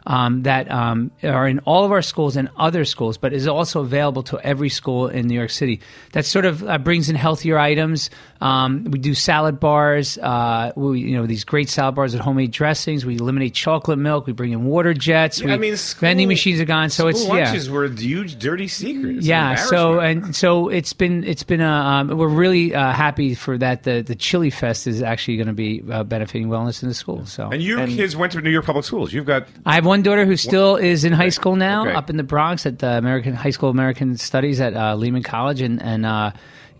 um, 0.06 0.44
that 0.44 0.70
um, 0.72 1.12
are 1.24 1.48
in 1.48 1.60
all 1.60 1.84
of 1.86 1.92
our 1.92 2.02
schools 2.02 2.36
and 2.36 2.50
other 2.58 2.86
schools, 2.86 3.18
but 3.18 3.34
is 3.34 3.48
also 3.48 3.82
available 3.82 4.24
to 4.24 4.40
every 4.40 4.70
school 4.70 5.08
in 5.08 5.28
New 5.28 5.36
York 5.36 5.50
City. 5.50 5.82
That 6.14 6.26
sort 6.26 6.46
of 6.46 6.64
uh, 6.64 6.78
brings 6.78 7.10
in 7.10 7.16
healthier 7.16 7.58
items. 7.58 8.10
Um, 8.42 8.84
we 8.86 9.00
do 9.00 9.14
salad 9.14 9.60
bars. 9.60 10.18
Uh, 10.18 10.72
we, 10.76 11.00
you 11.00 11.18
know, 11.18 11.26
these 11.26 11.44
great 11.44 11.70
salad 11.70 11.96
bars 11.96 12.14
with 12.14 12.22
homemade 12.22 12.52
dressings. 12.52 13.06
We 13.06 13.16
eliminate 13.16 13.54
chocolate 13.54 14.00
milk. 14.00 14.28
We 14.28 14.34
bring 14.34 14.52
in 14.52 14.66
water 14.66 14.94
jets. 14.94 15.40
Yeah, 15.40 15.48
we, 15.48 15.54
I 15.54 15.58
mean, 15.58 15.78
school- 15.78 16.02
vending 16.02 16.28
machines 16.28 16.60
are 16.60 16.66
gone. 16.66 16.90
So 16.90 17.08
it's 17.08 17.22
School 17.22 17.38
yeah. 17.38 17.46
lunches 17.46 17.70
were 17.70 17.86
a 17.86 17.90
huge 17.90 18.38
dirty 18.38 18.68
secret. 18.68 19.18
It's 19.18 19.26
an 19.26 19.30
Yeah, 19.30 19.56
so 19.56 20.00
and 20.00 20.36
so 20.36 20.70
it's 20.70 20.94
been 20.94 21.24
it's 21.24 21.44
been 21.44 21.62
a 21.62 21.70
um, 21.70 22.18
we're 22.18 22.28
really 22.28 22.76
uh, 22.76 22.92
happy 22.92 23.36
for 23.36 23.58
that. 23.58 23.84
The 23.84 24.02
the 24.02 24.16
Chili 24.16 24.50
Fest 24.50 24.88
is 24.88 25.02
actually 25.02 25.38
going 25.38 25.48
to 25.48 25.54
be 25.54 25.84
uh, 25.90 26.04
benefiting 26.04 26.48
wellness 26.48 26.84
in 26.84 26.90
the 26.90 26.96
school. 26.96 27.26
So 27.26 27.50
and 27.50 27.62
your 27.62 27.86
kids 27.88 28.16
went 28.16 28.34
to 28.34 28.42
New 28.42 28.50
York 28.50 28.66
public 28.66 28.86
schools. 28.86 29.14
You've 29.14 29.26
got 29.26 29.45
I 29.66 29.76
have 29.76 29.86
one 29.86 30.02
daughter 30.04 30.26
who 30.26 30.36
still 30.38 30.76
is 30.76 31.04
in 31.06 31.14
high 31.14 31.30
school 31.30 31.56
now, 31.56 31.84
Okay. 31.88 31.94
up 31.94 32.10
in 32.10 32.18
the 32.18 32.24
Bronx 32.24 32.66
at 32.66 32.80
the 32.80 32.98
American 32.98 33.34
High 33.34 33.50
School 33.52 33.70
of 33.70 33.76
American 33.76 34.18
Studies 34.18 34.60
at 34.62 34.76
uh, 34.76 34.96
Lehman 34.96 35.24
College, 35.24 35.62
and 35.62 35.82
and 35.82 36.06
uh, 36.06 36.32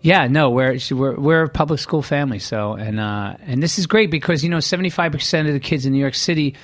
yeah, 0.02 0.26
no, 0.28 0.50
we're 0.50 0.78
we're 0.92 1.14
we're 1.16 1.42
a 1.44 1.48
public 1.48 1.80
school 1.80 2.02
family. 2.02 2.38
So 2.38 2.74
and 2.74 3.00
uh, 3.00 3.36
and 3.46 3.62
this 3.62 3.78
is 3.78 3.86
great 3.86 4.10
because 4.10 4.44
you 4.44 4.50
know 4.50 4.60
seventy 4.60 4.90
five 4.90 5.12
percent 5.12 5.48
of 5.48 5.54
the 5.54 5.60
kids 5.60 5.86
in 5.86 5.92
New 5.92 5.98
York 6.00 6.14
City. 6.14 6.54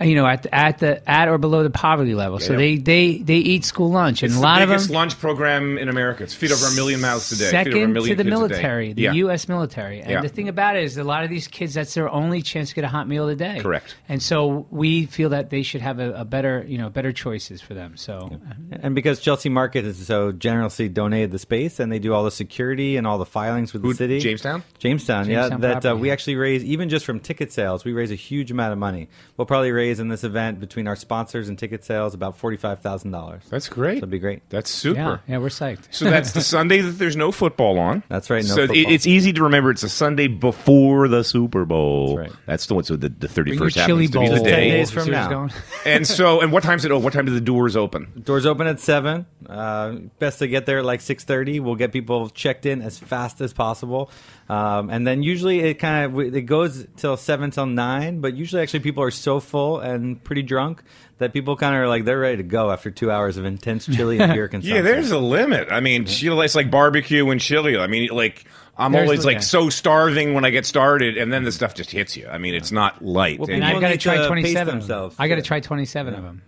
You 0.00 0.14
know, 0.14 0.26
at 0.26 0.44
the, 0.44 0.54
at 0.54 0.78
the 0.78 1.10
at 1.10 1.26
or 1.28 1.38
below 1.38 1.64
the 1.64 1.70
poverty 1.70 2.14
level, 2.14 2.38
so 2.38 2.52
Yeah. 2.52 2.58
they, 2.58 2.76
they 2.76 3.18
they 3.18 3.36
eat 3.38 3.64
school 3.64 3.90
lunch, 3.90 4.22
and 4.22 4.30
it's 4.30 4.36
a 4.36 4.40
the 4.40 4.46
lot 4.46 4.62
of 4.62 4.68
them 4.68 4.76
biggest 4.76 4.90
lunch 4.90 5.18
program 5.18 5.76
in 5.76 5.88
America. 5.88 6.22
It's 6.22 6.34
feed 6.34 6.52
over 6.52 6.66
a 6.66 6.72
million 6.76 7.00
mouths 7.00 7.28
today. 7.30 7.50
feed 7.50 7.56
over 7.56 7.58
a 7.58 7.64
Second 7.64 7.94
to 7.94 8.00
the 8.00 8.08
kids 8.08 8.20
a 8.20 8.24
day. 8.24 8.30
military, 8.30 8.92
the 8.92 9.02
yeah. 9.02 9.12
U.S. 9.14 9.48
military. 9.48 10.00
And 10.00 10.10
Yeah. 10.10 10.20
the 10.20 10.28
thing 10.28 10.48
about 10.48 10.76
it 10.76 10.84
is, 10.84 10.96
a 10.98 11.02
lot 11.04 11.24
of 11.24 11.30
these 11.30 11.48
kids, 11.48 11.74
that's 11.74 11.92
their 11.94 12.08
only 12.08 12.42
chance 12.42 12.68
to 12.68 12.74
get 12.76 12.84
a 12.84 12.88
hot 12.88 13.08
meal 13.08 13.28
a 13.28 13.34
day. 13.34 13.58
Correct. 13.60 13.96
And 14.08 14.22
so 14.22 14.68
we 14.70 15.06
feel 15.06 15.30
that 15.30 15.50
they 15.50 15.62
should 15.62 15.80
have 15.80 15.98
a, 15.98 16.12
a 16.12 16.24
better, 16.24 16.64
you 16.68 16.78
know, 16.78 16.90
better 16.90 17.10
choices 17.12 17.60
for 17.60 17.74
them. 17.74 17.96
So 17.96 18.38
And 18.70 18.94
because 18.94 19.18
Chelsea 19.18 19.48
Market 19.48 19.84
has 19.84 19.98
so 20.06 20.30
generously 20.30 20.88
donated 20.88 21.32
the 21.32 21.40
space, 21.40 21.80
and 21.80 21.90
they 21.90 21.98
do 21.98 22.14
all 22.14 22.22
the 22.22 22.30
security 22.30 22.96
and 22.98 23.04
all 23.04 23.18
the 23.18 23.26
filings 23.26 23.72
with 23.72 23.82
Who- 23.82 23.94
the 23.94 23.96
city, 23.96 24.20
Jamestown? 24.20 24.62
Jamestown, 24.78 25.28
yeah, 25.28 25.48
Jamestown 25.48 25.60
that 25.62 25.86
uh, 25.86 25.96
we 25.96 26.12
actually 26.12 26.36
raise 26.36 26.62
even 26.62 26.88
just 26.88 27.04
from 27.04 27.18
ticket 27.18 27.50
sales, 27.52 27.84
we 27.84 27.92
raise 27.92 28.12
a 28.12 28.14
huge 28.14 28.52
amount 28.52 28.72
of 28.72 28.78
money. 28.78 29.08
We'll 29.36 29.46
probably 29.46 29.72
raise 29.72 29.87
in 29.98 30.08
this 30.08 30.24
event 30.24 30.60
between 30.60 30.86
our 30.86 30.96
sponsors 30.96 31.48
and 31.48 31.58
ticket 31.58 31.84
sales 31.84 32.14
about 32.14 32.36
forty 32.36 32.56
five 32.56 32.80
thousand 32.80 33.10
dollars. 33.10 33.42
That's 33.48 33.68
great. 33.68 33.94
That'd 33.96 34.10
be 34.10 34.18
great. 34.18 34.48
That's 34.50 34.70
super. 34.70 34.98
yeah, 35.00 35.18
yeah, 35.26 35.38
we're 35.38 35.48
psyched. 35.48 35.88
So 35.90 36.04
that's 36.04 36.32
the 36.32 36.40
Sunday 36.42 36.80
that 36.80 36.92
there's 36.92 37.16
no 37.16 37.32
football 37.32 37.78
on. 37.78 38.02
That's 38.08 38.28
right, 38.28 38.44
no 38.44 38.48
so 38.48 38.66
football. 38.66 38.92
it's 38.92 39.06
easy 39.06 39.32
to 39.32 39.42
remember. 39.44 39.70
It's 39.70 39.82
a 39.82 39.88
Sunday 39.88 40.26
before 40.26 41.08
the 41.08 41.22
Super 41.24 41.64
Bowl. 41.64 42.16
That's 42.16 42.30
right. 42.30 42.40
That's 42.46 42.66
the 42.66 42.74
one. 42.74 42.84
So 42.84 42.96
the, 42.96 43.08
the 43.08 43.28
31st 43.28 43.86
chili 43.86 44.06
happens 44.06 44.10
to 44.10 44.18
be 44.20 44.26
bowl. 44.26 44.36
the 44.36 44.42
day. 44.42 44.70
days 44.70 44.90
from 44.90 45.04
See 45.04 45.10
where 45.12 45.28
now. 45.30 45.48
and 45.86 46.06
so, 46.06 46.40
and 46.40 46.52
what 46.52 46.62
time's 46.62 46.84
it? 46.84 46.90
Oh, 46.90 46.98
what 46.98 47.12
time 47.12 47.24
do 47.24 47.32
the 47.32 47.40
doors 47.40 47.76
open? 47.76 48.22
Doors 48.24 48.46
open 48.46 48.66
at 48.66 48.80
seven. 48.80 49.26
Uh, 49.46 49.92
best 50.18 50.40
to 50.40 50.48
get 50.48 50.66
there 50.66 50.78
at 50.78 50.84
like 50.84 51.00
six 51.00 51.24
thirty. 51.24 51.60
We'll 51.60 51.76
get 51.76 51.92
people 51.92 52.28
checked 52.30 52.66
in 52.66 52.82
as 52.82 52.98
fast 52.98 53.40
as 53.40 53.52
possible, 53.52 54.10
um, 54.48 54.90
and 54.90 55.06
then 55.06 55.22
usually 55.22 55.60
it 55.60 55.74
kind 55.74 56.06
of 56.06 56.34
it 56.34 56.42
goes 56.46 56.86
till 56.96 57.16
seven 57.16 57.50
till 57.50 57.66
nine. 57.66 58.20
But 58.20 58.34
usually, 58.34 58.62
actually, 58.62 58.80
people 58.80 59.02
are 59.02 59.10
so 59.10 59.40
full 59.40 59.78
and 59.80 60.22
pretty 60.22 60.42
drunk 60.42 60.82
that 61.18 61.32
people 61.32 61.56
kind 61.56 61.74
of 61.74 61.82
are 61.82 61.88
like 61.88 62.04
they're 62.04 62.18
ready 62.20 62.38
to 62.38 62.42
go 62.42 62.70
after 62.70 62.90
two 62.90 63.10
hours 63.10 63.36
of 63.36 63.44
intense 63.44 63.86
chili 63.94 64.18
and 64.18 64.32
beer 64.32 64.48
consumption. 64.48 64.76
Yeah, 64.76 64.82
there's 64.82 65.10
a 65.10 65.18
limit. 65.18 65.68
I 65.70 65.80
mean, 65.80 66.06
chili, 66.06 66.44
it's 66.44 66.54
like 66.54 66.70
barbecue 66.70 67.28
and 67.30 67.40
chili. 67.40 67.76
I 67.76 67.86
mean, 67.88 68.08
like 68.10 68.44
I'm 68.76 68.92
There's 68.92 69.04
always 69.06 69.20
the- 69.20 69.26
like 69.26 69.34
yeah. 69.36 69.40
so 69.40 69.70
starving 69.70 70.34
when 70.34 70.44
I 70.44 70.50
get 70.50 70.64
started, 70.64 71.18
and 71.18 71.32
then 71.32 71.42
the 71.44 71.52
stuff 71.52 71.74
just 71.74 71.90
hits 71.90 72.16
you. 72.16 72.28
I 72.28 72.38
mean, 72.38 72.54
it's 72.54 72.70
not 72.72 73.04
light. 73.04 73.40
Well, 73.40 73.50
And 73.50 73.62
And 73.62 73.64
I've 73.64 73.80
got 73.80 73.88
to 73.88 73.98
try 73.98 74.24
27 74.26 74.78
themselves. 74.78 75.16
I 75.18 75.26
got 75.28 75.34
to 75.36 75.42
try 75.42 75.60
27 75.60 76.14
of 76.14 76.22
them. 76.22 76.42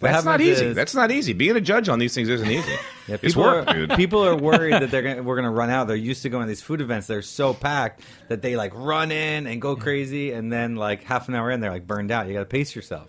What 0.00 0.12
that's 0.12 0.24
not 0.24 0.30
happens 0.40 0.48
easy. 0.48 0.64
is- 0.66 0.76
That's 0.76 0.94
not 0.94 1.10
easy. 1.10 1.32
Being 1.34 1.56
a 1.56 1.60
judge 1.60 1.88
on 1.88 1.98
these 1.98 2.14
things 2.14 2.28
isn't 2.28 2.50
easy. 2.50 2.72
Yeah, 3.08 3.16
it's 3.22 3.34
people 3.34 3.42
work, 3.42 3.66
are, 3.68 3.74
dude. 3.74 3.90
People 3.96 4.24
are 4.24 4.36
worried 4.36 4.74
that 4.74 4.90
they're 4.92 5.02
gonna, 5.16 5.22
we're 5.22 5.34
going 5.34 5.44
to 5.44 5.50
run 5.50 5.68
out. 5.68 5.88
They're 5.88 5.96
used 5.96 6.22
to 6.22 6.28
going 6.28 6.44
to 6.44 6.48
these 6.48 6.62
food 6.62 6.80
events. 6.80 7.08
They're 7.08 7.22
so 7.22 7.52
packed 7.52 8.02
that 8.28 8.40
they 8.40 8.54
like 8.56 8.72
run 8.74 9.10
in 9.10 9.48
and 9.48 9.60
go 9.60 9.74
crazy, 9.74 10.30
and 10.30 10.52
then 10.52 10.76
like 10.76 11.02
half 11.02 11.26
an 11.28 11.34
hour 11.34 11.50
in, 11.50 11.58
they're 11.60 11.72
like 11.72 11.88
burned 11.88 12.12
out. 12.12 12.28
You 12.28 12.34
got 12.34 12.40
to 12.40 12.44
pace 12.46 12.76
yourself. 12.76 13.08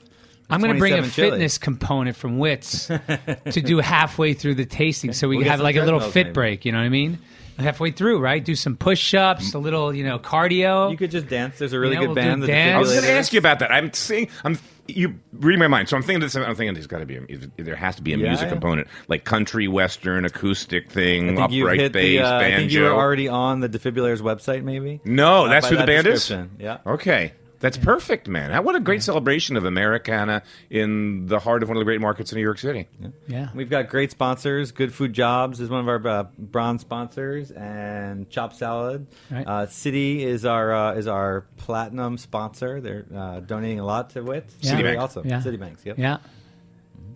I'm 0.50 0.60
going 0.60 0.74
to 0.74 0.80
bring 0.80 0.94
a 0.94 1.08
chili. 1.08 1.32
fitness 1.32 1.60
component 1.60 2.18
from 2.18 2.40
Wits 2.40 2.88
to 2.88 3.62
do 3.62 3.78
halfway 3.78 4.34
through 4.34 4.56
the 4.56 4.66
tasting, 4.66 5.14
so 5.14 5.28
we 5.28 5.38
We'll 5.38 5.46
have 5.50 5.62
like 5.62 5.76
a 5.76 5.84
little 5.84 6.00
fit 6.00 6.28
maybe. 6.28 6.34
break. 6.34 6.66
You 6.66 6.72
know 6.72 6.80
what 6.80 6.86
I 6.86 6.90
mean? 6.90 7.20
Halfway 7.58 7.92
through, 7.92 8.20
right? 8.20 8.44
Do 8.44 8.56
some 8.56 8.76
push-ups, 8.76 9.54
a 9.54 9.60
little, 9.60 9.94
you 9.94 10.04
know, 10.04 10.20
cardio. 10.20 10.92
You 10.92 10.98
could 10.98 11.12
just 11.12 11.28
dance. 11.28 11.60
There's 11.60 11.74
a 11.74 11.80
really 11.80 11.94
You 11.96 12.02
know, 12.02 12.08
good 12.08 12.16
we'll 12.16 12.24
do 12.24 12.30
band. 12.30 12.44
the 12.44 12.48
dance. 12.48 12.76
I 12.76 12.80
was 12.80 12.90
going 12.92 13.02
to 13.04 13.08
Defibrillators. 13.10 13.18
ask 13.20 13.34
you 13.34 13.40
about 13.40 13.60
that. 13.60 13.72
I'm 13.72 13.94
seeing. 13.94 14.28
I'm 14.44 14.58
you 14.88 15.20
read 15.32 15.58
my 15.60 15.68
mind. 15.68 15.88
So 15.88 15.96
I'm 15.96 16.04
thinking 16.04 16.20
this. 16.22 16.36
I'm 16.36 16.56
thinking 16.56 16.74
there's 16.74 16.88
got 16.88 17.00
to 17.00 17.06
be 17.06 17.16
a, 17.18 17.62
there 17.64 17.76
has 17.76 17.96
to 17.98 18.02
be 18.02 18.14
a 18.14 18.18
Yeah, 18.18 18.28
music 18.30 18.46
yeah. 18.48 18.52
component 18.54 18.88
like 19.08 19.24
country, 19.24 19.68
western, 19.68 20.26
acoustic 20.26 20.88
I 20.90 20.94
thing, 20.94 21.36
think 21.38 21.52
you've 21.52 21.66
upright 21.68 21.80
hit 21.80 21.94
bass, 21.94 22.04
the. 22.04 22.20
Uh, 22.26 22.40
banjo. 22.40 22.54
I 22.56 22.58
think 22.58 22.72
you 22.72 22.82
were 22.82 22.90
already 22.92 23.28
on 23.30 23.60
the 23.62 23.70
Defibrillators 23.70 24.22
website, 24.22 24.64
maybe. 24.64 25.00
no, 25.06 25.46
Uh, 25.46 25.50
that's 25.50 25.68
by 25.68 25.70
who 25.70 25.76
the 25.76 25.80
that 25.82 25.88
band 25.88 26.08
is. 26.08 26.14
description. 26.28 26.52
Yeah. 26.60 26.78
Okay. 26.86 27.34
That's 27.62 27.78
perfect, 27.78 28.28
man. 28.28 28.64
What 28.64 28.76
a 28.76 28.80
great 28.80 29.04
celebration 29.04 29.56
of 29.56 29.66
Americana 29.66 30.44
in 30.70 31.28
the 31.28 31.40
heart 31.40 31.64
of 31.64 31.70
one 31.70 31.78
of 31.78 31.82
the 31.82 31.86
great 31.86 32.02
markets 32.02 32.32
in 32.32 32.38
New 32.38 32.44
York 32.44 32.58
City. 32.58 32.88
yeah. 33.28 33.50
We've 33.56 33.70
got 33.70 33.88
great 33.88 34.12
sponsors. 34.12 34.72
Good 34.72 34.94
Food 34.94 35.14
Jobs 35.14 35.60
is 35.62 35.70
one 35.70 35.80
of 35.80 35.88
our 35.88 36.08
uh, 36.08 36.24
bronze 36.38 36.82
sponsors, 36.82 37.52
and 37.52 38.30
Chop 38.30 38.54
Salad. 38.54 39.08
Right. 39.30 39.48
Uh, 39.48 39.68
City 39.68 40.24
is 40.24 40.46
our 40.46 40.74
uh, 40.74 40.94
is 40.96 41.08
our 41.08 41.46
platinum 41.58 42.18
sponsor. 42.18 42.82
They're 42.82 43.06
uh, 43.16 43.40
donating 43.42 43.80
a 43.80 43.86
lot 43.86 44.10
to 44.12 44.22
WIT. 44.24 44.50
Yeah. 44.60 44.76
Very 44.78 44.96
Citibank. 44.96 45.00
awesome. 45.02 45.28
Yeah. 45.28 45.42
Citibanks. 45.42 45.86
Yep. 45.86 45.98
Yeah. 45.98 46.18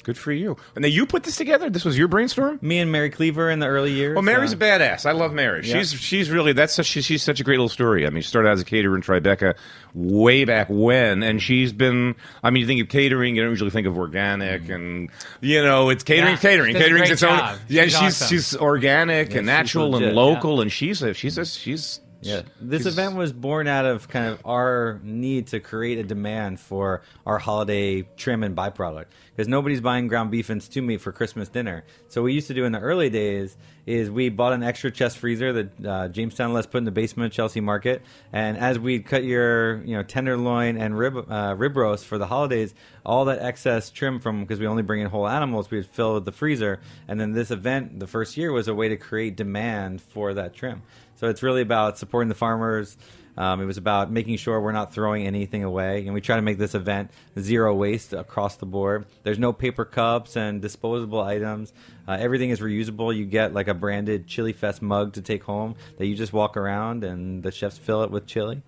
Good 0.05 0.19
for 0.19 0.31
you. 0.31 0.55
And 0.75 0.83
now 0.83 0.87
you 0.87 1.07
put 1.07 1.23
this 1.23 1.35
together. 1.35 1.67
This 1.67 1.83
was 1.83 1.97
your 1.97 2.07
brainstorm. 2.07 2.59
Me 2.61 2.77
and 2.77 2.91
Mary 2.91 3.09
Cleaver 3.09 3.49
in 3.49 3.57
the 3.57 3.65
early 3.65 3.91
years. 3.91 4.13
Well, 4.13 4.21
Mary's 4.21 4.53
uh, 4.53 4.57
a 4.57 4.59
badass. 4.59 5.07
I 5.07 5.13
love 5.13 5.33
Mary. 5.33 5.65
Yeah. 5.65 5.79
She's 5.79 5.93
she's 5.93 6.29
really 6.29 6.53
that's 6.53 6.75
such, 6.75 6.85
she's, 6.85 7.05
she's 7.05 7.23
such 7.23 7.39
a 7.39 7.43
great 7.43 7.55
little 7.57 7.69
story. 7.69 8.05
I 8.05 8.11
mean, 8.11 8.21
she 8.21 8.29
started 8.29 8.49
out 8.49 8.53
as 8.53 8.61
a 8.61 8.65
caterer 8.65 8.95
in 8.95 9.01
Tribeca 9.01 9.55
way 9.95 10.45
back 10.45 10.67
when, 10.69 11.23
and 11.23 11.41
she's 11.41 11.73
been. 11.73 12.13
I 12.43 12.51
mean, 12.51 12.61
you 12.61 12.67
think 12.67 12.81
of 12.81 12.89
catering, 12.89 13.35
you 13.35 13.41
don't 13.41 13.49
usually 13.49 13.71
think 13.71 13.87
of 13.87 13.97
organic, 13.97 14.69
and 14.69 15.09
you 15.41 15.63
know, 15.63 15.89
it's 15.89 16.03
catering, 16.03 16.33
Yeah. 16.33 16.37
catering, 16.39 16.75
catering's 16.75 17.09
its 17.09 17.23
own. 17.23 17.39
Yeah, 17.67 17.85
She's 17.85 17.93
she's 17.93 18.01
awesome. 18.21 18.27
she's 18.27 18.55
organic 18.57 19.31
Yeah, 19.31 19.37
and 19.39 19.47
natural 19.47 19.89
legit, 19.89 20.09
and 20.09 20.15
local, 20.15 20.61
and 20.61 20.71
she's 20.71 21.01
a 21.01 21.15
she's 21.15 21.39
a 21.39 21.45
she's 21.45 21.99
Yeah, 22.25 22.41
this 22.59 22.83
she's- 22.83 22.93
event 22.93 23.15
was 23.15 23.31
born 23.31 23.67
out 23.67 23.85
of 23.85 24.07
kind 24.09 24.25
of 24.27 24.41
our 24.45 24.99
need 25.03 25.47
to 25.47 25.59
create 25.59 25.97
a 25.99 26.03
demand 26.03 26.59
for 26.59 27.01
our 27.25 27.37
holiday 27.37 28.01
trim 28.17 28.43
and 28.43 28.55
byproduct. 28.55 29.05
Because 29.35 29.47
nobody's 29.49 29.81
buying 29.81 30.07
ground 30.07 30.31
beef 30.31 30.49
and 30.49 30.63
stew 30.63 30.81
meat 30.81 31.01
for 31.01 31.11
Christmas 31.11 31.49
dinner. 31.49 31.83
So 32.07 32.21
what 32.21 32.25
we 32.27 32.33
used 32.33 32.47
to 32.47 32.53
do 32.53 32.63
in 32.63 32.71
the 32.71 32.79
early 32.79 33.09
days 33.09 33.57
is 33.85 34.09
we 34.09 34.29
bought 34.29 34.53
an 34.53 34.63
extra 34.63 34.89
chest 34.89 35.17
freezer 35.17 35.53
that 35.53 35.85
uh, 35.85 36.07
Jamestown 36.07 36.53
let 36.53 36.61
us 36.61 36.65
put 36.65 36.79
in 36.79 36.85
the 36.85 36.91
basement 36.91 37.27
of 37.31 37.35
Chelsea 37.35 37.59
Market, 37.61 38.01
and 38.33 38.57
as 38.57 38.79
we 38.79 38.99
cut 38.99 39.23
your 39.23 39.83
you 39.83 39.95
know 39.95 40.01
tenderloin 40.01 40.77
and 40.77 40.97
rib 40.97 41.29
uh, 41.29 41.53
rib 41.55 41.77
roast 41.77 42.05
for 42.05 42.17
the 42.17 42.25
holidays, 42.25 42.73
all 43.05 43.25
that 43.25 43.41
excess 43.43 43.91
trim 43.91 44.19
from 44.19 44.41
because 44.41 44.59
we 44.59 44.65
only 44.65 44.81
bring 44.81 45.01
in 45.01 45.07
whole 45.07 45.27
animals, 45.27 45.69
we 45.69 45.77
would 45.77 45.85
fill 45.87 46.19
the 46.21 46.31
freezer, 46.31 46.79
and 47.07 47.19
then 47.19 47.33
this 47.33 47.51
event 47.51 47.99
the 47.99 48.07
first 48.07 48.37
year 48.37 48.51
was 48.51 48.67
a 48.67 48.73
way 48.73 48.89
to 48.89 48.97
create 48.97 49.35
demand 49.35 50.01
for 50.01 50.33
that 50.33 50.55
trim. 50.55 50.81
So 51.15 51.27
it's 51.27 51.43
really 51.43 51.61
about 51.61 51.97
supporting 51.97 52.29
the 52.29 52.35
farmers. 52.35 52.97
Um, 53.37 53.61
it 53.61 53.65
was 53.65 53.77
about 53.77 54.11
making 54.11 54.37
sure 54.37 54.61
we're 54.61 54.71
not 54.71 54.93
throwing 54.93 55.27
anything 55.27 55.63
away, 55.63 56.05
and 56.05 56.13
we 56.13 56.21
try 56.21 56.37
to 56.37 56.41
make 56.41 56.57
this 56.57 56.73
event 56.73 57.11
zero 57.37 57.75
waste 57.75 58.13
across 58.13 58.55
the 58.55 58.65
board. 58.65 59.05
There's 59.23 59.39
no 59.39 59.51
paper 59.51 59.83
cups 59.83 60.37
and 60.37 60.61
disposable 60.61 61.21
items. 61.21 61.73
Uh, 62.07 62.13
everything 62.13 62.51
is 62.51 62.61
reusable. 62.61 63.15
You 63.15 63.25
get 63.25 63.53
like 63.53 63.67
a 63.67 63.73
branded 63.73 64.27
Chili 64.27 64.53
Fest 64.53 64.81
mug 64.81 65.13
to 65.13 65.21
take 65.21 65.43
home 65.43 65.75
that 65.97 66.05
you 66.05 66.15
just 66.15 66.31
walk 66.31 66.55
around, 66.55 67.03
and 67.03 67.43
the 67.43 67.51
chefs 67.51 67.77
fill 67.77 68.03
it 68.03 68.11
with 68.11 68.25
chili. 68.25 68.61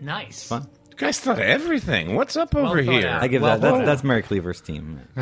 Nice. 0.00 0.48
Fun. 0.48 0.66
You 1.00 1.06
guys 1.06 1.18
thought 1.20 1.38
of 1.38 1.44
everything. 1.44 2.14
What's 2.14 2.36
up 2.36 2.54
Well 2.54 2.66
over 2.66 2.82
thought 2.84 2.92
here? 2.94 3.08
out. 3.08 3.22
I 3.22 3.28
give 3.28 3.42
Well, 3.42 3.58
that. 3.58 3.72
That's, 3.72 3.86
that's 3.86 4.04
Mary 4.04 4.22
Cleaver's 4.22 4.60
team. 4.60 5.00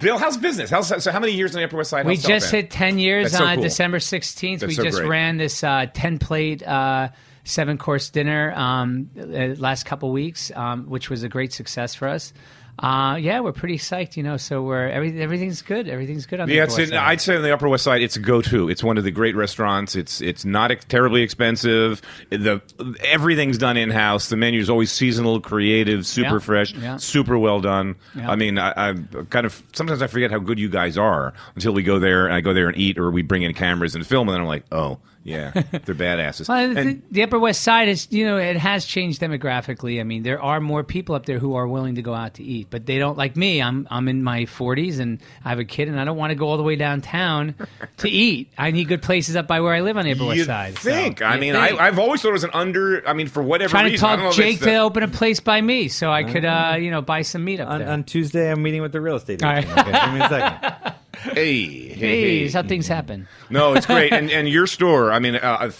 Bill, 0.00 0.18
how's 0.18 0.36
business? 0.36 0.70
How's 0.70 1.02
so? 1.02 1.10
How 1.10 1.20
many 1.20 1.32
years 1.32 1.54
on 1.54 1.60
the 1.60 1.64
Upper 1.66 1.76
West 1.76 1.90
Side? 1.90 2.06
We 2.06 2.14
How's 2.16 2.24
just 2.24 2.46
South 2.46 2.52
Bend? 2.52 2.62
hit 2.64 2.70
10 2.70 2.98
years 2.98 3.24
That's 3.32 3.38
so 3.38 3.44
on 3.46 3.54
cool. 3.56 3.62
December 3.64 3.98
16th. 3.98 4.60
That's 4.60 4.68
we 4.68 4.74
so 4.74 4.84
just 4.84 4.98
great. 4.98 5.08
ran 5.08 5.36
this 5.38 5.64
uh, 5.64 5.86
10 5.92 6.18
plate, 6.18 6.62
uh, 6.66 7.08
seven 7.44 7.78
course 7.78 8.10
dinner 8.10 8.52
um, 8.54 9.10
uh, 9.18 9.54
last 9.58 9.86
couple 9.86 10.12
weeks, 10.12 10.52
um, 10.54 10.84
which 10.88 11.08
was 11.10 11.22
a 11.22 11.28
great 11.28 11.52
success 11.52 11.94
for 11.94 12.08
us. 12.08 12.32
Uh, 12.78 13.16
yeah, 13.16 13.40
we're 13.40 13.52
pretty 13.52 13.76
psyched, 13.76 14.16
you 14.16 14.22
know. 14.22 14.36
So 14.36 14.62
we're 14.62 14.88
every, 14.88 15.20
everything's 15.20 15.62
good. 15.62 15.88
Everything's 15.88 16.26
good 16.26 16.38
on 16.38 16.48
the 16.48 16.54
Yeah, 16.54 16.62
Upper 16.64 16.80
it's 16.80 16.90
Side. 16.90 16.98
I'd 16.98 17.20
say 17.20 17.34
on 17.36 17.42
the 17.42 17.52
Upper 17.52 17.68
West 17.68 17.82
Side, 17.82 18.02
it's 18.02 18.14
a 18.16 18.20
go-to. 18.20 18.68
It's 18.68 18.84
one 18.84 18.96
of 18.98 19.04
the 19.04 19.10
great 19.10 19.34
restaurants. 19.34 19.96
It's 19.96 20.20
it's 20.20 20.44
not 20.44 20.70
ex- 20.70 20.84
terribly 20.84 21.22
expensive. 21.22 22.00
The 22.30 22.60
everything's 23.04 23.58
done 23.58 23.76
in 23.76 23.90
house. 23.90 24.28
The 24.28 24.36
menu's 24.36 24.70
always 24.70 24.92
seasonal, 24.92 25.40
creative, 25.40 26.06
super 26.06 26.34
Yeah, 26.34 26.38
fresh, 26.38 26.72
yeah. 26.74 26.96
super 26.98 27.36
well 27.36 27.60
done. 27.60 27.96
I 28.16 28.36
mean, 28.36 28.58
I, 28.58 28.90
I 28.90 28.94
kind 29.30 29.46
of 29.46 29.60
sometimes 29.72 30.00
I 30.00 30.06
forget 30.06 30.30
how 30.30 30.38
good 30.38 30.58
you 30.60 30.68
guys 30.68 30.96
are 30.96 31.34
until 31.56 31.72
we 31.72 31.82
go 31.82 31.98
there 31.98 32.26
and 32.26 32.34
I 32.34 32.40
go 32.40 32.54
there 32.54 32.68
and 32.68 32.76
eat, 32.76 32.96
or 32.98 33.10
we 33.10 33.22
bring 33.22 33.42
in 33.42 33.54
cameras 33.54 33.94
and 33.96 34.06
film, 34.06 34.28
and 34.28 34.34
then 34.34 34.42
I'm 34.42 34.46
like, 34.48 34.64
oh 34.70 34.98
yeah, 35.28 35.50
they're 35.52 35.94
badasses. 35.94 36.48
Well, 36.48 36.74
the, 36.74 36.80
And- 36.80 37.02
the 37.10 37.22
Upper 37.22 37.38
West 37.38 37.62
Side 37.62 37.88
is, 37.88 38.08
you 38.10 38.24
know, 38.24 38.36
it 38.36 38.56
has 38.56 38.84
changed 38.84 39.20
demographically. 39.20 40.00
I 40.00 40.02
mean, 40.04 40.22
there 40.22 40.40
are 40.42 40.60
more 40.60 40.82
people 40.84 41.14
up 41.14 41.26
there 41.26 41.38
who 41.38 41.54
are 41.54 41.68
willing 41.68 41.96
to 41.96 42.02
go 42.02 42.14
out 42.14 42.34
to 42.34 42.42
eat, 42.44 42.68
but 42.70 42.86
they 42.86 42.98
don't 42.98 43.16
like 43.18 43.36
me. 43.36 43.60
I'm 43.62 43.86
I'm 43.90 44.08
in 44.08 44.22
my 44.22 44.42
40s 44.44 44.98
and 45.00 45.20
I 45.44 45.50
have 45.50 45.58
a 45.58 45.64
kid, 45.64 45.88
and 45.88 46.00
I 46.00 46.04
don't 46.04 46.16
want 46.16 46.30
to 46.30 46.34
go 46.34 46.48
all 46.48 46.56
the 46.56 46.62
way 46.62 46.76
downtown 46.76 47.54
to 47.98 48.08
eat. 48.26 48.52
I 48.58 48.70
need 48.70 48.88
good 48.88 49.02
places 49.02 49.36
up 49.36 49.46
by 49.46 49.60
where 49.60 49.74
I 49.74 49.80
live 49.80 49.96
on 49.96 50.04
the 50.04 50.12
Upper 50.12 50.24
West 50.26 50.38
You'd 50.38 50.46
Side. 50.46 50.74
so- 50.78 50.90
think? 50.90 51.22
I 51.22 51.34
You'd 51.34 51.40
mean, 51.40 51.52
think. 51.54 51.80
I, 51.80 51.86
I've 51.88 51.98
always 51.98 52.22
thought 52.22 52.30
it 52.30 52.32
was 52.32 52.44
an 52.44 52.50
under. 52.54 53.06
I 53.08 53.12
mean, 53.12 53.28
for 53.28 53.42
whatever 53.42 53.70
trying 53.70 53.84
to 53.86 53.90
reason, 53.92 54.06
I 54.06 54.16
don't 54.16 54.24
know 54.24 54.30
talk 54.30 54.38
if 54.38 54.44
it's 54.44 54.50
Jake 54.56 54.60
the- 54.60 54.66
to 54.72 54.76
open 54.78 55.02
a 55.02 55.08
place 55.08 55.40
by 55.40 55.60
me 55.60 55.88
so 55.88 56.10
I 56.10 56.24
could, 56.24 56.44
uh, 56.44 56.76
you 56.80 56.90
know, 56.90 57.02
buy 57.02 57.22
some 57.22 57.44
meat 57.44 57.60
up 57.60 57.68
on, 57.68 57.78
there. 57.80 57.88
on 57.90 58.04
Tuesday, 58.04 58.50
I'm 58.50 58.62
meeting 58.62 58.82
with 58.82 58.92
the 58.92 59.00
real 59.00 59.16
estate 59.16 59.42
All 59.42 59.50
agent. 59.52 59.74
right. 59.76 59.88
Okay, 59.88 60.04
give 60.04 60.14
me 60.14 60.20
a 60.20 60.28
second. 60.28 60.94
Hey, 61.22 61.34
hey, 61.34 61.88
hey, 61.94 62.38
hey. 62.44 62.50
how 62.50 62.62
things 62.62 62.86
happen. 62.88 63.26
No, 63.50 63.74
it's 63.74 63.86
great. 63.86 64.12
and 64.12 64.30
and 64.30 64.48
your 64.48 64.66
store, 64.76 65.12
I 65.12 65.18
mean, 65.18 65.36
uh, 65.36 65.56
I've- 65.60 65.74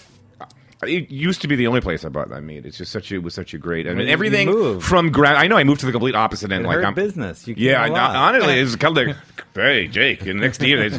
it 0.81 1.11
used 1.11 1.41
to 1.41 1.49
be 1.49 1.57
the 1.57 1.67
only 1.67 1.81
place 1.81 2.05
I 2.05 2.09
bought 2.09 2.29
that 2.29 2.41
meat. 2.41 2.65
It's 2.65 2.77
just 2.77 2.93
such 2.93 3.11
a, 3.11 3.15
it 3.15 3.23
was 3.23 3.33
such 3.33 3.53
a 3.53 3.57
great. 3.57 3.85
I 3.85 3.93
mean, 3.93 4.07
you- 4.07 4.13
everything 4.13 4.47
moved. 4.49 4.85
from 4.85 5.11
ground. 5.11 5.37
I 5.37 5.45
know 5.47 5.57
I 5.57 5.65
moved 5.65 5.81
to 5.81 5.85
the 5.85 5.91
complete 5.91 6.15
opposite 6.15 6.53
end. 6.53 6.63
It 6.63 6.67
like 6.69 6.75
hurt 6.77 6.85
I'm 6.85 6.93
business. 6.93 7.45
You 7.49 7.55
Yeah, 7.57 7.81
I, 7.81 7.87
came 7.87 7.95
a 7.95 7.97
lot. 7.97 8.15
honestly, 8.15 8.53
it's 8.59 8.75
kind 8.77 8.97
of 8.97 9.07
like, 9.07 9.15
hey, 9.55 9.87
Jake, 9.89 10.25
and 10.25 10.39
next 10.39 10.59
to 10.59 10.67
you, 10.69 10.79
it's, 10.79 10.97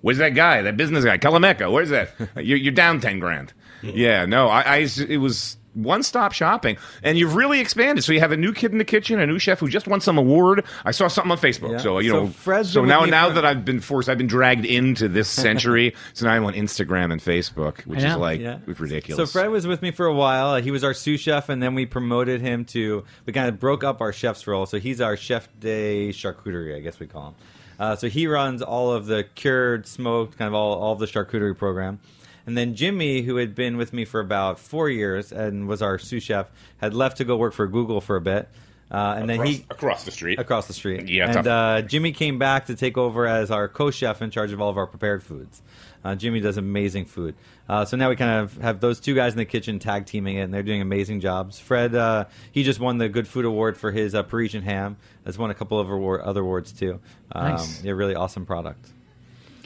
where's 0.00 0.18
that 0.18 0.30
guy, 0.34 0.62
that 0.62 0.76
business 0.76 1.04
guy, 1.04 1.18
Colameco? 1.18 1.70
Where's 1.70 1.90
that? 1.90 2.10
You're, 2.34 2.58
you're 2.58 2.72
down 2.72 3.00
ten 3.00 3.20
grand. 3.20 3.52
Yeah, 3.84 4.26
no, 4.26 4.46
I, 4.48 4.60
I 4.62 4.76
it 5.08 5.18
was 5.18 5.56
one 5.74 6.02
stop 6.02 6.32
shopping, 6.32 6.76
and 7.02 7.16
you've 7.16 7.34
really 7.34 7.60
expanded. 7.60 8.04
So 8.04 8.12
you 8.12 8.20
have 8.20 8.32
a 8.32 8.36
new 8.36 8.52
kid 8.52 8.72
in 8.72 8.78
the 8.78 8.84
kitchen, 8.84 9.18
a 9.20 9.26
new 9.26 9.38
chef 9.38 9.58
who 9.60 9.68
just 9.68 9.86
won 9.86 10.00
some 10.00 10.18
award. 10.18 10.64
I 10.84 10.90
saw 10.90 11.08
something 11.08 11.30
on 11.32 11.38
Facebook. 11.38 11.72
Yeah. 11.72 11.78
So 11.78 11.98
you 11.98 12.10
So 12.10 12.20
know, 12.24 12.26
Fred's 12.28 12.70
so 12.72 12.84
now 12.84 13.04
now 13.04 13.30
that 13.30 13.44
I've 13.44 13.64
been 13.64 13.80
forced, 13.80 14.08
I've 14.08 14.18
been 14.18 14.26
dragged 14.26 14.64
into 14.66 15.08
this 15.08 15.28
century. 15.42 15.94
so 16.12 16.26
now 16.26 16.32
I'm 16.32 16.44
on 16.44 16.54
Instagram 16.54 17.12
and 17.12 17.20
Facebook, 17.20 17.80
which 17.86 18.02
is 18.02 18.16
like 18.16 18.40
Yeah. 18.40 18.58
ridiculous. 18.66 19.16
So 19.30 19.32
Fred 19.32 19.48
was 19.50 19.66
with 19.66 19.82
me 19.82 19.90
for 19.90 20.06
a 20.06 20.14
while. 20.14 20.56
He 20.62 20.70
was 20.70 20.84
our 20.84 20.94
sous 20.94 21.20
chef, 21.20 21.48
and 21.48 21.62
then 21.62 21.74
we 21.74 21.86
promoted 21.86 22.40
him 22.40 22.64
to. 22.66 23.04
We 23.26 23.32
kind 23.32 23.48
of 23.48 23.58
broke 23.58 23.82
up 23.84 24.00
our 24.00 24.12
chef's 24.12 24.46
role, 24.46 24.66
so 24.66 24.78
he's 24.78 25.00
our 25.00 25.16
chef 25.16 25.48
de 25.58 26.10
charcuterie, 26.12 26.76
I 26.76 26.80
guess 26.80 27.00
we 27.00 27.06
call 27.06 27.28
him. 27.28 27.34
Uh, 27.80 27.96
so 27.96 28.08
he 28.08 28.26
runs 28.26 28.62
all 28.62 28.92
of 28.92 29.06
the 29.06 29.24
cured, 29.34 29.86
smoked, 29.88 30.38
kind 30.38 30.46
of 30.48 30.54
all, 30.54 30.74
all 30.80 30.92
of 30.92 30.98
the 31.00 31.06
charcuterie 31.06 31.56
program. 31.56 31.98
And 32.46 32.56
then 32.56 32.74
Jimmy, 32.74 33.22
who 33.22 33.36
had 33.36 33.54
been 33.54 33.76
with 33.76 33.92
me 33.92 34.04
for 34.04 34.20
about 34.20 34.58
four 34.58 34.88
years 34.88 35.32
and 35.32 35.68
was 35.68 35.82
our 35.82 35.98
sous 35.98 36.22
chef, 36.22 36.50
had 36.78 36.94
left 36.94 37.18
to 37.18 37.24
go 37.24 37.36
work 37.36 37.52
for 37.52 37.66
Google 37.66 38.00
for 38.00 38.16
a 38.16 38.20
bit. 38.20 38.48
Uh, 38.90 39.14
and 39.16 39.30
then 39.30 39.46
he 39.46 39.64
across 39.70 40.04
the 40.04 40.10
street. 40.10 40.38
across 40.38 40.66
the 40.66 40.74
street. 40.74 41.08
Yeah, 41.08 41.24
and 41.24 41.34
tough. 41.34 41.46
uh, 41.46 41.80
Jimmy 41.80 42.12
came 42.12 42.38
back 42.38 42.66
to 42.66 42.74
take 42.74 42.98
over 42.98 43.26
as 43.26 43.50
our 43.50 43.66
co-chef 43.66 44.20
in 44.20 44.30
charge 44.30 44.52
of 44.52 44.60
all 44.60 44.68
of 44.68 44.76
our 44.76 44.86
prepared 44.86 45.22
foods. 45.22 45.62
Uh, 46.04 46.14
Jimmy 46.14 46.40
does 46.40 46.58
amazing 46.58 47.06
food. 47.06 47.34
Uh, 47.68 47.86
so 47.86 47.96
now 47.96 48.10
we 48.10 48.16
kind 48.16 48.42
of 48.42 48.58
have 48.58 48.80
those 48.80 49.00
two 49.00 49.14
guys 49.14 49.32
in 49.32 49.38
the 49.38 49.46
kitchen 49.46 49.78
tag 49.78 50.04
teaming 50.04 50.36
it, 50.36 50.40
and 50.42 50.52
they're 50.52 50.62
doing 50.62 50.82
amazing 50.82 51.20
jobs. 51.20 51.58
Fred, 51.58 51.94
uh, 51.94 52.26
he 52.50 52.64
just 52.64 52.80
won 52.80 52.98
the 52.98 53.08
Good 53.08 53.26
Food 53.26 53.46
Award 53.46 53.78
for 53.78 53.90
his 53.90 54.14
uh, 54.14 54.24
Parisian 54.24 54.62
ham. 54.62 54.98
Has 55.24 55.38
won 55.38 55.50
a 55.50 55.54
couple 55.54 55.78
of 55.78 55.88
award, 55.88 56.20
other 56.20 56.42
awards 56.42 56.72
too. 56.72 57.00
Um, 57.30 57.52
Nice. 57.52 57.82
Yeah, 57.82 57.92
really 57.92 58.14
awesome 58.14 58.44
product. 58.44 58.90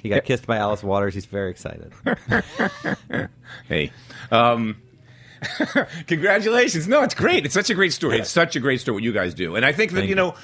He 0.06 0.14
got 0.14 0.24
kissed 0.24 0.46
by 0.46 0.56
Alice 0.56 0.82
Waters. 0.82 1.14
He's 1.14 1.26
very 1.26 1.50
excited. 1.50 1.92
Hey. 3.68 3.92
Um, 4.30 4.76
congratulations. 6.06 6.88
No, 6.88 7.02
it's 7.02 7.14
great. 7.14 7.44
It's 7.44 7.54
such 7.54 7.70
a 7.70 7.74
great 7.74 7.92
story. 7.92 8.18
It's 8.18 8.30
such 8.30 8.56
a 8.56 8.60
great 8.60 8.80
story 8.80 8.94
what 8.94 9.02
you 9.04 9.12
guys 9.12 9.34
do. 9.34 9.56
And 9.56 9.64
I 9.64 9.72
think 9.72 9.92
that, 9.92 9.98
Thank 9.98 10.08
you 10.08 10.10
you. 10.10 10.16
know, 10.16 10.34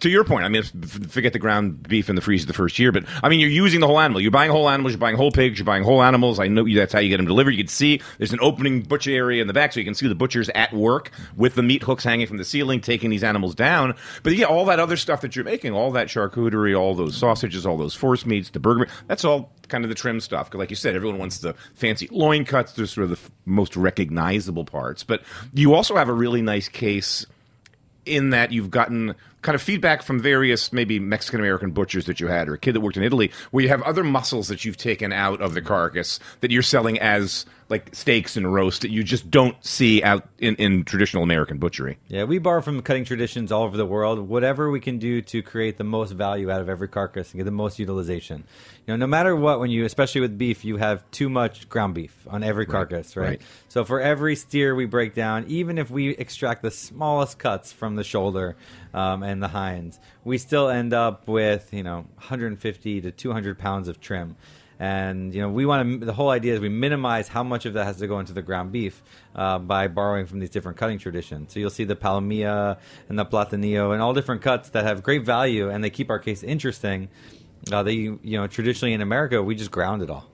to 0.00 0.10
your 0.10 0.24
point, 0.24 0.44
I 0.44 0.48
mean, 0.48 0.62
forget 0.62 1.32
the 1.32 1.38
ground 1.38 1.86
beef 1.88 2.08
in 2.08 2.16
the 2.16 2.22
freezer 2.22 2.46
the 2.46 2.52
first 2.52 2.78
year, 2.78 2.92
but 2.92 3.04
I 3.22 3.28
mean, 3.28 3.40
you're 3.40 3.48
using 3.48 3.80
the 3.80 3.86
whole 3.86 4.00
animal. 4.00 4.20
You're 4.20 4.30
buying 4.30 4.50
whole 4.50 4.68
animals, 4.68 4.92
you're 4.92 4.98
buying 4.98 5.16
whole 5.16 5.30
pigs, 5.30 5.58
you're 5.58 5.64
buying 5.64 5.84
whole 5.84 6.02
animals. 6.02 6.40
I 6.40 6.48
know 6.48 6.66
that's 6.74 6.92
how 6.92 6.98
you 6.98 7.08
get 7.08 7.18
them 7.18 7.26
delivered. 7.26 7.50
You 7.50 7.64
can 7.64 7.68
see 7.68 8.00
there's 8.18 8.32
an 8.32 8.40
opening 8.42 8.82
butcher 8.82 9.12
area 9.12 9.40
in 9.40 9.46
the 9.46 9.52
back, 9.52 9.72
so 9.72 9.80
you 9.80 9.84
can 9.84 9.94
see 9.94 10.08
the 10.08 10.14
butchers 10.14 10.48
at 10.50 10.72
work 10.72 11.10
with 11.36 11.54
the 11.54 11.62
meat 11.62 11.82
hooks 11.82 12.04
hanging 12.04 12.26
from 12.26 12.36
the 12.36 12.44
ceiling, 12.44 12.80
taking 12.80 13.10
these 13.10 13.24
animals 13.24 13.54
down. 13.54 13.94
But 14.22 14.34
yeah, 14.34 14.46
all 14.46 14.64
that 14.66 14.80
other 14.80 14.96
stuff 14.96 15.20
that 15.20 15.36
you're 15.36 15.44
making, 15.44 15.72
all 15.72 15.92
that 15.92 16.08
charcuterie, 16.08 16.78
all 16.78 16.94
those 16.94 17.16
sausages, 17.16 17.64
all 17.64 17.76
those 17.76 17.94
force 17.94 18.26
meats, 18.26 18.50
the 18.50 18.60
burger, 18.60 18.88
that's 19.06 19.24
all 19.24 19.52
kind 19.68 19.84
of 19.84 19.88
the 19.88 19.94
trim 19.94 20.20
stuff. 20.20 20.48
Because, 20.48 20.58
like 20.58 20.70
you 20.70 20.76
said, 20.76 20.96
everyone 20.96 21.18
wants 21.18 21.38
the 21.38 21.54
fancy 21.74 22.08
loin 22.10 22.44
cuts. 22.44 22.72
They're 22.72 22.86
sort 22.86 23.04
of 23.04 23.10
the 23.10 23.16
f- 23.16 23.30
most 23.46 23.76
recognizable 23.76 24.64
parts. 24.64 25.04
But 25.04 25.22
you 25.54 25.74
also 25.74 25.96
have 25.96 26.08
a 26.08 26.12
really 26.12 26.42
nice 26.42 26.68
case 26.68 27.24
in 28.04 28.30
that 28.30 28.52
you've 28.52 28.70
gotten 28.70 29.14
kind 29.42 29.54
of 29.54 29.62
feedback 29.62 30.02
from 30.02 30.20
various 30.20 30.72
maybe 30.72 30.98
Mexican 30.98 31.40
American 31.40 31.72
butchers 31.72 32.06
that 32.06 32.20
you 32.20 32.28
had, 32.28 32.48
or 32.48 32.54
a 32.54 32.58
kid 32.58 32.74
that 32.74 32.80
worked 32.80 32.96
in 32.96 33.02
Italy, 33.02 33.30
where 33.50 33.62
you 33.62 33.68
have 33.68 33.82
other 33.82 34.04
muscles 34.04 34.48
that 34.48 34.64
you've 34.64 34.76
taken 34.76 35.12
out 35.12 35.40
of 35.40 35.54
the 35.54 35.60
carcass 35.60 36.18
that 36.40 36.50
you're 36.50 36.62
selling 36.62 36.98
as 37.00 37.44
like 37.72 37.88
steaks 37.94 38.36
and 38.36 38.52
roast 38.52 38.82
that 38.82 38.90
you 38.90 39.02
just 39.02 39.30
don't 39.30 39.56
see 39.64 40.02
out 40.02 40.28
in, 40.38 40.54
in 40.56 40.84
traditional 40.84 41.22
American 41.22 41.56
butchery. 41.56 41.98
Yeah, 42.08 42.24
we 42.24 42.38
borrow 42.38 42.60
from 42.60 42.82
cutting 42.82 43.06
traditions 43.06 43.50
all 43.50 43.62
over 43.62 43.78
the 43.78 43.86
world. 43.86 44.18
Whatever 44.18 44.70
we 44.70 44.78
can 44.78 44.98
do 44.98 45.22
to 45.22 45.42
create 45.42 45.78
the 45.78 45.84
most 45.84 46.12
value 46.12 46.50
out 46.50 46.60
of 46.60 46.68
every 46.68 46.88
carcass 46.88 47.30
and 47.32 47.38
get 47.38 47.44
the 47.44 47.50
most 47.50 47.78
utilization. 47.78 48.44
You 48.86 48.92
know, 48.92 48.96
no 48.96 49.06
matter 49.06 49.34
what, 49.34 49.58
when 49.58 49.70
you, 49.70 49.86
especially 49.86 50.20
with 50.20 50.36
beef, 50.36 50.66
you 50.66 50.76
have 50.76 51.08
too 51.12 51.30
much 51.30 51.68
ground 51.70 51.94
beef 51.94 52.14
on 52.28 52.42
every 52.42 52.66
carcass, 52.66 53.16
right? 53.16 53.26
right. 53.26 53.42
So 53.68 53.84
for 53.84 54.00
every 54.00 54.36
steer 54.36 54.74
we 54.74 54.84
break 54.84 55.14
down, 55.14 55.46
even 55.48 55.78
if 55.78 55.88
we 55.88 56.10
extract 56.10 56.60
the 56.62 56.70
smallest 56.70 57.38
cuts 57.38 57.72
from 57.72 57.96
the 57.96 58.04
shoulder 58.04 58.54
um, 58.94 59.22
and 59.22 59.42
the 59.42 59.48
hinds, 59.48 59.98
we 60.24 60.38
still 60.38 60.68
end 60.68 60.92
up 60.92 61.28
with 61.28 61.72
you 61.72 61.82
know 61.82 62.06
150 62.16 63.00
to 63.02 63.10
200 63.10 63.58
pounds 63.58 63.88
of 63.88 64.00
trim. 64.00 64.36
And 64.78 65.32
you 65.32 65.40
know, 65.40 65.48
we 65.48 65.64
want 65.64 66.00
to. 66.00 66.06
The 66.06 66.12
whole 66.12 66.30
idea 66.30 66.54
is 66.54 66.60
we 66.60 66.68
minimize 66.68 67.28
how 67.28 67.44
much 67.44 67.66
of 67.66 67.74
that 67.74 67.84
has 67.84 67.98
to 67.98 68.08
go 68.08 68.18
into 68.18 68.32
the 68.32 68.42
ground 68.42 68.72
beef 68.72 69.00
uh, 69.36 69.60
by 69.60 69.86
borrowing 69.86 70.26
from 70.26 70.40
these 70.40 70.50
different 70.50 70.76
cutting 70.76 70.98
traditions. 70.98 71.52
So 71.52 71.60
you'll 71.60 71.70
see 71.70 71.84
the 71.84 71.94
palomilla 71.94 72.78
and 73.08 73.16
the 73.16 73.24
platanillo 73.24 73.92
and 73.92 74.02
all 74.02 74.12
different 74.12 74.42
cuts 74.42 74.70
that 74.70 74.84
have 74.84 75.04
great 75.04 75.22
value 75.22 75.70
and 75.70 75.84
they 75.84 75.90
keep 75.90 76.10
our 76.10 76.18
case 76.18 76.42
interesting. 76.42 77.10
Uh, 77.70 77.84
they, 77.84 77.92
you 77.94 78.18
know, 78.24 78.48
traditionally 78.48 78.92
in 78.92 79.00
America, 79.00 79.40
we 79.40 79.54
just 79.54 79.70
ground 79.70 80.02
it 80.02 80.10
all. 80.10 80.31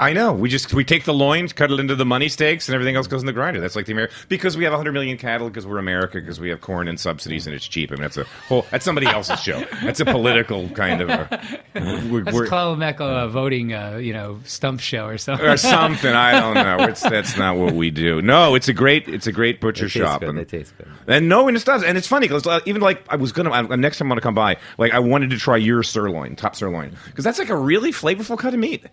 I 0.00 0.12
know. 0.14 0.32
We 0.32 0.48
just 0.48 0.72
we 0.72 0.82
take 0.84 1.04
the 1.04 1.12
loins, 1.12 1.52
cut 1.52 1.70
it 1.70 1.78
into 1.78 1.94
the 1.94 2.06
money 2.06 2.28
steaks, 2.28 2.68
and 2.68 2.74
everything 2.74 2.96
else 2.96 3.06
goes 3.06 3.20
in 3.20 3.26
the 3.26 3.32
grinder. 3.34 3.60
That's 3.60 3.76
like 3.76 3.84
the 3.86 3.92
American 3.92 4.16
because 4.28 4.56
we 4.56 4.64
have 4.64 4.72
100 4.72 4.92
million 4.92 5.18
cattle 5.18 5.48
because 5.48 5.66
we're 5.66 5.78
America 5.78 6.18
because 6.20 6.40
we 6.40 6.48
have 6.48 6.60
corn 6.62 6.88
and 6.88 6.98
subsidies 6.98 7.46
and 7.46 7.54
it's 7.54 7.68
cheap. 7.68 7.92
I 7.92 7.96
mean, 7.96 8.02
that's 8.02 8.16
a 8.16 8.24
whole 8.48 8.64
that's 8.70 8.84
somebody 8.84 9.06
else's 9.06 9.40
show. 9.40 9.62
That's 9.82 10.00
a 10.00 10.06
political 10.06 10.68
kind 10.70 11.02
of. 11.02 11.10
A, 11.10 11.60
we're, 12.10 12.24
That's 12.24 12.34
we're- 12.36 12.48
Chloe 12.48 12.76
Meckel 12.76 13.00
uh, 13.02 13.28
voting, 13.28 13.74
uh, 13.74 13.98
you 13.98 14.12
know, 14.14 14.40
stump 14.44 14.80
show 14.80 15.06
or 15.06 15.18
something. 15.18 15.46
or 15.46 15.56
something. 15.58 16.12
I 16.12 16.32
don't 16.40 16.54
know. 16.54 16.86
It's, 16.88 17.02
that's 17.02 17.36
not 17.36 17.56
what 17.58 17.74
we 17.74 17.90
do. 17.90 18.22
No, 18.22 18.54
it's 18.54 18.68
a 18.68 18.72
great 18.72 19.06
it's 19.06 19.26
a 19.26 19.32
great 19.32 19.60
butcher 19.60 19.84
They 19.84 19.88
shop. 19.90 20.20
good. 20.20 20.30
and, 20.30 20.38
They 20.38 20.44
taste 20.46 20.72
good. 20.78 20.88
And 21.06 21.28
no, 21.28 21.46
and 21.46 21.56
it 21.56 21.64
does, 21.64 21.82
and 21.84 21.98
it's 21.98 22.06
funny 22.06 22.26
because 22.26 22.46
even 22.64 22.80
like 22.80 23.02
I 23.10 23.16
was 23.16 23.32
gonna 23.32 23.50
I, 23.50 23.62
next 23.76 23.98
time 23.98 24.08
I 24.08 24.10
want 24.10 24.18
to 24.18 24.22
come 24.22 24.34
by, 24.34 24.56
like 24.78 24.92
I 24.92 24.98
wanted 24.98 25.28
to 25.30 25.38
try 25.38 25.58
your 25.58 25.82
sirloin, 25.82 26.36
top 26.36 26.56
sirloin, 26.56 26.96
because 27.06 27.24
that's 27.24 27.38
like 27.38 27.50
a 27.50 27.56
really 27.56 27.92
flavorful 27.92 28.38
cut 28.38 28.54
of 28.54 28.60
meat. 28.60 28.86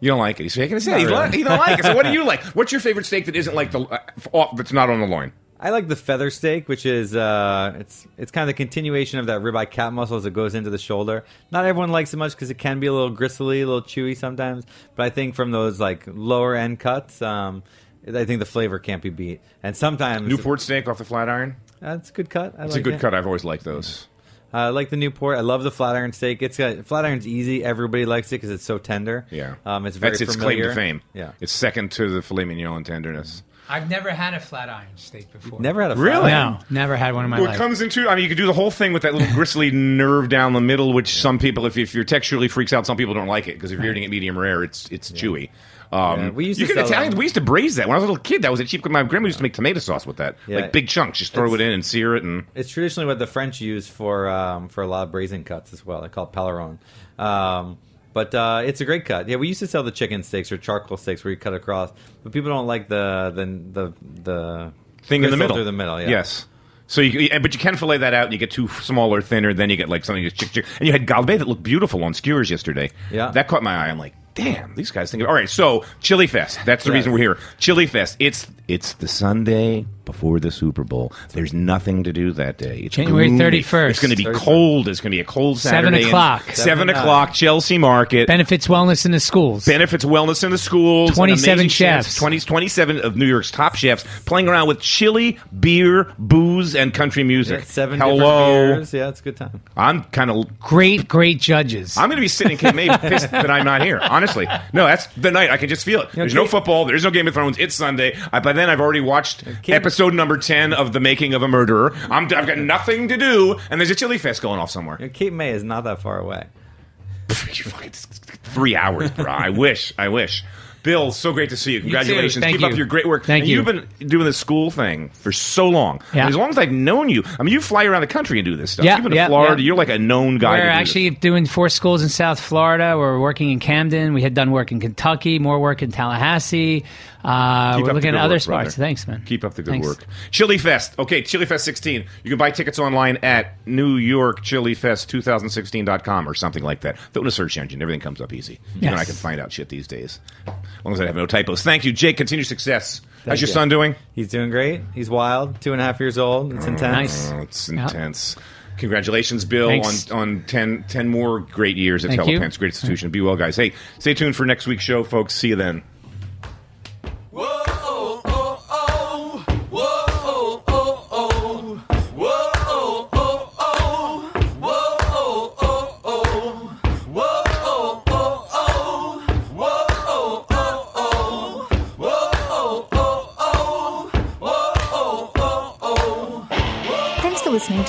You 0.00 0.08
don't 0.08 0.18
like 0.18 0.40
it. 0.40 0.44
He's 0.44 0.52
shaking 0.52 0.76
his 0.76 0.86
head. 0.86 0.98
He's 1.00 1.08
really. 1.08 1.30
he 1.36 1.42
don't 1.44 1.58
like 1.58 1.78
it. 1.78 1.84
So 1.84 1.94
what 1.94 2.04
do 2.06 2.12
you 2.12 2.24
like? 2.26 2.42
What's 2.56 2.72
your 2.72 2.80
favorite 2.80 3.06
steak 3.06 3.26
that 3.26 3.36
isn't 3.36 3.54
like 3.54 3.70
the 3.70 3.80
uh, 3.80 3.98
off, 4.32 4.56
that's 4.56 4.72
not 4.72 4.90
on 4.90 5.00
the 5.00 5.06
loin? 5.06 5.32
I 5.62 5.70
like 5.70 5.88
the 5.88 5.96
feather 5.96 6.30
steak, 6.30 6.68
which 6.68 6.86
is 6.86 7.14
uh, 7.14 7.76
it's 7.78 8.06
it's 8.16 8.30
kind 8.32 8.42
of 8.44 8.46
the 8.48 8.54
continuation 8.54 9.18
of 9.20 9.26
that 9.26 9.42
ribeye 9.42 9.70
cap 9.70 9.92
muscle 9.92 10.16
as 10.16 10.24
it 10.24 10.32
goes 10.32 10.54
into 10.54 10.70
the 10.70 10.78
shoulder. 10.78 11.24
Not 11.50 11.66
everyone 11.66 11.90
likes 11.90 12.14
it 12.14 12.16
much 12.16 12.32
because 12.32 12.50
it 12.50 12.56
can 12.58 12.80
be 12.80 12.86
a 12.86 12.92
little 12.92 13.10
gristly, 13.10 13.60
a 13.60 13.66
little 13.66 13.82
chewy 13.82 14.16
sometimes. 14.16 14.64
But 14.96 15.04
I 15.04 15.10
think 15.10 15.34
from 15.34 15.50
those 15.50 15.78
like 15.78 16.04
lower 16.06 16.54
end 16.56 16.80
cuts, 16.80 17.20
um, 17.20 17.62
I 18.08 18.24
think 18.24 18.40
the 18.40 18.46
flavor 18.46 18.78
can't 18.78 19.02
be 19.02 19.10
beat. 19.10 19.42
And 19.62 19.76
sometimes 19.76 20.26
Newport 20.26 20.62
steak 20.62 20.88
off 20.88 20.96
the 20.96 21.04
flat 21.04 21.28
iron. 21.28 21.56
that's 21.78 22.08
a 22.08 22.12
good 22.14 22.30
cut. 22.30 22.54
I 22.58 22.64
It's 22.64 22.72
like 22.72 22.80
a 22.80 22.84
good 22.84 22.94
it. 22.94 23.00
cut. 23.00 23.14
I've 23.14 23.26
always 23.26 23.44
liked 23.44 23.64
those. 23.64 24.08
I 24.52 24.68
like 24.70 24.90
the 24.90 24.96
Newport. 24.96 25.38
I 25.38 25.42
love 25.42 25.62
the 25.62 25.70
flat 25.70 25.96
iron 25.96 26.12
steak. 26.12 26.42
It's 26.42 26.56
got 26.58 26.84
flat 26.86 27.04
iron's 27.04 27.26
easy. 27.26 27.64
Everybody 27.64 28.04
likes 28.04 28.28
it 28.28 28.36
because 28.36 28.50
it's 28.50 28.64
so 28.64 28.78
tender. 28.78 29.26
Yeah, 29.30 29.54
um, 29.64 29.86
it's 29.86 29.96
very 29.96 30.10
that's 30.12 30.20
its 30.22 30.34
familiar. 30.34 30.64
claim 30.64 30.68
to 30.68 30.74
fame. 30.74 31.02
Yeah, 31.14 31.32
it's 31.40 31.52
second 31.52 31.92
to 31.92 32.08
the 32.10 32.22
filet 32.22 32.44
mignon 32.44 32.78
in 32.78 32.84
tenderness. 32.84 33.42
I've 33.68 33.88
never 33.88 34.10
had 34.10 34.34
a 34.34 34.40
flat 34.40 34.68
iron 34.68 34.88
steak 34.96 35.32
before. 35.32 35.60
never 35.60 35.80
had 35.80 35.92
a 35.92 35.94
flat 35.94 36.02
Really? 36.04 36.32
iron. 36.32 36.54
No, 36.54 36.58
never 36.70 36.96
had 36.96 37.14
one 37.14 37.24
in 37.24 37.30
my 37.30 37.40
Well, 37.40 37.52
it 37.52 37.56
comes 37.56 37.80
into. 37.80 38.08
I 38.08 38.16
mean, 38.16 38.24
you 38.24 38.28
could 38.28 38.36
do 38.36 38.46
the 38.46 38.52
whole 38.52 38.72
thing 38.72 38.92
with 38.92 39.02
that 39.02 39.14
little 39.14 39.32
gristly 39.34 39.70
nerve 39.70 40.28
down 40.28 40.54
the 40.54 40.60
middle, 40.60 40.92
which 40.92 41.14
some 41.14 41.38
people, 41.38 41.66
if, 41.66 41.78
if 41.78 41.94
you're 41.94 42.04
texturally 42.04 42.50
freaks 42.50 42.72
out, 42.72 42.84
some 42.84 42.96
people 42.96 43.14
don't 43.14 43.28
like 43.28 43.46
it 43.46 43.54
because 43.54 43.70
if 43.70 43.78
you're 43.80 43.92
eating 43.92 44.02
it 44.02 44.10
medium 44.10 44.36
rare, 44.36 44.64
it's 44.64 44.88
it's 44.90 45.12
chewy. 45.12 45.50
Um, 45.92 46.20
Yeah, 46.20 46.30
we 46.30 46.46
used 46.46 46.60
you 46.60 46.66
to 46.68 46.74
can 46.74 46.84
Italians. 46.84 47.12
them. 47.14 47.18
We 47.18 47.24
used 47.24 47.34
to 47.34 47.40
braise 47.40 47.76
that 47.76 47.88
when 47.88 47.94
I 47.94 47.98
was 47.98 48.04
a 48.04 48.06
little 48.06 48.22
kid. 48.22 48.42
That 48.42 48.50
was 48.52 48.60
a 48.60 48.64
cheap. 48.64 48.84
My 48.88 49.02
grandma 49.02 49.26
used 49.26 49.38
to 49.38 49.42
make 49.42 49.54
tomato 49.54 49.80
sauce 49.80 50.06
with 50.06 50.18
that, 50.18 50.36
Yeah. 50.46 50.60
like 50.60 50.72
big 50.72 50.86
chunks. 50.88 51.18
Just 51.18 51.32
throw 51.34 51.46
It's- 51.46 51.60
it 51.60 51.64
in 51.66 51.72
and 51.72 51.84
sear 51.84 52.14
it, 52.14 52.22
and 52.22 52.44
It's 52.54 52.70
traditionally 52.70 53.06
what 53.06 53.18
the 53.18 53.26
French 53.26 53.60
use 53.60 53.88
for 53.88 54.28
um, 54.28 54.68
for 54.68 54.82
a 54.82 54.86
lot 54.86 55.02
of 55.02 55.10
braising 55.12 55.42
cuts 55.44 55.72
as 55.72 55.84
well. 55.84 56.00
They 56.02 56.08
call 56.08 56.24
it 56.24 56.32
paleron. 56.32 56.78
Um, 57.18 57.78
but 58.12 58.34
uh, 58.34 58.62
it's 58.64 58.80
a 58.80 58.84
great 58.84 59.04
cut. 59.04 59.28
Yeah, 59.28 59.36
we 59.36 59.48
used 59.48 59.60
to 59.60 59.66
sell 59.66 59.82
the 59.82 59.90
chicken 59.90 60.22
steaks 60.22 60.50
or 60.52 60.58
charcoal 60.58 60.96
steaks 60.96 61.24
where 61.24 61.30
you 61.32 61.36
cut 61.36 61.54
across, 61.54 61.92
but 62.22 62.32
people 62.32 62.50
don't 62.50 62.66
like 62.66 62.88
the 62.88 63.32
the 63.34 63.44
the, 63.46 63.92
the 64.22 64.72
thing 65.04 65.24
in 65.24 65.30
the 65.30 65.36
middle. 65.36 65.56
Through 65.56 65.64
the 65.64 65.72
middle, 65.72 66.00
yeah. 66.00 66.08
Yes. 66.08 66.46
So 66.86 67.00
you, 67.02 67.28
but 67.40 67.54
you 67.54 67.60
can 67.60 67.76
fillet 67.76 67.98
that 67.98 68.14
out, 68.14 68.24
and 68.24 68.32
you 68.32 68.38
get 68.38 68.50
two 68.50 68.66
smaller, 68.66 69.22
thinner. 69.22 69.54
Then 69.54 69.70
you 69.70 69.76
get 69.76 69.88
like 69.88 70.04
something 70.04 70.24
that's 70.24 70.34
chick 70.34 70.50
chick. 70.50 70.66
And 70.80 70.86
you 70.88 70.92
had 70.92 71.06
galbi 71.06 71.38
that 71.38 71.46
looked 71.46 71.62
beautiful 71.62 72.02
on 72.02 72.14
skewers 72.14 72.50
yesterday. 72.50 72.90
Yeah. 73.12 73.30
that 73.30 73.46
caught 73.46 73.62
my 73.62 73.76
eye. 73.76 73.88
I'm 73.90 73.98
like, 73.98 74.14
damn, 74.34 74.74
these 74.74 74.90
guys 74.90 75.10
think. 75.10 75.22
Of, 75.22 75.28
all 75.28 75.34
right, 75.34 75.48
so 75.48 75.84
Chili 76.00 76.26
Fest. 76.26 76.60
That's 76.64 76.84
the 76.84 76.90
Yes. 76.90 76.94
reason 76.98 77.12
we're 77.12 77.18
here. 77.18 77.38
Chili 77.58 77.86
Fest. 77.86 78.16
It's 78.18 78.46
it's 78.68 78.92
the 78.94 79.08
Sunday 79.08 79.86
before 80.12 80.40
the 80.40 80.50
Super 80.50 80.82
Bowl. 80.84 81.12
There's 81.30 81.52
nothing 81.52 82.02
to 82.04 82.12
do 82.12 82.32
that 82.32 82.58
day. 82.58 82.78
It's 82.80 82.96
January 82.96 83.28
gloomy. 83.28 83.62
31st. 83.62 83.90
It's 83.90 84.00
going 84.00 84.10
to 84.10 84.16
be 84.16 84.24
31st. 84.24 84.34
cold. 84.34 84.88
It's 84.88 85.00
going 85.00 85.12
to 85.12 85.16
be 85.16 85.20
a 85.20 85.24
cold 85.24 85.58
Seven 85.58 85.84
Saturday. 85.84 85.98
and- 85.98 86.06
o'clock. 86.08 86.42
Seven, 86.46 86.54
Seven 86.56 86.90
o'clock. 86.90 87.32
Chelsea 87.32 87.78
Market. 87.78 88.26
Benefits 88.26 88.66
wellness 88.66 89.04
in 89.06 89.12
the 89.12 89.20
schools. 89.20 89.64
Benefits 89.66 90.04
wellness 90.04 90.42
in 90.42 90.50
the 90.50 90.58
schools. 90.58 91.12
27 91.12 91.52
amazing 91.52 91.68
chefs. 91.68 92.16
20, 92.16 92.40
27 92.40 92.98
of 93.00 93.16
New 93.16 93.26
York's 93.26 93.50
top 93.50 93.74
chefs 93.76 94.04
playing 94.24 94.48
around 94.48 94.66
with 94.68 94.80
chili, 94.80 95.38
beer, 95.58 96.12
booze, 96.18 96.74
and 96.74 96.92
country 96.92 97.22
music. 97.22 97.60
Yeah, 97.60 97.64
seven 97.66 98.00
Hello. 98.00 98.74
beers. 98.74 98.92
Yeah, 98.92 99.08
it's 99.08 99.20
a 99.20 99.22
good 99.22 99.36
time. 99.36 99.60
I'm 99.76 100.04
kind 100.04 100.30
of. 100.30 100.58
great, 100.58 101.06
great 101.08 101.40
judges. 101.40 101.96
I'm 101.96 102.08
going 102.08 102.16
to 102.16 102.20
be 102.20 102.28
sitting 102.28 102.52
in 102.52 102.58
Cape 102.58 102.74
May 102.74 102.88
pissed 102.98 103.30
that 103.30 103.50
I'm 103.50 103.64
not 103.64 103.82
here. 103.82 103.98
Honestly, 104.02 104.46
no, 104.72 104.86
that's 104.86 105.06
the 105.16 105.30
night. 105.30 105.50
I 105.50 105.56
can 105.56 105.68
just 105.68 105.84
feel 105.84 106.02
it. 106.02 106.12
There's 106.12 106.34
no 106.34 106.46
football. 106.46 106.84
There's 106.84 107.04
no 107.04 107.10
Game 107.10 107.28
of 107.28 107.34
Thrones. 107.34 107.58
It's 107.58 107.74
Sunday. 107.74 108.16
I, 108.32 108.40
by 108.40 108.52
then, 108.52 108.70
I've 108.70 108.80
already 108.80 109.00
watched 109.00 109.44
Cape- 109.62 109.74
episode 109.74 109.99
number 110.08 110.38
ten 110.38 110.72
of 110.72 110.92
The 110.92 111.00
Making 111.00 111.34
of 111.34 111.42
a 111.42 111.48
Murderer. 111.48 111.94
I'm, 112.10 112.24
I've 112.24 112.46
got 112.46 112.58
nothing 112.58 113.08
to 113.08 113.16
do, 113.16 113.58
and 113.70 113.80
there's 113.80 113.90
a 113.90 113.94
chili 113.94 114.18
fest 114.18 114.40
going 114.42 114.58
off 114.58 114.70
somewhere. 114.70 114.96
You 115.00 115.08
Cape 115.08 115.32
May 115.32 115.50
is 115.50 115.62
not 115.64 115.84
that 115.84 116.00
far 116.00 116.18
away. 116.18 116.46
You 117.30 117.64
fucking- 117.64 117.90
three 117.90 118.74
hours, 118.74 119.10
bro. 119.12 119.30
I 119.30 119.50
wish. 119.50 119.92
I 119.98 120.08
wish. 120.08 120.42
Bill, 120.82 121.12
so 121.12 121.32
great 121.34 121.50
to 121.50 121.56
see 121.58 121.72
you. 121.74 121.80
Congratulations. 121.82 122.42
Thank 122.42 122.56
Keep 122.56 122.64
up 122.64 122.70
you. 122.70 122.78
your 122.78 122.86
great 122.86 123.06
work. 123.06 123.24
Thank 123.26 123.42
and 123.42 123.50
you. 123.50 123.56
You've 123.56 123.66
been 123.66 123.86
doing 124.08 124.24
this 124.24 124.38
school 124.38 124.70
thing 124.70 125.10
for 125.10 125.30
so 125.30 125.68
long. 125.68 126.00
Yeah. 126.14 126.26
As 126.26 126.34
long 126.34 126.48
as 126.48 126.56
I've 126.56 126.72
known 126.72 127.10
you, 127.10 127.22
I 127.38 127.42
mean, 127.42 127.52
you 127.52 127.60
fly 127.60 127.84
around 127.84 128.00
the 128.00 128.06
country 128.06 128.38
and 128.38 128.46
do 128.46 128.56
this 128.56 128.70
stuff. 128.72 128.86
Yeah, 128.86 128.96
You've 128.96 129.02
been 129.04 129.10
to 129.10 129.16
yeah, 129.16 129.26
Florida. 129.28 129.60
yeah. 129.60 129.66
You're 129.66 129.76
like 129.76 129.90
a 129.90 129.98
known 129.98 130.38
guy. 130.38 130.58
We're 130.58 130.64
do 130.64 130.68
actually 130.70 131.10
doing 131.10 131.44
four 131.44 131.68
schools 131.68 132.02
in 132.02 132.08
South 132.08 132.40
Florida. 132.40 132.96
We're 132.96 133.20
working 133.20 133.50
in 133.50 133.60
Camden. 133.60 134.14
We 134.14 134.22
had 134.22 134.32
done 134.32 134.52
work 134.52 134.72
in 134.72 134.80
Kentucky, 134.80 135.38
more 135.38 135.60
work 135.60 135.82
in 135.82 135.92
Tallahassee. 135.92 136.84
Uh, 137.22 137.76
Keep 137.76 137.82
we're 137.82 137.82
up 137.82 137.86
the 137.88 137.94
looking 137.94 138.08
at 138.10 138.14
other 138.16 138.34
work, 138.34 138.40
spots. 138.42 138.48
brother. 138.64 138.70
Thanks, 138.70 139.06
man. 139.06 139.22
Keep 139.26 139.44
up 139.44 139.54
the 139.54 139.62
good 139.62 139.72
Thanks. 139.72 139.86
work. 139.86 140.06
Chili 140.30 140.56
Fest. 140.58 140.94
Okay, 140.98 141.22
Chili 141.22 141.44
Fest 141.46 141.64
16. 141.64 142.04
You 142.24 142.30
can 142.30 142.38
buy 142.38 142.50
tickets 142.50 142.78
online 142.78 143.18
at 143.22 143.54
New 143.66 143.96
York 143.96 144.42
Chili 144.42 144.74
Fest 144.74 145.10
2016.com 145.10 146.28
or 146.28 146.34
something 146.34 146.62
like 146.62 146.80
that. 146.80 146.98
Throw 147.12 147.22
in 147.22 147.28
a 147.28 147.30
search 147.30 147.58
engine. 147.58 147.82
Everything 147.82 148.00
comes 148.00 148.20
up 148.20 148.32
easy. 148.32 148.54
You 148.74 148.80
Yes. 148.82 148.92
know, 148.94 148.98
I 148.98 149.04
can 149.04 149.14
find 149.14 149.40
out 149.40 149.52
shit 149.52 149.68
these 149.68 149.86
days. 149.86 150.18
As 150.46 150.54
long 150.84 150.94
as 150.94 151.00
I 151.00 151.06
have 151.06 151.16
no 151.16 151.26
typos. 151.26 151.62
Thank 151.62 151.84
you, 151.84 151.92
Jake. 151.92 152.16
Continue 152.16 152.44
success. 152.44 153.00
How's 153.26 153.40
your 153.40 153.48
you. 153.48 153.52
son 153.54 153.68
doing? 153.68 153.94
He's 154.14 154.28
doing 154.28 154.48
great. 154.50 154.80
He's 154.94 155.10
wild. 155.10 155.60
Two 155.60 155.72
and 155.72 155.80
a 155.82 155.84
half 155.84 156.00
years 156.00 156.16
old. 156.16 156.54
It's 156.54 156.64
intense. 156.66 156.92
Nice. 156.92 157.32
Oh, 157.32 157.38
it's 157.42 157.68
Yeah. 157.68 157.82
intense. 157.82 158.36
Congratulations, 158.78 159.44
Bill, 159.44 159.68
Thanks. 159.68 160.10
on 160.10 160.18
on 160.20 160.44
10, 160.46 160.84
10 160.88 161.08
more 161.08 161.40
great 161.40 161.76
years 161.76 162.02
at 162.06 162.08
Thank 162.12 162.26
you. 162.26 162.38
Great 162.38 162.62
institution. 162.68 163.10
Be 163.10 163.20
well, 163.20 163.36
guys. 163.36 163.56
Hey, 163.56 163.72
stay 163.98 164.14
tuned 164.14 164.34
for 164.36 164.46
next 164.46 164.66
week's 164.66 164.84
show, 164.84 165.04
folks. 165.04 165.34
See 165.34 165.48
you 165.48 165.56
then. 165.56 165.82